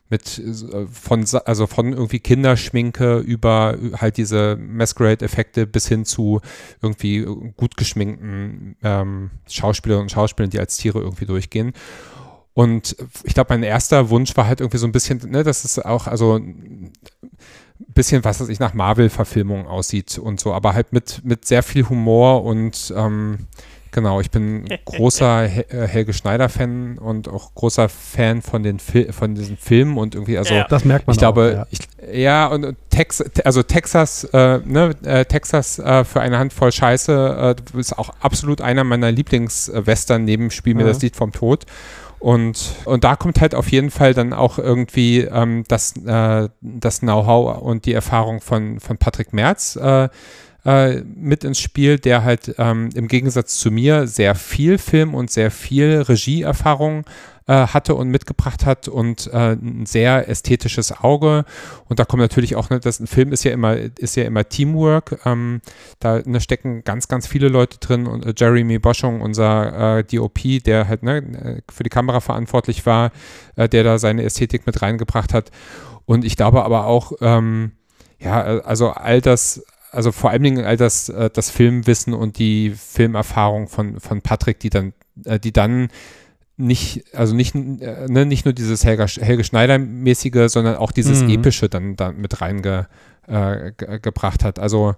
mit 0.09 0.39
äh, 0.39 0.87
von, 0.87 1.27
also 1.45 1.67
von 1.67 1.93
irgendwie 1.93 2.21
Kinderschminke 2.21 3.19
über 3.19 3.77
halt 3.97 4.17
diese 4.17 4.57
Masquerade-Effekte 4.57 5.67
bis 5.67 5.89
hin 5.89 6.05
zu 6.05 6.41
irgendwie 6.81 7.27
gut 7.57 7.77
geschminkten 7.77 8.77
ähm, 8.83 9.31
Schauspielerinnen 9.49 10.07
und 10.07 10.11
Schauspielern, 10.11 10.51
die 10.51 10.61
als 10.61 10.77
Tiere 10.77 11.01
irgendwie 11.01 11.27
durchgehen. 11.27 11.73
Und 12.55 12.97
ich 13.25 13.35
glaube, 13.35 13.53
mein 13.53 13.65
erster 13.65 14.11
Wunsch 14.11 14.37
war 14.37 14.47
halt 14.47 14.61
irgendwie 14.61 14.79
so 14.79 14.87
ein 14.87 14.93
bisschen, 14.93 15.19
ne, 15.29 15.43
das 15.43 15.65
ist 15.65 15.85
auch, 15.85 16.07
also 16.07 16.41
bisschen, 17.79 18.25
was 18.25 18.41
weiß 18.41 18.49
ich, 18.49 18.61
nach 18.61 18.75
Marvel-Verfilmungen 18.75 19.67
aussieht 19.67 20.19
und 20.19 20.41
so, 20.41 20.53
aber 20.53 20.75
halt 20.75 20.93
mit, 20.93 21.23
mit 21.25 21.45
sehr 21.45 21.63
viel 21.63 21.89
Humor 21.89 22.45
und 22.45 22.93
ähm, 22.97 23.47
genau, 23.91 24.21
ich 24.21 24.31
bin 24.31 24.69
großer 24.85 25.45
äh, 25.45 25.89
Helge 25.89 26.13
Schneider-Fan 26.13 26.99
und 26.99 27.29
auch 27.29 27.55
großer 27.55 27.89
Fan 27.89 28.43
von 28.43 28.63
den 28.63 28.79
Fil 28.79 29.13
von 29.13 29.35
diesen 29.35 29.57
Filmen 29.57 29.97
und 29.97 30.15
irgendwie, 30.15 30.39
also 30.39 30.55
ja. 30.55 30.67
das 30.69 30.85
merkt 30.85 31.07
man 31.07 31.15
ich 31.15 31.19
glaube, 31.19 31.55
ja. 31.57 31.67
Ich, 31.71 31.81
ja, 32.13 32.47
und 32.47 32.77
Tex 32.91 33.23
also 33.45 33.63
Texas, 33.63 34.25
äh, 34.33 34.59
ne, 34.59 34.95
äh, 35.05 35.25
Texas 35.25 35.79
äh, 35.79 36.05
für 36.05 36.21
eine 36.21 36.39
Handvoll 36.39 36.71
Scheiße 36.71 37.57
äh, 37.75 37.79
ist 37.79 37.99
auch 37.99 38.11
absolut 38.21 38.61
einer 38.61 38.85
meiner 38.85 39.11
Lieblings-Western 39.11 40.25
neben 40.25 40.51
Spiel 40.51 40.75
mir 40.75 40.83
ja. 40.83 40.89
das 40.89 41.03
Lied 41.03 41.17
vom 41.17 41.33
Tod. 41.33 41.65
Und, 42.19 42.75
und 42.85 43.05
da 43.05 43.17
kommt 43.17 43.41
halt 43.41 43.55
auf 43.55 43.71
jeden 43.71 43.91
Fall 43.91 44.15
dann 44.15 44.33
auch 44.33 44.59
irgendwie 44.59 45.21
ähm, 45.21 45.65
das, 45.69 45.95
äh, 46.07 46.49
das 46.61 47.01
Know-how 47.01 47.61
und 47.61 47.85
die 47.85 47.93
Erfahrung 47.93 48.41
von, 48.41 48.81
von 48.81 48.97
Patrick 48.97 49.33
Merz 49.33 49.77
äh, 49.77 50.09
äh, 50.65 51.03
mit 51.03 51.45
ins 51.45 51.61
Spiel, 51.61 51.99
der 51.99 52.25
halt 52.25 52.55
ähm, 52.59 52.89
im 52.95 53.09
Gegensatz 53.09 53.59
zu 53.59 53.71
mir 53.71 54.07
sehr 54.07 54.35
viel 54.35 54.79
Film 54.79 55.15
und 55.15 55.31
sehr 55.31 55.51
viel 55.51 56.01
Regieerfahrung 56.01 57.05
äh, 57.47 57.67
hatte 57.67 57.95
und 57.95 58.09
mitgebracht 58.09 58.65
hat 58.65 58.89
und 58.89 59.27
äh, 59.33 59.53
ein 59.53 59.85
sehr 59.87 60.29
ästhetisches 60.29 60.93
Auge. 60.93 61.45
Und 61.89 61.99
da 61.99 62.05
kommt 62.05 62.23
natürlich 62.23 62.57
auch, 62.57 62.71
ne, 62.71 62.81
das 62.81 63.01
ein 63.01 63.07
Film 63.07 63.33
ist 63.33 63.45
ja 63.45 63.53
immer, 63.53 63.77
ist 63.77 64.17
ja 64.17 64.25
immer 64.25 64.49
Teamwork. 64.49 65.21
Ähm, 65.27 65.61
da 65.99 66.23
ne, 66.25 66.41
stecken 66.41 66.85
ganz, 66.85 67.09
ganz 67.09 67.27
viele 67.27 67.49
Leute 67.49 67.79
drin 67.79 68.07
und 68.07 68.25
äh, 68.25 68.35
Jeremy 68.37 68.79
Boschung, 68.79 69.21
unser 69.21 69.99
äh, 69.99 70.05
DOP, 70.05 70.65
der 70.65 70.89
halt 70.89 71.03
ne, 71.03 71.63
für 71.71 71.83
die 71.83 71.91
Kamera 71.91 72.21
verantwortlich 72.21 72.87
war, 72.87 73.13
äh, 73.57 73.69
der 73.69 73.85
da 73.85 73.99
seine 73.99 74.23
Ästhetik 74.23 74.67
mit 74.67 74.81
reingebracht 74.81 75.35
hat. 75.35 75.51
Und 76.07 76.25
ich 76.25 76.37
glaube 76.37 76.65
aber 76.65 76.87
auch, 76.87 77.13
ähm, 77.21 77.73
ja, 78.19 78.43
also 78.43 78.91
all 78.91 79.21
das, 79.21 79.63
also 79.91 80.13
vor 80.13 80.31
allen 80.31 80.43
Dingen 80.43 80.65
all 80.65 80.79
das, 80.79 81.11
äh, 81.11 81.29
das 81.31 81.51
Filmwissen 81.51 82.15
und 82.15 82.39
die 82.39 82.71
Filmerfahrung 82.71 83.69
von, 83.69 84.01
von 84.01 84.23
Patrick, 84.23 84.61
die 84.61 84.71
dann, 84.71 84.95
die 85.15 85.53
dann 85.53 85.89
nicht, 86.57 87.15
also 87.15 87.35
nicht, 87.35 87.55
äh, 87.55 88.07
ne, 88.09 88.27
nicht 88.27 88.45
nur 88.45 88.55
dieses 88.55 88.85
Helge, 88.85 89.05
Helge 89.05 89.45
Schneider-mäßige, 89.45 90.49
sondern 90.49 90.77
auch 90.77 90.93
dieses 90.93 91.23
mhm. 91.23 91.31
Epische 91.31 91.69
dann, 91.69 91.97
dann 91.97 92.17
mit 92.17 92.41
reingebracht 92.41 92.89
äh, 94.43 94.45
hat. 94.45 94.59
Also 94.59 94.95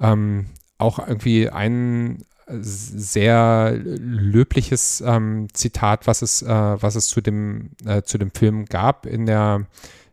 ähm, 0.00 0.46
auch 0.78 0.98
irgendwie 0.98 1.48
ein 1.48 2.22
sehr 2.46 3.78
löbliches 3.82 5.02
ähm, 5.06 5.48
Zitat, 5.52 6.06
was 6.06 6.20
es, 6.22 6.42
äh, 6.42 6.48
was 6.48 6.96
es 6.96 7.06
zu 7.08 7.20
dem, 7.20 7.70
äh, 7.86 8.02
zu 8.02 8.18
dem 8.18 8.32
Film 8.32 8.66
gab 8.66 9.06
in 9.06 9.24
der, 9.24 9.66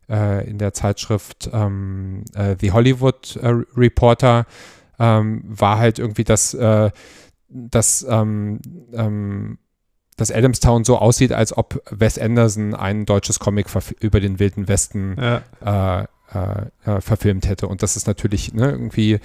äh, 0.09 0.47
in 0.47 0.57
der 0.57 0.73
Zeitschrift 0.73 1.49
ähm, 1.51 2.23
äh, 2.35 2.55
The 2.59 2.71
Hollywood 2.71 3.39
Reporter, 3.75 4.45
ähm, 4.99 5.43
war 5.47 5.79
halt 5.79 5.99
irgendwie, 5.99 6.23
dass, 6.23 6.57
dass 7.49 8.05
ähm, 8.09 8.59
ähm, 8.93 9.57
dass 10.17 10.31
Adamstown 10.31 10.83
so 10.83 10.97
aussieht, 10.97 11.31
als 11.31 11.55
ob 11.55 11.81
Wes 11.89 12.19
Anderson 12.19 12.73
ein 12.75 13.05
deutsches 13.05 13.39
Comic 13.39 13.67
über 13.99 14.19
den 14.19 14.39
Wilden 14.39 14.67
Westen 14.67 15.15
ja. 15.19 16.01
äh, 16.01 16.07
äh, 16.33 16.65
äh, 16.83 16.99
verfilmt 16.99 17.47
hätte. 17.47 17.67
Und 17.67 17.83
das 17.83 17.95
ist 17.95 18.05
natürlich 18.05 18.53
ne, 18.53 18.71
irgendwie 18.71 19.19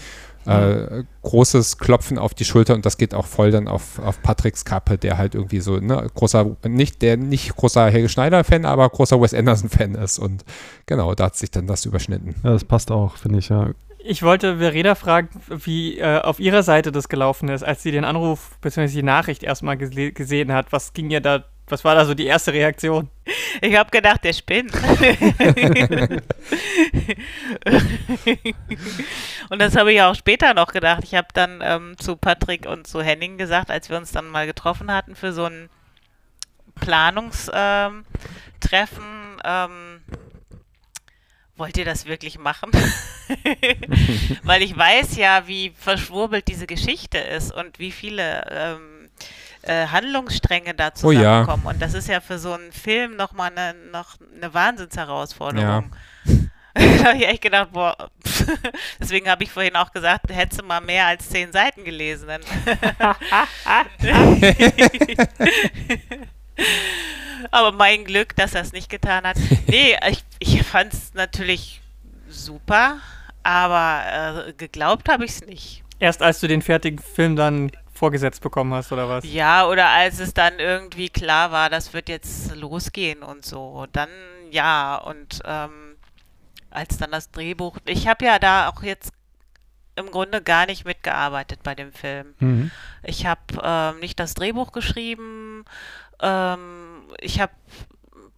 äh, 0.47 1.03
großes 1.22 1.78
Klopfen 1.78 2.18
auf 2.18 2.32
die 2.34 2.45
Schulter 2.45 2.74
und 2.74 2.86
das 2.86 2.97
geht 2.97 3.14
auch 3.14 3.26
voll 3.26 3.51
dann 3.51 3.66
auf, 3.66 3.99
auf 3.99 4.22
Patricks 4.22 4.64
Kappe, 4.64 4.99
der 4.99 5.18
halt 5.18 5.34
irgendwie 5.34 5.61
so, 5.61 5.78
ne, 5.78 6.07
großer, 6.14 6.57
nicht, 6.68 7.03
der 7.03 7.16
nicht 7.16 7.57
großer 7.57 7.90
Helge 7.90 8.09
Schneider-Fan, 8.09 8.64
aber 8.64 8.88
großer 8.88 9.20
Wes 9.20 9.34
Anderson-Fan 9.34 9.97
ist. 9.97 10.20
Und 10.20 10.45
genau, 10.86 11.14
da 11.14 11.24
hat 11.24 11.36
sich 11.36 11.51
dann 11.51 11.66
das 11.66 11.84
überschnitten. 11.86 12.36
Ja, 12.45 12.51
das 12.51 12.64
passt 12.64 12.93
auch, 12.93 13.16
finde 13.16 13.40
ich, 13.40 13.49
ja. 13.49 13.70
Ich 14.05 14.22
wollte 14.22 14.59
Verena 14.59 14.94
fragen, 14.94 15.28
wie 15.48 15.98
äh, 15.98 16.20
auf 16.20 16.40
ihrer 16.40 16.62
Seite 16.62 16.92
das 16.92 17.09
gelaufen 17.09 17.48
ist, 17.48 17.62
als 17.62 17.82
sie 17.82 17.92
den 17.92 18.05
Anruf 18.05 18.59
bzw. 18.61 18.88
die 18.88 19.03
Nachricht 19.03 19.42
erstmal 19.42 19.76
gese 19.76 20.12
gesehen 20.12 20.53
hat. 20.53 20.72
Was 20.72 20.92
ging 20.92 21.11
ihr 21.11 21.20
da, 21.20 21.44
was 21.68 21.84
war 21.84 21.94
da 21.94 22.05
so 22.05 22.14
die 22.14 22.26
erste 22.26 22.53
Reaktion? 22.53 23.09
Ich 23.61 23.76
habe 23.76 23.90
gedacht, 23.90 24.24
der 24.24 24.32
spinnt. 24.32 24.74
und 29.50 29.61
das 29.61 29.76
habe 29.76 29.92
ich 29.92 30.03
auch 30.03 30.16
später 30.16 30.55
noch 30.55 30.72
gedacht. 30.72 31.05
Ich 31.05 31.14
habe 31.14 31.28
dann 31.32 31.61
ähm, 31.62 31.94
zu 31.98 32.16
Patrick 32.16 32.66
und 32.66 32.86
zu 32.86 33.03
Henning 33.03 33.38
gesagt, 33.38 33.70
als 33.70 33.88
wir 33.88 33.98
uns 33.98 34.11
dann 34.11 34.28
mal 34.28 34.46
getroffen 34.46 34.90
hatten 34.90 35.14
für 35.14 35.32
so 35.32 35.44
ein 35.44 35.68
Planungstreffen, 36.76 37.94
ähm, 39.44 39.44
ähm, 39.44 40.00
wollt 41.57 41.76
ihr 41.76 41.84
das 41.84 42.07
wirklich 42.07 42.38
machen? 42.38 42.70
Weil 44.42 44.62
ich 44.62 44.76
weiß 44.76 45.16
ja, 45.16 45.46
wie 45.46 45.72
verschwurbelt 45.76 46.48
diese 46.48 46.66
Geschichte 46.66 47.18
ist 47.18 47.53
und 47.53 47.78
wie 47.78 47.92
viele 47.92 48.44
ähm, 48.50 49.11
äh, 49.62 49.86
Handlungsstränge 49.86 50.74
da 50.74 50.94
zusammenkommen. 50.94 51.62
Oh 51.64 51.68
ja. 51.68 51.70
Und 51.70 51.82
das 51.82 51.94
ist 51.94 52.09
ja 52.09 52.20
für 52.20 52.38
so 52.38 52.53
einen 52.53 52.72
Film 52.72 53.16
nochmal 53.16 53.53
eine, 53.57 53.74
noch 53.90 54.16
eine 54.36 54.53
Wahnsinnsherausforderung. 54.53 55.92
Ja. 56.24 56.34
da 56.74 57.05
habe 57.09 57.18
ich 57.18 57.28
echt 57.28 57.42
gedacht, 57.42 57.72
boah, 57.72 57.96
deswegen 59.00 59.28
habe 59.28 59.44
ich 59.44 59.50
vorhin 59.50 59.76
auch 59.76 59.92
gesagt, 59.92 60.30
hättest 60.30 60.62
du 60.62 60.64
mal 60.64 60.80
mehr 60.80 61.07
als 61.07 61.28
zehn 61.28 61.53
Seiten 61.53 61.84
gelesen. 61.84 62.28
Aber 67.50 67.72
mein 67.72 68.05
Glück, 68.05 68.36
dass 68.36 68.55
er 68.55 68.62
es 68.62 68.72
nicht 68.72 68.88
getan 68.88 69.24
hat. 69.24 69.36
Nee, 69.66 69.96
ich, 70.11 70.24
ich 70.38 70.62
fand 70.62 70.92
es 70.92 71.14
natürlich 71.14 71.80
super, 72.28 72.98
aber 73.42 74.46
äh, 74.48 74.53
geglaubt 74.53 75.09
habe 75.09 75.24
ich 75.24 75.30
es 75.30 75.46
nicht. 75.46 75.82
Erst 75.98 76.22
als 76.22 76.40
du 76.40 76.46
den 76.48 76.62
fertigen 76.62 76.98
Film 76.98 77.36
dann 77.36 77.72
vorgesetzt 77.94 78.42
bekommen 78.42 78.74
hast, 78.74 78.92
oder 78.92 79.09
was? 79.09 79.24
Ja, 79.24 79.66
oder 79.66 79.88
als 79.88 80.18
es 80.18 80.34
dann 80.34 80.59
irgendwie 80.59 81.09
klar 81.09 81.53
war, 81.53 81.70
das 81.70 81.94
wird 81.94 82.09
jetzt 82.09 82.55
losgehen 82.57 83.22
und 83.22 83.46
so. 83.46 83.86
Dann 83.92 84.09
ja, 84.50 84.96
und 84.96 85.40
ähm, 85.44 85.96
als 86.70 86.98
dann 86.98 87.11
das 87.11 87.30
Drehbuch. 87.30 87.78
Ich 87.86 88.09
habe 88.09 88.24
ja 88.24 88.38
da 88.38 88.68
auch 88.68 88.82
jetzt 88.82 89.12
im 89.94 90.11
Grunde 90.11 90.42
gar 90.42 90.66
nicht 90.66 90.84
mitgearbeitet 90.84 91.61
bei 91.62 91.74
dem 91.74 91.92
Film. 91.92 92.34
Mhm. 92.38 92.70
Ich 93.03 93.26
habe 93.26 93.40
ähm, 93.62 94.00
nicht 94.00 94.18
das 94.18 94.34
Drehbuch 94.34 94.72
geschrieben. 94.72 95.64
Ähm, 96.22 97.02
ich 97.20 97.40
habe 97.40 97.52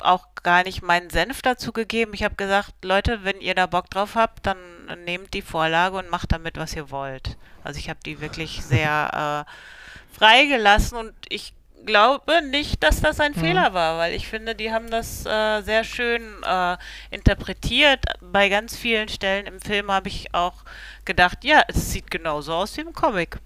auch 0.01 0.27
gar 0.43 0.65
nicht 0.65 0.83
meinen 0.83 1.11
Senf 1.11 1.43
dazu 1.43 1.73
gegeben. 1.73 2.13
Ich 2.15 2.25
habe 2.25 2.35
gesagt, 2.35 2.73
Leute, 2.83 3.25
wenn 3.25 3.41
ihr 3.41 3.55
da 3.55 3.67
Bock 3.67 3.89
drauf 3.91 4.15
habt, 4.15 4.47
dann 4.47 4.59
nehmt 5.05 5.33
die 5.35 5.43
Vorlage 5.43 5.97
und 5.97 6.11
macht 6.11 6.33
damit, 6.33 6.57
was 6.57 6.75
ihr 6.75 6.91
wollt. 6.91 7.37
Also 7.63 7.79
ich 7.79 7.89
habe 7.89 8.01
die 8.05 8.21
wirklich 8.21 8.63
sehr 8.65 9.47
äh, 9.49 10.15
freigelassen 10.19 10.99
und 10.99 11.15
ich 11.29 11.55
glaube 11.87 12.43
nicht, 12.43 12.83
dass 12.83 13.01
das 13.01 13.21
ein 13.21 13.33
mhm. 13.33 13.41
Fehler 13.41 13.75
war, 13.75 13.99
weil 13.99 14.15
ich 14.15 14.29
finde, 14.29 14.55
die 14.55 14.73
haben 14.73 14.91
das 14.91 15.27
äh, 15.27 15.63
sehr 15.63 15.85
schön 15.85 16.23
äh, 16.45 16.77
interpretiert. 17.11 18.05
Bei 18.21 18.49
ganz 18.49 18.77
vielen 18.77 19.09
Stellen 19.09 19.47
im 19.47 19.61
Film 19.61 19.91
habe 19.91 20.09
ich 20.09 20.35
auch 20.35 20.65
gedacht, 21.05 21.45
ja, 21.45 21.63
es 21.69 21.93
sieht 21.93 22.11
genauso 22.11 22.55
aus 22.55 22.77
wie 22.77 22.83
im 22.83 22.93
Comic. 22.93 23.39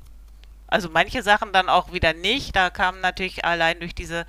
Also 0.69 0.89
manche 0.91 1.23
Sachen 1.23 1.53
dann 1.53 1.69
auch 1.69 1.93
wieder 1.93 2.13
nicht. 2.13 2.55
Da 2.55 2.71
kam 2.71 3.01
natürlich 3.01 3.45
allein 3.45 3.81
durch 3.81 3.95
diese 3.95 4.27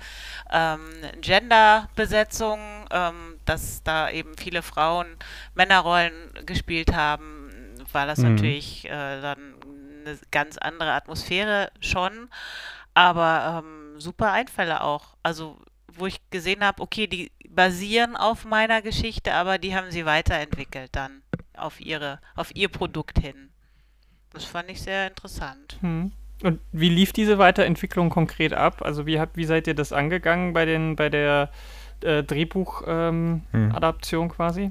ähm, 0.50 0.80
Gender-Besetzung, 1.20 2.58
ähm, 2.90 3.38
dass 3.44 3.82
da 3.82 4.10
eben 4.10 4.36
viele 4.36 4.62
Frauen 4.62 5.06
Männerrollen 5.54 6.12
gespielt 6.46 6.94
haben, 6.94 7.50
war 7.92 8.06
das 8.06 8.18
mhm. 8.18 8.34
natürlich 8.34 8.86
äh, 8.86 9.20
dann 9.20 9.54
eine 10.06 10.18
ganz 10.30 10.56
andere 10.58 10.92
Atmosphäre 10.92 11.70
schon. 11.80 12.30
Aber 12.94 13.62
ähm, 13.64 14.00
super 14.00 14.32
Einfälle 14.32 14.82
auch. 14.82 15.16
Also 15.22 15.58
wo 15.92 16.06
ich 16.06 16.20
gesehen 16.30 16.64
habe, 16.64 16.82
okay, 16.82 17.06
die 17.06 17.30
basieren 17.48 18.16
auf 18.16 18.44
meiner 18.44 18.80
Geschichte, 18.80 19.34
aber 19.34 19.58
die 19.58 19.74
haben 19.74 19.90
sie 19.90 20.06
weiterentwickelt 20.06 20.90
dann 20.92 21.22
auf 21.54 21.80
ihre, 21.80 22.20
auf 22.36 22.54
ihr 22.54 22.68
Produkt 22.68 23.18
hin. 23.18 23.50
Das 24.32 24.44
fand 24.44 24.70
ich 24.70 24.80
sehr 24.80 25.08
interessant. 25.08 25.76
Hm. 25.80 26.12
Und 26.42 26.60
wie 26.72 26.88
lief 26.88 27.12
diese 27.12 27.38
Weiterentwicklung 27.38 28.10
konkret 28.10 28.52
ab? 28.52 28.82
Also 28.82 29.06
wie 29.06 29.20
habt, 29.20 29.36
wie 29.36 29.44
seid 29.44 29.66
ihr 29.66 29.74
das 29.74 29.92
angegangen 29.92 30.52
bei 30.52 30.64
den, 30.64 30.96
bei 30.96 31.08
der 31.08 31.50
äh, 32.02 32.22
Drehbuchadaption 32.22 34.24
ähm, 34.24 34.30
hm. 34.30 34.36
quasi? 34.36 34.70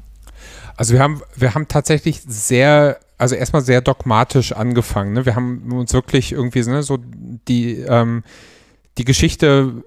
Also 0.77 0.93
wir 0.93 1.01
haben, 1.01 1.21
wir 1.35 1.53
haben 1.53 1.67
tatsächlich 1.67 2.21
sehr, 2.21 2.99
also 3.17 3.35
erstmal 3.35 3.61
sehr 3.61 3.81
dogmatisch 3.81 4.53
angefangen. 4.53 5.13
Ne? 5.13 5.25
Wir 5.25 5.35
haben 5.35 5.71
uns 5.71 5.93
wirklich 5.93 6.31
irgendwie 6.31 6.63
ne, 6.63 6.81
so 6.81 6.97
die, 6.99 7.79
ähm, 7.79 8.23
die 8.97 9.05
Geschichte 9.05 9.83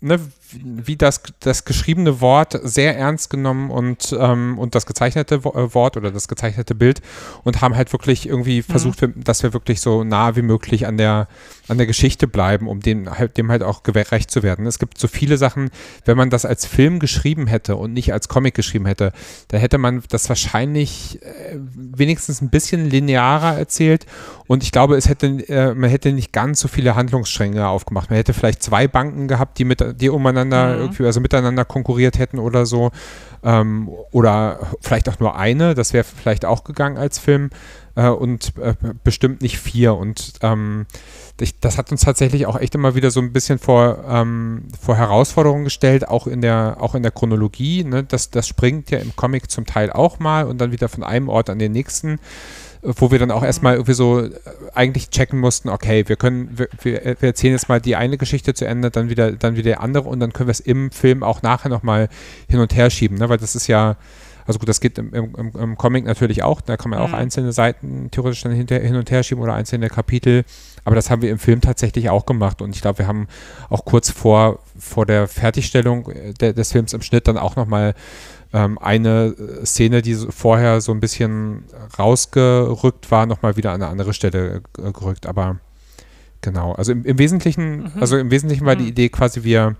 ne, 0.00 0.18
wie 0.52 0.96
das, 0.96 1.22
das 1.40 1.64
geschriebene 1.64 2.20
Wort 2.20 2.58
sehr 2.62 2.96
ernst 2.96 3.30
genommen 3.30 3.70
und, 3.70 4.14
ähm, 4.18 4.58
und 4.58 4.74
das 4.74 4.86
gezeichnete 4.86 5.36
äh, 5.36 5.74
Wort 5.74 5.96
oder 5.96 6.10
das 6.10 6.28
gezeichnete 6.28 6.74
Bild 6.74 7.00
und 7.44 7.60
haben 7.60 7.76
halt 7.76 7.92
wirklich 7.92 8.28
irgendwie 8.28 8.58
mhm. 8.58 8.64
versucht, 8.64 9.02
mhm. 9.02 9.22
dass 9.22 9.42
wir 9.42 9.52
wirklich 9.52 9.80
so 9.80 10.04
nah 10.04 10.36
wie 10.36 10.42
möglich 10.42 10.86
an 10.86 10.96
der, 10.96 11.28
an 11.68 11.78
der 11.78 11.86
Geschichte 11.86 12.26
bleiben, 12.26 12.68
um 12.68 12.80
dem 12.80 13.18
halt, 13.18 13.36
dem 13.36 13.50
halt 13.50 13.62
auch 13.62 13.82
gerecht 13.82 14.30
zu 14.30 14.42
werden. 14.42 14.66
Es 14.66 14.78
gibt 14.78 14.98
so 14.98 15.08
viele 15.08 15.38
Sachen, 15.38 15.70
wenn 16.04 16.16
man 16.16 16.30
das 16.30 16.44
als 16.44 16.66
Film 16.66 16.98
geschrieben 16.98 17.46
hätte 17.46 17.76
und 17.76 17.92
nicht 17.92 18.12
als 18.12 18.28
Comic 18.28 18.54
geschrieben 18.54 18.86
hätte, 18.86 19.12
da 19.48 19.58
hätte 19.58 19.78
man 19.78 20.02
das 20.08 20.28
wahrscheinlich 20.28 21.22
äh, 21.22 21.56
wenigstens 21.56 22.40
ein 22.40 22.50
bisschen 22.50 22.90
linearer 22.90 23.56
erzählt 23.56 24.06
und 24.46 24.64
ich 24.64 24.72
glaube, 24.72 24.96
es 24.96 25.08
hätte, 25.08 25.26
äh, 25.48 25.74
man 25.74 25.90
hätte 25.90 26.12
nicht 26.12 26.32
ganz 26.32 26.58
so 26.58 26.66
viele 26.66 26.96
Handlungsstränge 26.96 27.68
aufgemacht. 27.68 28.10
Man 28.10 28.16
hätte 28.16 28.34
vielleicht 28.34 28.62
zwei 28.64 28.88
Banken 28.88 29.28
gehabt, 29.28 29.58
die 29.58 29.64
mit, 29.64 29.84
die 30.00 30.08
umeinander 30.08 30.39
mhm. 30.48 30.80
irgendwie, 30.80 31.04
also 31.04 31.20
miteinander 31.20 31.64
konkurriert 31.64 32.18
hätten 32.18 32.38
oder 32.38 32.66
so. 32.66 32.90
Ähm, 33.42 33.88
oder 34.10 34.58
vielleicht 34.80 35.08
auch 35.08 35.18
nur 35.18 35.36
eine, 35.36 35.74
das 35.74 35.92
wäre 35.92 36.04
vielleicht 36.04 36.44
auch 36.44 36.64
gegangen 36.64 36.98
als 36.98 37.18
Film. 37.18 37.50
Äh, 37.96 38.08
und 38.08 38.56
äh, 38.58 38.74
bestimmt 39.04 39.42
nicht 39.42 39.58
vier. 39.58 39.94
Und 39.94 40.34
ähm, 40.42 40.86
das 41.60 41.78
hat 41.78 41.90
uns 41.90 42.02
tatsächlich 42.02 42.46
auch 42.46 42.58
echt 42.58 42.74
immer 42.74 42.94
wieder 42.94 43.10
so 43.10 43.20
ein 43.20 43.32
bisschen 43.32 43.58
vor, 43.58 44.04
ähm, 44.08 44.68
vor 44.80 44.96
Herausforderungen 44.96 45.64
gestellt, 45.64 46.08
auch 46.08 46.26
in 46.26 46.40
der, 46.40 46.76
auch 46.80 46.94
in 46.94 47.02
der 47.02 47.12
Chronologie. 47.12 47.84
Ne? 47.84 48.04
Das, 48.04 48.30
das 48.30 48.46
springt 48.46 48.90
ja 48.90 48.98
im 48.98 49.16
Comic 49.16 49.50
zum 49.50 49.66
Teil 49.66 49.90
auch 49.90 50.18
mal 50.18 50.46
und 50.46 50.58
dann 50.60 50.72
wieder 50.72 50.88
von 50.88 51.02
einem 51.02 51.28
Ort 51.28 51.50
an 51.50 51.58
den 51.58 51.72
nächsten 51.72 52.18
wo 52.82 53.10
wir 53.10 53.18
dann 53.18 53.30
auch 53.30 53.42
erstmal 53.42 53.74
irgendwie 53.74 53.92
so 53.92 54.20
äh, 54.20 54.30
eigentlich 54.74 55.10
checken 55.10 55.38
mussten, 55.38 55.68
okay, 55.68 56.04
wir 56.06 56.16
können, 56.16 56.56
wir, 56.56 56.68
wir 56.82 57.22
erzählen 57.22 57.52
jetzt 57.52 57.68
mal 57.68 57.80
die 57.80 57.96
eine 57.96 58.16
Geschichte 58.16 58.54
zu 58.54 58.66
Ende, 58.66 58.90
dann 58.90 59.10
wieder, 59.10 59.32
dann 59.32 59.56
wieder 59.56 59.72
die 59.72 59.76
andere 59.76 60.08
und 60.08 60.20
dann 60.20 60.32
können 60.32 60.48
wir 60.48 60.52
es 60.52 60.60
im 60.60 60.90
Film 60.90 61.22
auch 61.22 61.42
nachher 61.42 61.68
nochmal 61.68 62.08
hin 62.48 62.60
und 62.60 62.74
her 62.74 62.90
schieben, 62.90 63.18
ne? 63.18 63.28
weil 63.28 63.38
das 63.38 63.54
ist 63.54 63.66
ja, 63.66 63.96
also 64.46 64.58
gut, 64.58 64.68
das 64.68 64.80
geht 64.80 64.98
im, 64.98 65.12
im, 65.12 65.52
im 65.58 65.76
Comic 65.76 66.06
natürlich 66.06 66.42
auch, 66.42 66.60
da 66.62 66.76
kann 66.76 66.90
man 66.90 67.00
auch 67.00 67.08
mhm. 67.08 67.16
einzelne 67.16 67.52
Seiten 67.52 68.10
theoretisch 68.10 68.42
dann 68.42 68.52
hinter, 68.52 68.78
hin 68.78 68.96
und 68.96 69.10
her 69.10 69.22
schieben 69.22 69.42
oder 69.42 69.54
einzelne 69.54 69.90
Kapitel, 69.90 70.44
aber 70.84 70.94
das 70.94 71.10
haben 71.10 71.20
wir 71.20 71.30
im 71.30 71.38
Film 71.38 71.60
tatsächlich 71.60 72.08
auch 72.08 72.24
gemacht 72.24 72.62
und 72.62 72.74
ich 72.74 72.80
glaube, 72.80 73.00
wir 73.00 73.06
haben 73.06 73.28
auch 73.68 73.84
kurz 73.84 74.10
vor, 74.10 74.60
vor 74.78 75.04
der 75.04 75.28
Fertigstellung 75.28 76.10
äh, 76.10 76.32
de, 76.32 76.54
des 76.54 76.72
Films 76.72 76.94
im 76.94 77.02
Schnitt 77.02 77.28
dann 77.28 77.36
auch 77.36 77.56
nochmal 77.56 77.94
ähm, 78.52 78.78
eine 78.78 79.34
äh, 79.38 79.64
Szene, 79.64 80.02
die 80.02 80.14
vorher 80.14 80.80
so 80.80 80.92
ein 80.92 81.00
bisschen 81.00 81.64
rausgerückt 81.98 83.10
war, 83.10 83.26
nochmal 83.26 83.56
wieder 83.56 83.72
an 83.72 83.82
eine 83.82 83.90
andere 83.90 84.12
Stelle 84.12 84.62
äh, 84.78 84.92
gerückt. 84.92 85.26
Aber 85.26 85.60
genau, 86.40 86.72
also 86.72 86.92
im, 86.92 87.04
im 87.04 87.18
Wesentlichen, 87.18 87.82
mhm. 87.82 87.92
also 88.00 88.16
im 88.16 88.30
Wesentlichen 88.30 88.66
war 88.66 88.74
mhm. 88.74 88.80
die 88.80 88.88
Idee 88.88 89.08
quasi, 89.08 89.44
wir, 89.44 89.76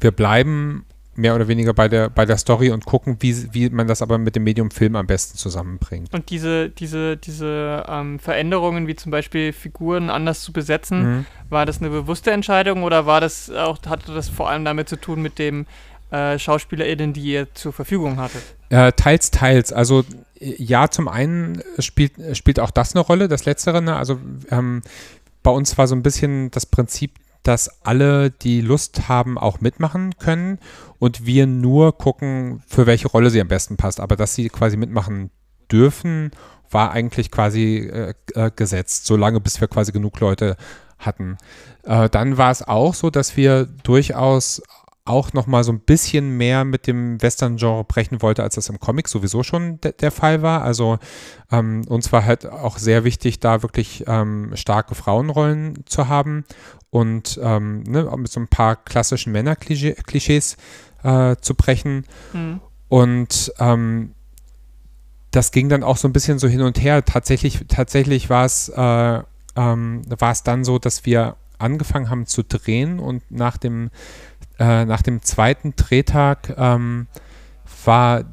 wir 0.00 0.10
bleiben 0.10 0.84
mehr 1.16 1.34
oder 1.34 1.48
weniger 1.48 1.74
bei 1.74 1.88
der, 1.88 2.08
bei 2.08 2.24
der 2.24 2.38
Story 2.38 2.70
und 2.70 2.86
gucken, 2.86 3.16
wie, 3.20 3.52
wie 3.52 3.68
man 3.68 3.86
das 3.86 4.00
aber 4.00 4.16
mit 4.18 4.36
dem 4.36 4.44
Medium 4.44 4.70
Film 4.70 4.96
am 4.96 5.06
besten 5.06 5.36
zusammenbringt. 5.36 6.12
Und 6.14 6.30
diese, 6.30 6.70
diese, 6.70 7.16
diese 7.16 7.84
ähm, 7.88 8.18
Veränderungen, 8.18 8.86
wie 8.86 8.96
zum 8.96 9.10
Beispiel 9.10 9.52
Figuren 9.52 10.08
anders 10.08 10.42
zu 10.42 10.52
besetzen, 10.52 11.02
mhm. 11.02 11.26
war 11.48 11.66
das 11.66 11.80
eine 11.80 11.90
bewusste 11.90 12.30
Entscheidung 12.30 12.84
oder 12.84 13.06
war 13.06 13.20
das 13.20 13.50
auch, 13.50 13.78
hatte 13.86 14.14
das 14.14 14.28
vor 14.28 14.48
allem 14.48 14.64
damit 14.64 14.88
zu 14.88 14.96
tun 14.96 15.20
mit 15.20 15.38
dem 15.38 15.66
äh, 16.10 16.38
SchauspielerInnen, 16.38 17.12
die 17.12 17.22
ihr 17.22 17.54
zur 17.54 17.72
Verfügung 17.72 18.18
hattet? 18.18 18.42
Äh, 18.68 18.92
teils, 18.92 19.30
teils. 19.30 19.72
Also 19.72 20.04
ja, 20.40 20.88
zum 20.88 21.08
einen 21.08 21.62
spielt, 21.78 22.36
spielt 22.36 22.60
auch 22.60 22.70
das 22.70 22.94
eine 22.94 23.04
Rolle, 23.04 23.28
das 23.28 23.44
Letztere. 23.44 23.82
Ne? 23.82 23.96
Also 23.96 24.18
ähm, 24.50 24.82
bei 25.42 25.50
uns 25.50 25.76
war 25.78 25.86
so 25.86 25.94
ein 25.94 26.02
bisschen 26.02 26.50
das 26.50 26.66
Prinzip, 26.66 27.18
dass 27.42 27.84
alle, 27.84 28.30
die 28.30 28.60
Lust 28.60 29.08
haben, 29.08 29.38
auch 29.38 29.60
mitmachen 29.60 30.14
können 30.18 30.58
und 30.98 31.26
wir 31.26 31.46
nur 31.46 31.96
gucken, 31.96 32.62
für 32.66 32.86
welche 32.86 33.08
Rolle 33.08 33.30
sie 33.30 33.40
am 33.40 33.48
besten 33.48 33.76
passt. 33.76 34.00
Aber 34.00 34.16
dass 34.16 34.34
sie 34.34 34.48
quasi 34.48 34.76
mitmachen 34.76 35.30
dürfen, 35.70 36.32
war 36.70 36.92
eigentlich 36.92 37.30
quasi 37.30 37.78
äh, 37.78 38.14
äh, 38.34 38.50
gesetzt, 38.54 39.06
solange 39.06 39.40
bis 39.40 39.60
wir 39.60 39.68
quasi 39.68 39.92
genug 39.92 40.20
Leute 40.20 40.56
hatten. 40.98 41.38
Äh, 41.84 42.08
dann 42.10 42.36
war 42.36 42.50
es 42.50 42.62
auch 42.62 42.94
so, 42.94 43.10
dass 43.10 43.36
wir 43.36 43.64
durchaus 43.64 44.62
auch 45.04 45.32
noch 45.32 45.46
mal 45.46 45.64
so 45.64 45.72
ein 45.72 45.80
bisschen 45.80 46.36
mehr 46.36 46.64
mit 46.64 46.86
dem 46.86 47.20
Western-Genre 47.20 47.84
brechen 47.84 48.22
wollte, 48.22 48.42
als 48.42 48.54
das 48.54 48.68
im 48.68 48.78
Comic 48.78 49.08
sowieso 49.08 49.42
schon 49.42 49.80
de 49.80 49.92
der 49.92 50.10
Fall 50.10 50.42
war. 50.42 50.62
Also 50.62 50.98
ähm, 51.50 51.82
uns 51.88 52.12
war 52.12 52.24
halt 52.24 52.46
auch 52.46 52.78
sehr 52.78 53.04
wichtig, 53.04 53.40
da 53.40 53.62
wirklich 53.62 54.04
ähm, 54.06 54.52
starke 54.54 54.94
Frauenrollen 54.94 55.84
zu 55.86 56.08
haben 56.08 56.44
und 56.90 57.40
ähm, 57.42 57.82
ne, 57.84 58.10
mit 58.16 58.30
so 58.30 58.40
ein 58.40 58.48
paar 58.48 58.76
klassischen 58.76 59.32
Männerklischees 59.32 60.56
äh, 61.02 61.36
zu 61.40 61.54
brechen. 61.54 62.04
Mhm. 62.32 62.60
Und 62.88 63.52
ähm, 63.58 64.14
das 65.30 65.52
ging 65.52 65.68
dann 65.68 65.82
auch 65.82 65.96
so 65.96 66.08
ein 66.08 66.12
bisschen 66.12 66.38
so 66.38 66.48
hin 66.48 66.60
und 66.60 66.80
her. 66.80 67.04
Tatsächlich, 67.04 67.64
tatsächlich 67.68 68.28
war 68.30 68.44
es 68.44 68.68
äh, 68.68 69.22
ähm, 69.56 70.02
war 70.08 70.32
es 70.32 70.42
dann 70.42 70.64
so, 70.64 70.78
dass 70.78 71.04
wir 71.04 71.36
angefangen 71.58 72.08
haben 72.08 72.26
zu 72.26 72.42
drehen 72.42 72.98
und 72.98 73.22
nach 73.30 73.56
dem 73.56 73.90
äh, 74.60 74.84
nach 74.84 75.02
dem 75.02 75.22
zweiten 75.22 75.74
Drehtag 75.74 76.54
ähm, 76.56 77.06
war 77.84 78.24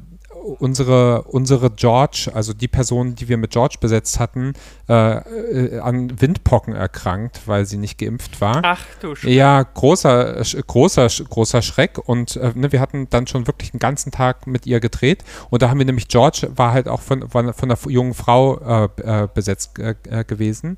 unsere, 0.58 1.22
unsere 1.22 1.70
George, 1.70 2.30
also 2.32 2.52
die 2.52 2.68
Person, 2.68 3.14
die 3.14 3.28
wir 3.28 3.36
mit 3.36 3.50
George 3.50 3.76
besetzt 3.80 4.18
hatten, 4.20 4.52
äh, 4.88 5.16
äh, 5.16 5.78
an 5.80 6.20
Windpocken 6.20 6.74
erkrankt, 6.74 7.42
weil 7.46 7.66
sie 7.66 7.76
nicht 7.76 7.98
geimpft 7.98 8.40
war. 8.40 8.60
Ach 8.62 8.84
du 9.00 9.14
Schreck. 9.14 9.32
Ja, 9.32 9.62
großer, 9.62 10.42
großer, 10.66 11.08
großer 11.28 11.62
Schreck. 11.62 11.98
Und 11.98 12.36
äh, 12.36 12.52
ne, 12.54 12.72
wir 12.72 12.80
hatten 12.80 13.08
dann 13.10 13.26
schon 13.26 13.46
wirklich 13.46 13.72
einen 13.72 13.80
ganzen 13.80 14.12
Tag 14.12 14.46
mit 14.46 14.66
ihr 14.66 14.80
gedreht. 14.80 15.24
Und 15.50 15.62
da 15.62 15.70
haben 15.70 15.78
wir 15.78 15.86
nämlich, 15.86 16.08
George 16.08 16.48
war 16.54 16.72
halt 16.72 16.88
auch 16.88 17.00
von, 17.00 17.28
von, 17.28 17.52
von 17.52 17.70
einer 17.70 17.78
jungen 17.90 18.14
Frau 18.14 18.58
äh, 18.58 19.22
äh, 19.24 19.28
besetzt 19.32 19.74
gewesen. 19.74 20.76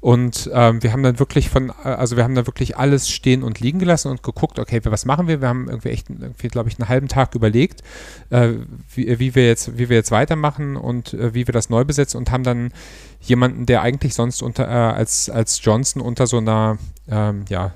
Und 0.00 0.48
ähm, 0.52 0.82
wir 0.82 0.92
haben 0.92 1.02
dann 1.02 1.18
wirklich 1.18 1.50
von, 1.50 1.70
äh, 1.70 1.88
also 1.88 2.16
wir 2.16 2.24
haben 2.24 2.34
dann 2.34 2.46
wirklich 2.46 2.76
alles 2.76 3.08
stehen 3.08 3.42
und 3.42 3.58
liegen 3.60 3.78
gelassen 3.78 4.10
und 4.10 4.22
geguckt, 4.22 4.58
okay, 4.58 4.80
was 4.84 5.04
machen 5.04 5.26
wir? 5.26 5.40
Wir 5.40 5.48
haben 5.48 5.68
irgendwie 5.68 5.88
echt, 5.88 6.08
irgendwie, 6.08 6.48
glaube 6.48 6.68
ich, 6.68 6.78
einen 6.78 6.88
halben 6.88 7.08
Tag 7.08 7.34
überlegt, 7.34 7.82
äh, 8.30 8.50
wie, 8.94 9.18
wie, 9.18 9.34
wir 9.34 9.46
jetzt, 9.46 9.76
wie 9.76 9.88
wir 9.88 9.96
jetzt 9.96 10.12
weitermachen 10.12 10.76
und 10.76 11.14
äh, 11.14 11.34
wie 11.34 11.46
wir 11.46 11.52
das 11.52 11.68
neu 11.68 11.84
besetzen 11.84 12.18
und 12.18 12.30
haben 12.30 12.44
dann 12.44 12.72
jemanden, 13.20 13.66
der 13.66 13.82
eigentlich 13.82 14.14
sonst 14.14 14.40
unter, 14.42 14.68
äh, 14.68 14.94
als, 14.94 15.28
als 15.30 15.60
Johnson 15.64 16.00
unter 16.00 16.26
so 16.26 16.38
einer, 16.38 16.78
ähm, 17.08 17.44
ja, 17.48 17.72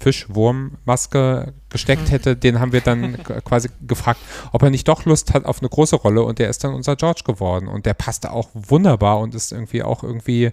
Fischwurmmaske 0.00 1.52
gesteckt 1.68 2.04
mhm. 2.04 2.10
hätte, 2.10 2.36
den 2.36 2.58
haben 2.58 2.72
wir 2.72 2.80
dann 2.80 3.22
quasi 3.44 3.68
gefragt, 3.86 4.20
ob 4.50 4.62
er 4.62 4.70
nicht 4.70 4.88
doch 4.88 5.04
Lust 5.04 5.34
hat 5.34 5.44
auf 5.44 5.60
eine 5.60 5.68
große 5.68 5.96
Rolle 5.96 6.22
und 6.22 6.38
der 6.38 6.48
ist 6.48 6.64
dann 6.64 6.74
unser 6.74 6.96
George 6.96 7.22
geworden 7.24 7.68
und 7.68 7.86
der 7.86 7.94
passte 7.94 8.32
auch 8.32 8.48
wunderbar 8.54 9.20
und 9.20 9.34
ist 9.34 9.52
irgendwie 9.52 9.82
auch 9.82 10.02
irgendwie 10.02 10.50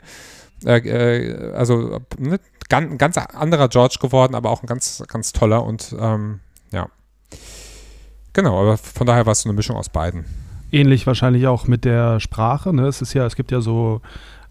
äh, 0.65 0.77
äh, 0.79 1.53
also 1.53 1.99
ne, 2.17 2.39
ganz, 2.69 2.97
ganz 2.97 3.17
anderer 3.17 3.67
George 3.69 3.97
geworden, 4.01 4.35
aber 4.35 4.49
auch 4.49 4.63
ein 4.63 4.67
ganz, 4.67 5.03
ganz 5.07 5.31
toller 5.33 5.63
und 5.63 5.95
ähm, 5.99 6.39
ja. 6.71 6.87
genau, 8.33 8.61
aber 8.61 8.77
von 8.77 9.07
daher 9.07 9.25
war 9.25 9.31
es 9.31 9.41
so 9.41 9.49
eine 9.49 9.55
Mischung 9.55 9.75
aus 9.75 9.89
beiden. 9.89 10.25
Ähnlich 10.71 11.07
wahrscheinlich 11.07 11.47
auch 11.47 11.67
mit 11.67 11.85
der 11.85 12.19
Sprache. 12.19 12.73
Ne? 12.73 12.87
Es 12.87 13.01
ist 13.01 13.13
ja, 13.13 13.25
es 13.25 13.35
gibt 13.35 13.51
ja 13.51 13.61
so, 13.61 14.01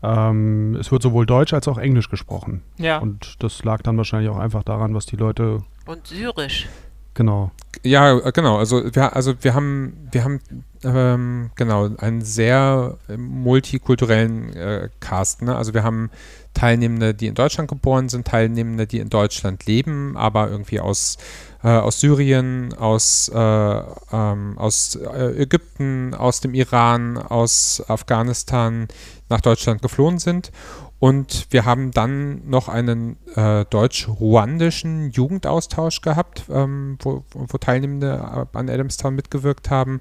ähm, 0.03 0.77
es 0.81 0.91
wird 0.91 1.03
sowohl 1.03 1.27
Deutsch 1.27 1.53
als 1.53 1.69
auch 1.69 1.77
Englisch 1.77 2.09
gesprochen. 2.09 2.63
Ja. 2.79 2.99
Und 2.99 3.43
das 3.43 3.63
lag 3.65 3.83
dann 3.83 3.99
wahrscheinlich 3.99 4.31
auch 4.31 4.39
einfach 4.39 4.63
daran, 4.63 4.95
was 4.95 5.05
die 5.05 5.17
Leute 5.17 5.63
Und 5.85 6.07
syrisch. 6.07 6.69
Genau. 7.17 7.51
Ja, 7.83 8.19
äh, 8.19 8.33
genau. 8.33 8.59
Also 8.59 8.95
wir, 8.95 9.17
also 9.17 9.35
wir 9.41 9.55
haben, 9.55 10.09
wir 10.13 10.23
haben 10.23 10.41
ähm, 10.85 11.51
genau 11.57 11.91
einen 11.99 12.23
sehr 12.23 12.97
äh, 13.09 13.17
multikulturellen 13.17 14.55
äh, 14.55 14.89
Cast. 15.01 15.43
Ne? 15.43 15.57
Also 15.57 15.75
wir 15.75 15.83
haben 15.83 16.11
Teilnehmende, 16.55 17.13
die 17.13 17.27
in 17.27 17.35
Deutschland 17.35 17.69
geboren 17.69 18.09
sind, 18.09 18.27
Teilnehmende, 18.27 18.87
die 18.87 18.99
in 18.99 19.11
Deutschland 19.11 19.67
leben, 19.67 20.17
aber 20.17 20.49
irgendwie 20.51 20.81
aus, 20.81 21.19
äh, 21.63 21.69
aus 21.69 22.01
Syrien, 22.01 22.73
aus, 22.75 23.29
äh, 23.29 23.39
ähm, 23.39 24.57
aus 24.57 24.97
äh, 24.97 25.43
Ägypten, 25.43 26.15
aus 26.15 26.41
dem 26.41 26.55
Iran, 26.55 27.19
aus 27.19 27.83
Afghanistan 27.89 28.89
nach 29.29 29.41
Deutschland 29.41 29.83
geflohen 29.83 30.19
sind. 30.19 30.51
Und 30.99 31.47
wir 31.51 31.67
haben 31.67 31.91
dann 31.91 32.49
noch 32.49 32.69
einen 32.69 33.19
äh, 33.35 33.67
deutsch-ruandischen 33.67 35.11
Jugendaustausch 35.11 36.01
gehabt, 36.01 36.45
ähm, 36.51 36.97
wo, 37.03 37.23
wo 37.33 37.59
Teilnehmende 37.59 38.49
an 38.53 38.71
Adamstown 38.71 39.15
mitgewirkt 39.15 39.69
haben. 39.69 40.01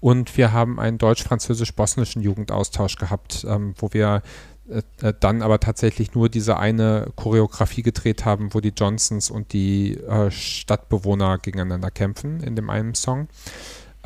Und 0.00 0.36
wir 0.36 0.52
haben 0.52 0.78
einen 0.78 0.98
deutsch-französisch-bosnischen 0.98 2.22
Jugendaustausch 2.22 2.96
gehabt, 2.96 3.44
ähm, 3.48 3.74
wo 3.78 3.92
wir 3.92 4.22
äh, 4.68 4.82
äh, 5.00 5.14
dann 5.18 5.42
aber 5.42 5.60
tatsächlich 5.60 6.14
nur 6.14 6.28
diese 6.28 6.58
eine 6.58 7.12
Choreografie 7.16 7.82
gedreht 7.82 8.24
haben, 8.24 8.52
wo 8.52 8.60
die 8.60 8.72
Johnsons 8.76 9.30
und 9.30 9.52
die 9.52 9.94
äh, 9.94 10.30
Stadtbewohner 10.30 11.38
gegeneinander 11.38 11.90
kämpfen 11.90 12.40
in 12.40 12.56
dem 12.56 12.70
einen 12.70 12.94
Song. 12.94 13.28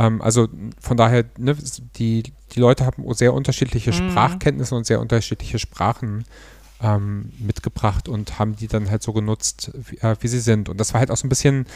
Ähm, 0.01 0.23
also 0.23 0.49
von 0.81 0.97
daher, 0.97 1.27
ne, 1.37 1.55
die, 1.97 2.23
die 2.53 2.61
Leute 2.61 2.87
haben 2.87 3.05
sehr 3.15 3.35
unterschiedliche 3.35 3.91
Mhm. 3.91 4.11
Sprachkenntnisse 4.11 4.75
und 4.75 4.87
sehr 4.87 5.01
unterschiedliche 5.01 5.59
Sprachen 5.59 6.25
ähm, 6.83 7.31
mitgebracht 7.39 8.09
und 8.09 8.39
haben 8.39 8.57
die 8.57 8.67
dann 8.67 8.91
halt 8.91 9.03
so 9.03 9.13
genutzt, 9.13 9.71
wie, 9.75 9.99
äh, 9.99 10.17
wie 10.21 10.29
sie 10.29 10.41
sind. 10.41 10.71
Und 10.71 10.81
das 10.81 10.95
war 10.95 11.01
halt 11.01 11.11
auch 11.11 11.17
so 11.19 11.27
ein 11.27 11.29
bisschen 11.29 11.67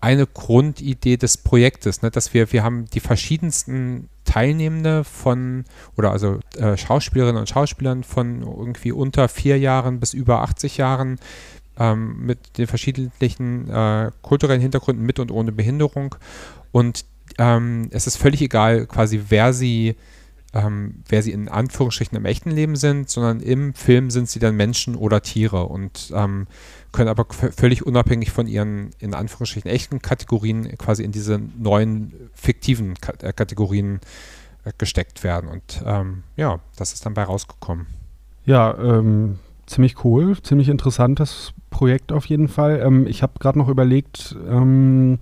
eine 0.00 0.26
Grundidee 0.26 1.16
des 1.16 1.38
Projektes, 1.38 2.02
ne, 2.02 2.10
dass 2.10 2.32
wir, 2.32 2.52
wir 2.52 2.62
haben 2.62 2.84
die 2.86 3.00
verschiedensten 3.00 4.08
Teilnehmende 4.24 5.02
von, 5.02 5.64
oder 5.96 6.12
also 6.12 6.38
äh, 6.56 6.76
Schauspielerinnen 6.76 7.40
und 7.40 7.48
Schauspielern 7.48 8.04
von 8.04 8.42
irgendwie 8.42 8.92
unter 8.92 9.28
vier 9.28 9.58
Jahren 9.58 9.98
bis 9.98 10.14
über 10.14 10.42
80 10.42 10.76
Jahren 10.76 11.18
ähm, 11.78 12.24
mit 12.24 12.58
den 12.58 12.66
verschiedenen 12.66 13.68
äh, 13.68 14.10
kulturellen 14.22 14.60
Hintergründen 14.60 15.04
mit 15.04 15.18
und 15.18 15.30
ohne 15.32 15.50
Behinderung. 15.50 16.14
Und 16.72 17.04
ähm, 17.38 17.88
es 17.90 18.06
ist 18.06 18.16
völlig 18.16 18.40
egal, 18.40 18.86
quasi 18.86 19.20
wer 19.28 19.52
sie, 19.52 19.96
ähm, 20.52 21.02
wer 21.08 21.22
sie 21.22 21.32
in 21.32 21.48
Anführungsstrichen 21.48 22.16
im 22.16 22.24
echten 22.24 22.50
Leben 22.50 22.76
sind, 22.76 23.10
sondern 23.10 23.40
im 23.40 23.74
Film 23.74 24.10
sind 24.10 24.28
sie 24.28 24.38
dann 24.38 24.56
Menschen 24.56 24.94
oder 24.94 25.22
Tiere 25.22 25.64
und 25.64 26.12
ähm, 26.14 26.46
können 26.92 27.08
aber 27.08 27.26
völlig 27.30 27.84
unabhängig 27.84 28.30
von 28.30 28.46
ihren 28.46 28.90
in 28.98 29.14
Anführungsstrichen 29.14 29.70
echten 29.70 30.00
Kategorien 30.00 30.76
quasi 30.78 31.02
in 31.02 31.12
diese 31.12 31.40
neuen 31.58 32.30
fiktiven 32.34 32.94
Ka 32.94 33.12
äh, 33.20 33.32
Kategorien 33.32 34.00
äh, 34.64 34.72
gesteckt 34.78 35.22
werden. 35.22 35.50
Und 35.50 35.82
ähm, 35.84 36.22
ja, 36.36 36.60
das 36.76 36.92
ist 36.92 37.04
dann 37.04 37.14
bei 37.14 37.24
rausgekommen. 37.24 37.86
Ja, 38.46 38.76
ähm, 38.78 39.38
ziemlich 39.66 40.04
cool, 40.04 40.40
ziemlich 40.42 40.68
interessantes 40.68 41.52
Projekt 41.70 42.12
auf 42.12 42.26
jeden 42.26 42.48
Fall. 42.48 42.80
Ähm, 42.84 43.06
ich 43.06 43.22
habe 43.22 43.34
gerade 43.38 43.58
noch 43.58 43.68
überlegt, 43.68 44.36
ähm, 44.48 45.18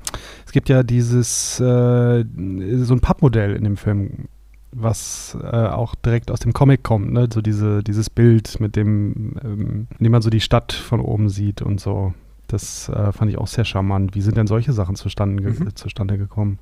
es 0.46 0.52
gibt 0.52 0.68
ja 0.68 0.82
dieses, 0.82 1.58
äh, 1.60 2.24
so 2.24 2.94
ein 2.94 3.00
Pappmodell 3.00 3.56
in 3.56 3.64
dem 3.64 3.76
Film, 3.76 4.28
was 4.72 5.36
äh, 5.42 5.46
auch 5.68 5.94
direkt 5.94 6.30
aus 6.30 6.40
dem 6.40 6.52
Comic 6.52 6.82
kommt, 6.82 7.12
ne? 7.12 7.28
So 7.32 7.40
diese, 7.40 7.82
dieses 7.82 8.10
Bild 8.10 8.58
mit 8.60 8.76
dem, 8.76 9.36
ähm, 9.44 9.86
in 9.98 10.04
dem 10.04 10.12
man 10.12 10.22
so 10.22 10.30
die 10.30 10.40
Stadt 10.40 10.72
von 10.72 11.00
oben 11.00 11.28
sieht 11.28 11.62
und 11.62 11.80
so. 11.80 12.12
Das 12.48 12.88
äh, 12.88 13.12
fand 13.12 13.30
ich 13.30 13.38
auch 13.38 13.46
sehr 13.46 13.64
charmant. 13.64 14.14
Wie 14.14 14.20
sind 14.20 14.36
denn 14.36 14.46
solche 14.46 14.72
Sachen 14.72 14.96
zustande, 14.96 15.42
ge 15.42 15.52
Mhm. 15.52 15.74
zustande 15.76 16.18
gekommen? 16.18 16.58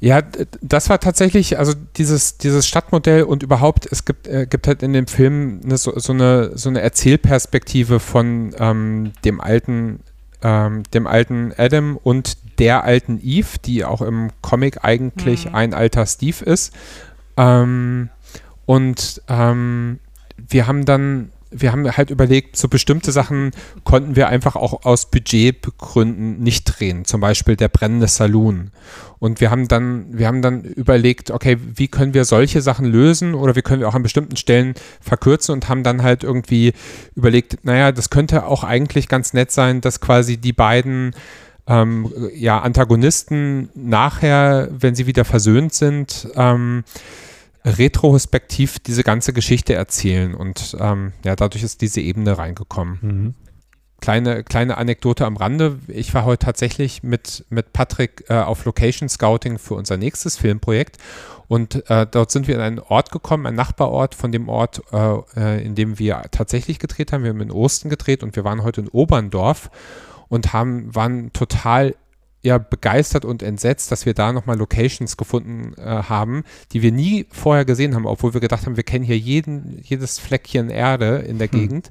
Ja, 0.00 0.20
das 0.60 0.90
war 0.90 1.00
tatsächlich, 1.00 1.58
also 1.58 1.72
dieses, 1.96 2.36
dieses 2.36 2.66
Stadtmodell 2.66 3.22
und 3.22 3.42
überhaupt, 3.42 3.86
es 3.90 4.04
gibt, 4.04 4.26
äh, 4.26 4.46
gibt 4.48 4.66
halt 4.66 4.82
in 4.82 4.92
dem 4.92 5.06
Film 5.06 5.60
eine, 5.64 5.78
so, 5.78 5.98
so, 5.98 6.12
eine, 6.12 6.56
so 6.58 6.68
eine 6.68 6.82
Erzählperspektive 6.82 8.00
von 8.00 8.54
ähm, 8.58 9.12
dem 9.24 9.40
alten, 9.40 10.00
ähm, 10.42 10.82
dem 10.92 11.06
alten 11.06 11.54
Adam 11.56 11.96
und 11.96 12.36
der 12.58 12.84
alten 12.84 13.18
Eve, 13.22 13.58
die 13.64 13.84
auch 13.84 14.02
im 14.02 14.30
Comic 14.42 14.84
eigentlich 14.84 15.46
Mhm. 15.46 15.54
ein 15.54 15.74
alter 15.74 16.04
Steve 16.06 16.44
ist. 16.44 16.74
Ähm, 17.36 18.10
und 18.66 19.22
ähm, 19.28 20.00
wir 20.36 20.66
haben 20.66 20.84
dann, 20.84 21.30
wir 21.56 21.72
haben 21.72 21.96
halt 21.96 22.10
überlegt, 22.10 22.56
so 22.56 22.68
bestimmte 22.68 23.12
Sachen 23.12 23.52
konnten 23.84 24.16
wir 24.16 24.28
einfach 24.28 24.56
auch 24.56 24.84
aus 24.84 25.10
Budgetgründen 25.10 26.40
nicht 26.40 26.64
drehen. 26.64 27.04
Zum 27.04 27.20
Beispiel 27.20 27.56
der 27.56 27.68
brennende 27.68 28.08
Saloon. 28.08 28.70
Und 29.18 29.40
wir 29.40 29.50
haben 29.50 29.68
dann, 29.68 30.06
wir 30.18 30.26
haben 30.26 30.42
dann 30.42 30.62
überlegt, 30.62 31.30
okay, 31.30 31.56
wie 31.74 31.88
können 31.88 32.12
wir 32.12 32.24
solche 32.24 32.60
Sachen 32.60 32.86
lösen 32.86 33.34
oder 33.34 33.56
wie 33.56 33.62
können 33.62 33.80
wir 33.80 33.88
auch 33.88 33.94
an 33.94 34.02
bestimmten 34.02 34.36
Stellen 34.36 34.74
verkürzen 35.00 35.52
und 35.52 35.68
haben 35.68 35.82
dann 35.82 36.02
halt 36.02 36.24
irgendwie 36.24 36.72
überlegt, 37.14 37.64
naja, 37.64 37.92
das 37.92 38.10
könnte 38.10 38.46
auch 38.46 38.64
eigentlich 38.64 39.08
ganz 39.08 39.32
nett 39.32 39.50
sein, 39.50 39.80
dass 39.80 40.00
quasi 40.00 40.36
die 40.36 40.52
beiden 40.52 41.14
ähm, 41.66 42.12
ja, 42.34 42.60
Antagonisten 42.60 43.70
nachher, 43.74 44.68
wenn 44.70 44.94
sie 44.94 45.06
wieder 45.06 45.24
versöhnt 45.24 45.72
sind, 45.72 46.28
ähm, 46.34 46.84
retrospektiv 47.64 48.78
diese 48.78 49.02
ganze 49.02 49.32
Geschichte 49.32 49.74
erzählen. 49.74 50.34
Und 50.34 50.76
ähm, 50.78 51.12
ja, 51.24 51.34
dadurch 51.34 51.64
ist 51.64 51.80
diese 51.80 52.00
Ebene 52.00 52.36
reingekommen. 52.36 52.98
Mhm. 53.00 53.34
Kleine, 54.00 54.44
kleine 54.44 54.76
Anekdote 54.76 55.24
am 55.24 55.38
Rande. 55.38 55.78
Ich 55.88 56.12
war 56.12 56.26
heute 56.26 56.44
tatsächlich 56.44 57.02
mit, 57.02 57.46
mit 57.48 57.72
Patrick 57.72 58.24
äh, 58.28 58.34
auf 58.34 58.66
Location 58.66 59.08
Scouting 59.08 59.58
für 59.58 59.74
unser 59.74 59.96
nächstes 59.96 60.36
Filmprojekt. 60.36 60.98
Und 61.48 61.88
äh, 61.88 62.06
dort 62.10 62.30
sind 62.30 62.46
wir 62.46 62.54
in 62.54 62.60
einen 62.60 62.78
Ort 62.80 63.10
gekommen, 63.10 63.46
einen 63.46 63.56
Nachbarort 63.56 64.14
von 64.14 64.30
dem 64.30 64.48
Ort, 64.48 64.82
äh, 64.92 65.16
äh, 65.36 65.64
in 65.64 65.74
dem 65.74 65.98
wir 65.98 66.22
tatsächlich 66.30 66.78
gedreht 66.78 67.12
haben. 67.12 67.22
Wir 67.22 67.30
haben 67.30 67.40
in 67.40 67.50
Osten 67.50 67.88
gedreht 67.88 68.22
und 68.22 68.36
wir 68.36 68.44
waren 68.44 68.62
heute 68.62 68.82
in 68.82 68.88
Oberndorf 68.88 69.70
und 70.28 70.52
haben, 70.52 70.94
waren 70.94 71.32
total 71.32 71.94
ja, 72.44 72.58
begeistert 72.58 73.24
und 73.24 73.42
entsetzt, 73.42 73.90
dass 73.90 74.04
wir 74.04 74.12
da 74.12 74.30
nochmal 74.32 74.58
Locations 74.58 75.16
gefunden 75.16 75.72
äh, 75.78 75.82
haben, 75.82 76.44
die 76.72 76.82
wir 76.82 76.92
nie 76.92 77.26
vorher 77.30 77.64
gesehen 77.64 77.94
haben, 77.94 78.04
obwohl 78.04 78.34
wir 78.34 78.40
gedacht 78.42 78.66
haben, 78.66 78.76
wir 78.76 78.84
kennen 78.84 79.04
hier 79.04 79.16
jeden, 79.16 79.80
jedes 79.82 80.18
Fleckchen 80.18 80.68
Erde 80.68 81.24
in 81.26 81.38
der 81.38 81.50
Hm. 81.50 81.58
Gegend, 81.58 81.90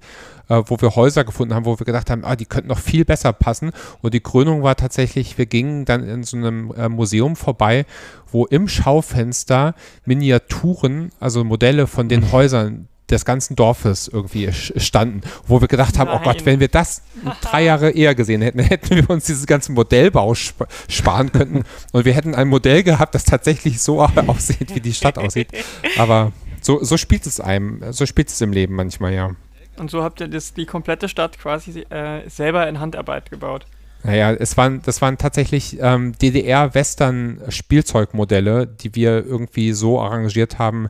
äh, 0.49 0.61
wo 0.67 0.79
wir 0.79 0.95
Häuser 0.95 1.23
gefunden 1.23 1.55
haben, 1.55 1.65
wo 1.65 1.79
wir 1.79 1.85
gedacht 1.87 2.11
haben, 2.11 2.23
ah, 2.23 2.35
die 2.35 2.45
könnten 2.45 2.67
noch 2.67 2.77
viel 2.77 3.03
besser 3.03 3.33
passen. 3.33 3.71
Und 4.01 4.13
die 4.13 4.19
Krönung 4.19 4.61
war 4.61 4.75
tatsächlich, 4.75 5.39
wir 5.39 5.47
gingen 5.47 5.85
dann 5.85 6.07
in 6.07 6.21
so 6.21 6.37
einem 6.37 6.71
äh, 6.77 6.87
Museum 6.87 7.35
vorbei, 7.35 7.87
wo 8.31 8.45
im 8.45 8.67
Schaufenster 8.67 9.73
Miniaturen, 10.05 11.11
also 11.19 11.43
Modelle 11.43 11.87
von 11.87 12.09
den 12.09 12.31
Häusern 12.31 12.87
des 13.13 13.25
ganzen 13.25 13.55
Dorfes 13.55 14.07
irgendwie 14.07 14.51
standen, 14.51 15.21
wo 15.47 15.61
wir 15.61 15.67
gedacht 15.67 15.97
haben, 15.97 16.09
oh 16.09 16.19
Gott, 16.23 16.37
Nein. 16.37 16.45
wenn 16.45 16.59
wir 16.59 16.67
das 16.67 17.01
drei 17.41 17.63
Jahre 17.63 17.91
eher 17.91 18.15
gesehen 18.15 18.41
hätten, 18.41 18.59
hätten 18.59 18.95
wir 18.95 19.09
uns 19.09 19.25
dieses 19.25 19.45
ganze 19.45 19.71
Modellbau 19.71 20.33
sp 20.35 20.67
sparen 20.89 21.31
können 21.31 21.63
und 21.91 22.05
wir 22.05 22.13
hätten 22.13 22.35
ein 22.35 22.47
Modell 22.47 22.83
gehabt, 22.83 23.15
das 23.15 23.23
tatsächlich 23.23 23.81
so 23.81 24.01
aussieht, 24.27 24.75
wie 24.75 24.81
die 24.81 24.93
Stadt 24.93 25.17
aussieht. 25.17 25.49
Aber 25.97 26.31
so, 26.61 26.83
so 26.83 26.97
spielt 26.97 27.25
es 27.25 27.39
einem, 27.39 27.81
so 27.91 28.05
spielt 28.05 28.29
es 28.29 28.41
im 28.41 28.51
Leben 28.51 28.75
manchmal, 28.75 29.13
ja. 29.13 29.31
Und 29.77 29.89
so 29.89 30.03
habt 30.03 30.21
ihr 30.21 30.27
das, 30.27 30.53
die 30.53 30.65
komplette 30.65 31.09
Stadt 31.09 31.39
quasi 31.39 31.79
äh, 31.89 32.29
selber 32.29 32.67
in 32.67 32.79
Handarbeit 32.79 33.31
gebaut. 33.31 33.65
Naja, 34.03 34.33
es 34.33 34.55
waren, 34.57 34.81
das 34.83 35.01
waren 35.01 35.17
tatsächlich 35.17 35.77
ähm, 35.79 36.11
DDR-Western-Spielzeugmodelle, 36.21 38.67
die 38.67 38.93
wir 38.95 39.25
irgendwie 39.25 39.71
so 39.71 40.01
arrangiert 40.01 40.59
haben, 40.59 40.89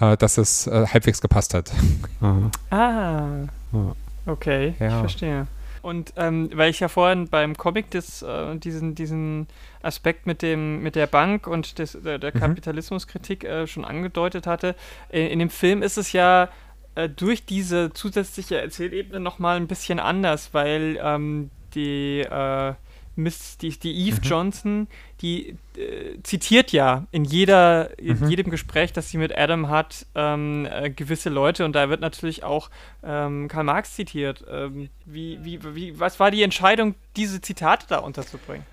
äh, 0.00 0.16
dass 0.16 0.38
es 0.38 0.66
äh, 0.66 0.86
halbwegs 0.86 1.20
gepasst 1.20 1.54
hat. 1.54 1.72
Aha. 2.20 2.50
Ah. 2.70 3.46
Ja. 3.72 3.96
Okay, 4.26 4.74
Ja. 4.78 4.88
ich 4.88 4.94
verstehe. 4.94 5.46
Und 5.82 6.14
ähm, 6.16 6.48
weil 6.54 6.70
ich 6.70 6.80
ja 6.80 6.88
vorhin 6.88 7.28
beim 7.28 7.56
Comic 7.58 7.90
das, 7.90 8.22
äh, 8.22 8.56
diesen, 8.56 8.94
diesen 8.94 9.46
Aspekt 9.82 10.26
mit, 10.26 10.40
dem, 10.40 10.82
mit 10.82 10.96
der 10.96 11.06
Bank 11.06 11.46
und 11.46 11.78
des, 11.78 11.92
der, 12.02 12.18
der 12.18 12.34
Mhm. 12.34 12.38
Kapitalismuskritik 12.40 13.44
äh, 13.44 13.66
schon 13.66 13.84
angedeutet 13.84 14.46
hatte, 14.46 14.76
in, 15.10 15.26
in 15.26 15.38
dem 15.40 15.50
Film 15.50 15.82
ist 15.82 15.98
es 15.98 16.12
ja 16.12 16.48
äh, 16.94 17.08
durch 17.10 17.44
diese 17.44 17.92
zusätzliche 17.92 18.58
Erzählebene 18.62 19.20
nochmal 19.20 19.56
ein 19.58 19.66
bisschen 19.66 20.00
anders, 20.00 20.50
weil 20.52 20.98
ähm, 21.02 21.50
die, 21.74 22.20
äh, 22.20 22.72
Miss, 23.16 23.58
die, 23.58 23.78
die 23.78 24.08
Eve 24.08 24.16
Mhm. 24.16 24.28
Johnson, 24.28 24.88
die 25.24 25.56
äh, 25.76 26.22
zitiert 26.22 26.70
ja 26.70 27.06
in 27.10 27.24
jeder, 27.24 27.98
in 27.98 28.20
Mhm. 28.20 28.28
jedem 28.28 28.50
Gespräch, 28.50 28.92
das 28.92 29.08
sie 29.08 29.16
mit 29.16 29.36
Adam 29.36 29.70
hat, 29.70 30.06
ähm, 30.14 30.68
äh, 30.70 30.90
gewisse 30.90 31.30
Leute 31.30 31.64
und 31.64 31.72
da 31.74 31.88
wird 31.88 32.02
natürlich 32.02 32.44
auch 32.44 32.68
ähm, 33.02 33.48
Karl 33.48 33.64
Marx 33.64 33.94
zitiert. 33.94 34.44
Ähm, 34.50 34.90
wie, 35.06 35.38
wie, 35.42 35.60
wie, 35.74 35.98
was 35.98 36.20
war 36.20 36.30
die 36.30 36.42
Entscheidung, 36.42 36.94
diese 37.16 37.40
Zitate 37.40 37.86
da 37.88 37.98
unterzubringen? 37.98 38.66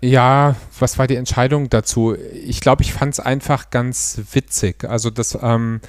Ja, 0.00 0.54
was 0.78 0.96
war 0.98 1.08
die 1.08 1.16
Entscheidung 1.16 1.68
dazu? 1.68 2.14
Ich 2.14 2.60
glaube, 2.60 2.82
ich 2.82 2.92
fand 2.92 3.14
es 3.14 3.20
einfach 3.20 3.70
ganz 3.70 4.20
witzig. 4.32 4.84
Also 4.84 5.10
das, 5.10 5.36
ähm, 5.42 5.80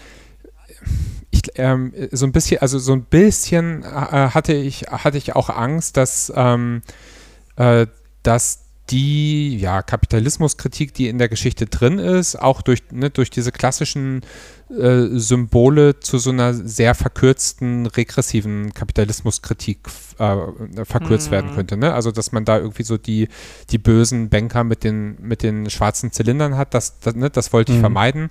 ich, 1.29 1.43
ähm, 1.55 1.93
so 2.11 2.25
ein 2.25 2.31
bisschen, 2.31 2.61
also 2.61 2.79
so 2.79 2.93
ein 2.93 3.03
bisschen 3.03 3.83
äh, 3.83 3.85
hatte 3.87 4.53
ich, 4.53 4.87
hatte 4.89 5.19
ich 5.19 5.35
auch 5.35 5.51
Angst, 5.51 5.97
dass, 5.97 6.33
ähm, 6.35 6.81
äh, 7.57 7.85
dass 8.23 8.68
die 8.89 9.57
ja, 9.57 9.81
Kapitalismuskritik, 9.81 10.93
die 10.93 11.07
in 11.07 11.17
der 11.17 11.29
Geschichte 11.29 11.67
drin 11.67 11.99
ist, 11.99 12.35
auch 12.35 12.61
durch, 12.61 12.79
ne, 12.91 13.09
durch 13.09 13.29
diese 13.29 13.51
klassischen 13.51 14.21
äh, 14.69 15.07
Symbole 15.11 15.99
zu 15.99 16.17
so 16.17 16.31
einer 16.31 16.53
sehr 16.53 16.95
verkürzten, 16.95 17.85
regressiven 17.85 18.73
Kapitalismuskritik 18.73 19.79
äh, 20.17 20.85
verkürzt 20.85 21.27
mhm. 21.27 21.31
werden 21.31 21.55
könnte. 21.55 21.77
Ne? 21.77 21.93
Also, 21.93 22.11
dass 22.11 22.31
man 22.31 22.45
da 22.45 22.57
irgendwie 22.57 22.83
so 22.83 22.97
die, 22.97 23.27
die 23.69 23.77
bösen 23.77 24.29
Banker 24.29 24.63
mit 24.63 24.83
den, 24.83 25.17
mit 25.21 25.43
den 25.43 25.69
schwarzen 25.69 26.11
Zylindern 26.11 26.57
hat, 26.57 26.73
das, 26.73 26.99
das, 26.99 27.15
ne, 27.15 27.29
das 27.29 27.53
wollte 27.53 27.71
ich 27.71 27.77
mhm. 27.77 27.83
vermeiden. 27.83 28.29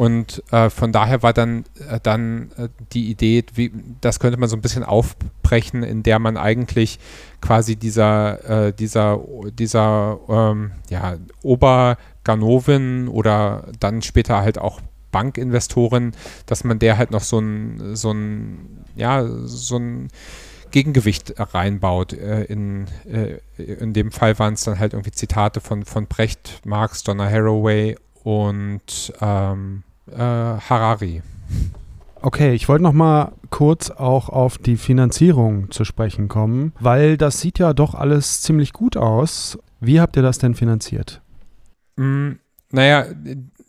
Und 0.00 0.42
äh, 0.50 0.70
von 0.70 0.92
daher 0.92 1.22
war 1.22 1.34
dann, 1.34 1.66
äh, 1.86 2.00
dann 2.02 2.52
äh, 2.56 2.70
die 2.94 3.10
Idee, 3.10 3.44
wie, 3.52 3.70
das 4.00 4.18
könnte 4.18 4.38
man 4.38 4.48
so 4.48 4.56
ein 4.56 4.62
bisschen 4.62 4.82
aufbrechen, 4.82 5.82
in 5.82 6.02
der 6.02 6.18
man 6.18 6.38
eigentlich 6.38 6.98
quasi 7.42 7.76
dieser, 7.76 8.68
äh, 8.68 8.72
dieser, 8.72 9.20
dieser 9.52 10.18
ähm, 10.26 10.70
ja, 10.88 11.18
Oberganovin 11.42 13.08
oder 13.08 13.68
dann 13.78 14.00
später 14.00 14.38
halt 14.38 14.56
auch 14.56 14.80
Bankinvestoren, 15.12 16.12
dass 16.46 16.64
man 16.64 16.78
der 16.78 16.96
halt 16.96 17.10
noch 17.10 17.22
so 17.22 17.38
ein, 17.38 17.94
so 17.94 18.12
ein, 18.12 18.86
ja, 18.96 19.26
so 19.26 19.76
ein 19.76 20.08
Gegengewicht 20.70 21.34
reinbaut. 21.36 22.14
Äh, 22.14 22.44
in, 22.44 22.86
äh, 23.06 23.36
in 23.58 23.92
dem 23.92 24.12
Fall 24.12 24.38
waren 24.38 24.54
es 24.54 24.64
dann 24.64 24.78
halt 24.78 24.94
irgendwie 24.94 25.12
Zitate 25.12 25.60
von, 25.60 25.84
von 25.84 26.06
Brecht, 26.06 26.62
Marx, 26.64 27.02
Donna 27.02 27.28
Haraway 27.28 27.96
und 28.22 29.12
ähm, 29.20 29.82
äh, 30.12 30.18
Harari. 30.18 31.22
Okay, 32.22 32.52
ich 32.52 32.68
wollte 32.68 32.82
noch 32.82 32.92
mal 32.92 33.32
kurz 33.48 33.90
auch 33.90 34.28
auf 34.28 34.58
die 34.58 34.76
Finanzierung 34.76 35.70
zu 35.70 35.84
sprechen 35.84 36.28
kommen, 36.28 36.72
weil 36.78 37.16
das 37.16 37.40
sieht 37.40 37.58
ja 37.58 37.72
doch 37.72 37.94
alles 37.94 38.42
ziemlich 38.42 38.72
gut 38.72 38.96
aus. 38.96 39.58
Wie 39.80 40.00
habt 40.00 40.16
ihr 40.16 40.22
das 40.22 40.38
denn 40.38 40.54
finanziert? 40.54 41.22
Mm, 41.96 42.32
naja, 42.70 43.06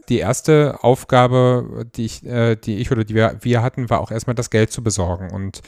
die 0.10 0.18
erste 0.18 0.84
Aufgabe, 0.84 1.86
die 1.96 2.06
ich, 2.06 2.26
äh, 2.26 2.58
die 2.58 2.78
ich 2.78 2.92
oder 2.92 3.06
die 3.06 3.16
wir, 3.16 3.38
wir 3.42 3.62
hatten, 3.64 3.90
war 3.90 4.02
auch 4.02 4.12
erstmal 4.12 4.36
das 4.36 4.50
Geld 4.50 4.72
zu 4.72 4.84
besorgen. 4.84 5.32
Und 5.32 5.62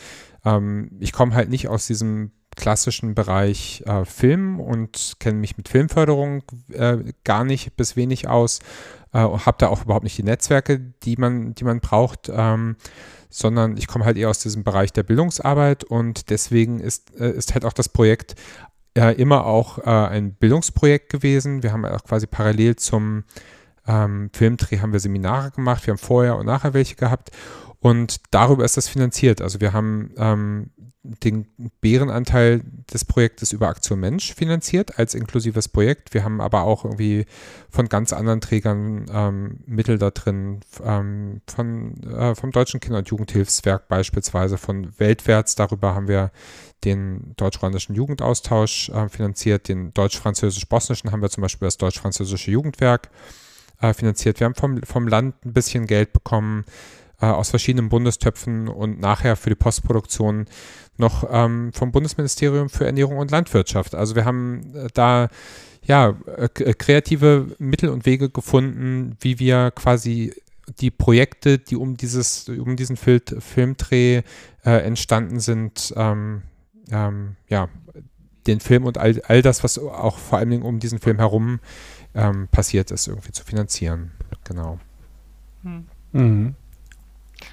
ähm, 0.43 0.91
ich 0.99 1.13
komme 1.13 1.33
halt 1.33 1.49
nicht 1.49 1.69
aus 1.69 1.87
diesem 1.87 2.31
klassischen 2.55 3.15
Bereich 3.15 3.83
äh, 3.85 4.05
Film 4.05 4.59
und 4.59 5.15
kenne 5.19 5.39
mich 5.39 5.57
mit 5.57 5.69
Filmförderung 5.69 6.43
äh, 6.71 6.97
gar 7.23 7.43
nicht 7.43 7.75
bis 7.77 7.95
wenig 7.95 8.27
aus 8.27 8.59
äh, 9.13 9.19
habe 9.19 9.57
da 9.59 9.67
auch 9.67 9.83
überhaupt 9.83 10.03
nicht 10.03 10.17
die 10.17 10.23
Netzwerke, 10.23 10.79
die 11.03 11.15
man, 11.17 11.55
die 11.55 11.63
man 11.63 11.79
braucht, 11.79 12.29
ähm, 12.33 12.75
sondern 13.29 13.77
ich 13.77 13.87
komme 13.87 14.05
halt 14.05 14.17
eher 14.17 14.29
aus 14.29 14.39
diesem 14.39 14.63
Bereich 14.63 14.93
der 14.93 15.03
Bildungsarbeit 15.03 15.83
und 15.83 16.29
deswegen 16.29 16.79
ist, 16.79 17.19
äh, 17.19 17.31
ist 17.31 17.53
halt 17.53 17.65
auch 17.65 17.73
das 17.73 17.89
Projekt 17.89 18.35
äh, 18.95 19.15
immer 19.19 19.45
auch 19.45 19.79
äh, 19.79 19.89
ein 19.89 20.33
Bildungsprojekt 20.33 21.09
gewesen. 21.09 21.63
Wir 21.63 21.71
haben 21.71 21.85
auch 21.85 22.03
quasi 22.03 22.27
parallel 22.27 22.75
zum 22.75 23.23
ähm, 23.87 24.29
Filmdreh 24.33 24.79
haben 24.79 24.93
wir 24.93 24.99
Seminare 24.99 25.51
gemacht, 25.51 25.85
wir 25.85 25.93
haben 25.93 25.99
vorher 25.99 26.37
und 26.37 26.45
nachher 26.45 26.73
welche 26.73 26.95
gehabt 26.95 27.31
und 27.83 28.21
darüber 28.31 28.63
ist 28.63 28.77
das 28.77 28.87
finanziert. 28.87 29.41
Also 29.41 29.59
wir 29.59 29.73
haben 29.73 30.11
ähm, 30.15 30.69
den 31.03 31.47
Bärenanteil 31.81 32.61
des 32.93 33.03
Projektes 33.03 33.51
über 33.51 33.67
Aktion 33.67 33.99
Mensch 33.99 34.33
finanziert 34.33 34.97
als 34.99 35.15
inklusives 35.15 35.67
Projekt. 35.67 36.13
Wir 36.13 36.23
haben 36.23 36.39
aber 36.39 36.63
auch 36.63 36.85
irgendwie 36.85 37.25
von 37.69 37.89
ganz 37.89 38.13
anderen 38.13 38.39
Trägern 38.39 39.05
ähm, 39.11 39.59
Mittel 39.65 39.97
da 39.97 40.11
drin, 40.11 40.61
ähm, 40.81 41.41
von, 41.45 42.01
äh, 42.03 42.35
vom 42.35 42.51
Deutschen 42.51 42.79
Kinder- 42.79 42.99
und 42.99 43.09
Jugendhilfswerk 43.09 43.89
beispielsweise, 43.89 44.57
von 44.57 44.97
Weltwärts. 44.97 45.55
Darüber 45.55 45.93
haben 45.93 46.07
wir 46.07 46.31
den 46.85 47.33
deutsch-ruandischen 47.35 47.95
Jugendaustausch 47.95 48.91
äh, 48.91 49.09
finanziert, 49.09 49.67
den 49.67 49.93
deutsch-französisch-bosnischen 49.93 51.11
haben 51.11 51.21
wir 51.21 51.29
zum 51.29 51.41
Beispiel 51.41 51.67
das 51.67 51.77
deutsch-französische 51.77 52.49
Jugendwerk 52.49 53.09
äh, 53.81 53.93
finanziert. 53.93 54.39
Wir 54.39 54.45
haben 54.45 54.55
vom, 54.55 54.81
vom 54.83 55.05
Land 55.09 55.35
ein 55.45 55.51
bisschen 55.51 55.85
Geld 55.85 56.13
bekommen 56.13 56.63
äh, 57.21 57.25
aus 57.27 57.49
verschiedenen 57.49 57.89
Bundestöpfen 57.89 58.67
und 58.67 58.99
nachher 58.99 59.35
für 59.35 59.49
die 59.49 59.55
Postproduktion 59.55 60.45
noch 60.97 61.27
ähm, 61.29 61.71
vom 61.73 61.91
Bundesministerium 61.91 62.69
für 62.69 62.85
Ernährung 62.85 63.17
und 63.17 63.31
Landwirtschaft. 63.31 63.95
Also 63.95 64.15
wir 64.15 64.25
haben 64.25 64.75
äh, 64.75 64.87
da 64.93 65.29
ja 65.83 66.15
äh, 66.37 66.45
äh, 66.45 66.73
kreative 66.73 67.55
Mittel 67.59 67.89
und 67.89 68.05
Wege 68.05 68.29
gefunden, 68.29 69.15
wie 69.21 69.39
wir 69.39 69.71
quasi 69.71 70.33
die 70.79 70.91
Projekte, 70.91 71.59
die 71.59 71.75
um 71.75 71.97
dieses, 71.97 72.47
um 72.49 72.75
diesen 72.75 72.95
Fil 72.95 73.21
Filmdreh 73.39 74.21
äh, 74.65 74.71
entstanden 74.83 75.39
sind, 75.39 75.93
ähm, 75.97 76.43
ähm, 76.89 77.35
ja, 77.49 77.67
den 78.47 78.59
Film 78.59 78.85
und 78.85 78.97
all, 78.97 79.21
all 79.27 79.41
das, 79.41 79.63
was 79.63 79.77
auch 79.77 80.17
vor 80.17 80.39
allen 80.39 80.49
Dingen 80.49 80.63
um 80.63 80.79
diesen 80.79 80.99
Film 80.99 81.17
herum 81.17 81.59
ähm, 82.13 82.47
passiert 82.49 82.91
ist, 82.91 83.07
irgendwie 83.07 83.31
zu 83.31 83.43
finanzieren. 83.43 84.11
Genau. 84.43 84.79
Hm. 85.63 85.85
Mhm 86.11 86.55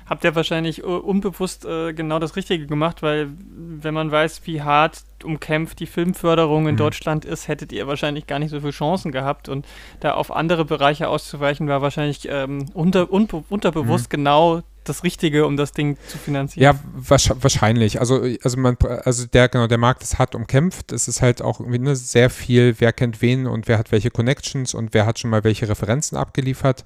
habt 0.06 0.24
ihr 0.24 0.34
wahrscheinlich 0.34 0.84
unbewusst 0.84 1.64
äh, 1.64 1.92
genau 1.92 2.18
das 2.18 2.36
Richtige 2.36 2.66
gemacht, 2.66 3.02
weil 3.02 3.30
wenn 3.48 3.94
man 3.94 4.10
weiß, 4.10 4.42
wie 4.44 4.62
hart 4.62 5.04
umkämpft 5.24 5.80
die 5.80 5.86
Filmförderung 5.86 6.66
in 6.66 6.74
mhm. 6.74 6.78
Deutschland 6.78 7.24
ist, 7.24 7.48
hättet 7.48 7.72
ihr 7.72 7.86
wahrscheinlich 7.86 8.26
gar 8.26 8.38
nicht 8.38 8.50
so 8.50 8.60
viele 8.60 8.72
Chancen 8.72 9.12
gehabt 9.12 9.48
und 9.48 9.66
da 10.00 10.14
auf 10.14 10.34
andere 10.34 10.64
Bereiche 10.64 11.08
auszuweichen, 11.08 11.68
war 11.68 11.82
wahrscheinlich 11.82 12.26
ähm, 12.30 12.66
unter, 12.74 13.12
un, 13.12 13.28
unterbewusst 13.48 14.06
mhm. 14.06 14.16
genau 14.16 14.62
das 14.84 15.04
Richtige, 15.04 15.46
um 15.46 15.56
das 15.56 15.72
Ding 15.72 15.96
zu 16.08 16.18
finanzieren. 16.18 16.62
Ja, 16.62 16.80
wahrscheinlich. 16.92 18.00
Also, 18.00 18.22
also 18.42 18.58
man, 18.58 18.76
also 19.04 19.26
der, 19.26 19.48
genau, 19.48 19.66
der 19.66 19.78
Markt 19.78 20.02
ist 20.02 20.18
hart 20.18 20.34
umkämpft. 20.34 20.92
Es 20.92 21.08
ist 21.08 21.22
halt 21.22 21.42
auch 21.42 21.60
ne, 21.60 21.96
sehr 21.96 22.30
viel, 22.30 22.76
wer 22.78 22.92
kennt 22.92 23.22
wen 23.22 23.46
und 23.46 23.68
wer 23.68 23.78
hat 23.78 23.92
welche 23.92 24.10
Connections 24.10 24.74
und 24.74 24.94
wer 24.94 25.06
hat 25.06 25.18
schon 25.18 25.30
mal 25.30 25.44
welche 25.44 25.68
Referenzen 25.68 26.16
abgeliefert. 26.16 26.84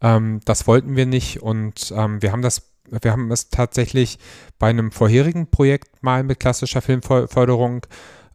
Ähm, 0.00 0.40
das 0.44 0.66
wollten 0.66 0.96
wir 0.96 1.06
nicht 1.06 1.42
und 1.42 1.92
ähm, 1.96 2.22
wir 2.22 2.32
haben 2.32 2.42
das 2.42 2.62
wir 2.90 3.12
haben 3.12 3.30
es 3.32 3.48
tatsächlich 3.48 4.18
bei 4.58 4.68
einem 4.68 4.92
vorherigen 4.92 5.50
Projekt 5.50 6.02
mal 6.02 6.22
mit 6.22 6.38
klassischer 6.38 6.82
Filmförderung 6.82 7.86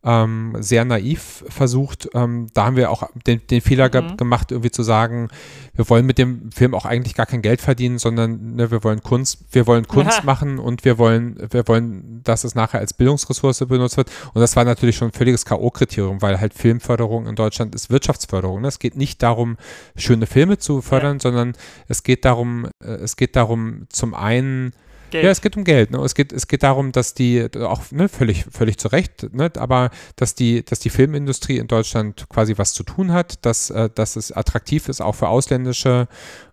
ähm, 0.03 0.55
sehr 0.59 0.85
naiv 0.85 1.43
versucht. 1.49 2.09
Ähm, 2.13 2.47
da 2.53 2.65
haben 2.65 2.75
wir 2.75 2.89
auch 2.89 3.09
den, 3.27 3.45
den 3.47 3.61
Fehler 3.61 3.87
mhm. 3.87 3.91
ge 3.91 4.17
gemacht, 4.17 4.51
irgendwie 4.51 4.71
zu 4.71 4.83
sagen, 4.83 5.29
wir 5.75 5.89
wollen 5.89 6.05
mit 6.05 6.17
dem 6.17 6.51
Film 6.51 6.73
auch 6.73 6.85
eigentlich 6.85 7.15
gar 7.15 7.25
kein 7.25 7.41
Geld 7.41 7.61
verdienen, 7.61 7.99
sondern 7.99 8.55
ne, 8.55 8.71
wir 8.71 8.83
wollen 8.83 9.03
Kunst, 9.03 9.39
wir 9.51 9.67
wollen 9.67 9.87
Kunst 9.87 10.23
machen 10.23 10.59
und 10.59 10.85
wir 10.85 10.97
wollen, 10.97 11.37
wir 11.51 11.67
wollen, 11.67 12.21
dass 12.23 12.43
es 12.43 12.55
nachher 12.55 12.79
als 12.79 12.93
Bildungsressource 12.93 13.59
benutzt 13.67 13.97
wird. 13.97 14.09
Und 14.33 14.41
das 14.41 14.55
war 14.55 14.63
natürlich 14.63 14.95
schon 14.95 15.09
ein 15.09 15.13
völliges 15.13 15.45
K.O.-Kriterium, 15.45 16.21
weil 16.21 16.39
halt 16.39 16.53
Filmförderung 16.53 17.27
in 17.27 17.35
Deutschland 17.35 17.75
ist 17.75 17.89
Wirtschaftsförderung. 17.89 18.61
Ne? 18.61 18.67
Es 18.69 18.79
geht 18.79 18.95
nicht 18.95 19.21
darum, 19.21 19.57
schöne 19.95 20.27
Filme 20.27 20.57
zu 20.57 20.81
fördern, 20.81 21.17
ja. 21.17 21.21
sondern 21.21 21.53
es 21.87 22.03
geht 22.03 22.25
darum, 22.25 22.67
äh, 22.83 22.91
es 22.91 23.17
geht 23.17 23.35
darum, 23.35 23.87
zum 23.89 24.13
einen 24.13 24.73
Geld. 25.09 25.23
Ja, 25.23 25.31
es 25.31 25.41
geht 25.41 25.57
um 25.57 25.63
Geld. 25.63 25.91
Ne? 25.91 25.99
Es, 25.99 26.15
geht, 26.15 26.31
es 26.31 26.47
geht 26.47 26.63
darum, 26.63 26.91
dass 26.91 27.13
die, 27.13 27.47
auch 27.57 27.91
ne, 27.91 28.09
völlig, 28.09 28.45
völlig 28.51 28.77
zu 28.77 28.87
Recht, 28.89 29.33
ne? 29.33 29.51
aber 29.57 29.91
dass 30.15 30.35
die, 30.35 30.63
dass 30.63 30.79
die 30.79 30.89
Filmindustrie 30.89 31.57
in 31.57 31.67
Deutschland 31.67 32.27
quasi 32.29 32.57
was 32.57 32.73
zu 32.73 32.83
tun 32.83 33.11
hat, 33.11 33.45
dass, 33.45 33.69
äh, 33.69 33.89
dass 33.93 34.15
es 34.15 34.31
attraktiv 34.31 34.89
ist, 34.89 35.01
auch 35.01 35.15
für 35.15 35.27
ausländische 35.27 36.07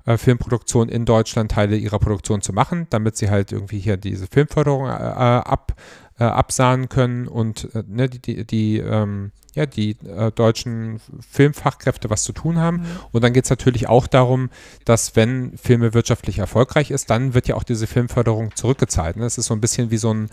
äh, 0.05 0.17
Filmproduktionen 0.17 0.89
in 0.89 1.05
Deutschland 1.05 1.51
Teile 1.53 1.77
ihrer 1.77 1.99
Produktion 1.99 2.43
zu 2.43 2.53
machen, 2.53 2.87
damit 2.91 3.17
sie 3.17 3.31
halt 3.31 3.53
irgendwie 3.53 3.79
hier 3.79 3.97
diese 3.97 4.27
Filmförderung 4.27 4.87
äh, 4.87 4.91
ab, 4.91 5.75
äh, 6.19 6.25
absahen 6.25 6.89
können 6.89 7.29
und 7.29 7.69
äh, 7.75 7.83
ne, 7.87 8.09
die, 8.09 8.21
die, 8.21 8.47
die 8.47 8.79
ähm, 8.79 9.33
ja, 9.57 9.67
die 9.67 9.97
äh, 10.07 10.31
deutschen 10.31 11.01
Filmfachkräfte 11.31 12.11
was 12.11 12.23
zu 12.23 12.33
tun 12.33 12.59
haben. 12.59 12.79
Mhm. 12.79 12.87
Und 13.13 13.25
dann 13.25 13.33
geht 13.33 13.45
es 13.45 13.51
natürlich 13.51 13.89
auch 13.89 14.07
darum, 14.07 14.51
dass 14.85 15.17
wenn 15.17 15.57
Filme 15.57 15.95
wirtschaftlich 15.95 16.39
erfolgreich 16.39 16.91
ist, 16.91 17.11
dann 17.11 17.35
wird 17.35 17.49
ja 17.49 17.57
auch 17.57 17.65
diese 17.65 17.87
Filmförderung 17.87 18.55
zurückgezahlt. 18.55 19.17
Ne? 19.17 19.25
Das 19.25 19.39
ist 19.39 19.47
so 19.47 19.55
ein 19.55 19.61
bisschen 19.61 19.91
wie 19.91 19.97
so 19.97 20.13
ein 20.13 20.31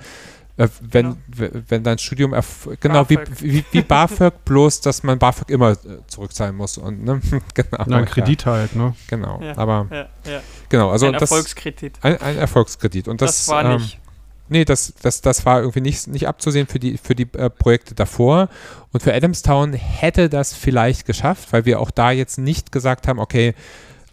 äh, 0.56 0.68
wenn, 0.82 1.18
genau. 1.36 1.64
wenn 1.68 1.84
dein 1.84 1.98
Studium, 1.98 2.36
genau, 2.80 3.10
wie, 3.10 3.18
wie, 3.40 3.66
wie 3.72 3.82
BAföG, 3.82 4.34
bloß, 4.46 4.82
dass 4.82 5.02
man 5.02 5.18
BAföG 5.18 5.50
immer 5.50 5.72
äh, 5.72 5.76
zurückzahlen 6.06 6.56
muss. 6.56 6.78
Und, 6.78 7.04
ne? 7.04 7.22
genau, 7.56 7.84
Na, 7.88 7.98
ein 7.98 8.06
Kredit 8.06 8.46
ja. 8.46 8.52
halt, 8.52 8.76
ne? 8.76 8.94
Genau, 9.08 9.42
ja, 9.42 9.58
aber, 9.58 9.88
ja, 9.92 10.42
genau, 10.70 10.92
also 10.92 11.08
ein 11.08 11.14
das, 11.14 11.24
Erfolgskredit. 11.24 11.98
Ein, 12.04 12.22
ein 12.22 12.38
Erfolgskredit. 12.38 13.08
Und 13.08 13.22
das, 13.22 13.46
das 13.46 13.48
war 13.48 13.66
ähm, 13.66 13.82
nicht. 13.82 14.00
Nee, 14.54 14.66
das, 14.66 14.94
das, 15.02 15.22
das 15.22 15.48
war 15.48 15.62
irgendwie 15.62 15.82
nicht, 15.82 16.06
nicht 16.06 16.28
abzusehen 16.28 16.68
für 16.68 16.78
die, 16.78 17.00
für 17.00 17.16
die 17.16 17.28
äh, 17.34 17.50
Projekte 17.50 17.96
davor. 17.96 18.50
Und 18.92 19.02
für 19.02 19.12
Adamstown 19.12 19.74
hätte 19.74 20.30
das 20.30 20.54
vielleicht 20.54 21.08
geschafft, 21.08 21.52
weil 21.52 21.66
wir 21.66 21.80
auch 21.80 21.90
da 21.90 22.12
jetzt 22.12 22.38
nicht 22.38 22.72
gesagt 22.72 23.08
haben, 23.08 23.18
okay, 23.18 23.56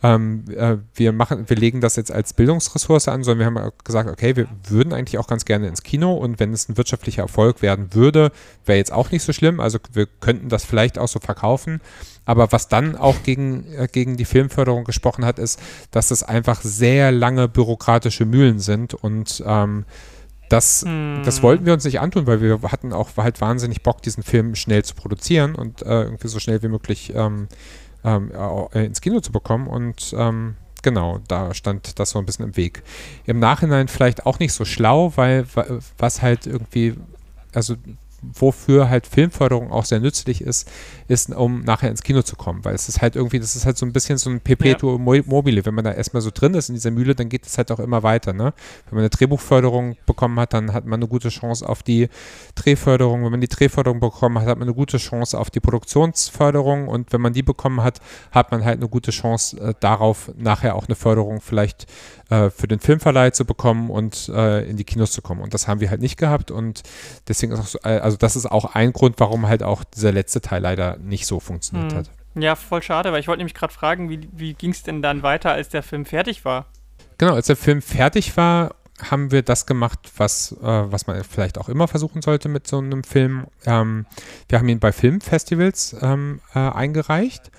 ähm, 0.03 0.45
äh, 0.57 0.79
wir 0.95 1.13
machen, 1.13 1.51
wir 1.51 1.59
legen 1.59 1.83
das 1.83 1.97
jetzt 1.97 2.11
als 2.11 2.33
Bildungsressource 2.33 3.09
an, 3.09 3.23
sondern 3.23 3.55
wir 3.55 3.63
haben 3.63 3.73
gesagt, 3.85 4.09
okay, 4.09 4.35
wir 4.35 4.49
würden 4.67 4.95
eigentlich 4.95 5.19
auch 5.19 5.27
ganz 5.27 5.45
gerne 5.45 5.69
ins 5.69 5.83
Kino 5.83 6.15
und 6.15 6.41
wenn 6.41 6.55
es 6.55 6.71
ein 6.71 6.79
wirtschaftlicher 6.79 7.21
Erfolg 7.21 7.61
werden 7.61 7.93
würde, 7.93 8.33
wäre 8.65 8.79
jetzt 8.79 8.95
auch 8.95 9.11
nicht 9.11 9.23
so 9.23 9.35
schlimm. 9.35 9.61
Also 9.61 9.79
wir 9.93 10.07
könnten 10.07 10.49
das 10.49 10.65
vielleicht 10.65 10.99
auch 10.99 11.09
so 11.09 11.21
verkaufen. 11.21 11.83
Aber 12.25 12.51
was 12.51 12.69
dann 12.69 12.97
auch 12.97 13.23
gegen, 13.25 13.71
äh, 13.75 13.89
gegen 13.93 14.17
die 14.17 14.25
Filmförderung 14.25 14.85
gesprochen 14.85 15.27
hat, 15.27 15.39
ist, 15.39 15.61
dass 15.91 16.11
es 16.11 16.23
einfach 16.23 16.63
sehr 16.63 17.13
lange 17.13 17.47
bürokratische 17.47 18.25
Mühlen 18.25 18.59
sind 18.59 18.95
und 18.95 19.45
ähm, 19.47 19.85
das, 20.51 20.83
hm. 20.83 21.23
das 21.25 21.43
wollten 21.43 21.65
wir 21.65 21.73
uns 21.73 21.85
nicht 21.85 22.01
antun, 22.01 22.27
weil 22.27 22.43
wir 22.43 22.61
hatten 22.71 22.93
auch 22.93 23.17
halt 23.17 23.41
wahnsinnig 23.41 23.83
Bock, 23.83 24.03
diesen 24.03 24.23
Film 24.23 24.55
schnell 24.57 24.85
zu 24.85 24.95
produzieren 24.95 25.55
und 25.55 25.83
äh, 25.83 26.03
irgendwie 26.03 26.29
so 26.29 26.41
schnell 26.41 26.63
wie 26.63 26.69
möglich 26.69 27.13
ähm, 27.15 27.49
ähm, 28.05 28.33
äh, 28.75 28.85
ins 28.85 29.01
Kino 29.01 29.21
zu 29.21 29.31
bekommen. 29.31 29.69
Und 29.69 30.13
ähm, 30.19 30.57
genau, 30.83 31.21
da 31.29 31.55
stand 31.55 32.01
das 32.01 32.11
so 32.11 32.19
ein 32.19 32.27
bisschen 32.27 32.47
im 32.47 32.57
Weg. 32.57 32.83
Im 33.27 33.39
Nachhinein 33.39 33.87
vielleicht 33.87 34.27
auch 34.27 34.41
nicht 34.41 34.53
so 34.53 34.65
schlau, 34.65 35.13
weil 35.15 35.47
was 35.99 36.21
halt 36.21 36.49
irgendwie, 36.49 36.95
also 37.55 37.77
wofür 38.23 38.91
halt 38.91 39.07
Filmförderung 39.07 39.71
auch 39.71 39.85
sehr 39.85 40.01
nützlich 40.01 40.41
ist, 40.43 40.71
ist, 41.09 41.35
um 41.35 41.63
nachher 41.63 41.91
ins 41.91 42.03
Kino 42.03 42.23
zu 42.23 42.37
kommen. 42.37 42.65
Weil 42.65 42.75
es 42.75 42.89
ist 42.89 43.01
halt 43.01 43.17
irgendwie, 43.17 43.41
das 43.41 43.57
ist 43.57 43.67
halt 43.67 43.79
so 43.79 43.87
ein 43.87 43.93
bisschen 43.93 44.19
so 44.19 44.31
ein 44.31 44.41
Perpetuum 44.41 45.07
ja. 45.13 45.23
mobile. 45.27 45.65
Wenn 45.65 45.75
man 45.75 45.85
da 45.85 45.93
erstmal 45.93 46.21
so 46.21 46.31
drin 46.33 46.55
ist 46.55 46.69
in 46.69 46.75
dieser 46.75 46.91
Mühle, 46.91 47.15
dann 47.15 47.29
geht 47.29 47.47
es 47.47 47.59
halt 47.59 47.73
auch 47.73 47.81
immer 47.81 48.03
weiter. 48.03 48.33
Ne? 48.33 48.53
Wenn 48.87 48.97
man 48.97 49.01
eine 49.01 49.11
Drehbuchförderung 49.11 49.97
bekommen 50.07 50.39
hat, 50.39 50.53
dann 50.53 50.73
hat 50.73 50.87
man 50.87 51.01
eine 51.01 51.09
gute 51.09 51.29
Chance 51.29 51.69
auf 51.69 51.83
die 51.83 52.09
Drehförderung. 52.55 53.25
Wenn 53.25 53.31
man 53.31 53.41
die 53.41 53.49
Drehförderung 53.49 54.01
bekommen 54.01 54.39
hat, 54.39 54.47
hat 54.47 54.59
man 54.59 54.69
eine 54.69 54.75
gute 54.75 54.99
Chance 54.99 55.39
auf 55.39 55.51
die 55.51 55.61
Produktionsförderung. 55.61 56.89
Und 56.89 57.13
wenn 57.13 57.21
man 57.21 57.33
die 57.33 57.43
bekommen 57.43 57.83
hat, 57.83 58.01
hat 58.31 58.53
man 58.53 58.65
halt 58.65 58.79
eine 58.79 58.89
gute 58.89 59.11
Chance 59.11 59.59
äh, 59.61 59.75
darauf, 59.81 60.31
nachher 60.37 60.77
auch 60.77 60.87
eine 60.87 60.95
Förderung 60.95 61.41
vielleicht 61.41 61.87
äh, 62.31 62.51
für 62.51 62.69
den 62.69 62.81
Filmverleih 62.81 63.31
zu 63.31 63.45
bekommen 63.45 63.91
und 63.91 64.29
äh, 64.29 64.69
in 64.69 64.77
die 64.77 64.85
Kinos 64.85 65.13
zu 65.13 65.23
kommen. 65.23 65.43
Und 65.43 65.55
das 65.55 65.67
haben 65.67 65.81
wir 65.81 65.91
halt 65.91 66.01
nicht 66.01 66.17
gehabt. 66.17 66.51
Und 66.51 66.83
deswegen 67.29 67.53
ist 67.53 67.61
auch 67.61 67.67
so, 67.67 67.79
äh, 67.83 67.99
also 68.11 68.19
das 68.19 68.35
ist 68.35 68.47
auch 68.47 68.75
ein 68.75 68.93
Grund, 68.93 69.15
warum 69.19 69.47
halt 69.47 69.63
auch 69.63 69.85
dieser 69.85 70.11
letzte 70.11 70.41
Teil 70.41 70.63
leider 70.63 70.97
nicht 70.97 71.27
so 71.27 71.39
funktioniert 71.39 71.93
hm. 71.93 71.99
hat. 71.99 72.11
Ja, 72.35 72.57
voll 72.57 72.83
schade, 72.83 73.13
weil 73.13 73.21
ich 73.21 73.29
wollte 73.29 73.39
nämlich 73.39 73.55
gerade 73.55 73.73
fragen, 73.73 74.11
wie, 74.11 74.29
wie 74.33 74.55
ging 74.55 74.71
es 74.71 74.83
denn 74.83 75.01
dann 75.01 75.23
weiter, 75.23 75.53
als 75.53 75.69
der 75.69 75.83
Film 75.83 76.05
fertig 76.05 76.45
war? 76.45 76.67
Genau, 77.19 77.35
als 77.35 77.47
der 77.47 77.57
Film 77.57 77.83
fertig 77.83 78.37
war, 78.37 78.75
haben 79.01 79.31
wir 79.31 79.43
das 79.43 79.67
gemacht, 79.67 79.99
was, 80.17 80.53
äh, 80.61 80.67
was 80.67 81.07
man 81.07 81.23
vielleicht 81.23 81.59
auch 81.59 81.69
immer 81.69 81.87
versuchen 81.87 82.21
sollte 82.21 82.49
mit 82.49 82.67
so 82.67 82.79
einem 82.79 83.05
Film. 83.05 83.47
Ähm, 83.65 84.07
wir 84.49 84.59
haben 84.59 84.69
ihn 84.69 84.81
bei 84.81 84.93
Filmfestivals 84.93 85.97
ähm, 86.03 86.41
äh, 86.55 86.59
eingereicht 86.59 87.51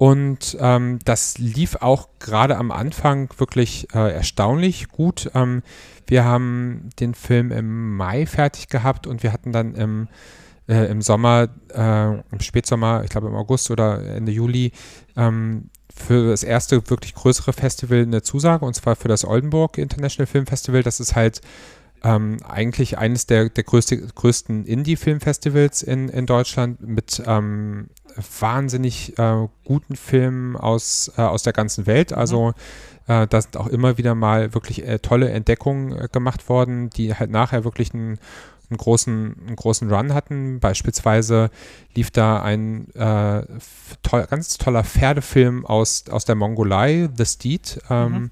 und 0.00 0.56
ähm, 0.60 0.98
das 1.04 1.36
lief 1.36 1.76
auch 1.76 2.08
gerade 2.20 2.56
am 2.56 2.70
Anfang 2.70 3.28
wirklich 3.36 3.88
äh, 3.94 4.14
erstaunlich 4.14 4.88
gut. 4.88 5.30
Ähm, 5.34 5.62
wir 6.10 6.24
haben 6.24 6.90
den 6.98 7.14
Film 7.14 7.52
im 7.52 7.96
Mai 7.96 8.26
fertig 8.26 8.68
gehabt 8.68 9.06
und 9.06 9.22
wir 9.22 9.32
hatten 9.32 9.52
dann 9.52 9.76
im, 9.76 10.08
äh, 10.68 10.90
im 10.90 11.02
Sommer, 11.02 11.48
äh, 11.72 12.18
im 12.32 12.40
Spätsommer, 12.40 13.04
ich 13.04 13.10
glaube 13.10 13.28
im 13.28 13.36
August 13.36 13.70
oder 13.70 14.04
Ende 14.04 14.32
Juli, 14.32 14.72
ähm, 15.16 15.70
für 15.94 16.30
das 16.30 16.42
erste 16.42 16.90
wirklich 16.90 17.14
größere 17.14 17.52
Festival 17.52 18.02
eine 18.02 18.22
Zusage 18.22 18.64
und 18.64 18.74
zwar 18.74 18.96
für 18.96 19.06
das 19.06 19.24
Oldenburg 19.24 19.78
International 19.78 20.26
Film 20.26 20.46
Festival. 20.46 20.82
Das 20.82 20.98
ist 20.98 21.14
halt 21.14 21.42
ähm, 22.02 22.38
eigentlich 22.42 22.98
eines 22.98 23.26
der, 23.26 23.48
der 23.48 23.62
größte, 23.62 23.96
größten 23.98 24.64
Indie-Filmfestivals 24.64 25.82
in, 25.82 26.08
in 26.08 26.26
Deutschland 26.26 26.80
mit 26.80 27.22
ähm, 27.24 27.88
wahnsinnig 28.40 29.18
äh, 29.18 29.46
guten 29.64 29.96
Filmen 29.96 30.56
aus, 30.56 31.10
äh, 31.16 31.22
aus 31.22 31.42
der 31.42 31.52
ganzen 31.52 31.86
Welt. 31.86 32.12
Also 32.12 32.48
mhm. 33.06 33.12
äh, 33.12 33.26
da 33.26 33.40
sind 33.40 33.56
auch 33.56 33.66
immer 33.66 33.98
wieder 33.98 34.14
mal 34.14 34.54
wirklich 34.54 34.86
äh, 34.86 34.98
tolle 34.98 35.30
Entdeckungen 35.30 35.92
äh, 35.92 36.08
gemacht 36.10 36.48
worden, 36.48 36.90
die 36.90 37.14
halt 37.14 37.30
nachher 37.30 37.64
wirklich 37.64 37.94
einen, 37.94 38.18
einen, 38.68 38.78
großen, 38.78 39.36
einen 39.46 39.56
großen 39.56 39.92
Run 39.92 40.14
hatten. 40.14 40.60
Beispielsweise 40.60 41.50
lief 41.94 42.10
da 42.10 42.42
ein 42.42 42.90
äh, 42.94 43.42
toll, 44.02 44.26
ganz 44.28 44.58
toller 44.58 44.84
Pferdefilm 44.84 45.66
aus, 45.66 46.04
aus 46.10 46.24
der 46.24 46.34
Mongolei, 46.34 47.08
The 47.16 47.26
Steed. 47.26 47.80
Ähm, 47.90 48.12
mhm 48.12 48.30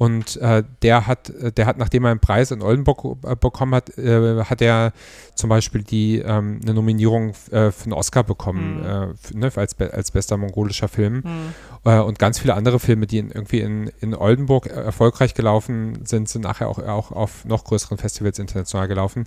und 0.00 0.38
äh, 0.38 0.64
der 0.80 1.06
hat, 1.06 1.28
äh, 1.28 1.52
der 1.52 1.66
hat, 1.66 1.76
nachdem 1.76 2.06
er 2.06 2.12
einen 2.12 2.20
Preis 2.20 2.52
in 2.52 2.62
Oldenburg 2.62 3.18
äh, 3.22 3.36
bekommen 3.36 3.74
hat, 3.74 3.98
äh, 3.98 4.44
hat 4.44 4.62
er 4.62 4.94
zum 5.34 5.50
Beispiel 5.50 5.82
die 5.82 6.20
ähm, 6.20 6.58
eine 6.62 6.72
Nominierung 6.72 7.34
äh, 7.50 7.70
für 7.70 7.84
einen 7.84 7.92
Oscar 7.92 8.24
bekommen, 8.24 8.78
mhm. 8.78 9.14
für, 9.20 9.38
ne, 9.38 9.52
als, 9.54 9.78
als 9.78 10.10
bester 10.10 10.38
mongolischer 10.38 10.88
Film. 10.88 11.22
Mhm. 11.84 12.00
und 12.00 12.18
ganz 12.18 12.38
viele 12.38 12.54
andere 12.54 12.80
Filme, 12.80 13.06
die 13.06 13.18
in, 13.18 13.30
irgendwie 13.30 13.60
in, 13.60 13.90
in 14.00 14.14
Oldenburg 14.14 14.68
erfolgreich 14.68 15.34
gelaufen 15.34 16.06
sind, 16.06 16.30
sind 16.30 16.44
nachher 16.44 16.68
auch, 16.68 16.78
auch 16.78 17.12
auf 17.12 17.44
noch 17.44 17.64
größeren 17.64 17.98
Festivals 17.98 18.38
international 18.38 18.88
gelaufen. 18.88 19.26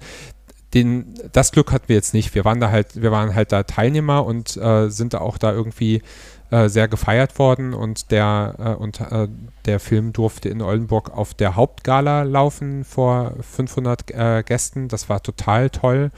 Den, 0.74 1.14
das 1.32 1.52
Glück 1.52 1.72
hatten 1.72 1.88
wir 1.88 1.96
jetzt 1.96 2.14
nicht. 2.14 2.34
Wir 2.36 2.46
waren 2.46 2.60
da 2.60 2.72
halt, 2.72 3.02
wir 3.02 3.12
waren 3.12 3.36
halt 3.36 3.52
da 3.52 3.64
Teilnehmer 3.64 4.26
und 4.26 4.58
äh, 4.58 4.90
sind 4.90 5.14
da 5.14 5.20
auch 5.20 5.38
da 5.38 5.52
irgendwie 5.52 6.02
äh, 6.50 6.70
sehr 6.70 6.88
gefeiert 6.88 7.40
worden 7.40 7.74
und 7.74 8.12
der, 8.12 8.56
äh, 8.60 8.82
und, 8.82 9.00
äh, 9.00 9.28
der 9.66 9.80
Film 9.80 10.14
durfte 10.14 10.50
in 10.50 10.62
Oldenburg 10.62 11.10
auf 11.10 11.34
der 11.34 11.56
Hauptgala 11.56 12.24
laufen 12.24 12.84
vor 12.84 13.34
500 13.42 14.12
äh, 14.12 14.44
Gästen. 14.44 14.88
Das 14.88 15.10
war 15.10 15.22
total 15.24 15.70
toll. 15.70 16.12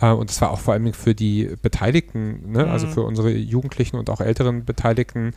Äh, 0.00 0.10
und 0.10 0.30
das 0.30 0.40
war 0.40 0.50
auch 0.50 0.60
vor 0.60 0.74
allem 0.74 0.92
für 0.92 1.14
die 1.14 1.56
Beteiligten, 1.62 2.52
ne? 2.52 2.58
also 2.60 2.68
mhm. 2.68 2.72
also 2.72 2.86
für 2.88 3.02
unsere 3.02 3.30
Jugendlichen 3.30 3.96
und 3.96 4.10
auch 4.10 4.20
älteren 4.20 4.64
Beteiligten, 4.64 5.34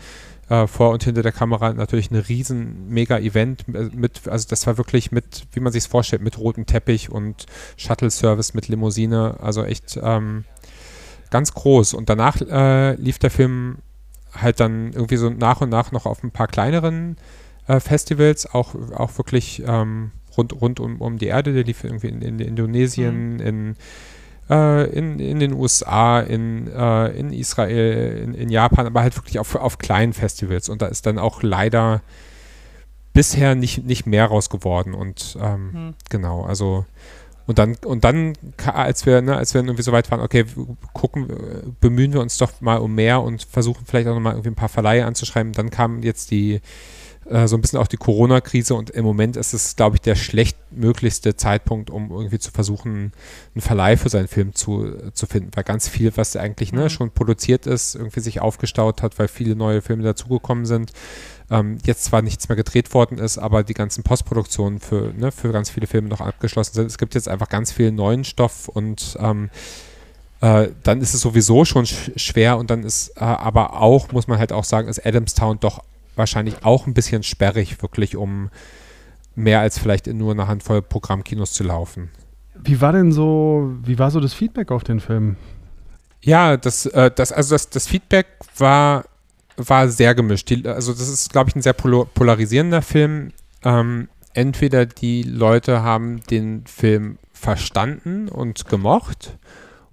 vor 0.68 0.92
und 0.92 1.04
hinter 1.04 1.24
der 1.24 1.34
Kamera 1.34 1.74
natürlich 1.74 2.10
ein 2.10 2.16
riesen 2.16 2.88
Mega-Event 2.90 3.68
mit, 3.68 4.28
also 4.30 4.48
das 4.50 4.66
war 4.66 4.78
wirklich 4.78 5.12
mit, 5.12 5.46
wie 5.52 5.60
man 5.60 5.74
sich 5.74 5.84
es 5.84 5.88
vorstellt, 5.88 6.22
mit 6.22 6.38
rotem 6.38 6.66
Teppich 6.66 7.10
und 7.10 7.46
Shuttle-Service 7.76 8.54
mit 8.54 8.70
Limousine, 8.70 9.38
also 9.42 9.64
echt 9.64 10.00
ähm, 10.02 10.46
ganz 11.30 11.54
groß. 11.54 11.94
Und 11.94 12.10
danach 12.10 12.40
äh, 12.42 12.96
lief 12.96 13.20
der 13.20 13.32
Film 13.32 13.80
halt 14.34 14.60
dann 14.60 14.94
irgendwie 14.94 15.18
so 15.18 15.30
nach 15.30 15.62
und 15.62 15.70
nach 15.70 15.92
noch 15.92 16.06
auf 16.06 16.24
ein 16.24 16.32
paar 16.32 16.48
kleineren 16.48 17.18
äh, 17.68 17.80
Festivals, 17.80 18.46
auch, 18.54 18.76
auch 18.96 19.18
wirklich 19.18 19.64
ähm, 19.66 20.12
rund, 20.38 20.54
rund 20.54 20.80
um, 20.80 21.02
um 21.02 21.18
die 21.18 21.28
Erde. 21.28 21.54
Der 21.54 21.64
lief 21.64 21.84
irgendwie 21.84 22.08
in, 22.08 22.22
in 22.22 22.40
Indonesien, 22.40 23.34
mhm. 23.34 23.40
in, 23.40 23.76
äh, 24.50 24.90
in, 24.90 25.20
in 25.20 25.40
den 25.40 25.54
USA, 25.54 26.20
in, 26.20 26.68
äh, 26.68 27.08
in 27.10 27.32
Israel, 27.32 28.24
in, 28.24 28.34
in 28.34 28.50
Japan, 28.50 28.86
aber 28.86 29.02
halt 29.02 29.16
wirklich 29.16 29.40
auf, 29.40 29.56
auf 29.56 29.78
kleinen 29.78 30.14
Festivals. 30.14 30.70
Und 30.70 30.82
da 30.82 30.88
ist 30.88 31.06
dann 31.06 31.18
auch 31.18 31.44
leider 31.44 32.02
bisher 33.14 33.56
nicht, 33.56 33.86
nicht 33.86 34.06
mehr 34.06 34.26
raus 34.26 34.50
geworden. 34.50 34.94
Und 34.94 35.38
ähm, 35.42 35.72
mhm. 35.72 35.94
genau, 36.10 36.44
also 36.44 36.86
und 37.48 37.60
dann, 37.60 37.78
und 37.86 38.04
dann, 38.04 38.34
als 38.66 39.06
wir, 39.06 39.22
ne, 39.22 39.38
als 39.38 39.54
wir 39.54 39.62
irgendwie 39.62 39.82
so 39.82 39.94
weit 39.94 40.12
waren, 40.12 40.20
okay, 40.20 40.46
gucken, 40.94 41.28
bemühen 41.80 42.12
wir 42.12 42.20
uns 42.20 42.38
doch 42.38 42.60
mal 42.60 42.76
um 42.80 42.94
mehr 42.94 43.22
und 43.22 43.42
versuchen 43.44 43.86
vielleicht 43.86 44.08
auch 44.10 44.14
nochmal 44.14 44.34
irgendwie 44.34 44.50
ein 44.50 44.56
paar 44.56 44.68
Verleihe 44.68 45.06
anzuschreiben. 45.06 45.54
Dann 45.54 45.70
kam 45.70 46.04
jetzt 46.04 46.30
die, 46.30 46.60
äh, 47.30 47.48
so 47.48 47.58
ein 47.58 47.62
bisschen 47.62 47.80
auch 47.80 47.88
die 47.88 47.98
Corona-Krise 47.98 48.76
und 48.76 48.90
im 48.90 49.06
Moment 49.06 49.36
ist 49.38 49.54
es, 49.54 49.76
glaube 49.76 49.98
ich, 49.98 50.02
der 50.02 50.16
schlechtmöglichste 50.16 51.36
Zeitpunkt, 51.36 51.90
um 51.90 52.12
irgendwie 52.12 52.40
zu 52.40 52.52
versuchen, 52.52 53.12
einen 53.56 53.62
Verleih 53.62 53.98
für 53.98 54.10
seinen 54.10 54.28
Film 54.28 54.54
zu, 54.54 55.12
zu 55.14 55.26
finden, 55.26 55.52
weil 55.56 55.64
ganz 55.64 55.88
viel, 55.88 56.12
was 56.16 56.36
eigentlich 56.36 56.74
ne, 56.74 56.84
mhm. 56.84 56.90
schon 56.90 57.12
produziert 57.12 57.68
ist, 57.68 57.96
irgendwie 57.96 58.20
sich 58.20 58.42
aufgestaut 58.42 59.02
hat, 59.02 59.20
weil 59.20 59.28
viele 59.28 59.56
neue 59.56 59.82
Filme 59.82 60.04
dazugekommen 60.04 60.66
sind 60.66 60.92
ähm, 61.50 61.78
jetzt 61.86 62.04
zwar 62.04 62.22
nichts 62.22 62.50
mehr 62.50 62.56
gedreht 62.56 62.94
worden 62.94 63.18
ist, 63.18 63.38
aber 63.38 63.64
die 63.64 63.74
ganzen 63.74 64.04
Postproduktionen 64.04 64.80
für, 64.80 65.14
ne, 65.16 65.32
für 65.32 65.52
ganz 65.52 65.70
viele 65.70 65.88
Filme 65.88 66.10
noch 66.10 66.22
abgeschlossen 66.22 66.74
sind. 66.74 66.88
Es 66.88 66.98
gibt 66.98 67.16
jetzt 67.16 67.30
einfach 67.30 67.50
ganz 67.50 67.72
viel 67.72 67.92
neuen 67.92 68.24
Stoff 68.24 68.68
und 68.68 69.18
ähm, 69.20 69.50
äh, 70.42 70.70
dann 70.84 71.02
ist 71.02 71.14
es 71.14 71.22
sowieso 71.22 71.66
schon 71.66 71.86
sch 71.86 72.12
schwer 72.16 72.58
und 72.58 72.70
dann 72.70 72.84
ist 72.84 73.10
äh, 73.18 73.22
aber 73.22 73.82
auch, 73.82 74.12
muss 74.12 74.28
man 74.28 74.40
halt 74.40 74.52
auch 74.52 74.66
sagen, 74.66 74.88
ist 74.88 75.06
Adamstown 75.06 75.60
doch 75.60 75.84
wahrscheinlich 76.18 76.66
auch 76.66 76.88
ein 76.88 76.94
bisschen 76.94 77.24
sperrig, 77.24 77.82
wirklich 77.82 78.16
um 78.16 78.50
mehr 79.36 79.60
als 79.60 79.78
vielleicht 79.78 80.08
in 80.08 80.18
nur 80.18 80.32
einer 80.32 80.48
Handvoll 80.48 80.82
Programmkinos 80.82 81.54
zu 81.54 81.64
laufen. 81.64 82.10
Wie 82.56 82.82
war 82.82 82.92
denn 82.92 83.12
so, 83.12 83.76
wie 83.84 84.00
war 84.00 84.10
so 84.10 84.20
das 84.20 84.34
Feedback 84.34 84.72
auf 84.72 84.84
den 84.84 85.00
Film? 85.00 85.36
Ja, 86.22 86.58
das, 86.58 86.88
äh, 86.88 87.12
das, 87.14 87.32
also 87.32 87.54
das, 87.54 87.70
das 87.70 87.88
Feedback 87.88 88.26
war 88.58 89.06
war 89.58 89.90
sehr 89.90 90.16
gemischt. 90.16 90.50
Die, 90.50 90.66
also 90.68 90.94
das 90.94 91.10
ist, 91.10 91.32
glaube 91.32 91.50
ich, 91.50 91.56
ein 91.56 91.62
sehr 91.62 91.74
polarisierender 91.74 92.82
Film. 92.82 93.34
Ähm, 93.64 94.08
entweder 94.34 94.86
die 94.86 95.24
Leute 95.24 95.82
haben 95.82 96.22
den 96.30 96.66
Film 96.68 97.18
verstanden 97.34 98.30
und 98.30 98.68
gemocht, 98.68 99.38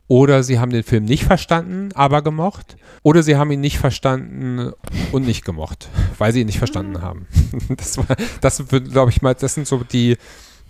oder 0.09 0.43
sie 0.43 0.59
haben 0.59 0.71
den 0.71 0.83
Film 0.83 1.05
nicht 1.05 1.25
verstanden, 1.25 1.91
aber 1.95 2.23
gemocht, 2.23 2.77
oder 3.03 3.23
sie 3.23 3.37
haben 3.37 3.51
ihn 3.51 3.61
nicht 3.61 3.79
verstanden 3.79 4.73
und 5.13 5.27
nicht 5.27 5.45
gemocht, 5.45 5.89
weil 6.19 6.33
sie 6.33 6.41
ihn 6.41 6.47
nicht 6.47 6.59
verstanden 6.59 7.03
haben. 7.03 7.27
Das, 7.77 7.99
war, 7.99 8.17
das 8.41 8.63
glaube 8.69 9.11
ich 9.11 9.23
mal, 9.23 9.35
das 9.35 9.55
sind 9.55 9.67
so 9.67 9.79
die, 9.85 10.17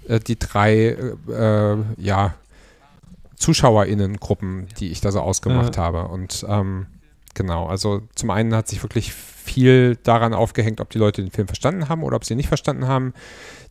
äh, 0.08 0.20
die 0.20 0.38
drei, 0.38 0.96
äh, 1.28 1.76
ja, 1.96 2.34
ZuschauerInnen-Gruppen, 3.36 4.68
die 4.78 4.90
ich 4.90 5.00
da 5.00 5.10
so 5.10 5.20
ausgemacht 5.20 5.76
ja. 5.76 5.82
habe. 5.82 6.08
Und 6.08 6.46
ähm, 6.48 6.86
Genau, 7.34 7.66
also 7.66 8.02
zum 8.14 8.30
einen 8.30 8.54
hat 8.54 8.68
sich 8.68 8.82
wirklich 8.82 9.12
viel 9.44 9.96
daran 10.02 10.32
aufgehängt, 10.32 10.80
ob 10.80 10.90
die 10.90 10.98
Leute 10.98 11.22
den 11.22 11.30
Film 11.30 11.46
verstanden 11.46 11.88
haben 11.88 12.02
oder 12.02 12.16
ob 12.16 12.24
sie 12.24 12.34
ihn 12.34 12.38
nicht 12.38 12.48
verstanden 12.48 12.88
haben. 12.88 13.12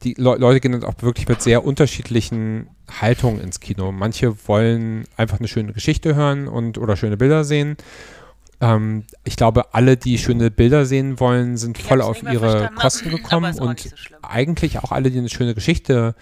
Die 0.04 0.14
Le 0.14 0.36
Leute 0.36 0.60
gehen 0.60 0.72
dann 0.72 0.84
auch 0.84 0.94
wirklich 1.02 1.28
mit 1.28 1.42
sehr 1.42 1.66
unterschiedlichen 1.66 2.68
Haltungen 3.02 3.42
ins 3.42 3.60
Kino. 3.60 3.92
Manche 3.92 4.48
wollen 4.48 5.06
einfach 5.18 5.40
eine 5.40 5.48
schöne 5.48 5.74
Geschichte 5.74 6.16
hören 6.16 6.48
und 6.48 6.78
oder 6.78 6.96
schöne 6.96 7.18
Bilder 7.18 7.44
sehen. 7.44 7.78
Ähm, 8.62 9.06
ich 9.24 9.36
glaube, 9.36 9.74
alle, 9.74 9.98
die 9.98 10.20
schöne 10.20 10.52
Bilder 10.52 10.86
sehen 10.86 11.20
wollen, 11.20 11.58
sind 11.58 11.80
Ich 11.80 11.84
voll 11.84 12.02
auf 12.02 12.22
ihre 12.22 12.70
Kosten 12.76 13.10
gekommen 13.10 13.58
und 13.58 13.80
so 13.80 13.90
eigentlich 14.22 14.78
auch 14.80 14.92
alle, 14.92 15.10
die 15.10 15.18
eine 15.18 15.30
schöne 15.30 15.56
Geschichte 15.56 16.14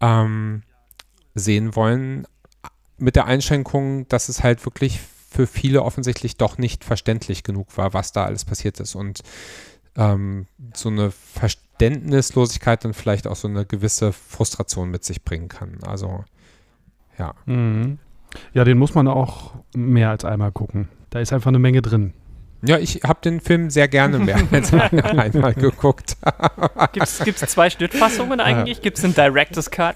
ähm, 0.00 0.62
sehen 1.34 1.76
wollen, 1.76 2.26
mit 2.96 3.16
der 3.16 3.26
Einschränkung, 3.26 4.08
dass 4.08 4.28
es 4.28 4.42
halt 4.42 4.64
wirklich 4.64 4.98
für 5.38 5.46
viele 5.46 5.84
offensichtlich 5.84 6.36
doch 6.36 6.58
nicht 6.58 6.82
verständlich 6.82 7.44
genug 7.44 7.78
war, 7.78 7.94
was 7.94 8.10
da 8.10 8.24
alles 8.24 8.44
passiert 8.44 8.80
ist 8.80 8.96
und 8.96 9.20
ähm, 9.94 10.46
so 10.74 10.88
eine 10.88 11.12
Verständnislosigkeit 11.12 12.84
dann 12.84 12.92
vielleicht 12.92 13.28
auch 13.28 13.36
so 13.36 13.46
eine 13.46 13.64
gewisse 13.64 14.12
Frustration 14.12 14.90
mit 14.90 15.04
sich 15.04 15.22
bringen 15.22 15.46
kann. 15.46 15.78
Also 15.86 16.24
ja. 17.20 17.34
Mhm. 17.46 18.00
Ja, 18.52 18.64
den 18.64 18.78
muss 18.78 18.96
man 18.96 19.06
auch 19.06 19.54
mehr 19.76 20.10
als 20.10 20.24
einmal 20.24 20.50
gucken. 20.50 20.88
Da 21.10 21.20
ist 21.20 21.32
einfach 21.32 21.52
eine 21.52 21.60
Menge 21.60 21.82
drin. 21.82 22.14
Ja, 22.62 22.78
ich 22.78 23.02
habe 23.04 23.20
den 23.22 23.40
Film 23.40 23.70
sehr 23.70 23.86
gerne 23.86 24.18
mehr 24.18 24.40
als 24.50 24.72
einmal 24.74 25.54
geguckt. 25.54 26.16
Gibt 26.92 27.42
es 27.42 27.50
zwei 27.52 27.70
Schnittfassungen 27.70 28.40
eigentlich? 28.40 28.82
Gibt 28.82 28.98
es 28.98 29.04
einen 29.04 29.14
Director's 29.14 29.70
Cut? 29.70 29.94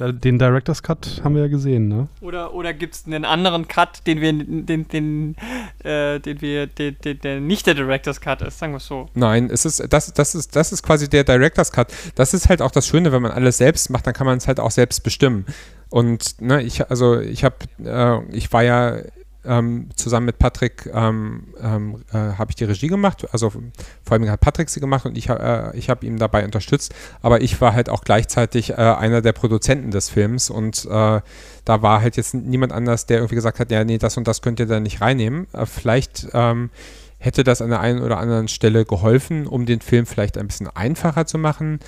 Den 0.00 0.38
Director's 0.38 0.82
Cut 0.82 1.20
haben 1.22 1.34
wir 1.34 1.42
ja 1.42 1.48
gesehen, 1.48 1.88
ne? 1.88 2.08
Oder, 2.22 2.54
oder 2.54 2.72
gibt 2.72 2.94
es 2.94 3.06
einen 3.06 3.26
anderen 3.26 3.68
Cut, 3.68 4.06
den 4.06 4.22
wir, 4.22 4.32
den, 4.32 4.88
den, 4.88 5.36
äh, 5.84 6.18
den 6.18 6.40
wir, 6.40 6.66
den, 6.66 6.96
den, 7.04 7.20
der 7.20 7.40
nicht 7.40 7.66
der 7.66 7.74
Director's 7.74 8.20
Cut 8.20 8.40
ist, 8.40 8.58
sagen 8.58 8.72
wir 8.72 8.78
es 8.78 8.86
so. 8.86 9.10
Nein, 9.14 9.50
es 9.52 9.66
ist, 9.66 9.92
das, 9.92 10.12
das, 10.14 10.34
ist, 10.34 10.56
das 10.56 10.72
ist 10.72 10.82
quasi 10.82 11.10
der 11.10 11.24
Director's 11.24 11.70
Cut. 11.70 11.92
Das 12.14 12.32
ist 12.32 12.48
halt 12.48 12.62
auch 12.62 12.70
das 12.70 12.86
Schöne, 12.86 13.12
wenn 13.12 13.20
man 13.20 13.32
alles 13.32 13.58
selbst 13.58 13.90
macht, 13.90 14.06
dann 14.06 14.14
kann 14.14 14.26
man 14.26 14.38
es 14.38 14.48
halt 14.48 14.58
auch 14.58 14.70
selbst 14.70 15.02
bestimmen. 15.04 15.44
Und 15.90 16.40
ne, 16.40 16.62
ich, 16.62 16.88
also 16.88 17.20
ich 17.20 17.44
habe, 17.44 17.56
äh, 17.84 18.20
ich 18.34 18.50
war 18.52 18.62
ja 18.62 19.00
ähm, 19.44 19.88
zusammen 19.96 20.26
mit 20.26 20.38
Patrick 20.38 20.88
ähm, 20.92 21.44
ähm, 21.62 22.04
äh, 22.12 22.16
habe 22.16 22.50
ich 22.50 22.56
die 22.56 22.64
Regie 22.64 22.88
gemacht. 22.88 23.26
Also 23.32 23.50
vor 23.50 23.62
allem 24.10 24.28
hat 24.28 24.40
Patrick 24.40 24.68
sie 24.68 24.80
gemacht 24.80 25.06
und 25.06 25.16
ich, 25.16 25.28
äh, 25.28 25.76
ich 25.76 25.88
habe 25.88 26.06
ihn 26.06 26.18
dabei 26.18 26.44
unterstützt. 26.44 26.94
Aber 27.22 27.40
ich 27.40 27.60
war 27.60 27.74
halt 27.74 27.88
auch 27.88 28.02
gleichzeitig 28.02 28.70
äh, 28.70 28.74
einer 28.74 29.22
der 29.22 29.32
Produzenten 29.32 29.90
des 29.90 30.10
Films 30.10 30.50
und 30.50 30.84
äh, 30.84 31.20
da 31.64 31.82
war 31.82 32.02
halt 32.02 32.16
jetzt 32.16 32.34
niemand 32.34 32.72
anders, 32.72 33.06
der 33.06 33.18
irgendwie 33.18 33.36
gesagt 33.36 33.60
hat, 33.60 33.70
ja, 33.70 33.84
nee, 33.84 33.98
das 33.98 34.16
und 34.16 34.26
das 34.26 34.42
könnt 34.42 34.60
ihr 34.60 34.66
da 34.66 34.80
nicht 34.80 35.00
reinnehmen. 35.00 35.46
Äh, 35.52 35.66
vielleicht 35.66 36.28
ähm, 36.32 36.70
hätte 37.18 37.44
das 37.44 37.62
an 37.62 37.70
der 37.70 37.80
einen 37.80 38.02
oder 38.02 38.18
anderen 38.18 38.48
Stelle 38.48 38.84
geholfen, 38.84 39.46
um 39.46 39.66
den 39.66 39.80
Film 39.80 40.06
vielleicht 40.06 40.36
ein 40.38 40.46
bisschen 40.46 40.68
einfacher 40.68 41.26
zu 41.26 41.38
machen. 41.38 41.80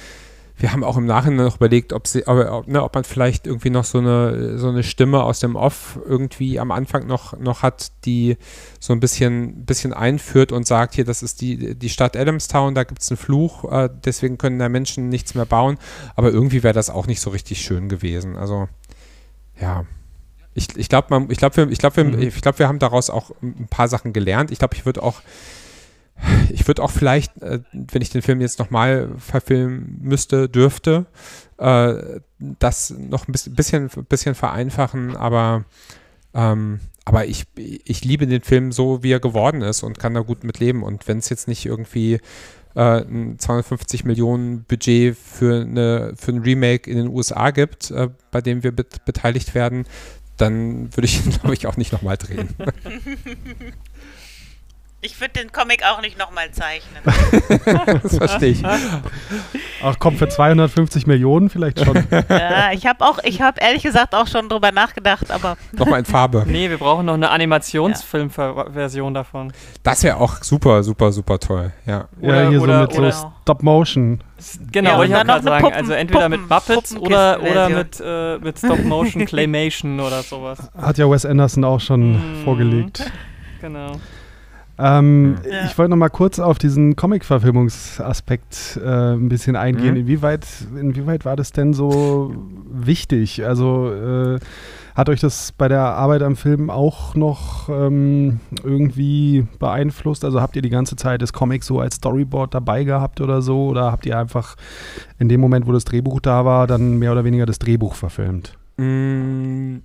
Wir 0.63 0.73
haben 0.73 0.85
auch 0.85 0.97
im 0.97 1.07
Nachhinein 1.07 1.45
noch 1.45 1.57
überlegt, 1.57 1.93
ob, 1.93 2.07
sie, 2.07 2.25
ob, 2.29 2.39
ob, 2.49 2.69
ne, 2.69 2.85
ob 2.85 2.95
man 2.95 3.03
vielleicht 3.03 3.49
irgendwie 3.49 3.71
noch 3.71 3.83
so 3.83 3.99
eine, 3.99 4.59
so 4.59 4.69
eine 4.69 4.85
Stimme 4.85 5.25
aus 5.25 5.41
dem 5.41 5.57
Off 5.57 5.99
irgendwie 6.07 6.61
am 6.61 6.71
Anfang 6.71 7.09
noch, 7.09 7.37
noch 7.37 7.63
hat, 7.63 7.91
die 8.05 8.37
so 8.79 8.93
ein 8.93 9.01
bisschen, 9.01 9.65
bisschen 9.65 9.93
einführt 9.93 10.53
und 10.53 10.65
sagt, 10.65 10.95
hier, 10.95 11.05
das 11.05 11.25
ist 11.25 11.41
die, 11.41 11.75
die 11.75 11.89
Stadt 11.89 12.17
Adamstown, 12.17 12.77
da 12.77 12.85
gibt 12.85 13.03
es 13.03 13.11
einen 13.11 13.17
Fluch, 13.17 13.65
äh, 13.73 13.89
deswegen 14.05 14.39
können 14.39 14.61
da 14.61 14.69
Menschen 14.69 15.09
nichts 15.09 15.35
mehr 15.35 15.47
bauen. 15.47 15.79
Aber 16.15 16.31
irgendwie 16.31 16.63
wäre 16.63 16.75
das 16.75 16.91
auch 16.91 17.09
nicht 17.09 17.21
so 17.21 17.31
richtig 17.31 17.61
schön 17.63 17.89
gewesen. 17.89 18.37
Also, 18.37 18.69
ja. 19.61 19.85
Ich, 20.55 20.77
ich 20.77 20.89
glaube, 20.89 21.27
ich 21.29 21.39
glaube, 21.39 21.57
wir, 21.57 21.71
ich 21.73 21.79
glaub, 21.81 21.97
wir, 21.97 22.05
Mhm. 22.05 22.21
ich 22.23 22.41
glaub, 22.41 22.61
wir 22.61 22.69
haben 22.69 22.79
daraus 22.79 23.11
auch 23.11 23.33
ein 23.43 23.67
paar 23.69 23.89
Sachen 23.89 24.13
gelernt. 24.13 24.53
Ich 24.53 24.61
glaube, 24.61 24.77
ich 24.77 24.87
würde 24.87 25.03
auch 25.03 25.23
ich 26.51 26.67
würde 26.67 26.83
auch 26.83 26.91
vielleicht, 26.91 27.41
äh, 27.43 27.61
wenn 27.73 28.03
ich 28.03 28.11
den 28.11 28.23
Film 28.23 28.41
jetzt 28.41 28.59
nochmal 28.59 29.11
verfilmen 29.19 29.99
müsste, 30.03 30.49
dürfte, 30.49 31.07
äh, 31.59 32.21
das 32.39 32.91
noch 32.91 33.29
ein 33.29 33.33
bisschen, 33.33 33.89
bisschen, 34.09 34.35
vereinfachen, 34.35 35.17
aber, 35.17 35.65
ähm, 36.35 36.81
aber 37.05 37.27
ich, 37.27 37.45
ich 37.57 38.05
liebe 38.05 38.27
den 38.27 38.43
Film 38.43 38.73
so, 38.73 39.03
wie 39.03 39.13
er 39.13 39.21
geworden 39.21 39.63
ist 39.63 39.83
und 39.83 39.99
kann 39.99 40.15
da 40.15 40.21
gut 40.21 40.45
mit 40.45 40.61
leben. 40.61 40.83
Und 40.83 41.09
wenn 41.09 41.19
es 41.19 41.29
jetzt 41.29 41.49
nicht 41.49 41.67
irgendwie 41.67 42.21
äh, 42.75 43.03
ein 43.03 43.39
250 43.39 44.05
Millionen 44.05 44.65
Budget 44.65 45.17
für, 45.17 45.63
eine, 45.63 46.15
für 46.17 46.33
ein 46.33 46.43
Remake 46.43 46.89
in 46.91 46.97
den 46.97 47.09
USA 47.09 47.51
gibt, 47.51 47.91
äh, 47.91 48.09
bei 48.31 48.41
dem 48.41 48.63
wir 48.63 48.73
bet 48.73 49.05
beteiligt 49.05 49.55
werden, 49.55 49.85
dann 50.37 50.95
würde 50.97 51.07
ich 51.07 51.25
ihn, 51.25 51.33
glaube 51.41 51.55
ich, 51.55 51.67
auch 51.67 51.77
nicht 51.77 51.93
nochmal 51.93 52.17
drehen. 52.17 52.49
Ich 55.05 55.21
würde 55.21 55.33
den 55.41 55.51
Comic 55.51 55.83
auch 55.85 56.01
nicht 56.01 56.17
nochmal 56.17 56.53
zeichnen. 56.53 57.03
das 58.05 58.17
verstehe 58.19 58.51
ich. 58.51 58.63
Ach 59.83 59.97
komm, 59.99 60.17
für 60.17 60.29
250 60.29 61.09
Millionen 61.09 61.51
vielleicht 61.51 61.85
schon. 61.85 61.97
ja, 62.29 62.71
ich 62.73 62.87
habe 62.87 63.05
auch, 63.05 63.19
ich 63.25 63.43
habe 63.43 63.61
ehrlich 63.61 63.83
gesagt 63.83 64.15
auch 64.15 64.29
schon 64.29 64.49
drüber 64.49 64.71
nachgedacht, 64.71 65.29
aber 65.33 65.57
Nochmal 65.73 65.99
in 65.99 66.05
Farbe. 66.05 66.45
Nee, 66.47 66.71
wir 66.71 66.79
brauchen 66.79 67.07
noch 67.07 67.15
eine 67.15 67.31
Animationsfilmversion 67.31 69.13
davon. 69.15 69.53
Das 69.83 70.05
wäre 70.05 70.19
auch 70.19 70.43
super, 70.43 70.83
super, 70.85 71.11
super 71.11 71.39
toll. 71.41 71.73
Ja. 71.85 72.07
ja, 72.21 72.29
Oder- 72.29 72.49
hier 72.51 72.63
oder- 72.63 72.75
so 72.75 72.81
mit 72.91 72.99
oder- 72.99 73.13
so 73.13 73.33
Stop-Motion. 73.43 74.21
Genau, 74.71 74.91
Ja, 74.91 74.99
wollte 74.99 75.13
ich 75.13 75.19
auch 75.19 75.25
gerade 75.25 75.45
noch 75.45 75.53
eine 75.53 75.61
sagen. 75.63 75.65
Puppen- 75.65 75.77
also 75.79 75.93
entweder 75.95 76.29
mit 76.29 76.49
Puppen- 76.49 76.75
Muppets 76.75 76.97
oder, 76.97 77.43
oder 77.43 77.69
mit, 77.69 78.01
äh, 78.05 78.39
mit 78.39 78.59
Stop-Motion, 78.59 79.25
Claymation 79.27 79.99
oder 79.99 80.23
sowas. 80.23 80.59
Hat 80.81 80.99
ja 80.99 81.11
Wes 81.11 81.27
Anderson 81.27 81.65
auch 81.65 81.81
schon 81.81 82.13
Mhm. 82.41 82.45
vorgelegt. 82.45 83.11
Genau. 83.61 84.01
Ähm, 84.83 85.37
Ja. 85.49 85.67
Ich 85.67 85.79
wollte 85.79 85.91
noch 85.91 85.97
mal 85.97 86.09
kurz 86.09 86.39
auf 86.39 86.59
diesen 86.59 86.97
Comic-Verfilmungsaspekt 86.97 88.81
äh, 88.83 89.15
ein 89.15 89.29
bisschen 89.29 89.55
eingehen. 89.57 89.95
Mhm. 89.95 90.01
Inwieweit, 90.01 90.47
inwieweit 90.75 91.25
war 91.25 91.37
das 91.37 91.53
denn 91.53 91.73
so 91.73 92.35
wichtig? 92.71 93.45
Also 93.45 93.93
äh, 93.93 94.39
hat 94.95 95.09
euch 95.09 95.21
das 95.21 95.53
bei 95.53 95.69
der 95.69 95.81
Arbeit 95.81 96.23
am 96.23 96.37
Film 96.37 96.69
auch 96.69 97.15
noch 97.15 97.69
ähm, 97.69 98.41
irgendwie 98.63 99.47
beeinflusst? 99.59 100.25
Also 100.25 100.41
habt 100.41 100.57
ihr 100.57 100.63
die 100.63 100.71
ganze 100.71 100.97
Zeit 100.97 101.23
das 101.23 101.33
Comic 101.33 101.65
so 101.65 101.81
als 101.81 101.95
Storyboard 101.97 102.53
dabei 102.53 102.85
gehabt 102.85 103.21
oder 103.21 103.41
so? 103.41 103.69
Oder 103.69 103.91
habt 103.93 104.05
ihr 104.05 104.19
einfach 104.19 104.57
in 105.19 105.29
dem 105.29 105.41
Moment, 105.41 105.67
wo 105.67 105.73
das 105.73 105.85
Drehbuch 105.85 106.21
da 106.21 106.45
war, 106.45 106.67
dann 106.67 106.99
mehr 106.99 107.13
oder 107.13 107.25
weniger 107.25 107.47
das 107.47 107.59
Drehbuch 107.59 107.95
verfilmt? 107.95 108.59
Mm, 108.77 109.77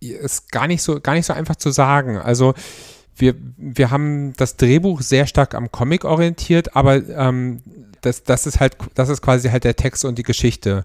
ist 0.00 0.52
gar 0.52 0.66
nicht 0.68 0.82
so, 0.82 1.00
gar 1.00 1.14
nicht 1.14 1.26
so 1.26 1.32
einfach 1.32 1.56
zu 1.56 1.70
sagen. 1.70 2.18
Also 2.18 2.54
wir, 3.16 3.34
wir 3.56 3.90
haben 3.90 4.32
das 4.36 4.56
Drehbuch 4.56 5.00
sehr 5.02 5.26
stark 5.26 5.54
am 5.54 5.72
Comic 5.72 6.04
orientiert, 6.04 6.76
aber 6.76 6.96
ähm, 7.08 7.62
das, 8.02 8.22
das 8.22 8.46
ist 8.46 8.60
halt, 8.60 8.76
das 8.94 9.08
ist 9.08 9.22
quasi 9.22 9.48
halt 9.48 9.64
der 9.64 9.76
Text 9.76 10.04
und 10.04 10.18
die 10.18 10.22
Geschichte. 10.22 10.84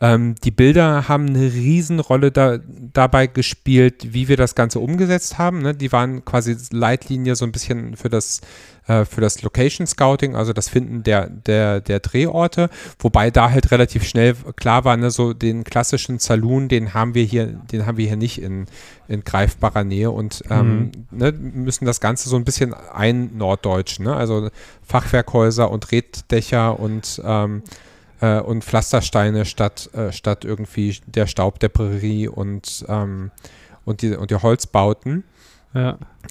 Ähm, 0.00 0.36
die 0.44 0.52
Bilder 0.52 1.08
haben 1.08 1.26
eine 1.28 1.52
Riesenrolle 1.52 2.30
da, 2.30 2.58
dabei 2.92 3.26
gespielt, 3.26 4.12
wie 4.12 4.28
wir 4.28 4.36
das 4.36 4.54
Ganze 4.54 4.78
umgesetzt 4.78 5.38
haben. 5.38 5.60
Ne? 5.60 5.74
Die 5.74 5.90
waren 5.90 6.24
quasi 6.24 6.56
Leitlinie 6.70 7.34
so 7.34 7.44
ein 7.44 7.50
bisschen 7.50 7.96
für 7.96 8.08
das, 8.08 8.40
äh, 8.86 9.04
für 9.04 9.20
das 9.20 9.42
Location 9.42 9.88
Scouting, 9.88 10.36
also 10.36 10.52
das 10.52 10.68
Finden 10.68 11.02
der, 11.02 11.28
der, 11.28 11.80
der 11.80 11.98
Drehorte, 11.98 12.70
wobei 13.00 13.32
da 13.32 13.50
halt 13.50 13.72
relativ 13.72 14.04
schnell 14.04 14.36
klar 14.54 14.84
war, 14.84 14.96
ne, 14.96 15.10
so 15.10 15.32
den 15.32 15.64
klassischen 15.64 16.20
Saloon, 16.20 16.68
den 16.68 16.94
haben 16.94 17.14
wir 17.14 17.24
hier, 17.24 17.46
den 17.46 17.84
haben 17.84 17.98
wir 17.98 18.06
hier 18.06 18.16
nicht 18.16 18.40
in, 18.40 18.66
in 19.08 19.24
greifbarer 19.24 19.82
Nähe 19.82 20.12
und 20.12 20.44
ähm, 20.48 20.92
ne, 21.10 21.32
müssen 21.32 21.86
das 21.86 22.00
Ganze 22.00 22.28
so 22.28 22.36
ein 22.36 22.44
bisschen 22.44 22.72
einnorddeutschen, 22.72 24.04
ne? 24.04 24.14
also 24.14 24.48
Fachwerkhäuser 24.86 25.70
und 25.70 25.90
Reddächer 25.90 26.78
und 26.78 27.20
ähm, 27.24 27.62
äh, 28.20 28.40
und 28.40 28.64
Pflastersteine 28.64 29.44
statt, 29.44 29.90
äh, 29.94 30.12
statt 30.12 30.44
irgendwie 30.44 30.98
der 31.06 31.26
Staub 31.26 31.58
der 31.60 31.68
Prärie 31.68 32.28
und, 32.28 32.84
ähm, 32.88 33.30
und, 33.84 34.02
die, 34.02 34.14
und 34.16 34.30
die 34.30 34.36
Holzbauten. 34.36 35.24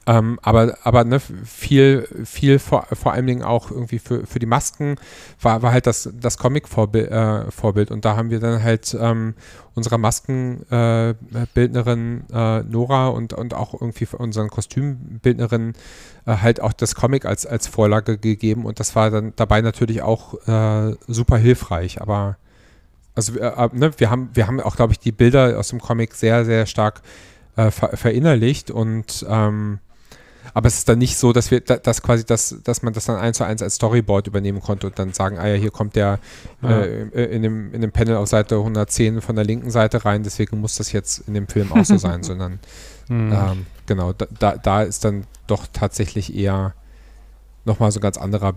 Ähm, 0.08 0.40
aber 0.42 0.78
aber 0.84 1.04
ne, 1.04 1.20
viel, 1.20 2.08
viel 2.24 2.60
vor, 2.60 2.88
vor 2.94 3.12
allen 3.14 3.28
Dingen 3.28 3.44
auch 3.44 3.72
irgendwie 3.72 4.00
für, 4.00 4.26
für 4.26 4.40
die 4.40 4.46
Masken 4.46 4.96
war, 5.42 5.62
war 5.62 5.74
halt 5.74 5.86
das, 5.86 6.10
das 6.14 6.38
Comic-Vorbild 6.38 7.12
äh, 7.12 7.52
Vorbild. 7.52 7.92
und 7.92 8.06
da 8.06 8.16
haben 8.16 8.30
wir 8.30 8.40
dann 8.40 8.64
halt 8.64 8.96
ähm, 9.00 9.34
unserer 9.76 9.98
Maskenbildnerin 9.98 12.24
äh, 12.32 12.60
äh, 12.60 12.64
Nora 12.64 13.10
und, 13.10 13.34
und 13.34 13.54
auch 13.54 13.74
irgendwie 13.74 14.08
unseren 14.18 14.50
Kostümbildnerin 14.50 15.74
äh, 16.26 16.38
halt 16.38 16.62
auch 16.62 16.74
das 16.74 16.96
Comic 16.96 17.26
als, 17.26 17.46
als 17.46 17.68
Vorlage 17.68 18.18
gegeben. 18.18 18.66
Und 18.66 18.80
das 18.80 18.96
war 18.96 19.12
dann 19.12 19.34
dabei 19.36 19.62
natürlich 19.62 20.02
auch 20.02 20.36
äh, 20.48 20.96
super 21.08 21.38
hilfreich, 21.38 22.02
aber 22.02 22.38
also 23.14 23.38
äh, 23.40 23.70
ne, 23.74 23.92
wir 23.98 24.10
haben 24.10 24.30
wir 24.34 24.48
haben 24.48 24.62
auch 24.62 24.78
glaube 24.78 24.94
ich 24.94 25.00
die 25.00 25.12
Bilder 25.12 25.60
aus 25.60 25.68
dem 25.70 25.82
Comic 25.82 26.14
sehr 26.14 26.46
sehr 26.46 26.66
stark 26.66 27.02
äh, 27.58 27.70
ver 27.72 27.98
verinnerlicht 27.98 28.72
und 28.72 29.26
ähm, 29.30 29.80
aber 30.54 30.68
es 30.68 30.78
ist 30.78 30.88
dann 30.90 30.98
nicht 31.00 31.18
so, 31.18 31.34
dass 31.34 31.52
wir, 31.52 31.60
da- 31.60 31.76
dass 31.78 32.02
quasi 32.02 32.26
das, 32.26 32.56
dass 32.64 32.82
man 32.82 32.94
das 32.94 33.06
dann 33.06 33.18
eins 33.18 33.38
zu 33.38 33.44
eins 33.44 33.62
als 33.62 33.76
Storyboard 33.76 34.28
übernehmen 34.28 34.62
konnte 34.62 34.88
und 34.88 34.98
dann 34.98 35.12
sagen, 35.14 35.38
ah 35.38 35.46
ja, 35.48 35.56
hier 35.56 35.72
kommt 35.72 35.96
der 35.98 36.20
Ja. 36.62 36.82
äh, 36.82 37.26
in, 37.36 37.44
dem, 37.44 37.74
in 37.74 37.82
dem 37.82 37.92
Panel 37.92 38.16
auf 38.16 38.28
Seite 38.30 38.56
110 38.56 39.22
von 39.22 39.36
der 39.36 39.44
linken 39.46 39.70
Seite 39.72 40.06
rein, 40.06 40.24
deswegen 40.24 40.60
muss 40.62 40.76
das 40.78 40.94
jetzt 40.94 41.28
in 41.28 41.34
dem 41.34 41.48
Film 41.48 41.72
auch 41.74 41.84
so 41.84 41.98
sein, 42.08 42.24
sondern 42.24 42.60
Hm. 43.10 43.32
ähm, 43.32 43.66
genau, 43.86 44.14
da, 44.14 44.26
da, 44.40 44.56
da 44.58 44.82
ist 44.84 45.04
dann 45.06 45.26
doch 45.48 45.68
tatsächlich 45.72 46.34
eher 46.36 46.74
nochmal 47.66 47.92
so 47.92 48.00
ein 48.00 48.04
ganz 48.04 48.18
anderer 48.18 48.54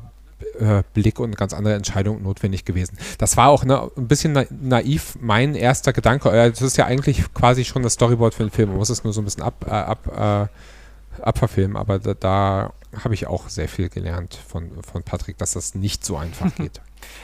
äh, 0.59 0.83
Blick 0.95 1.19
und 1.21 1.37
ganz 1.37 1.53
andere 1.53 1.75
Entscheidung 1.75 2.23
notwendig 2.23 2.65
gewesen. 2.65 2.99
Das 3.19 3.37
war 3.37 3.49
auch 3.49 3.65
ne, 3.65 3.91
ein 3.97 4.09
bisschen 4.09 4.33
na 4.33 4.45
naiv 4.51 5.17
mein 5.21 5.55
erster 5.55 5.93
Gedanke. 5.93 6.31
Äh, 6.31 6.51
das 6.51 6.63
ist 6.63 6.77
ja 6.77 6.87
eigentlich 6.87 7.33
quasi 7.35 7.65
schon 7.65 7.83
das 7.83 7.95
Storyboard 7.95 8.35
für 8.35 8.45
den 8.45 8.51
Film. 8.51 8.71
Man 8.71 8.79
muss 8.79 8.91
es 8.91 9.05
nur 9.05 9.13
so 9.13 9.21
ein 9.21 9.25
bisschen 9.25 9.43
ab, 9.43 9.65
äh, 9.67 9.71
ab, 9.71 10.49
äh, 11.19 11.23
abverfilmen, 11.23 11.77
aber 11.77 11.99
da, 11.99 12.15
da 12.15 12.73
habe 13.05 13.15
ich 13.15 13.27
auch 13.27 13.49
sehr 13.49 13.69
viel 13.69 13.89
gelernt 13.89 14.35
von, 14.35 14.71
von 14.83 15.03
Patrick, 15.03 15.39
dass 15.39 15.53
das 15.53 15.75
nicht 15.75 16.05
so 16.05 16.17
einfach 16.17 16.55
geht. 16.57 16.81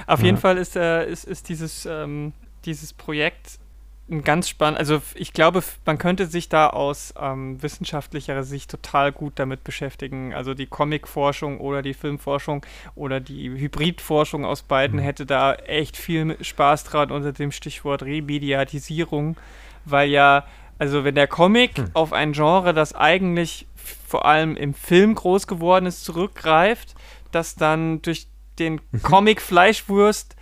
Auf 0.06 0.20
ja. 0.20 0.26
jeden 0.26 0.38
Fall 0.38 0.59
ist, 0.59 0.76
äh, 0.76 1.10
ist, 1.10 1.24
ist 1.24 1.48
dieses, 1.48 1.86
ähm, 1.86 2.32
dieses 2.64 2.93
Projekt 2.93 3.59
ein 4.08 4.22
ganz 4.22 4.48
spannend, 4.48 4.78
also 4.78 5.02
ich 5.14 5.32
glaube, 5.32 5.62
man 5.84 5.98
könnte 5.98 6.26
sich 6.26 6.48
da 6.48 6.68
aus 6.68 7.12
ähm, 7.20 7.60
wissenschaftlicher 7.60 8.44
Sicht 8.44 8.70
total 8.70 9.10
gut 9.10 9.32
damit 9.36 9.64
beschäftigen. 9.64 10.32
Also 10.32 10.54
die 10.54 10.66
Comic-Forschung 10.66 11.58
oder 11.58 11.82
die 11.82 11.94
Filmforschung 11.94 12.64
oder 12.94 13.18
die 13.18 13.50
Hybridforschung 13.50 14.44
aus 14.44 14.62
beiden 14.62 15.00
mhm. 15.00 15.04
hätte 15.04 15.26
da 15.26 15.54
echt 15.54 15.96
viel 15.96 16.36
Spaß 16.40 16.84
dran 16.84 17.10
unter 17.10 17.32
dem 17.32 17.50
Stichwort 17.50 18.02
Remediatisierung, 18.02 19.36
weil 19.84 20.08
ja, 20.08 20.44
also 20.78 21.02
wenn 21.02 21.16
der 21.16 21.26
Comic 21.26 21.78
mhm. 21.78 21.90
auf 21.94 22.12
ein 22.12 22.32
Genre, 22.32 22.74
das 22.74 22.94
eigentlich 22.94 23.66
vor 24.06 24.24
allem 24.24 24.56
im 24.56 24.74
Film 24.74 25.16
groß 25.16 25.48
geworden 25.48 25.86
ist, 25.86 26.04
zurückgreift, 26.04 26.94
das 27.32 27.56
dann 27.56 28.02
durch 28.02 28.28
den 28.60 28.80
mhm. 28.92 29.02
Comic 29.02 29.40
Fleischwurst 29.42 30.35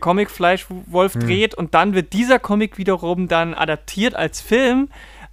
Comic 0.00 0.30
Fleischwolf 0.30 1.14
hm. 1.14 1.20
dreht 1.20 1.54
und 1.54 1.74
dann 1.74 1.94
wird 1.94 2.12
dieser 2.12 2.38
Comic 2.38 2.78
wiederum 2.78 3.28
dann 3.28 3.54
adaptiert 3.54 4.14
als 4.14 4.40
Film. 4.40 4.88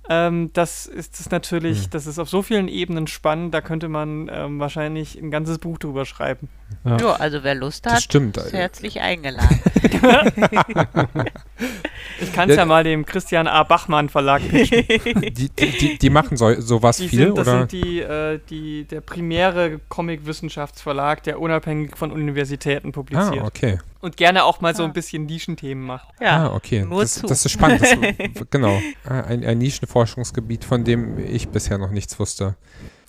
Ähm, 0.10 0.50
das 0.52 0.86
ist 0.86 1.18
das 1.20 1.32
natürlich, 1.32 1.84
hm. 1.84 1.90
das 1.92 2.08
ist 2.08 2.20
auf 2.20 2.28
so 2.28 2.42
vielen 2.42 2.68
Ebenen 2.68 3.08
spannend, 3.08 3.54
da 3.54 3.62
könnte 3.62 3.88
man 3.88 4.30
ähm, 4.34 4.60
wahrscheinlich 4.60 5.18
ein 5.18 5.32
ganzes 5.32 5.60
Buch 5.60 5.78
drüber 5.78 6.06
schreiben. 6.06 6.50
Ja, 6.84 6.98
jo, 6.98 7.12
also 7.12 7.44
wer 7.44 7.56
Lust 7.56 7.90
hat, 7.90 8.02
stimmt. 8.02 8.36
ist 8.36 8.52
herzlich 8.52 9.00
eingeladen. 9.00 9.62
ich 12.20 12.34
kann 12.34 12.50
es 12.50 12.58
ja 12.58 12.66
mal 12.66 12.84
dem 12.84 13.06
Christian 13.06 13.48
A. 13.48 13.64
Bachmann 13.64 14.10
Verlag 14.10 14.42
pitchen. 14.50 14.84
Die, 15.34 15.50
die, 15.50 15.98
die, 15.98 16.10
machen 16.10 16.36
so, 16.36 16.60
sowas 16.60 16.98
die 16.98 17.08
viel, 17.08 17.28
sind, 17.28 17.38
das 17.38 17.48
oder? 17.48 17.60
sind 17.60 17.72
die, 17.72 18.02
äh, 18.02 18.40
die, 18.50 18.84
der 18.84 19.00
primäre 19.00 19.80
Comic-Wissenschaftsverlag, 19.88 21.24
der 21.24 21.40
unabhängig 21.40 21.96
von 21.96 22.12
Universitäten 22.12 22.92
publiziert. 22.92 23.42
Ah, 23.42 23.46
okay. 23.46 23.80
Und 24.04 24.18
gerne 24.18 24.44
auch 24.44 24.60
mal 24.60 24.76
so 24.76 24.84
ein 24.84 24.92
bisschen 24.92 25.28
Nischenthemen 25.28 25.82
macht. 25.82 26.10
Ja, 26.20 26.50
ah, 26.50 26.56
okay. 26.56 26.84
Nur 26.84 27.04
das, 27.04 27.14
zu. 27.16 27.26
das 27.26 27.46
ist 27.46 27.54
spannend. 27.54 27.82
Das, 27.82 28.44
genau. 28.50 28.78
Ein, 29.06 29.46
ein 29.46 29.58
Nischenforschungsgebiet, 29.58 30.66
von 30.66 30.84
dem 30.84 31.18
ich 31.20 31.48
bisher 31.48 31.78
noch 31.78 31.90
nichts 31.90 32.20
wusste. 32.20 32.58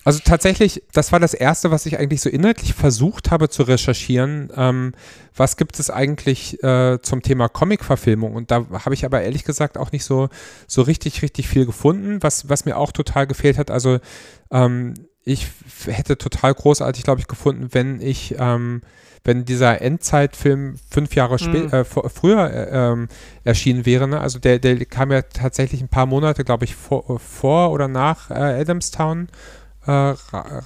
Also 0.05 0.21
tatsächlich, 0.23 0.83
das 0.93 1.11
war 1.11 1.19
das 1.19 1.33
Erste, 1.33 1.69
was 1.69 1.85
ich 1.85 1.99
eigentlich 1.99 2.21
so 2.21 2.29
inhaltlich 2.29 2.73
versucht 2.75 3.29
habe 3.29 3.49
zu 3.49 3.63
recherchieren. 3.63 4.49
Ähm, 4.55 4.93
was 5.35 5.57
gibt 5.57 5.79
es 5.79 5.89
eigentlich 5.89 6.63
äh, 6.63 7.01
zum 7.01 7.21
Thema 7.21 7.49
Comic-Verfilmung? 7.49 8.33
Und 8.33 8.49
da 8.49 8.65
habe 8.71 8.93
ich 8.93 9.03
aber 9.03 9.21
ehrlich 9.21 9.43
gesagt 9.43 9.77
auch 9.77 9.91
nicht 9.91 10.05
so, 10.05 10.29
so 10.65 10.81
richtig, 10.81 11.23
richtig 11.23 11.49
viel 11.49 11.65
gefunden, 11.65 12.23
was, 12.23 12.47
was 12.47 12.63
mir 12.63 12.77
auch 12.77 12.93
total 12.93 13.27
gefehlt 13.27 13.57
hat. 13.57 13.69
Also 13.69 13.99
ähm, 14.49 14.93
ich 15.25 15.47
hätte 15.87 16.17
total 16.17 16.53
großartig, 16.53 17.03
glaube 17.03 17.19
ich, 17.19 17.27
gefunden, 17.27 17.73
wenn 17.73 17.99
ich, 17.99 18.35
ähm, 18.39 18.81
wenn 19.25 19.43
dieser 19.43 19.81
Endzeitfilm 19.81 20.75
fünf 20.89 21.15
Jahre 21.15 21.37
mhm. 21.43 21.73
äh, 21.73 21.83
früher 21.83 22.49
äh, 22.51 22.69
ähm, 22.71 23.07
erschienen 23.43 23.85
wäre. 23.85 24.07
Ne? 24.07 24.21
Also 24.21 24.39
der, 24.39 24.59
der 24.59 24.85
kam 24.85 25.11
ja 25.11 25.23
tatsächlich 25.23 25.81
ein 25.81 25.89
paar 25.89 26.05
Monate, 26.05 26.45
glaube 26.45 26.63
ich, 26.63 26.75
vor, 26.75 27.19
vor 27.19 27.71
oder 27.71 27.87
nach 27.87 28.29
äh, 28.29 28.61
Adamstown 28.61 29.27
äh, 29.85 30.15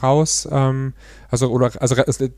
raus. 0.03 0.47
Ähm, 0.51 0.93
also, 1.29 1.49
oder, 1.51 1.71
also 1.79 1.95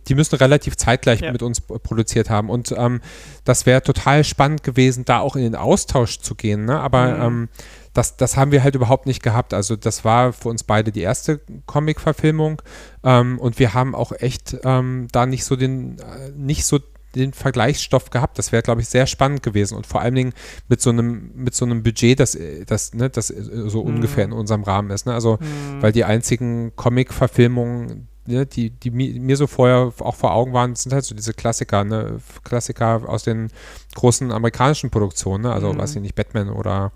die 0.08 0.16
müssen 0.16 0.36
relativ 0.36 0.76
zeitgleich 0.76 1.22
ja. 1.22 1.32
mit 1.32 1.41
uns 1.41 1.62
produziert 1.62 2.30
haben. 2.30 2.49
Und 2.49 2.74
ähm, 2.78 3.02
das 3.45 3.66
wäre 3.66 3.82
total 3.82 4.24
spannend 4.24 4.64
gewesen, 4.64 5.06
da 5.06 5.20
auch 5.20 5.36
in 5.36 5.44
den 5.44 5.56
Austausch 5.56 6.20
zu 6.20 6.36
gehen. 6.36 6.66
Ne? 6.66 6.80
Aber 6.80 7.08
mhm. 7.08 7.22
ähm, 7.22 7.49
das, 7.94 8.18
das 8.18 8.38
haben 8.38 8.52
wir 8.52 8.64
halt 8.64 8.76
überhaupt 8.76 9.06
nicht 9.06 9.22
gehabt. 9.22 9.53
Also 9.53 9.76
das 9.76 10.06
war 10.06 10.34
für 10.34 10.49
uns 10.49 10.64
beide 10.64 10.91
die 10.91 11.02
erste 11.02 11.41
Comic-Verfilmung 11.66 12.62
ähm, 13.03 13.38
und 13.40 13.60
wir 13.60 13.74
haben 13.74 13.95
auch 13.95 14.12
echt 14.14 14.58
ähm, 14.64 15.08
da 15.12 15.26
nicht 15.26 15.44
so 15.44 15.56
den, 15.56 15.99
äh, 15.99 16.32
nicht 16.36 16.66
so 16.66 16.80
den 17.15 17.33
Vergleichsstoff 17.33 18.09
gehabt. 18.09 18.38
Das 18.38 18.51
wäre, 18.51 18.63
glaube 18.63 18.81
ich, 18.81 18.88
sehr 18.88 19.07
spannend 19.07 19.43
gewesen 19.43 19.75
und 19.75 19.88
vor 19.88 20.01
allen 20.01 20.15
Dingen 20.15 20.33
mit 20.67 20.81
so 20.81 20.89
einem, 20.89 21.31
mit 21.35 21.53
so 21.53 21.65
einem 21.65 21.83
Budget, 21.83 22.19
das, 22.19 22.38
das, 22.65 22.93
ne, 22.93 23.09
das 23.09 23.27
so 23.27 23.83
mhm. 23.83 23.95
ungefähr 23.95 24.25
in 24.25 24.31
unserem 24.31 24.63
Rahmen 24.63 24.91
ist. 24.91 25.05
Ne? 25.05 25.13
Also, 25.13 25.38
mhm. 25.39 25.81
weil 25.81 25.91
die 25.91 26.05
einzigen 26.05 26.75
Comic-Verfilmungen, 26.75 28.07
ne, 28.25 28.45
die, 28.45 28.69
die 28.69 28.91
mir 28.91 29.38
so 29.38 29.47
vorher 29.47 29.91
auch 29.99 30.15
vor 30.15 30.33
Augen 30.33 30.53
waren, 30.53 30.75
sind 30.75 30.93
halt 30.93 31.05
so 31.05 31.15
diese 31.15 31.33
Klassiker, 31.33 31.83
ne? 31.83 32.19
Klassiker 32.43 33.07
aus 33.07 33.23
den 33.23 33.49
großen 33.95 34.31
amerikanischen 34.31 34.89
Produktionen, 34.89 35.43
ne? 35.43 35.53
also 35.53 35.73
mhm. 35.73 35.77
weiß 35.77 35.95
ich 35.95 36.01
nicht, 36.01 36.15
Batman 36.15 36.49
oder 36.49 36.91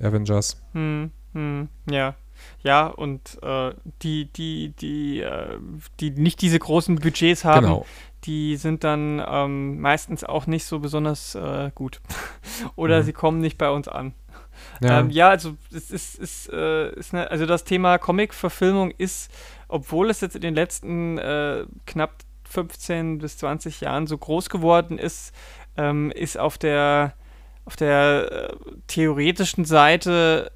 Avengers. 0.00 0.60
Hm, 0.72 1.10
hm, 1.32 1.68
ja. 1.90 2.16
Ja, 2.62 2.86
und 2.86 3.38
äh, 3.42 3.72
die, 4.02 4.26
die, 4.26 4.72
die, 4.80 5.20
äh, 5.20 5.58
die 6.00 6.10
nicht 6.10 6.40
diese 6.40 6.58
großen 6.58 6.96
Budgets 6.96 7.44
haben, 7.44 7.66
genau 7.66 7.86
die 8.24 8.56
sind 8.56 8.84
dann 8.84 9.22
ähm, 9.26 9.80
meistens 9.80 10.24
auch 10.24 10.46
nicht 10.46 10.64
so 10.64 10.78
besonders 10.78 11.34
äh, 11.34 11.70
gut. 11.74 12.00
Oder 12.76 13.00
mhm. 13.00 13.02
sie 13.04 13.12
kommen 13.12 13.40
nicht 13.40 13.58
bei 13.58 13.70
uns 13.70 13.88
an. 13.88 14.14
Ja, 14.80 15.00
ähm, 15.00 15.10
ja 15.10 15.28
also 15.28 15.56
es 15.74 15.90
ist, 15.90 16.18
ist, 16.18 16.52
äh, 16.52 16.92
ist 16.92 17.14
eine, 17.14 17.30
also 17.30 17.46
das 17.46 17.64
Thema 17.64 17.98
Comic-Verfilmung 17.98 18.92
ist, 18.92 19.30
obwohl 19.68 20.10
es 20.10 20.20
jetzt 20.20 20.36
in 20.36 20.42
den 20.42 20.54
letzten 20.54 21.18
äh, 21.18 21.64
knapp 21.86 22.18
15 22.44 23.18
bis 23.18 23.38
20 23.38 23.80
Jahren 23.80 24.06
so 24.06 24.18
groß 24.18 24.50
geworden 24.50 24.98
ist, 24.98 25.34
ähm, 25.76 26.10
ist 26.10 26.38
auf 26.38 26.58
der 26.58 27.14
auf 27.64 27.76
der 27.76 28.50
äh, 28.50 28.56
theoretischen 28.86 29.64
Seite 29.64 30.50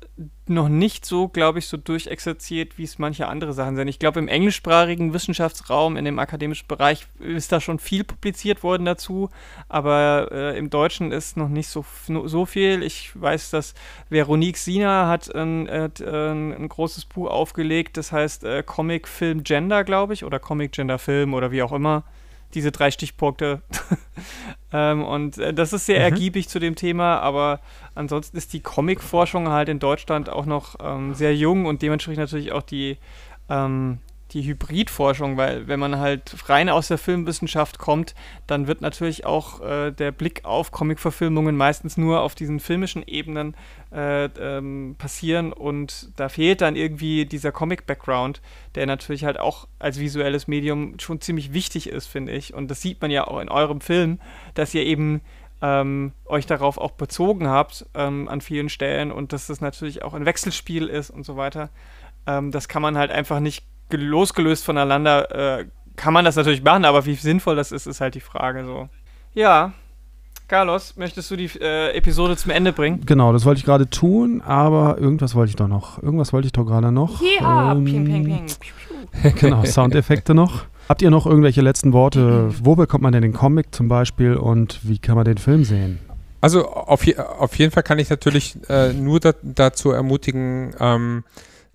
noch 0.48 0.68
nicht 0.68 1.04
so, 1.04 1.28
glaube 1.28 1.58
ich, 1.58 1.66
so 1.66 1.76
durchexerziert, 1.76 2.78
wie 2.78 2.84
es 2.84 2.98
manche 2.98 3.26
andere 3.26 3.52
Sachen 3.52 3.76
sind. 3.76 3.88
Ich 3.88 3.98
glaube, 3.98 4.20
im 4.20 4.28
englischsprachigen 4.28 5.12
Wissenschaftsraum, 5.12 5.96
in 5.96 6.04
dem 6.04 6.18
akademischen 6.18 6.68
Bereich, 6.68 7.06
ist 7.18 7.50
da 7.52 7.60
schon 7.60 7.78
viel 7.78 8.04
publiziert 8.04 8.62
worden 8.62 8.84
dazu, 8.84 9.28
aber 9.68 10.28
äh, 10.30 10.58
im 10.58 10.70
Deutschen 10.70 11.10
ist 11.10 11.36
noch 11.36 11.48
nicht 11.48 11.68
so, 11.68 11.84
so 12.06 12.46
viel. 12.46 12.82
Ich 12.82 13.10
weiß, 13.20 13.50
dass 13.50 13.74
Veronique 14.08 14.56
Sina 14.56 15.08
hat 15.08 15.34
ein, 15.34 15.66
äh, 15.66 15.90
ein 16.00 16.68
großes 16.68 17.06
Buch 17.06 17.28
aufgelegt, 17.28 17.96
das 17.96 18.12
heißt 18.12 18.44
äh, 18.44 18.62
Comic 18.64 19.08
Film 19.08 19.42
Gender, 19.42 19.84
glaube 19.84 20.14
ich, 20.14 20.24
oder 20.24 20.38
Comic 20.38 20.72
Gender 20.72 20.98
Film 20.98 21.34
oder 21.34 21.50
wie 21.50 21.62
auch 21.62 21.72
immer 21.72 22.04
diese 22.54 22.72
drei 22.72 22.90
Stichpunkte. 22.90 23.62
ähm, 24.72 25.04
und 25.04 25.38
äh, 25.38 25.52
das 25.52 25.72
ist 25.72 25.86
sehr 25.86 25.98
mhm. 25.98 26.04
ergiebig 26.04 26.48
zu 26.48 26.58
dem 26.58 26.74
Thema, 26.74 27.20
aber 27.20 27.60
ansonsten 27.94 28.36
ist 28.36 28.52
die 28.52 28.60
Comic-Forschung 28.60 29.48
halt 29.48 29.68
in 29.68 29.78
Deutschland 29.78 30.28
auch 30.28 30.46
noch 30.46 30.76
ähm, 30.80 31.14
sehr 31.14 31.34
jung 31.34 31.66
und 31.66 31.82
dementsprechend 31.82 32.20
natürlich 32.20 32.52
auch 32.52 32.62
die 32.62 32.98
ähm, 33.48 33.98
die 34.36 34.46
Hybridforschung, 34.46 35.38
weil 35.38 35.66
wenn 35.66 35.80
man 35.80 35.98
halt 35.98 36.48
rein 36.48 36.68
aus 36.68 36.88
der 36.88 36.98
Filmwissenschaft 36.98 37.78
kommt, 37.78 38.14
dann 38.46 38.66
wird 38.66 38.82
natürlich 38.82 39.24
auch 39.24 39.62
äh, 39.62 39.90
der 39.90 40.12
Blick 40.12 40.44
auf 40.44 40.72
Comicverfilmungen 40.72 41.56
meistens 41.56 41.96
nur 41.96 42.20
auf 42.20 42.34
diesen 42.34 42.60
filmischen 42.60 43.02
Ebenen 43.06 43.56
äh, 43.92 44.26
ähm, 44.26 44.94
passieren 44.98 45.54
und 45.54 46.10
da 46.16 46.28
fehlt 46.28 46.60
dann 46.60 46.76
irgendwie 46.76 47.24
dieser 47.24 47.50
Comic-Background, 47.50 48.42
der 48.74 48.84
natürlich 48.86 49.24
halt 49.24 49.40
auch 49.40 49.66
als 49.78 49.98
visuelles 49.98 50.48
Medium 50.48 50.98
schon 50.98 51.22
ziemlich 51.22 51.54
wichtig 51.54 51.88
ist, 51.88 52.06
finde 52.06 52.32
ich. 52.32 52.52
Und 52.52 52.70
das 52.70 52.82
sieht 52.82 53.00
man 53.00 53.10
ja 53.10 53.26
auch 53.26 53.40
in 53.40 53.48
eurem 53.48 53.80
Film, 53.80 54.20
dass 54.52 54.74
ihr 54.74 54.82
eben 54.82 55.22
ähm, 55.62 56.12
euch 56.26 56.44
darauf 56.44 56.76
auch 56.76 56.90
bezogen 56.90 57.48
habt 57.48 57.86
ähm, 57.94 58.28
an 58.28 58.42
vielen 58.42 58.68
Stellen 58.68 59.10
und 59.10 59.32
dass 59.32 59.46
das 59.46 59.62
natürlich 59.62 60.02
auch 60.02 60.12
ein 60.12 60.26
Wechselspiel 60.26 60.88
ist 60.88 61.08
und 61.08 61.24
so 61.24 61.38
weiter. 61.38 61.70
Ähm, 62.26 62.50
das 62.50 62.68
kann 62.68 62.82
man 62.82 62.98
halt 62.98 63.10
einfach 63.10 63.40
nicht 63.40 63.64
losgelöst 63.90 64.64
voneinander 64.64 65.58
äh, 65.60 65.66
kann 65.96 66.12
man 66.12 66.24
das 66.24 66.36
natürlich 66.36 66.62
machen, 66.62 66.84
aber 66.84 67.06
wie 67.06 67.14
sinnvoll 67.14 67.56
das 67.56 67.72
ist, 67.72 67.86
ist 67.86 68.00
halt 68.00 68.14
die 68.14 68.20
Frage 68.20 68.64
so. 68.64 68.88
Ja, 69.34 69.72
Carlos, 70.48 70.94
möchtest 70.96 71.30
du 71.30 71.36
die 71.36 71.50
äh, 71.60 71.96
Episode 71.96 72.36
zum 72.36 72.52
Ende 72.52 72.72
bringen? 72.72 73.00
Genau, 73.04 73.32
das 73.32 73.44
wollte 73.44 73.58
ich 73.58 73.64
gerade 73.64 73.90
tun, 73.90 74.42
aber 74.42 74.98
irgendwas 74.98 75.34
wollte 75.34 75.50
ich 75.50 75.56
doch 75.56 75.66
noch. 75.66 76.00
Irgendwas 76.00 76.32
wollte 76.32 76.46
ich 76.46 76.52
doch 76.52 76.64
gerade 76.64 76.92
noch. 76.92 77.20
Ja, 77.40 77.72
ähm, 77.72 77.84
ping, 77.84 78.04
ping, 78.04 78.24
ping. 78.24 79.34
genau, 79.40 79.64
Soundeffekte 79.64 80.34
noch. 80.34 80.66
Habt 80.88 81.02
ihr 81.02 81.10
noch 81.10 81.26
irgendwelche 81.26 81.62
letzten 81.62 81.92
Worte? 81.92 82.54
Wo 82.62 82.76
bekommt 82.76 83.02
man 83.02 83.12
denn 83.12 83.22
den 83.22 83.32
Comic 83.32 83.74
zum 83.74 83.88
Beispiel 83.88 84.36
und 84.36 84.78
wie 84.84 84.98
kann 84.98 85.16
man 85.16 85.24
den 85.24 85.38
Film 85.38 85.64
sehen? 85.64 85.98
Also 86.40 86.68
auf, 86.68 87.04
je, 87.04 87.16
auf 87.16 87.56
jeden 87.58 87.72
Fall 87.72 87.82
kann 87.82 87.98
ich 87.98 88.08
natürlich 88.08 88.56
äh, 88.68 88.92
nur 88.92 89.18
da, 89.18 89.32
dazu 89.42 89.90
ermutigen, 89.90 90.76
ähm, 90.78 91.24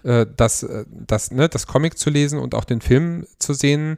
äh, 0.04 0.26
das, 0.36 0.64
äh, 0.64 0.86
das, 0.90 1.32
ne, 1.32 1.50
das 1.50 1.68
Comic 1.68 1.98
zu 1.98 2.10
lesen 2.10 2.40
und 2.40 2.56
auch 2.56 2.66
den 2.66 2.82
Film 2.82 3.26
zu 3.40 3.54
sehen. 3.54 3.98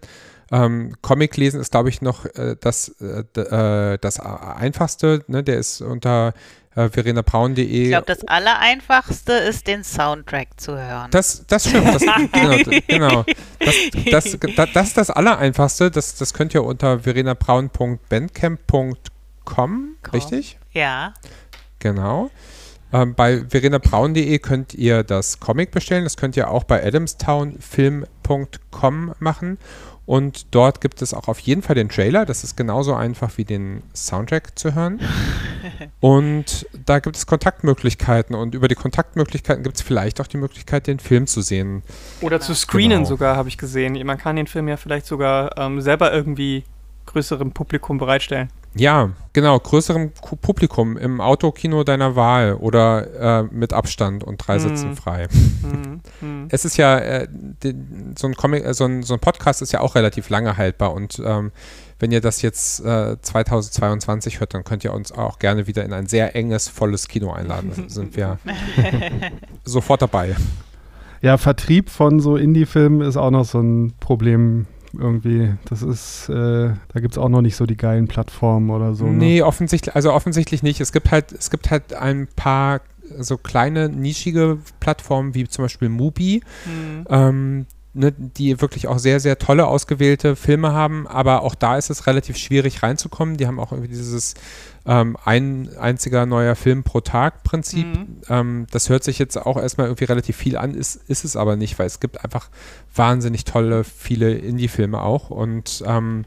Ähm, 0.51 0.95
Comic 1.01 1.35
lesen 1.37 1.59
ist, 1.59 1.71
glaube 1.71 1.89
ich, 1.89 2.01
noch 2.01 2.25
äh, 2.25 2.55
das, 2.59 2.89
äh, 3.01 3.23
äh, 3.39 3.97
das 3.99 4.19
einfachste. 4.19 5.23
Ne? 5.27 5.43
Der 5.43 5.57
ist 5.57 5.81
unter 5.81 6.33
äh, 6.75 6.89
verenabraun.de. 6.89 7.65
Ich 7.65 7.89
glaube, 7.89 8.07
das 8.07 8.27
Allereinfachste 8.27 9.33
ist, 9.33 9.67
den 9.67 9.83
Soundtrack 9.83 10.47
zu 10.57 10.75
hören. 10.77 11.11
Das, 11.11 11.45
das 11.47 11.69
stimmt. 11.69 11.93
Das, 11.93 12.01
genau. 12.31 12.57
genau. 12.87 13.23
Das, 13.59 13.75
das, 14.11 14.37
das, 14.55 14.69
das 14.73 14.87
ist 14.87 14.97
das 14.97 15.09
Allereinfachste. 15.09 15.91
Das, 15.91 16.15
das 16.15 16.33
könnt 16.33 16.53
ihr 16.53 16.63
unter 16.63 16.99
verenabraun.bandcamp.com, 16.99 19.95
richtig? 20.11 20.59
Ja. 20.71 21.13
Genau. 21.79 22.29
Ähm, 22.93 23.15
bei 23.15 23.43
verenabraun.de 23.49 24.37
könnt 24.39 24.73
ihr 24.75 25.03
das 25.03 25.39
Comic 25.39 25.71
bestellen. 25.71 26.03
Das 26.03 26.15
könnt 26.15 26.37
ihr 26.37 26.49
auch 26.49 26.63
bei 26.63 26.85
adamstownfilm.com 26.85 29.13
machen. 29.19 29.57
Und 30.05 30.53
dort 30.53 30.81
gibt 30.81 31.01
es 31.01 31.13
auch 31.13 31.29
auf 31.29 31.39
jeden 31.39 31.61
Fall 31.61 31.75
den 31.75 31.87
Trailer. 31.87 32.25
Das 32.25 32.43
ist 32.43 32.57
genauso 32.57 32.93
einfach 32.93 33.37
wie 33.37 33.45
den 33.45 33.83
Soundtrack 33.95 34.59
zu 34.59 34.75
hören. 34.75 34.99
Und 36.01 36.67
da 36.85 36.99
gibt 36.99 37.15
es 37.15 37.25
Kontaktmöglichkeiten. 37.25 38.35
Und 38.35 38.53
über 38.53 38.67
die 38.67 38.75
Kontaktmöglichkeiten 38.75 39.63
gibt 39.63 39.77
es 39.77 39.81
vielleicht 39.81 40.19
auch 40.19 40.27
die 40.27 40.35
Möglichkeit, 40.37 40.87
den 40.87 40.99
Film 40.99 41.25
zu 41.25 41.41
sehen. 41.41 41.83
Oder 42.19 42.41
zu 42.41 42.53
screenen 42.53 42.99
Genau. 42.99 43.09
sogar, 43.09 43.37
habe 43.37 43.47
ich 43.47 43.57
gesehen. 43.57 43.93
Man 44.05 44.17
kann 44.17 44.35
den 44.35 44.47
Film 44.47 44.67
ja 44.67 44.75
vielleicht 44.75 45.05
sogar 45.05 45.57
ähm, 45.57 45.79
selber 45.79 46.11
irgendwie 46.13 46.65
größerem 47.05 47.53
Publikum 47.53 47.97
bereitstellen. 47.97 48.49
Ja, 48.75 49.11
genau. 49.33 49.59
Größerem 49.59 50.13
Ku- 50.19 50.35
Publikum 50.35 50.97
im 50.97 51.21
Autokino 51.21 51.83
deiner 51.83 52.15
Wahl 52.15 52.55
oder 52.55 53.41
äh, 53.41 53.43
mit 53.51 53.71
Abstand 53.73 54.23
und 54.23 54.37
drei 54.37 54.57
Sitzen 54.57 54.89
Mhm. 54.91 54.95
frei. 54.95 55.27
Mhm. 55.61 56.01
Mhm. 56.27 56.47
Es 56.49 56.65
ist 56.65 56.77
ja, 56.77 56.97
äh, 56.97 57.27
den, 57.29 58.15
so, 58.17 58.25
ein 58.27 58.35
Comic, 58.35 58.65
äh, 58.65 58.73
so, 58.73 58.85
ein, 58.85 59.03
so 59.03 59.13
ein 59.13 59.19
Podcast 59.19 59.61
ist 59.61 59.71
ja 59.73 59.81
auch 59.81 59.93
relativ 59.95 60.29
lange 60.29 60.57
haltbar 60.57 60.93
und 60.93 61.21
ähm, 61.23 61.51
wenn 61.99 62.11
ihr 62.11 62.19
das 62.19 62.41
jetzt 62.41 62.83
äh, 62.83 63.15
2022 63.21 64.39
hört, 64.39 64.53
dann 64.55 64.63
könnt 64.63 64.83
ihr 64.83 64.91
uns 64.93 65.11
auch 65.11 65.39
gerne 65.39 65.67
wieder 65.67 65.85
in 65.85 65.93
ein 65.93 66.07
sehr 66.07 66.35
enges, 66.35 66.67
volles 66.67 67.07
Kino 67.07 67.31
einladen. 67.31 67.71
Da 67.75 67.83
sind 67.87 68.17
wir 68.17 68.39
sofort 69.63 70.01
dabei. 70.01 70.35
Ja, 71.21 71.37
Vertrieb 71.37 71.89
von 71.89 72.19
so 72.19 72.35
Indie-Filmen 72.35 73.01
ist 73.01 73.15
auch 73.15 73.31
noch 73.31 73.45
so 73.45 73.59
ein 73.61 73.93
Problem 74.01 74.65
irgendwie. 74.97 75.53
Das 75.69 75.81
ist, 75.81 76.29
äh, 76.29 76.33
da 76.33 76.99
gibt 76.99 77.13
es 77.13 77.17
auch 77.17 77.29
noch 77.29 77.41
nicht 77.41 77.55
so 77.55 77.65
die 77.65 77.77
geilen 77.77 78.07
Plattformen 78.07 78.69
oder 78.69 78.93
so. 78.93 79.05
nee, 79.05 79.41
offensichtlich, 79.41 79.95
also 79.95 80.13
offensichtlich 80.13 80.63
nicht. 80.63 80.79
Es 80.81 80.91
gibt 80.91 81.11
halt, 81.11 81.31
es 81.31 81.49
gibt 81.49 81.71
halt 81.71 81.93
ein 81.93 82.27
paar 82.35 82.81
so 83.19 83.37
kleine, 83.37 83.89
nischige 83.89 84.57
Plattformen 84.79 85.35
wie 85.35 85.47
zum 85.47 85.65
Beispiel 85.65 85.89
Mubi, 85.89 86.41
Mhm. 86.65 87.05
ähm, 87.09 87.65
ne, 87.93 88.11
die 88.11 88.59
wirklich 88.61 88.87
auch 88.87 88.97
sehr, 88.97 89.19
sehr 89.19 89.37
tolle 89.37 89.67
ausgewählte 89.67 90.35
Filme 90.35 90.71
haben, 90.73 91.05
aber 91.07 91.41
auch 91.43 91.53
da 91.53 91.77
ist 91.77 91.89
es 91.91 92.07
relativ 92.07 92.37
schwierig 92.37 92.81
reinzukommen. 92.81 93.37
Die 93.37 93.45
haben 93.45 93.59
auch 93.59 93.71
irgendwie 93.71 93.89
dieses 93.89 94.33
ähm, 94.85 95.15
ein 95.23 95.69
einziger 95.79 96.25
neuer 96.25 96.55
Film 96.55 96.83
pro 96.83 96.99
Tag 97.01 97.43
Prinzip. 97.43 97.85
Mhm. 97.87 98.21
Ähm, 98.29 98.67
das 98.71 98.89
hört 98.89 99.03
sich 99.03 99.17
jetzt 99.19 99.37
auch 99.37 99.57
erstmal 99.57 99.87
irgendwie 99.87 100.05
relativ 100.05 100.35
viel 100.35 100.57
an, 100.57 100.73
ist, 100.73 100.95
ist 101.07 101.23
es 101.23 101.35
aber 101.35 101.55
nicht, 101.55 101.79
weil 101.79 101.87
es 101.87 101.99
gibt 101.99 102.23
einfach 102.23 102.49
wahnsinnig 102.93 103.45
tolle, 103.45 103.83
viele 103.83 104.33
Indie-Filme 104.33 105.01
auch 105.01 105.29
und 105.29 105.83
ähm, 105.87 106.25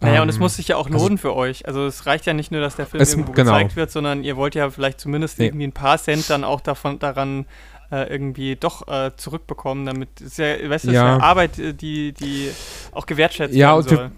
Naja, 0.00 0.22
und 0.22 0.28
es 0.28 0.34
ähm, 0.36 0.42
muss 0.42 0.56
sich 0.56 0.66
ja 0.68 0.76
auch 0.76 0.86
also- 0.86 0.98
lohnen 0.98 1.18
für 1.18 1.34
euch. 1.36 1.66
Also 1.68 1.86
es 1.86 2.06
reicht 2.06 2.26
ja 2.26 2.32
nicht 2.32 2.50
nur, 2.50 2.60
dass 2.60 2.74
der 2.74 2.86
Film 2.86 3.00
Es- 3.00 3.12
irgendwo 3.12 3.30
genau. 3.32 3.52
gezeigt 3.52 3.76
wird, 3.76 3.92
sondern 3.92 4.24
ihr 4.24 4.36
wollt 4.36 4.56
ja 4.56 4.68
vielleicht 4.70 4.98
zumindest 5.00 5.38
Nee. 5.38 5.46
irgendwie 5.46 5.66
ein 5.68 5.72
paar 5.72 5.98
Cent 5.98 6.28
dann 6.30 6.42
auch 6.44 6.60
davon 6.60 6.98
daran 6.98 7.46
äh, 7.92 8.08
irgendwie 8.10 8.56
doch 8.56 8.88
äh, 8.88 9.10
zurückbekommen, 9.16 9.84
damit 9.86 10.20
ist 10.22 10.38
ja, 10.38 10.46
weißt 10.46 10.62
du, 10.62 10.68
das 10.68 10.84
ist 10.84 10.92
Ja. 10.94 11.18
ja 11.18 11.22
Arbeit, 11.22 11.58
äh, 11.58 11.74
die, 11.74 12.12
die 12.12 12.48
auch 12.92 13.04
gewertschätzt 13.06 13.54
Ja, 13.54 13.76
werden 13.76 13.82
soll. 13.96 14.10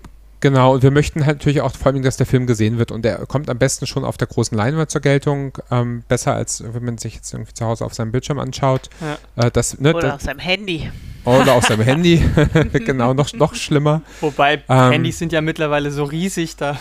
Genau, 0.44 0.74
und 0.74 0.82
wir 0.82 0.90
möchten 0.90 1.24
halt 1.24 1.38
natürlich 1.38 1.62
auch 1.62 1.74
vor 1.74 1.86
allem, 1.86 2.02
dass 2.02 2.18
der 2.18 2.26
Film 2.26 2.46
gesehen 2.46 2.76
wird 2.76 2.90
und 2.90 3.02
der 3.02 3.24
kommt 3.24 3.48
am 3.48 3.56
besten 3.56 3.86
schon 3.86 4.04
auf 4.04 4.18
der 4.18 4.26
großen 4.26 4.54
Leinwand 4.54 4.90
zur 4.90 5.00
Geltung. 5.00 5.56
Ähm, 5.70 6.04
besser 6.06 6.34
als 6.34 6.62
wenn 6.62 6.84
man 6.84 6.98
sich 6.98 7.14
jetzt 7.14 7.32
irgendwie 7.32 7.54
zu 7.54 7.64
Hause 7.64 7.82
auf 7.82 7.94
seinem 7.94 8.12
Bildschirm 8.12 8.38
anschaut. 8.38 8.90
Äh, 9.36 9.50
das, 9.50 9.80
ne, 9.80 9.94
Oder 9.94 10.08
das, 10.08 10.14
auf 10.16 10.20
seinem 10.20 10.40
Handy. 10.40 10.90
Oder 11.24 11.54
auf 11.54 11.64
seinem 11.64 11.82
Handy. 11.82 12.22
genau, 12.72 13.14
noch, 13.14 13.32
noch 13.32 13.54
schlimmer. 13.54 14.02
Wobei 14.20 14.62
Ähm, 14.68 14.92
Handys 14.92 15.18
sind 15.18 15.32
ja 15.32 15.40
mittlerweile 15.40 15.90
so 15.90 16.04
riesig 16.04 16.56
da. 16.56 16.78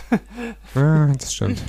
Ah, 0.76 1.07
das 1.18 1.34
stimmt. 1.34 1.61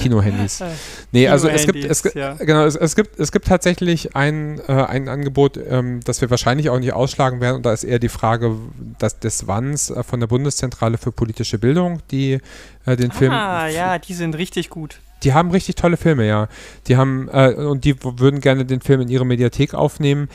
Kino-Handys. 0.00 0.62
Nee, 1.12 1.28
also 1.28 1.48
es 1.48 1.64
gibt, 1.64 1.84
es, 1.84 2.02
ja. 2.14 2.34
genau, 2.34 2.64
es, 2.64 2.76
es, 2.76 2.94
gibt, 2.94 3.18
es 3.18 3.32
gibt 3.32 3.46
tatsächlich 3.46 4.14
ein, 4.14 4.60
äh, 4.68 4.72
ein 4.72 5.08
Angebot, 5.08 5.56
ähm, 5.56 6.00
das 6.04 6.20
wir 6.20 6.30
wahrscheinlich 6.30 6.70
auch 6.70 6.78
nicht 6.78 6.92
ausschlagen 6.92 7.40
werden. 7.40 7.56
Und 7.56 7.66
da 7.66 7.72
ist 7.72 7.84
eher 7.84 7.98
die 7.98 8.08
Frage 8.08 8.56
dass 8.98 9.18
des 9.18 9.46
Wanns 9.46 9.90
äh, 9.90 10.02
von 10.02 10.20
der 10.20 10.26
Bundeszentrale 10.26 10.98
für 10.98 11.12
politische 11.12 11.58
Bildung, 11.58 12.00
die 12.10 12.38
äh, 12.86 12.96
den 12.96 13.10
Film 13.10 13.32
Ah, 13.32 13.68
ja, 13.68 13.98
die 13.98 14.14
sind 14.14 14.36
richtig 14.36 14.70
gut. 14.70 15.00
Die 15.22 15.32
haben 15.32 15.50
richtig 15.50 15.76
tolle 15.76 15.96
Filme, 15.96 16.26
ja. 16.26 16.48
Die 16.86 16.96
haben, 16.96 17.28
äh, 17.32 17.54
und 17.54 17.84
die 17.84 17.96
würden 18.02 18.40
gerne 18.40 18.64
den 18.64 18.80
Film 18.80 19.00
in 19.00 19.08
ihre 19.08 19.26
Mediathek 19.26 19.74
aufnehmen. 19.74 20.28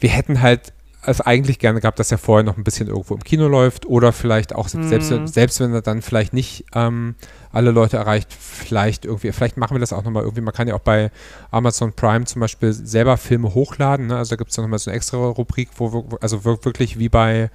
Wir 0.00 0.10
hätten 0.10 0.40
halt 0.40 0.72
es 1.04 1.20
eigentlich 1.20 1.58
gerne 1.58 1.80
gehabt, 1.80 1.98
dass 1.98 2.12
er 2.12 2.18
vorher 2.18 2.44
noch 2.44 2.56
ein 2.56 2.64
bisschen 2.64 2.86
irgendwo 2.88 3.14
im 3.14 3.24
Kino 3.24 3.48
läuft 3.48 3.86
oder 3.86 4.12
vielleicht 4.12 4.54
auch, 4.54 4.68
se- 4.68 4.82
selbst, 4.88 5.10
wenn- 5.10 5.22
Mhm. 5.22 5.26
selbst 5.26 5.58
wenn 5.60 5.74
er 5.74 5.82
dann 5.82 6.00
vielleicht 6.02 6.32
nicht 6.32 6.64
ähm, 6.74 7.16
alle 7.52 7.70
Leute 7.72 7.96
erreicht, 7.96 8.32
vielleicht 8.32 9.04
irgendwie, 9.04 9.32
vielleicht 9.32 9.56
machen 9.56 9.74
wir 9.74 9.80
das 9.80 9.92
auch 9.92 10.04
nochmal 10.04 10.22
irgendwie. 10.22 10.42
Man 10.42 10.54
kann 10.54 10.68
ja 10.68 10.74
auch 10.74 10.80
bei 10.80 11.10
Amazon 11.50 11.92
Prime 11.92 12.24
zum 12.24 12.40
Beispiel 12.40 12.72
selber 12.72 13.16
Filme 13.16 13.52
hochladen. 13.52 14.06
Ne? 14.06 14.16
Also 14.16 14.30
da 14.30 14.36
gibt 14.36 14.52
es 14.52 14.56
nochmal 14.56 14.78
so 14.78 14.90
eine 14.90 14.96
extra 14.96 15.16
Rubrik, 15.18 15.70
wo, 15.76 15.92
wir- 15.92 16.18
also 16.20 16.44
wir- 16.44 16.64
wirklich 16.64 16.98
wie 16.98 17.08
bei 17.08 17.50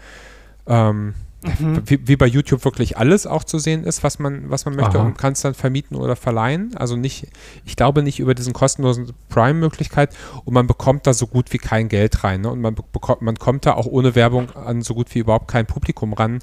ähm, 0.68 1.14
Mhm. 1.44 1.84
wie, 1.86 2.08
wie 2.08 2.16
bei 2.16 2.26
YouTube 2.26 2.66
wirklich 2.66 2.98
alles 2.98 3.28
auch 3.28 3.44
zu 3.44 3.60
sehen 3.60 3.84
ist, 3.84 4.04
was 4.04 4.18
man, 4.18 4.50
was 4.50 4.66
man 4.66 4.76
möchte 4.76 4.98
Aha. 5.00 5.06
und 5.06 5.18
kann 5.20 5.34
es 5.34 5.42
dann 5.42 5.54
vermieten 5.54 5.96
oder 5.96 6.16
verleihen. 6.16 6.76
Also 6.76 6.96
nicht, 6.96 7.28
ich 7.64 7.76
glaube 7.76 8.02
nicht 8.02 8.20
über 8.20 8.34
diesen 8.34 8.54
kostenlosen 8.54 9.14
Prime-Möglichkeit 9.30 10.16
und 10.46 10.54
man 10.56 10.66
bekommt 10.66 11.06
da 11.06 11.14
so 11.14 11.28
gut 11.28 11.54
wie 11.54 11.60
kein 11.60 11.90
Geld 11.90 12.24
rein. 12.24 12.42
Ne? 12.42 12.50
Und 12.50 12.60
man 12.62 12.74
be- 12.74 12.84
bekommt, 12.92 13.22
man 13.22 13.36
kommt 13.38 13.66
da 13.68 13.74
auch 13.76 13.86
ohne 13.86 14.16
Werbung 14.16 14.50
an 14.56 14.82
so 14.82 14.96
gut 14.96 15.14
wie 15.14 15.20
überhaupt 15.20 15.48
kein 15.48 15.68
Publikum 15.68 16.14
ran. 16.14 16.40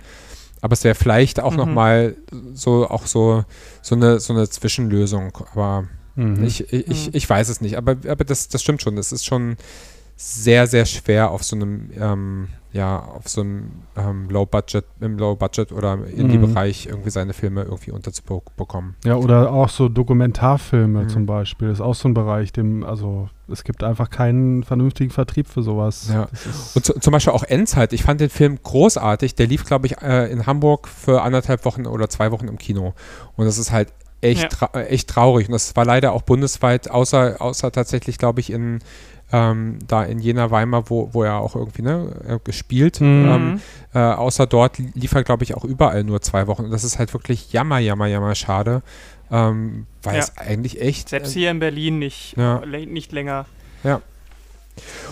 Aber 0.61 0.73
es 0.75 0.85
wäre 0.85 0.95
vielleicht 0.95 1.41
auch 1.41 1.51
Mhm. 1.53 1.57
nochmal 1.59 2.17
so, 2.55 2.89
auch 2.89 3.07
so, 3.07 3.45
so 3.83 3.97
eine, 3.97 4.21
so 4.21 4.33
eine 4.33 4.49
Zwischenlösung. 4.49 5.37
Aber 5.53 5.85
Mhm. 6.17 6.45
ich, 6.45 6.73
ich, 6.73 6.87
ich, 6.89 7.07
Mhm. 7.09 7.11
ich 7.15 7.29
weiß 7.29 7.49
es 7.49 7.61
nicht. 7.61 7.77
Aber, 7.77 7.97
aber 8.09 8.25
das, 8.25 8.49
das 8.49 8.63
stimmt 8.63 8.81
schon. 8.81 8.97
Es 8.97 9.11
ist 9.11 9.27
schon 9.27 9.57
sehr, 10.17 10.69
sehr 10.69 10.87
schwer 10.87 11.33
auf 11.33 11.43
so 11.43 11.57
einem, 11.57 11.91
ähm, 11.99 12.49
ja, 12.75 12.99
auf 12.99 13.29
so 13.29 13.41
einem 13.43 13.71
ähm, 13.97 14.29
Low-Budget, 14.29 14.85
im 15.01 15.17
Low-Budget 15.17 15.71
oder 15.71 15.97
Indie-Bereich 16.07 16.87
irgendwie 16.87 17.11
seine 17.11 17.33
Filme 17.33 17.63
irgendwie 17.63 17.93
unterzubekommen. 17.93 18.97
Ja, 19.05 19.15
oder 19.15 19.53
auch 19.53 19.69
so 19.69 19.89
Dokumentarfilme 19.89 21.05
Mhm. 21.05 21.09
zum 21.09 21.25
Beispiel. 21.27 21.71
ist 21.71 21.81
auch 21.81 21.95
so 21.95 22.09
ein 22.09 22.15
Bereich, 22.15 22.53
dem, 22.53 22.83
also 22.85 23.29
es 23.49 23.63
gibt 23.63 23.85
einfach 23.85 24.11
keinen 24.11 24.65
vernünftigen 24.65 25.11
Vertrieb 25.11 25.47
für 25.47 25.63
sowas. 25.63 26.11
Ja. 26.13 26.27
Und 26.75 26.85
zu, 26.85 26.99
zum 26.99 27.13
Beispiel 27.13 27.33
auch 27.33 27.45
Endzeit. 27.45 27.93
Ich 27.93 28.03
fand 28.03 28.21
den 28.21 28.29
Film 28.31 28.59
großartig. 28.61 29.37
Der 29.37 29.47
lief, 29.47 29.65
glaube 29.65 29.87
ich, 29.87 30.03
äh, 30.03 30.31
in 30.33 30.47
Hamburg 30.47 30.89
für 30.89 31.23
anderthalb 31.23 31.65
Wochen 31.65 31.87
oder 31.87 32.09
zwei 32.09 32.33
Wochen 32.33 32.49
im 32.49 32.59
Kino. 32.59 32.95
Und 33.37 33.45
das 33.47 33.57
ist 33.59 33.71
halt 33.71 33.93
echt, 34.21 34.43
Ja. 34.43 34.49
tra 34.49 34.71
äh, 34.75 34.87
echt 34.87 35.09
traurig. 35.11 35.47
Und 35.49 35.53
das 35.53 35.77
war 35.77 35.85
leider 35.85 36.13
auch 36.13 36.23
bundesweit, 36.23 36.91
außer, 36.91 37.37
außer 37.41 37.71
tatsächlich, 37.71 38.19
glaube 38.19 38.41
ich, 38.41 38.51
in 38.51 38.81
ähm, 39.33 39.79
da 39.89 40.05
in 40.05 40.19
Jena, 40.21 40.51
Weimar, 40.51 40.89
wo, 40.91 41.09
wo 41.13 41.23
er 41.25 41.37
auch 41.39 41.57
irgendwie 41.57 41.83
ne, 41.83 42.09
äh, 42.29 42.39
gespielt. 42.45 43.01
Mhm. 43.01 43.07
Ähm, 43.29 43.61
äh, 43.95 43.99
außer 43.99 44.47
dort 44.47 44.79
li- 44.79 44.91
lief 44.95 45.13
er, 45.15 45.25
glaube 45.25 45.45
ich, 45.45 45.55
auch 45.55 45.65
überall 45.65 46.05
nur 46.05 46.21
zwei 46.23 46.47
Wochen. 46.47 46.65
Und 46.67 46.71
das 46.71 46.85
ist 46.85 46.99
halt 46.99 47.13
wirklich 47.15 47.53
jammer, 47.53 47.79
jammer, 47.79 48.07
jammer 48.07 48.35
schade. 48.35 48.83
Ähm, 49.31 49.87
weil 50.03 50.15
Ja. 50.17 50.21
es 50.21 50.37
eigentlich 50.39 50.81
echt. 50.81 51.09
Selbst 51.09 51.35
äh, 51.35 51.41
hier 51.41 51.51
in 51.51 51.59
Berlin 51.59 51.99
nicht, 51.99 52.37
Ja. 52.37 52.61
nicht 52.67 53.11
länger. 53.13 53.47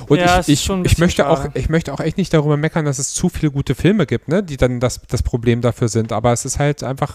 Und 0.09 0.19
Ja, 0.19 0.41
ich, 0.41 0.49
ich, 0.49 0.69
ich, 0.85 0.99
möchte 0.99 1.29
auch, 1.29 1.47
ich 1.55 1.69
möchte 1.69 1.93
auch 1.95 2.01
echt 2.01 2.17
nicht 2.17 2.35
darüber 2.35 2.57
meckern, 2.57 2.85
dass 2.85 2.99
es 2.99 3.15
zu 3.15 3.29
viele 3.29 3.53
gute 3.53 3.77
Filme 3.77 4.07
gibt, 4.07 4.27
ne, 4.27 4.43
die 4.43 4.57
dann 4.57 4.81
das, 4.81 5.01
das 5.09 5.23
Problem 5.23 5.61
dafür 5.61 5.89
sind. 5.89 6.11
Aber 6.13 6.33
es 6.33 6.45
ist 6.45 6.59
halt 6.59 6.83
einfach, 6.83 7.15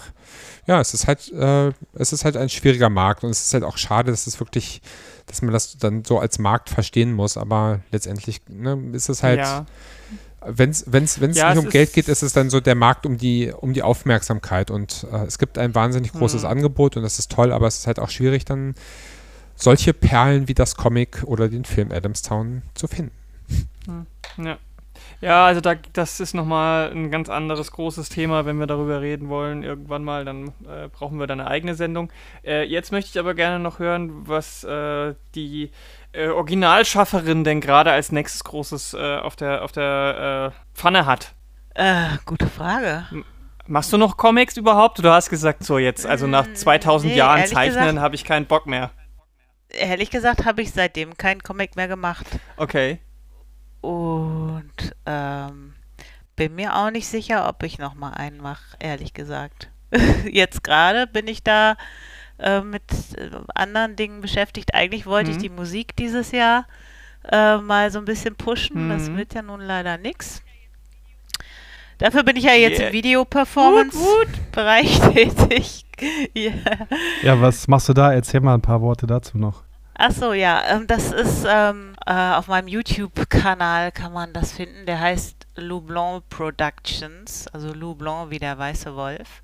ja, 0.66 0.80
es 0.80 0.94
ist 0.94 1.06
halt, 1.06 1.30
äh, 1.32 1.72
es 1.92 2.12
ist 2.14 2.24
halt 2.24 2.38
ein 2.38 2.48
schwieriger 2.48 2.88
Markt 2.88 3.22
und 3.22 3.30
es 3.30 3.42
ist 3.44 3.52
halt 3.52 3.64
auch 3.64 3.76
schade, 3.76 4.10
dass 4.10 4.26
es 4.26 4.40
wirklich, 4.40 4.80
dass 5.28 5.42
man 5.42 5.52
das 5.52 5.78
dann 5.78 6.04
so 6.04 6.18
als 6.18 6.38
Markt 6.38 6.70
verstehen 6.70 7.12
muss. 7.12 7.36
Aber 7.36 7.80
letztendlich 7.92 8.40
ne, 8.48 8.78
ist 8.92 9.08
es 9.08 9.22
halt, 9.22 9.38
ja. 9.38 9.66
wenn 10.44 10.70
es 10.70 10.84
wenn's, 10.88 11.20
wenn's 11.20 11.36
Ja, 11.36 11.54
nicht 11.54 11.64
um 11.64 11.70
Geld 11.70 11.92
geht, 11.92 12.08
ist 12.08 12.22
es 12.22 12.32
dann 12.32 12.50
so 12.50 12.60
der 12.60 12.74
Markt 12.74 13.06
um 13.06 13.18
die, 13.18 13.52
um 13.52 13.72
die 13.72 13.82
Aufmerksamkeit. 13.82 14.70
Und 14.70 15.06
äh, 15.12 15.24
es 15.24 15.38
gibt 15.38 15.58
ein 15.58 15.74
wahnsinnig 15.74 16.12
großes 16.12 16.42
Mhm. 16.42 16.48
Angebot 16.48 16.96
und 16.96 17.02
das 17.02 17.18
ist 17.18 17.30
toll, 17.30 17.52
aber 17.52 17.66
es 17.66 17.78
ist 17.78 17.86
halt 17.86 17.98
auch 17.98 18.10
schwierig, 18.10 18.44
dann 18.44 18.74
solche 19.54 19.92
Perlen 19.92 20.48
wie 20.48 20.54
das 20.54 20.76
Comic 20.76 21.24
oder 21.24 21.48
den 21.48 21.64
Film 21.64 21.90
Adamstown 21.92 22.62
zu 22.74 22.86
finden. 22.86 23.12
Ja. 24.36 24.58
Ja, 25.20 25.46
also 25.46 25.60
da, 25.60 25.74
das 25.92 26.20
ist 26.20 26.34
nochmal 26.34 26.92
ein 26.92 27.10
ganz 27.10 27.28
anderes 27.28 27.72
großes 27.72 28.08
Thema, 28.08 28.46
wenn 28.46 28.58
wir 28.58 28.68
darüber 28.68 29.00
reden 29.00 29.28
wollen. 29.28 29.64
Irgendwann 29.64 30.04
mal, 30.04 30.24
dann 30.24 30.48
äh, 30.68 30.88
brauchen 30.92 31.18
wir 31.18 31.26
da 31.26 31.34
eine 31.34 31.48
eigene 31.48 31.74
Sendung. 31.74 32.12
Äh, 32.44 32.64
jetzt 32.64 32.92
möchte 32.92 33.10
ich 33.10 33.18
aber 33.18 33.34
gerne 33.34 33.58
noch 33.58 33.80
hören, 33.80 34.28
was 34.28 34.62
äh, 34.62 35.14
die 35.34 35.72
äh, 36.12 36.28
Originalschafferin 36.28 37.42
denn 37.42 37.60
gerade 37.60 37.90
als 37.90 38.12
nächstes 38.12 38.44
Großes 38.44 38.94
äh, 38.94 39.16
auf 39.18 39.34
der, 39.34 39.64
auf 39.64 39.72
der 39.72 40.52
äh, 40.54 40.78
Pfanne 40.78 41.04
hat. 41.04 41.34
Äh, 41.74 42.10
gute 42.24 42.46
Frage. 42.46 43.06
Machst 43.66 43.92
du 43.92 43.98
noch 43.98 44.16
Comics 44.16 44.56
überhaupt? 44.56 44.98
Du 44.98 45.10
hast 45.10 45.30
gesagt, 45.30 45.64
so 45.64 45.78
jetzt, 45.78 46.06
also 46.06 46.26
nach 46.26 46.46
Mm, 46.46 46.54
2000 46.54 47.12
nee, 47.12 47.18
Jahren 47.18 47.44
Zeichnen 47.44 48.00
habe 48.00 48.14
ich 48.14 48.24
keinen 48.24 48.46
Bock 48.46 48.66
mehr. 48.66 48.92
Ehrlich 49.68 50.10
gesagt 50.10 50.44
habe 50.46 50.62
ich 50.62 50.72
seitdem 50.72 51.16
keinen 51.18 51.42
Comic 51.42 51.76
mehr 51.76 51.88
gemacht. 51.88 52.26
Okay. 52.56 53.00
Und 53.80 54.94
ähm, 55.06 55.74
bin 56.36 56.54
mir 56.54 56.76
auch 56.76 56.90
nicht 56.90 57.06
sicher, 57.08 57.48
ob 57.48 57.62
ich 57.62 57.78
noch 57.78 57.94
mal 57.94 58.12
einen 58.12 58.38
mache, 58.40 58.76
ehrlich 58.80 59.14
gesagt. 59.14 59.70
Jetzt 60.30 60.62
gerade 60.64 61.06
bin 61.06 61.26
ich 61.28 61.42
da 61.42 61.76
äh, 62.38 62.60
mit 62.60 62.82
äh, 63.16 63.30
anderen 63.54 63.96
Dingen 63.96 64.20
beschäftigt. 64.20 64.74
Eigentlich 64.74 65.06
wollte 65.06 65.30
ich 65.30 65.36
Mhm. 65.38 65.42
die 65.42 65.48
Musik 65.50 65.96
dieses 65.96 66.32
Jahr 66.32 66.66
äh, 67.30 67.58
mal 67.58 67.90
so 67.90 67.98
ein 67.98 68.04
bisschen 68.04 68.36
pushen. 68.36 68.88
Das 68.88 69.08
Mhm. 69.08 69.16
wird 69.16 69.34
ja 69.34 69.42
nun 69.42 69.60
leider 69.60 69.96
nix. 69.98 70.42
Dafür 71.98 72.22
bin 72.22 72.36
ich 72.36 72.44
ja 72.44 72.52
jetzt 72.54 72.78
Yeah. 72.78 72.88
im 72.88 72.92
Video-Performance-Bereich 72.92 75.00
tätig. 75.14 75.84
ja. 76.34 76.52
Ja, 77.22 77.40
was 77.40 77.66
machst 77.66 77.88
du 77.88 77.92
da? 77.92 78.12
Erzähl 78.12 78.40
mal 78.40 78.54
ein 78.54 78.62
paar 78.62 78.80
Worte 78.80 79.06
dazu 79.08 79.36
noch. 79.36 79.64
Ach 80.00 80.12
so, 80.12 80.32
ja, 80.32 80.62
ähm, 80.68 80.86
das 80.86 81.10
ist 81.10 81.44
ähm, 81.48 81.94
äh, 82.06 82.12
auf 82.34 82.46
meinem 82.46 82.68
YouTube-Kanal 82.68 83.90
kann 83.92 84.12
man 84.12 84.32
das 84.32 84.52
finden. 84.52 84.86
Der 84.86 85.00
heißt 85.00 85.46
Lou 85.56 85.80
Blanc 85.80 86.28
Productions, 86.28 87.48
also 87.48 87.72
Lou 87.74 87.94
Blanc 87.96 88.30
wie 88.30 88.38
der 88.38 88.56
weiße 88.56 88.94
Wolf. 88.94 89.42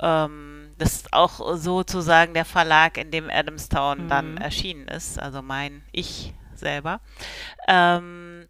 Ähm, 0.00 0.72
das 0.78 0.94
ist 0.94 1.12
auch 1.14 1.56
sozusagen 1.56 2.34
der 2.34 2.44
Verlag, 2.44 2.98
in 2.98 3.10
dem 3.10 3.30
Adamstown 3.30 4.06
dann 4.08 4.32
Mhm. 4.32 4.38
erschienen 4.38 4.88
ist, 4.88 5.18
also 5.18 5.40
mein 5.42 5.82
Ich 5.92 6.34
selber. 6.54 7.00
Ähm, 7.68 8.48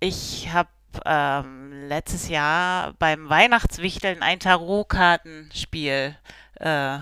ich 0.00 0.50
habe 0.52 0.70
ähm, 1.04 1.88
letztes 1.88 2.28
Jahr 2.28 2.94
beim 2.98 3.28
Weihnachtswichteln 3.28 4.22
ein 4.22 4.40
Tarotkartenspiel 4.40 6.16
äh, 6.60 6.98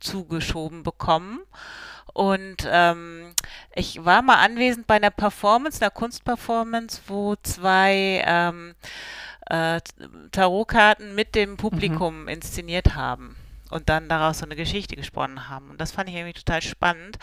zugeschoben 0.00 0.82
bekommen. 0.84 1.40
Und 2.12 2.68
ähm, 2.70 3.34
ich 3.74 4.04
war 4.04 4.22
mal 4.22 4.36
anwesend 4.36 4.86
bei 4.86 4.96
einer 4.96 5.10
Performance, 5.10 5.80
einer 5.80 5.90
Kunstperformance, 5.90 7.00
wo 7.06 7.36
zwei 7.42 8.22
ähm, 8.26 8.74
äh, 9.46 9.80
Tarotkarten 10.30 11.14
mit 11.14 11.34
dem 11.34 11.56
Publikum 11.56 12.28
inszeniert 12.28 12.94
haben 12.94 13.36
und 13.72 13.88
dann 13.88 14.08
daraus 14.08 14.38
so 14.38 14.44
eine 14.44 14.56
Geschichte 14.56 14.96
gesponnen 14.96 15.48
haben. 15.48 15.70
Und 15.70 15.80
das 15.80 15.92
fand 15.92 16.08
ich 16.08 16.14
irgendwie 16.14 16.38
total 16.38 16.62
spannend. 16.62 17.18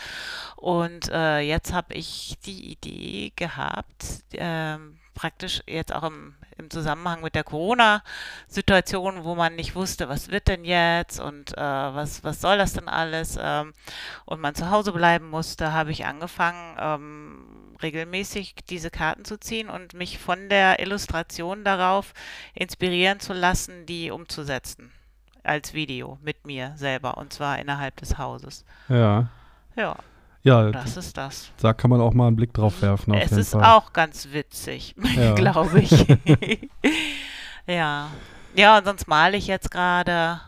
Und 0.56 1.08
äh, 1.10 1.38
jetzt 1.40 1.72
habe 1.72 1.94
ich 1.94 2.36
die 2.44 2.72
Idee 2.72 3.32
gehabt, 3.36 4.24
ähm, 4.32 4.98
praktisch 5.14 5.62
jetzt 5.66 5.94
auch 5.94 6.02
im, 6.02 6.34
im 6.60 6.70
Zusammenhang 6.70 7.22
mit 7.22 7.34
der 7.34 7.44
Corona-Situation, 7.44 9.24
wo 9.24 9.34
man 9.34 9.56
nicht 9.56 9.74
wusste, 9.74 10.08
was 10.08 10.30
wird 10.30 10.48
denn 10.48 10.64
jetzt 10.64 11.18
und 11.18 11.56
äh, 11.56 11.60
was, 11.60 12.22
was 12.22 12.40
soll 12.40 12.58
das 12.58 12.74
denn 12.74 12.88
alles 12.88 13.38
ähm, 13.40 13.72
und 14.24 14.40
man 14.40 14.54
zu 14.54 14.70
Hause 14.70 14.92
bleiben 14.92 15.28
musste, 15.28 15.72
habe 15.72 15.90
ich 15.90 16.06
angefangen, 16.06 16.76
ähm, 16.78 17.76
regelmäßig 17.82 18.54
diese 18.68 18.90
Karten 18.90 19.24
zu 19.24 19.38
ziehen 19.38 19.68
und 19.68 19.94
mich 19.94 20.18
von 20.18 20.48
der 20.48 20.80
Illustration 20.80 21.64
darauf 21.64 22.12
inspirieren 22.54 23.20
zu 23.20 23.32
lassen, 23.32 23.86
die 23.86 24.10
umzusetzen 24.10 24.92
als 25.42 25.74
Video 25.74 26.18
mit 26.22 26.46
mir 26.46 26.72
selber 26.76 27.16
und 27.16 27.32
zwar 27.32 27.58
innerhalb 27.58 27.96
des 27.96 28.18
Hauses. 28.18 28.64
Ja. 28.88 29.28
Ja, 29.76 29.96
Ja, 30.42 30.70
das 30.70 30.96
ist 30.96 31.16
das. 31.18 31.50
da 31.60 31.72
kann 31.74 31.90
man 31.90 32.00
auch 32.00 32.14
mal 32.14 32.26
einen 32.28 32.36
Blick 32.36 32.54
drauf 32.54 32.80
werfen. 32.80 33.12
Auf 33.12 33.22
Es 33.22 33.30
jeden 33.30 33.40
ist 33.42 33.50
Fall. 33.52 33.64
auch 33.64 33.92
ganz 33.92 34.28
witzig, 34.32 34.94
Ja. 35.16 35.34
glaube 35.34 35.80
ich. 35.80 35.90
ja. 37.66 38.08
Ja, 38.56 38.78
und 38.78 38.84
sonst 38.84 39.06
male 39.06 39.36
ich 39.36 39.46
jetzt 39.46 39.70
gerade. 39.70 40.40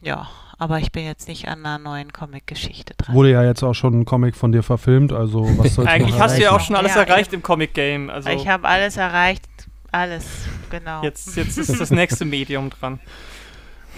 Ja, 0.00 0.28
aber 0.58 0.78
ich 0.78 0.90
bin 0.92 1.04
jetzt 1.04 1.28
nicht 1.28 1.46
an 1.48 1.64
einer 1.64 1.78
neuen 1.78 2.12
Comic-Geschichte 2.12 2.94
dran. 2.96 3.14
Wurde 3.14 3.30
ja 3.32 3.44
jetzt 3.44 3.62
auch 3.62 3.74
schon 3.74 4.00
ein 4.00 4.04
Comic 4.04 4.34
von 4.34 4.50
dir 4.50 4.62
verfilmt, 4.62 5.12
also 5.12 5.42
was 5.58 5.74
soll's 5.74 5.88
Eigentlich 5.88 6.18
hast 6.18 6.38
du 6.38 6.42
ja 6.42 6.50
auch 6.50 6.60
schon 6.60 6.74
alles 6.76 6.94
Ja, 6.94 7.02
erreicht 7.02 7.32
im 7.32 7.42
Comic-Game. 7.42 8.10
Also 8.10 8.30
Ich 8.30 8.48
habe 8.48 8.66
alles 8.66 8.96
erreicht. 8.96 9.44
Alles, 9.92 10.24
genau. 10.70 11.02
jetzt, 11.02 11.36
jetzt 11.36 11.58
ist 11.58 11.78
das 11.80 11.90
nächste 11.90 12.24
Medium 12.24 12.70
dran. 12.70 12.98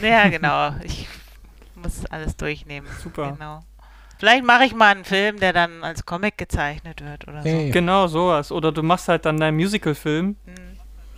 Ja, 0.03 0.29
genau. 0.29 0.75
Ich 0.83 1.07
muss 1.77 2.05
alles 2.07 2.37
durchnehmen. 2.37 2.89
Super. 3.01 3.31
Genau. 3.39 3.63
Vielleicht 4.19 4.45
mache 4.45 4.65
ich 4.65 4.75
mal 4.75 4.95
einen 4.95 5.05
Film, 5.05 5.39
der 5.41 5.53
dann 5.53 5.83
als 5.85 6.05
Comic 6.07 6.39
gezeichnet 6.39 7.05
wird 7.05 7.27
oder 7.29 7.43
so. 7.43 7.49
Hey. 7.49 7.71
Genau, 7.71 8.07
sowas. 8.07 8.51
Oder 8.53 8.73
du 8.73 8.83
machst 8.83 9.09
halt 9.09 9.25
dann 9.27 9.39
deinen 9.39 9.57
Musical-Film, 9.57 10.37
Hm. 10.47 10.55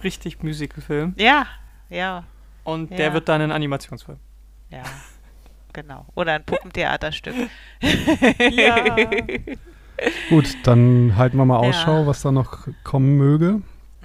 richtig 0.03 0.43
Musical-Film, 0.43 1.15
Ja, 1.17 1.47
ja, 1.91 2.25
und 2.65 2.91
Ja. 2.91 2.97
der 2.97 3.13
wird 3.15 3.29
dann 3.29 3.41
ein 3.43 3.53
Animationsfilm. 3.53 4.19
ja. 4.71 4.83
Genau. 5.73 6.07
Oder 6.15 6.33
ein 6.33 6.45
Puppentheaterstück. 6.45 7.35
Ja. 8.51 8.97
Gut, 10.31 10.57
dann 10.65 11.15
halten 11.17 11.37
wir 11.37 11.45
mal 11.45 11.63
Ja. 11.63 11.69
Ausschau, 11.69 12.07
was 12.07 12.23
da 12.23 12.33
noch 12.33 12.67
kommen 12.83 13.17
möge. 13.19 13.61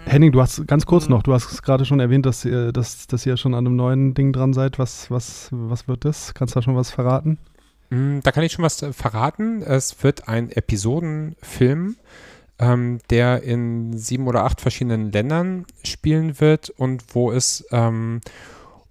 Henning, 0.05 0.31
du 0.31 0.41
hast 0.41 0.68
ganz 0.68 0.85
kurz 0.85 1.05
Mhm. 1.05 1.11
noch, 1.11 1.23
du 1.23 1.34
hast 1.34 1.61
gerade 1.63 1.85
schon 1.85 1.99
erwähnt, 1.99 2.26
dass 2.26 2.43
ihr, 2.43 2.72
dass, 2.72 3.07
dass 3.07 3.26
ihr 3.26 3.38
schon 3.38 3.53
an 3.53 3.65
einem 3.68 3.76
neuen 3.76 4.13
Ding 4.13 4.34
dran 4.34 4.51
seid. 4.53 4.80
Was, 4.80 5.09
was, 5.11 5.47
was 5.51 5.88
wird 5.88 6.03
das? 6.05 6.34
Kannst 6.34 6.55
du 6.55 6.59
da 6.59 6.63
schon 6.63 6.76
was 6.76 6.91
verraten? 6.91 7.38
Mm, 7.91 8.22
Da 8.23 8.31
kann 8.31 8.43
ich 8.43 8.53
schon 8.53 8.65
was 8.65 8.81
äh, 8.81 8.93
verraten. 8.93 9.61
Es 9.61 10.03
wird 10.03 10.27
ein 10.27 10.49
Episodenfilm, 10.51 11.97
ähm, 12.57 12.99
der 13.09 13.43
in 13.43 13.97
sieben 13.97 14.27
oder 14.27 14.43
acht 14.45 14.61
verschiedenen 14.61 15.11
Ländern 15.11 15.65
spielen 15.84 16.39
wird 16.39 16.69
und 16.72 17.03
wo 17.13 17.31
es 17.31 17.65
ähm, 17.72 18.22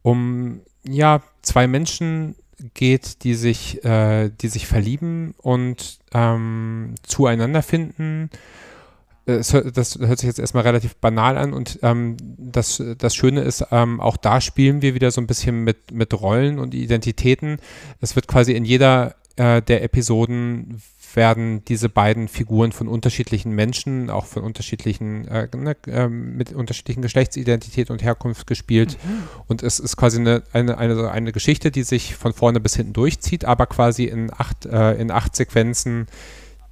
um 0.03 0.61
ja 0.85 1.23
zwei 1.43 1.67
Menschen 1.67 2.37
geht, 2.75 3.25
die 3.25 3.35
sich, 3.35 3.83
äh, 3.85 4.31
die 4.31 4.49
sich 4.49 4.67
verlieben 4.67 5.35
und 5.39 5.99
ähm, 6.13 6.95
zueinander 7.03 7.63
finden. 7.63 8.31
Hört, 9.31 9.77
das 9.77 9.99
hört 9.99 10.19
sich 10.19 10.27
jetzt 10.27 10.39
erstmal 10.39 10.65
relativ 10.65 10.97
banal 10.97 11.39
an 11.39 11.53
und 11.53 11.79
ähm, 11.83 12.17
das, 12.39 12.83
das 12.99 13.15
Schöne 13.15 13.43
ist, 13.43 13.65
ähm, 13.71 14.01
auch 14.01 14.17
da 14.17 14.41
spielen 14.41 14.83
wir 14.83 14.95
wieder 14.95 15.11
so 15.11 15.21
ein 15.21 15.27
bisschen 15.27 15.65
mit, 15.65 15.93
mit 15.93 16.13
Rollen 16.21 16.59
und 16.59 16.75
Identitäten. 16.75 17.59
Es 18.01 18.17
wird 18.17 18.29
quasi 18.29 18.53
in 18.53 18.65
jeder 18.65 19.15
äh, 19.37 19.63
der 19.63 19.83
Episoden 19.83 20.83
werden 21.15 21.65
diese 21.65 21.89
beiden 21.89 22.29
Figuren 22.29 22.73
von 22.73 22.89
unterschiedlichen 22.89 23.53
Menschen, 23.53 24.11
auch 24.11 24.27
von 24.27 24.43
unterschiedlichen, 24.43 25.27
äh, 25.29 25.49
ne, 25.57 25.77
ähm, 25.87 26.37
mit 26.37 26.53
unterschiedlichen 26.53 27.03
Geschlechtsidentität 27.03 27.91
und 27.91 28.03
Herkunft 28.03 28.47
gespielt. 28.47 28.97
Und 29.49 29.63
es 29.63 29.79
ist 29.79 29.97
quasi 29.97 30.21
eine, 30.21 30.43
eine, 30.53 30.79
eine, 30.79 31.11
eine 31.11 31.33
Geschichte, 31.33 31.71
die 31.71 31.83
sich 31.83 32.17
von 32.17 32.33
vorne 32.33 32.61
bis 32.61 32.77
hinten 32.77 32.93
durchzieht, 32.93 33.45
aber 33.45 33.67
quasi 33.67 34.05
in 34.05 34.31
acht, 34.33 34.67
äh, 34.67 34.95
in 34.95 35.11
acht 35.11 35.35
Sequenzen, 35.35 36.07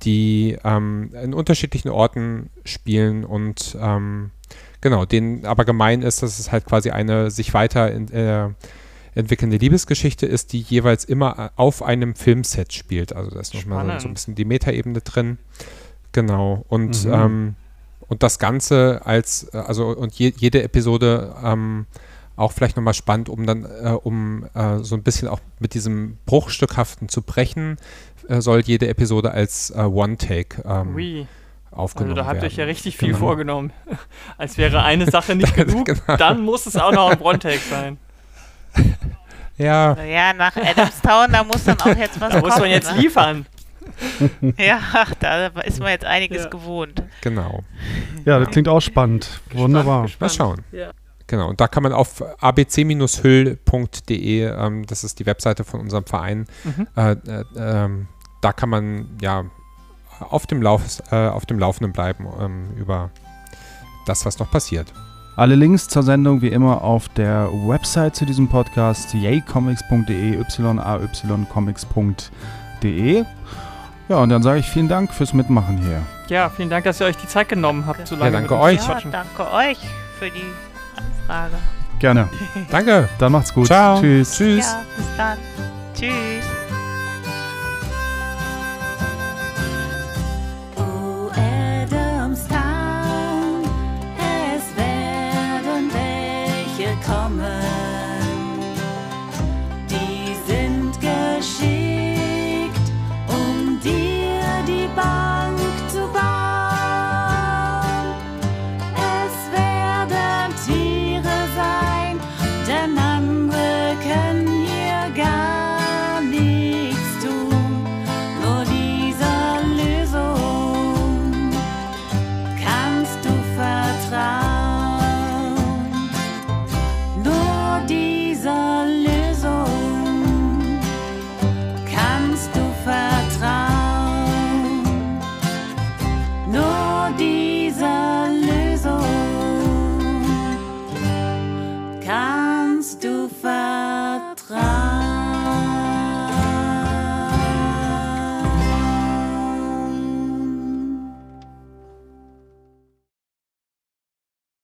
die 0.02 0.56
ähm, 0.64 1.10
in 1.22 1.34
unterschiedlichen 1.34 1.88
Orten 1.88 2.50
spielen 2.64 3.24
und 3.24 3.76
ähm, 3.80 4.30
genau, 4.80 5.04
denen 5.04 5.44
aber 5.44 5.64
gemein 5.64 6.02
ist, 6.02 6.22
dass 6.22 6.38
es 6.38 6.52
halt 6.52 6.66
quasi 6.66 6.90
eine 6.90 7.30
sich 7.30 7.52
weiter 7.54 7.90
in, 7.90 8.10
äh, 8.12 8.48
entwickelnde 9.14 9.56
Liebesgeschichte 9.56 10.26
ist, 10.26 10.52
die 10.52 10.60
jeweils 10.60 11.04
immer 11.04 11.50
auf 11.56 11.82
einem 11.82 12.14
Filmset 12.14 12.72
spielt. 12.72 13.12
Also 13.12 13.30
da 13.30 13.40
ist 13.40 13.54
nochmal 13.54 13.94
so, 13.94 14.04
so 14.04 14.08
ein 14.08 14.14
bisschen 14.14 14.34
die 14.36 14.44
Metaebene 14.44 15.00
drin. 15.00 15.38
Genau. 16.12 16.64
Und, 16.68 17.04
Mhm. 17.04 17.12
ähm, 17.12 17.54
und 18.06 18.22
das 18.22 18.38
Ganze 18.38 19.02
als, 19.04 19.48
äh, 19.52 19.58
also 19.58 19.88
und 19.88 20.14
je, 20.14 20.32
jede 20.36 20.62
Episode 20.62 21.34
ähm, 21.42 21.86
auch 22.36 22.52
vielleicht 22.52 22.76
nochmal 22.76 22.94
spannend, 22.94 23.28
um 23.28 23.46
dann, 23.46 23.64
äh, 23.64 23.90
um 23.90 24.46
äh, 24.54 24.78
so 24.78 24.94
ein 24.94 25.02
bisschen 25.02 25.26
auch 25.26 25.40
mit 25.58 25.74
diesem 25.74 26.18
Bruchstückhaften 26.24 27.08
zu 27.08 27.22
brechen, 27.22 27.76
äh, 28.28 28.40
soll 28.40 28.60
jede 28.60 28.88
Episode 28.88 29.30
als 29.32 29.70
äh, 29.70 29.80
One-Take 29.80 30.62
ähm, 30.64 30.94
Ui. 30.94 31.26
aufgenommen 31.70 32.12
Also 32.12 32.22
da 32.22 32.26
habt 32.26 32.36
ihr 32.36 32.42
werden. 32.42 32.52
euch 32.52 32.56
ja 32.58 32.64
richtig 32.64 32.96
viel 32.96 33.08
Genau. 33.08 33.18
vorgenommen. 33.20 33.72
Als 34.38 34.56
wäre 34.58 34.82
eine 34.82 35.06
Sache 35.10 35.34
nicht 35.36 35.54
genug, 35.54 35.86
Genau. 35.86 36.16
dann 36.16 36.40
muss 36.42 36.66
es 36.66 36.76
auch 36.76 36.92
noch 36.92 37.10
ein 37.10 37.20
One-Take 37.20 37.60
sein. 37.70 37.98
Ja, 39.60 39.96
Ja, 40.04 40.32
nach 40.34 40.54
Adamstown, 40.56 41.32
da 41.32 41.42
muss 41.42 41.64
dann 41.64 41.80
auch 41.80 41.86
jetzt 41.96 42.20
was 42.20 42.32
Da 42.32 42.38
muss 42.40 42.50
kommen. 42.50 42.60
man 42.62 42.70
jetzt 42.70 42.92
ne? 42.94 43.00
liefern. 43.00 43.44
Ja, 44.56 44.78
da 45.18 45.48
ist 45.64 45.80
man 45.80 45.88
jetzt 45.88 46.04
einiges 46.04 46.44
Ja. 46.44 46.48
gewohnt. 46.48 47.02
genau. 47.22 47.64
Ja, 48.24 48.38
das 48.38 48.50
klingt 48.50 48.68
auch 48.68 48.78
spannend. 48.80 49.40
Wunderbar. 49.52 50.02
Gespannt, 50.02 50.20
Mal 50.20 50.28
gespannt. 50.28 50.62
schauen. 50.72 50.78
Ja. 50.78 50.90
Genau, 51.26 51.48
und 51.48 51.60
da 51.60 51.66
kann 51.66 51.82
man 51.82 51.92
auf 51.92 52.22
abc-hüll.de, 52.40 54.44
ähm, 54.44 54.86
das 54.86 55.02
ist 55.04 55.18
die 55.18 55.26
Webseite 55.26 55.64
von 55.64 55.80
unserem 55.80 56.04
Verein, 56.06 56.46
Mhm. 56.64 56.86
äh, 56.96 57.12
äh, 57.12 57.44
ähm, 57.56 58.06
da 58.40 58.52
kann 58.52 58.68
man 58.68 59.06
ja 59.20 59.44
auf 60.20 60.46
dem, 60.46 60.62
Lauf, 60.62 60.82
äh, 61.10 61.28
auf 61.28 61.46
dem 61.46 61.58
Laufenden 61.58 61.92
bleiben 61.92 62.26
ähm, 62.40 62.68
über 62.76 63.10
das, 64.06 64.24
was 64.26 64.38
noch 64.38 64.50
passiert. 64.50 64.92
Alle 65.36 65.54
Links 65.54 65.86
zur 65.86 66.02
Sendung 66.02 66.42
wie 66.42 66.48
immer 66.48 66.82
auf 66.82 67.08
der 67.10 67.48
Website 67.52 68.16
zu 68.16 68.24
diesem 68.26 68.48
Podcast 68.48 69.14
yaycomics.de, 69.14 70.38
yaycomics.de. 70.38 73.24
Ja, 74.08 74.16
und 74.16 74.30
dann 74.30 74.42
sage 74.42 74.58
ich 74.58 74.68
vielen 74.68 74.88
Dank 74.88 75.12
fürs 75.12 75.32
Mitmachen 75.34 75.78
hier. 75.78 76.02
Ja, 76.28 76.48
vielen 76.48 76.70
Dank, 76.70 76.84
dass 76.84 76.98
ihr 77.00 77.06
euch 77.06 77.16
die 77.16 77.28
Zeit 77.28 77.48
genommen 77.48 77.86
habt, 77.86 78.06
so 78.08 78.14
Ja, 78.16 78.22
lange 78.22 78.32
danke 78.48 78.54
mit 78.54 78.62
uns 78.62 78.72
euch. 78.72 78.80
zu 78.80 78.90
Ja, 78.90 79.00
danke 79.10 79.52
euch 79.52 79.78
für 80.18 80.30
die 80.30 80.44
Anfrage. 80.96 81.54
Gerne. 81.98 82.28
Danke. 82.70 83.08
Dann 83.18 83.32
macht's 83.32 83.52
gut. 83.52 83.66
Ciao. 83.66 84.00
Tschüss. 84.00 84.36
Tschüss. 84.36 84.66
Ja, 84.66 84.82
bis 84.96 85.06
dann. 85.16 85.38
Tschüss. 85.94 86.57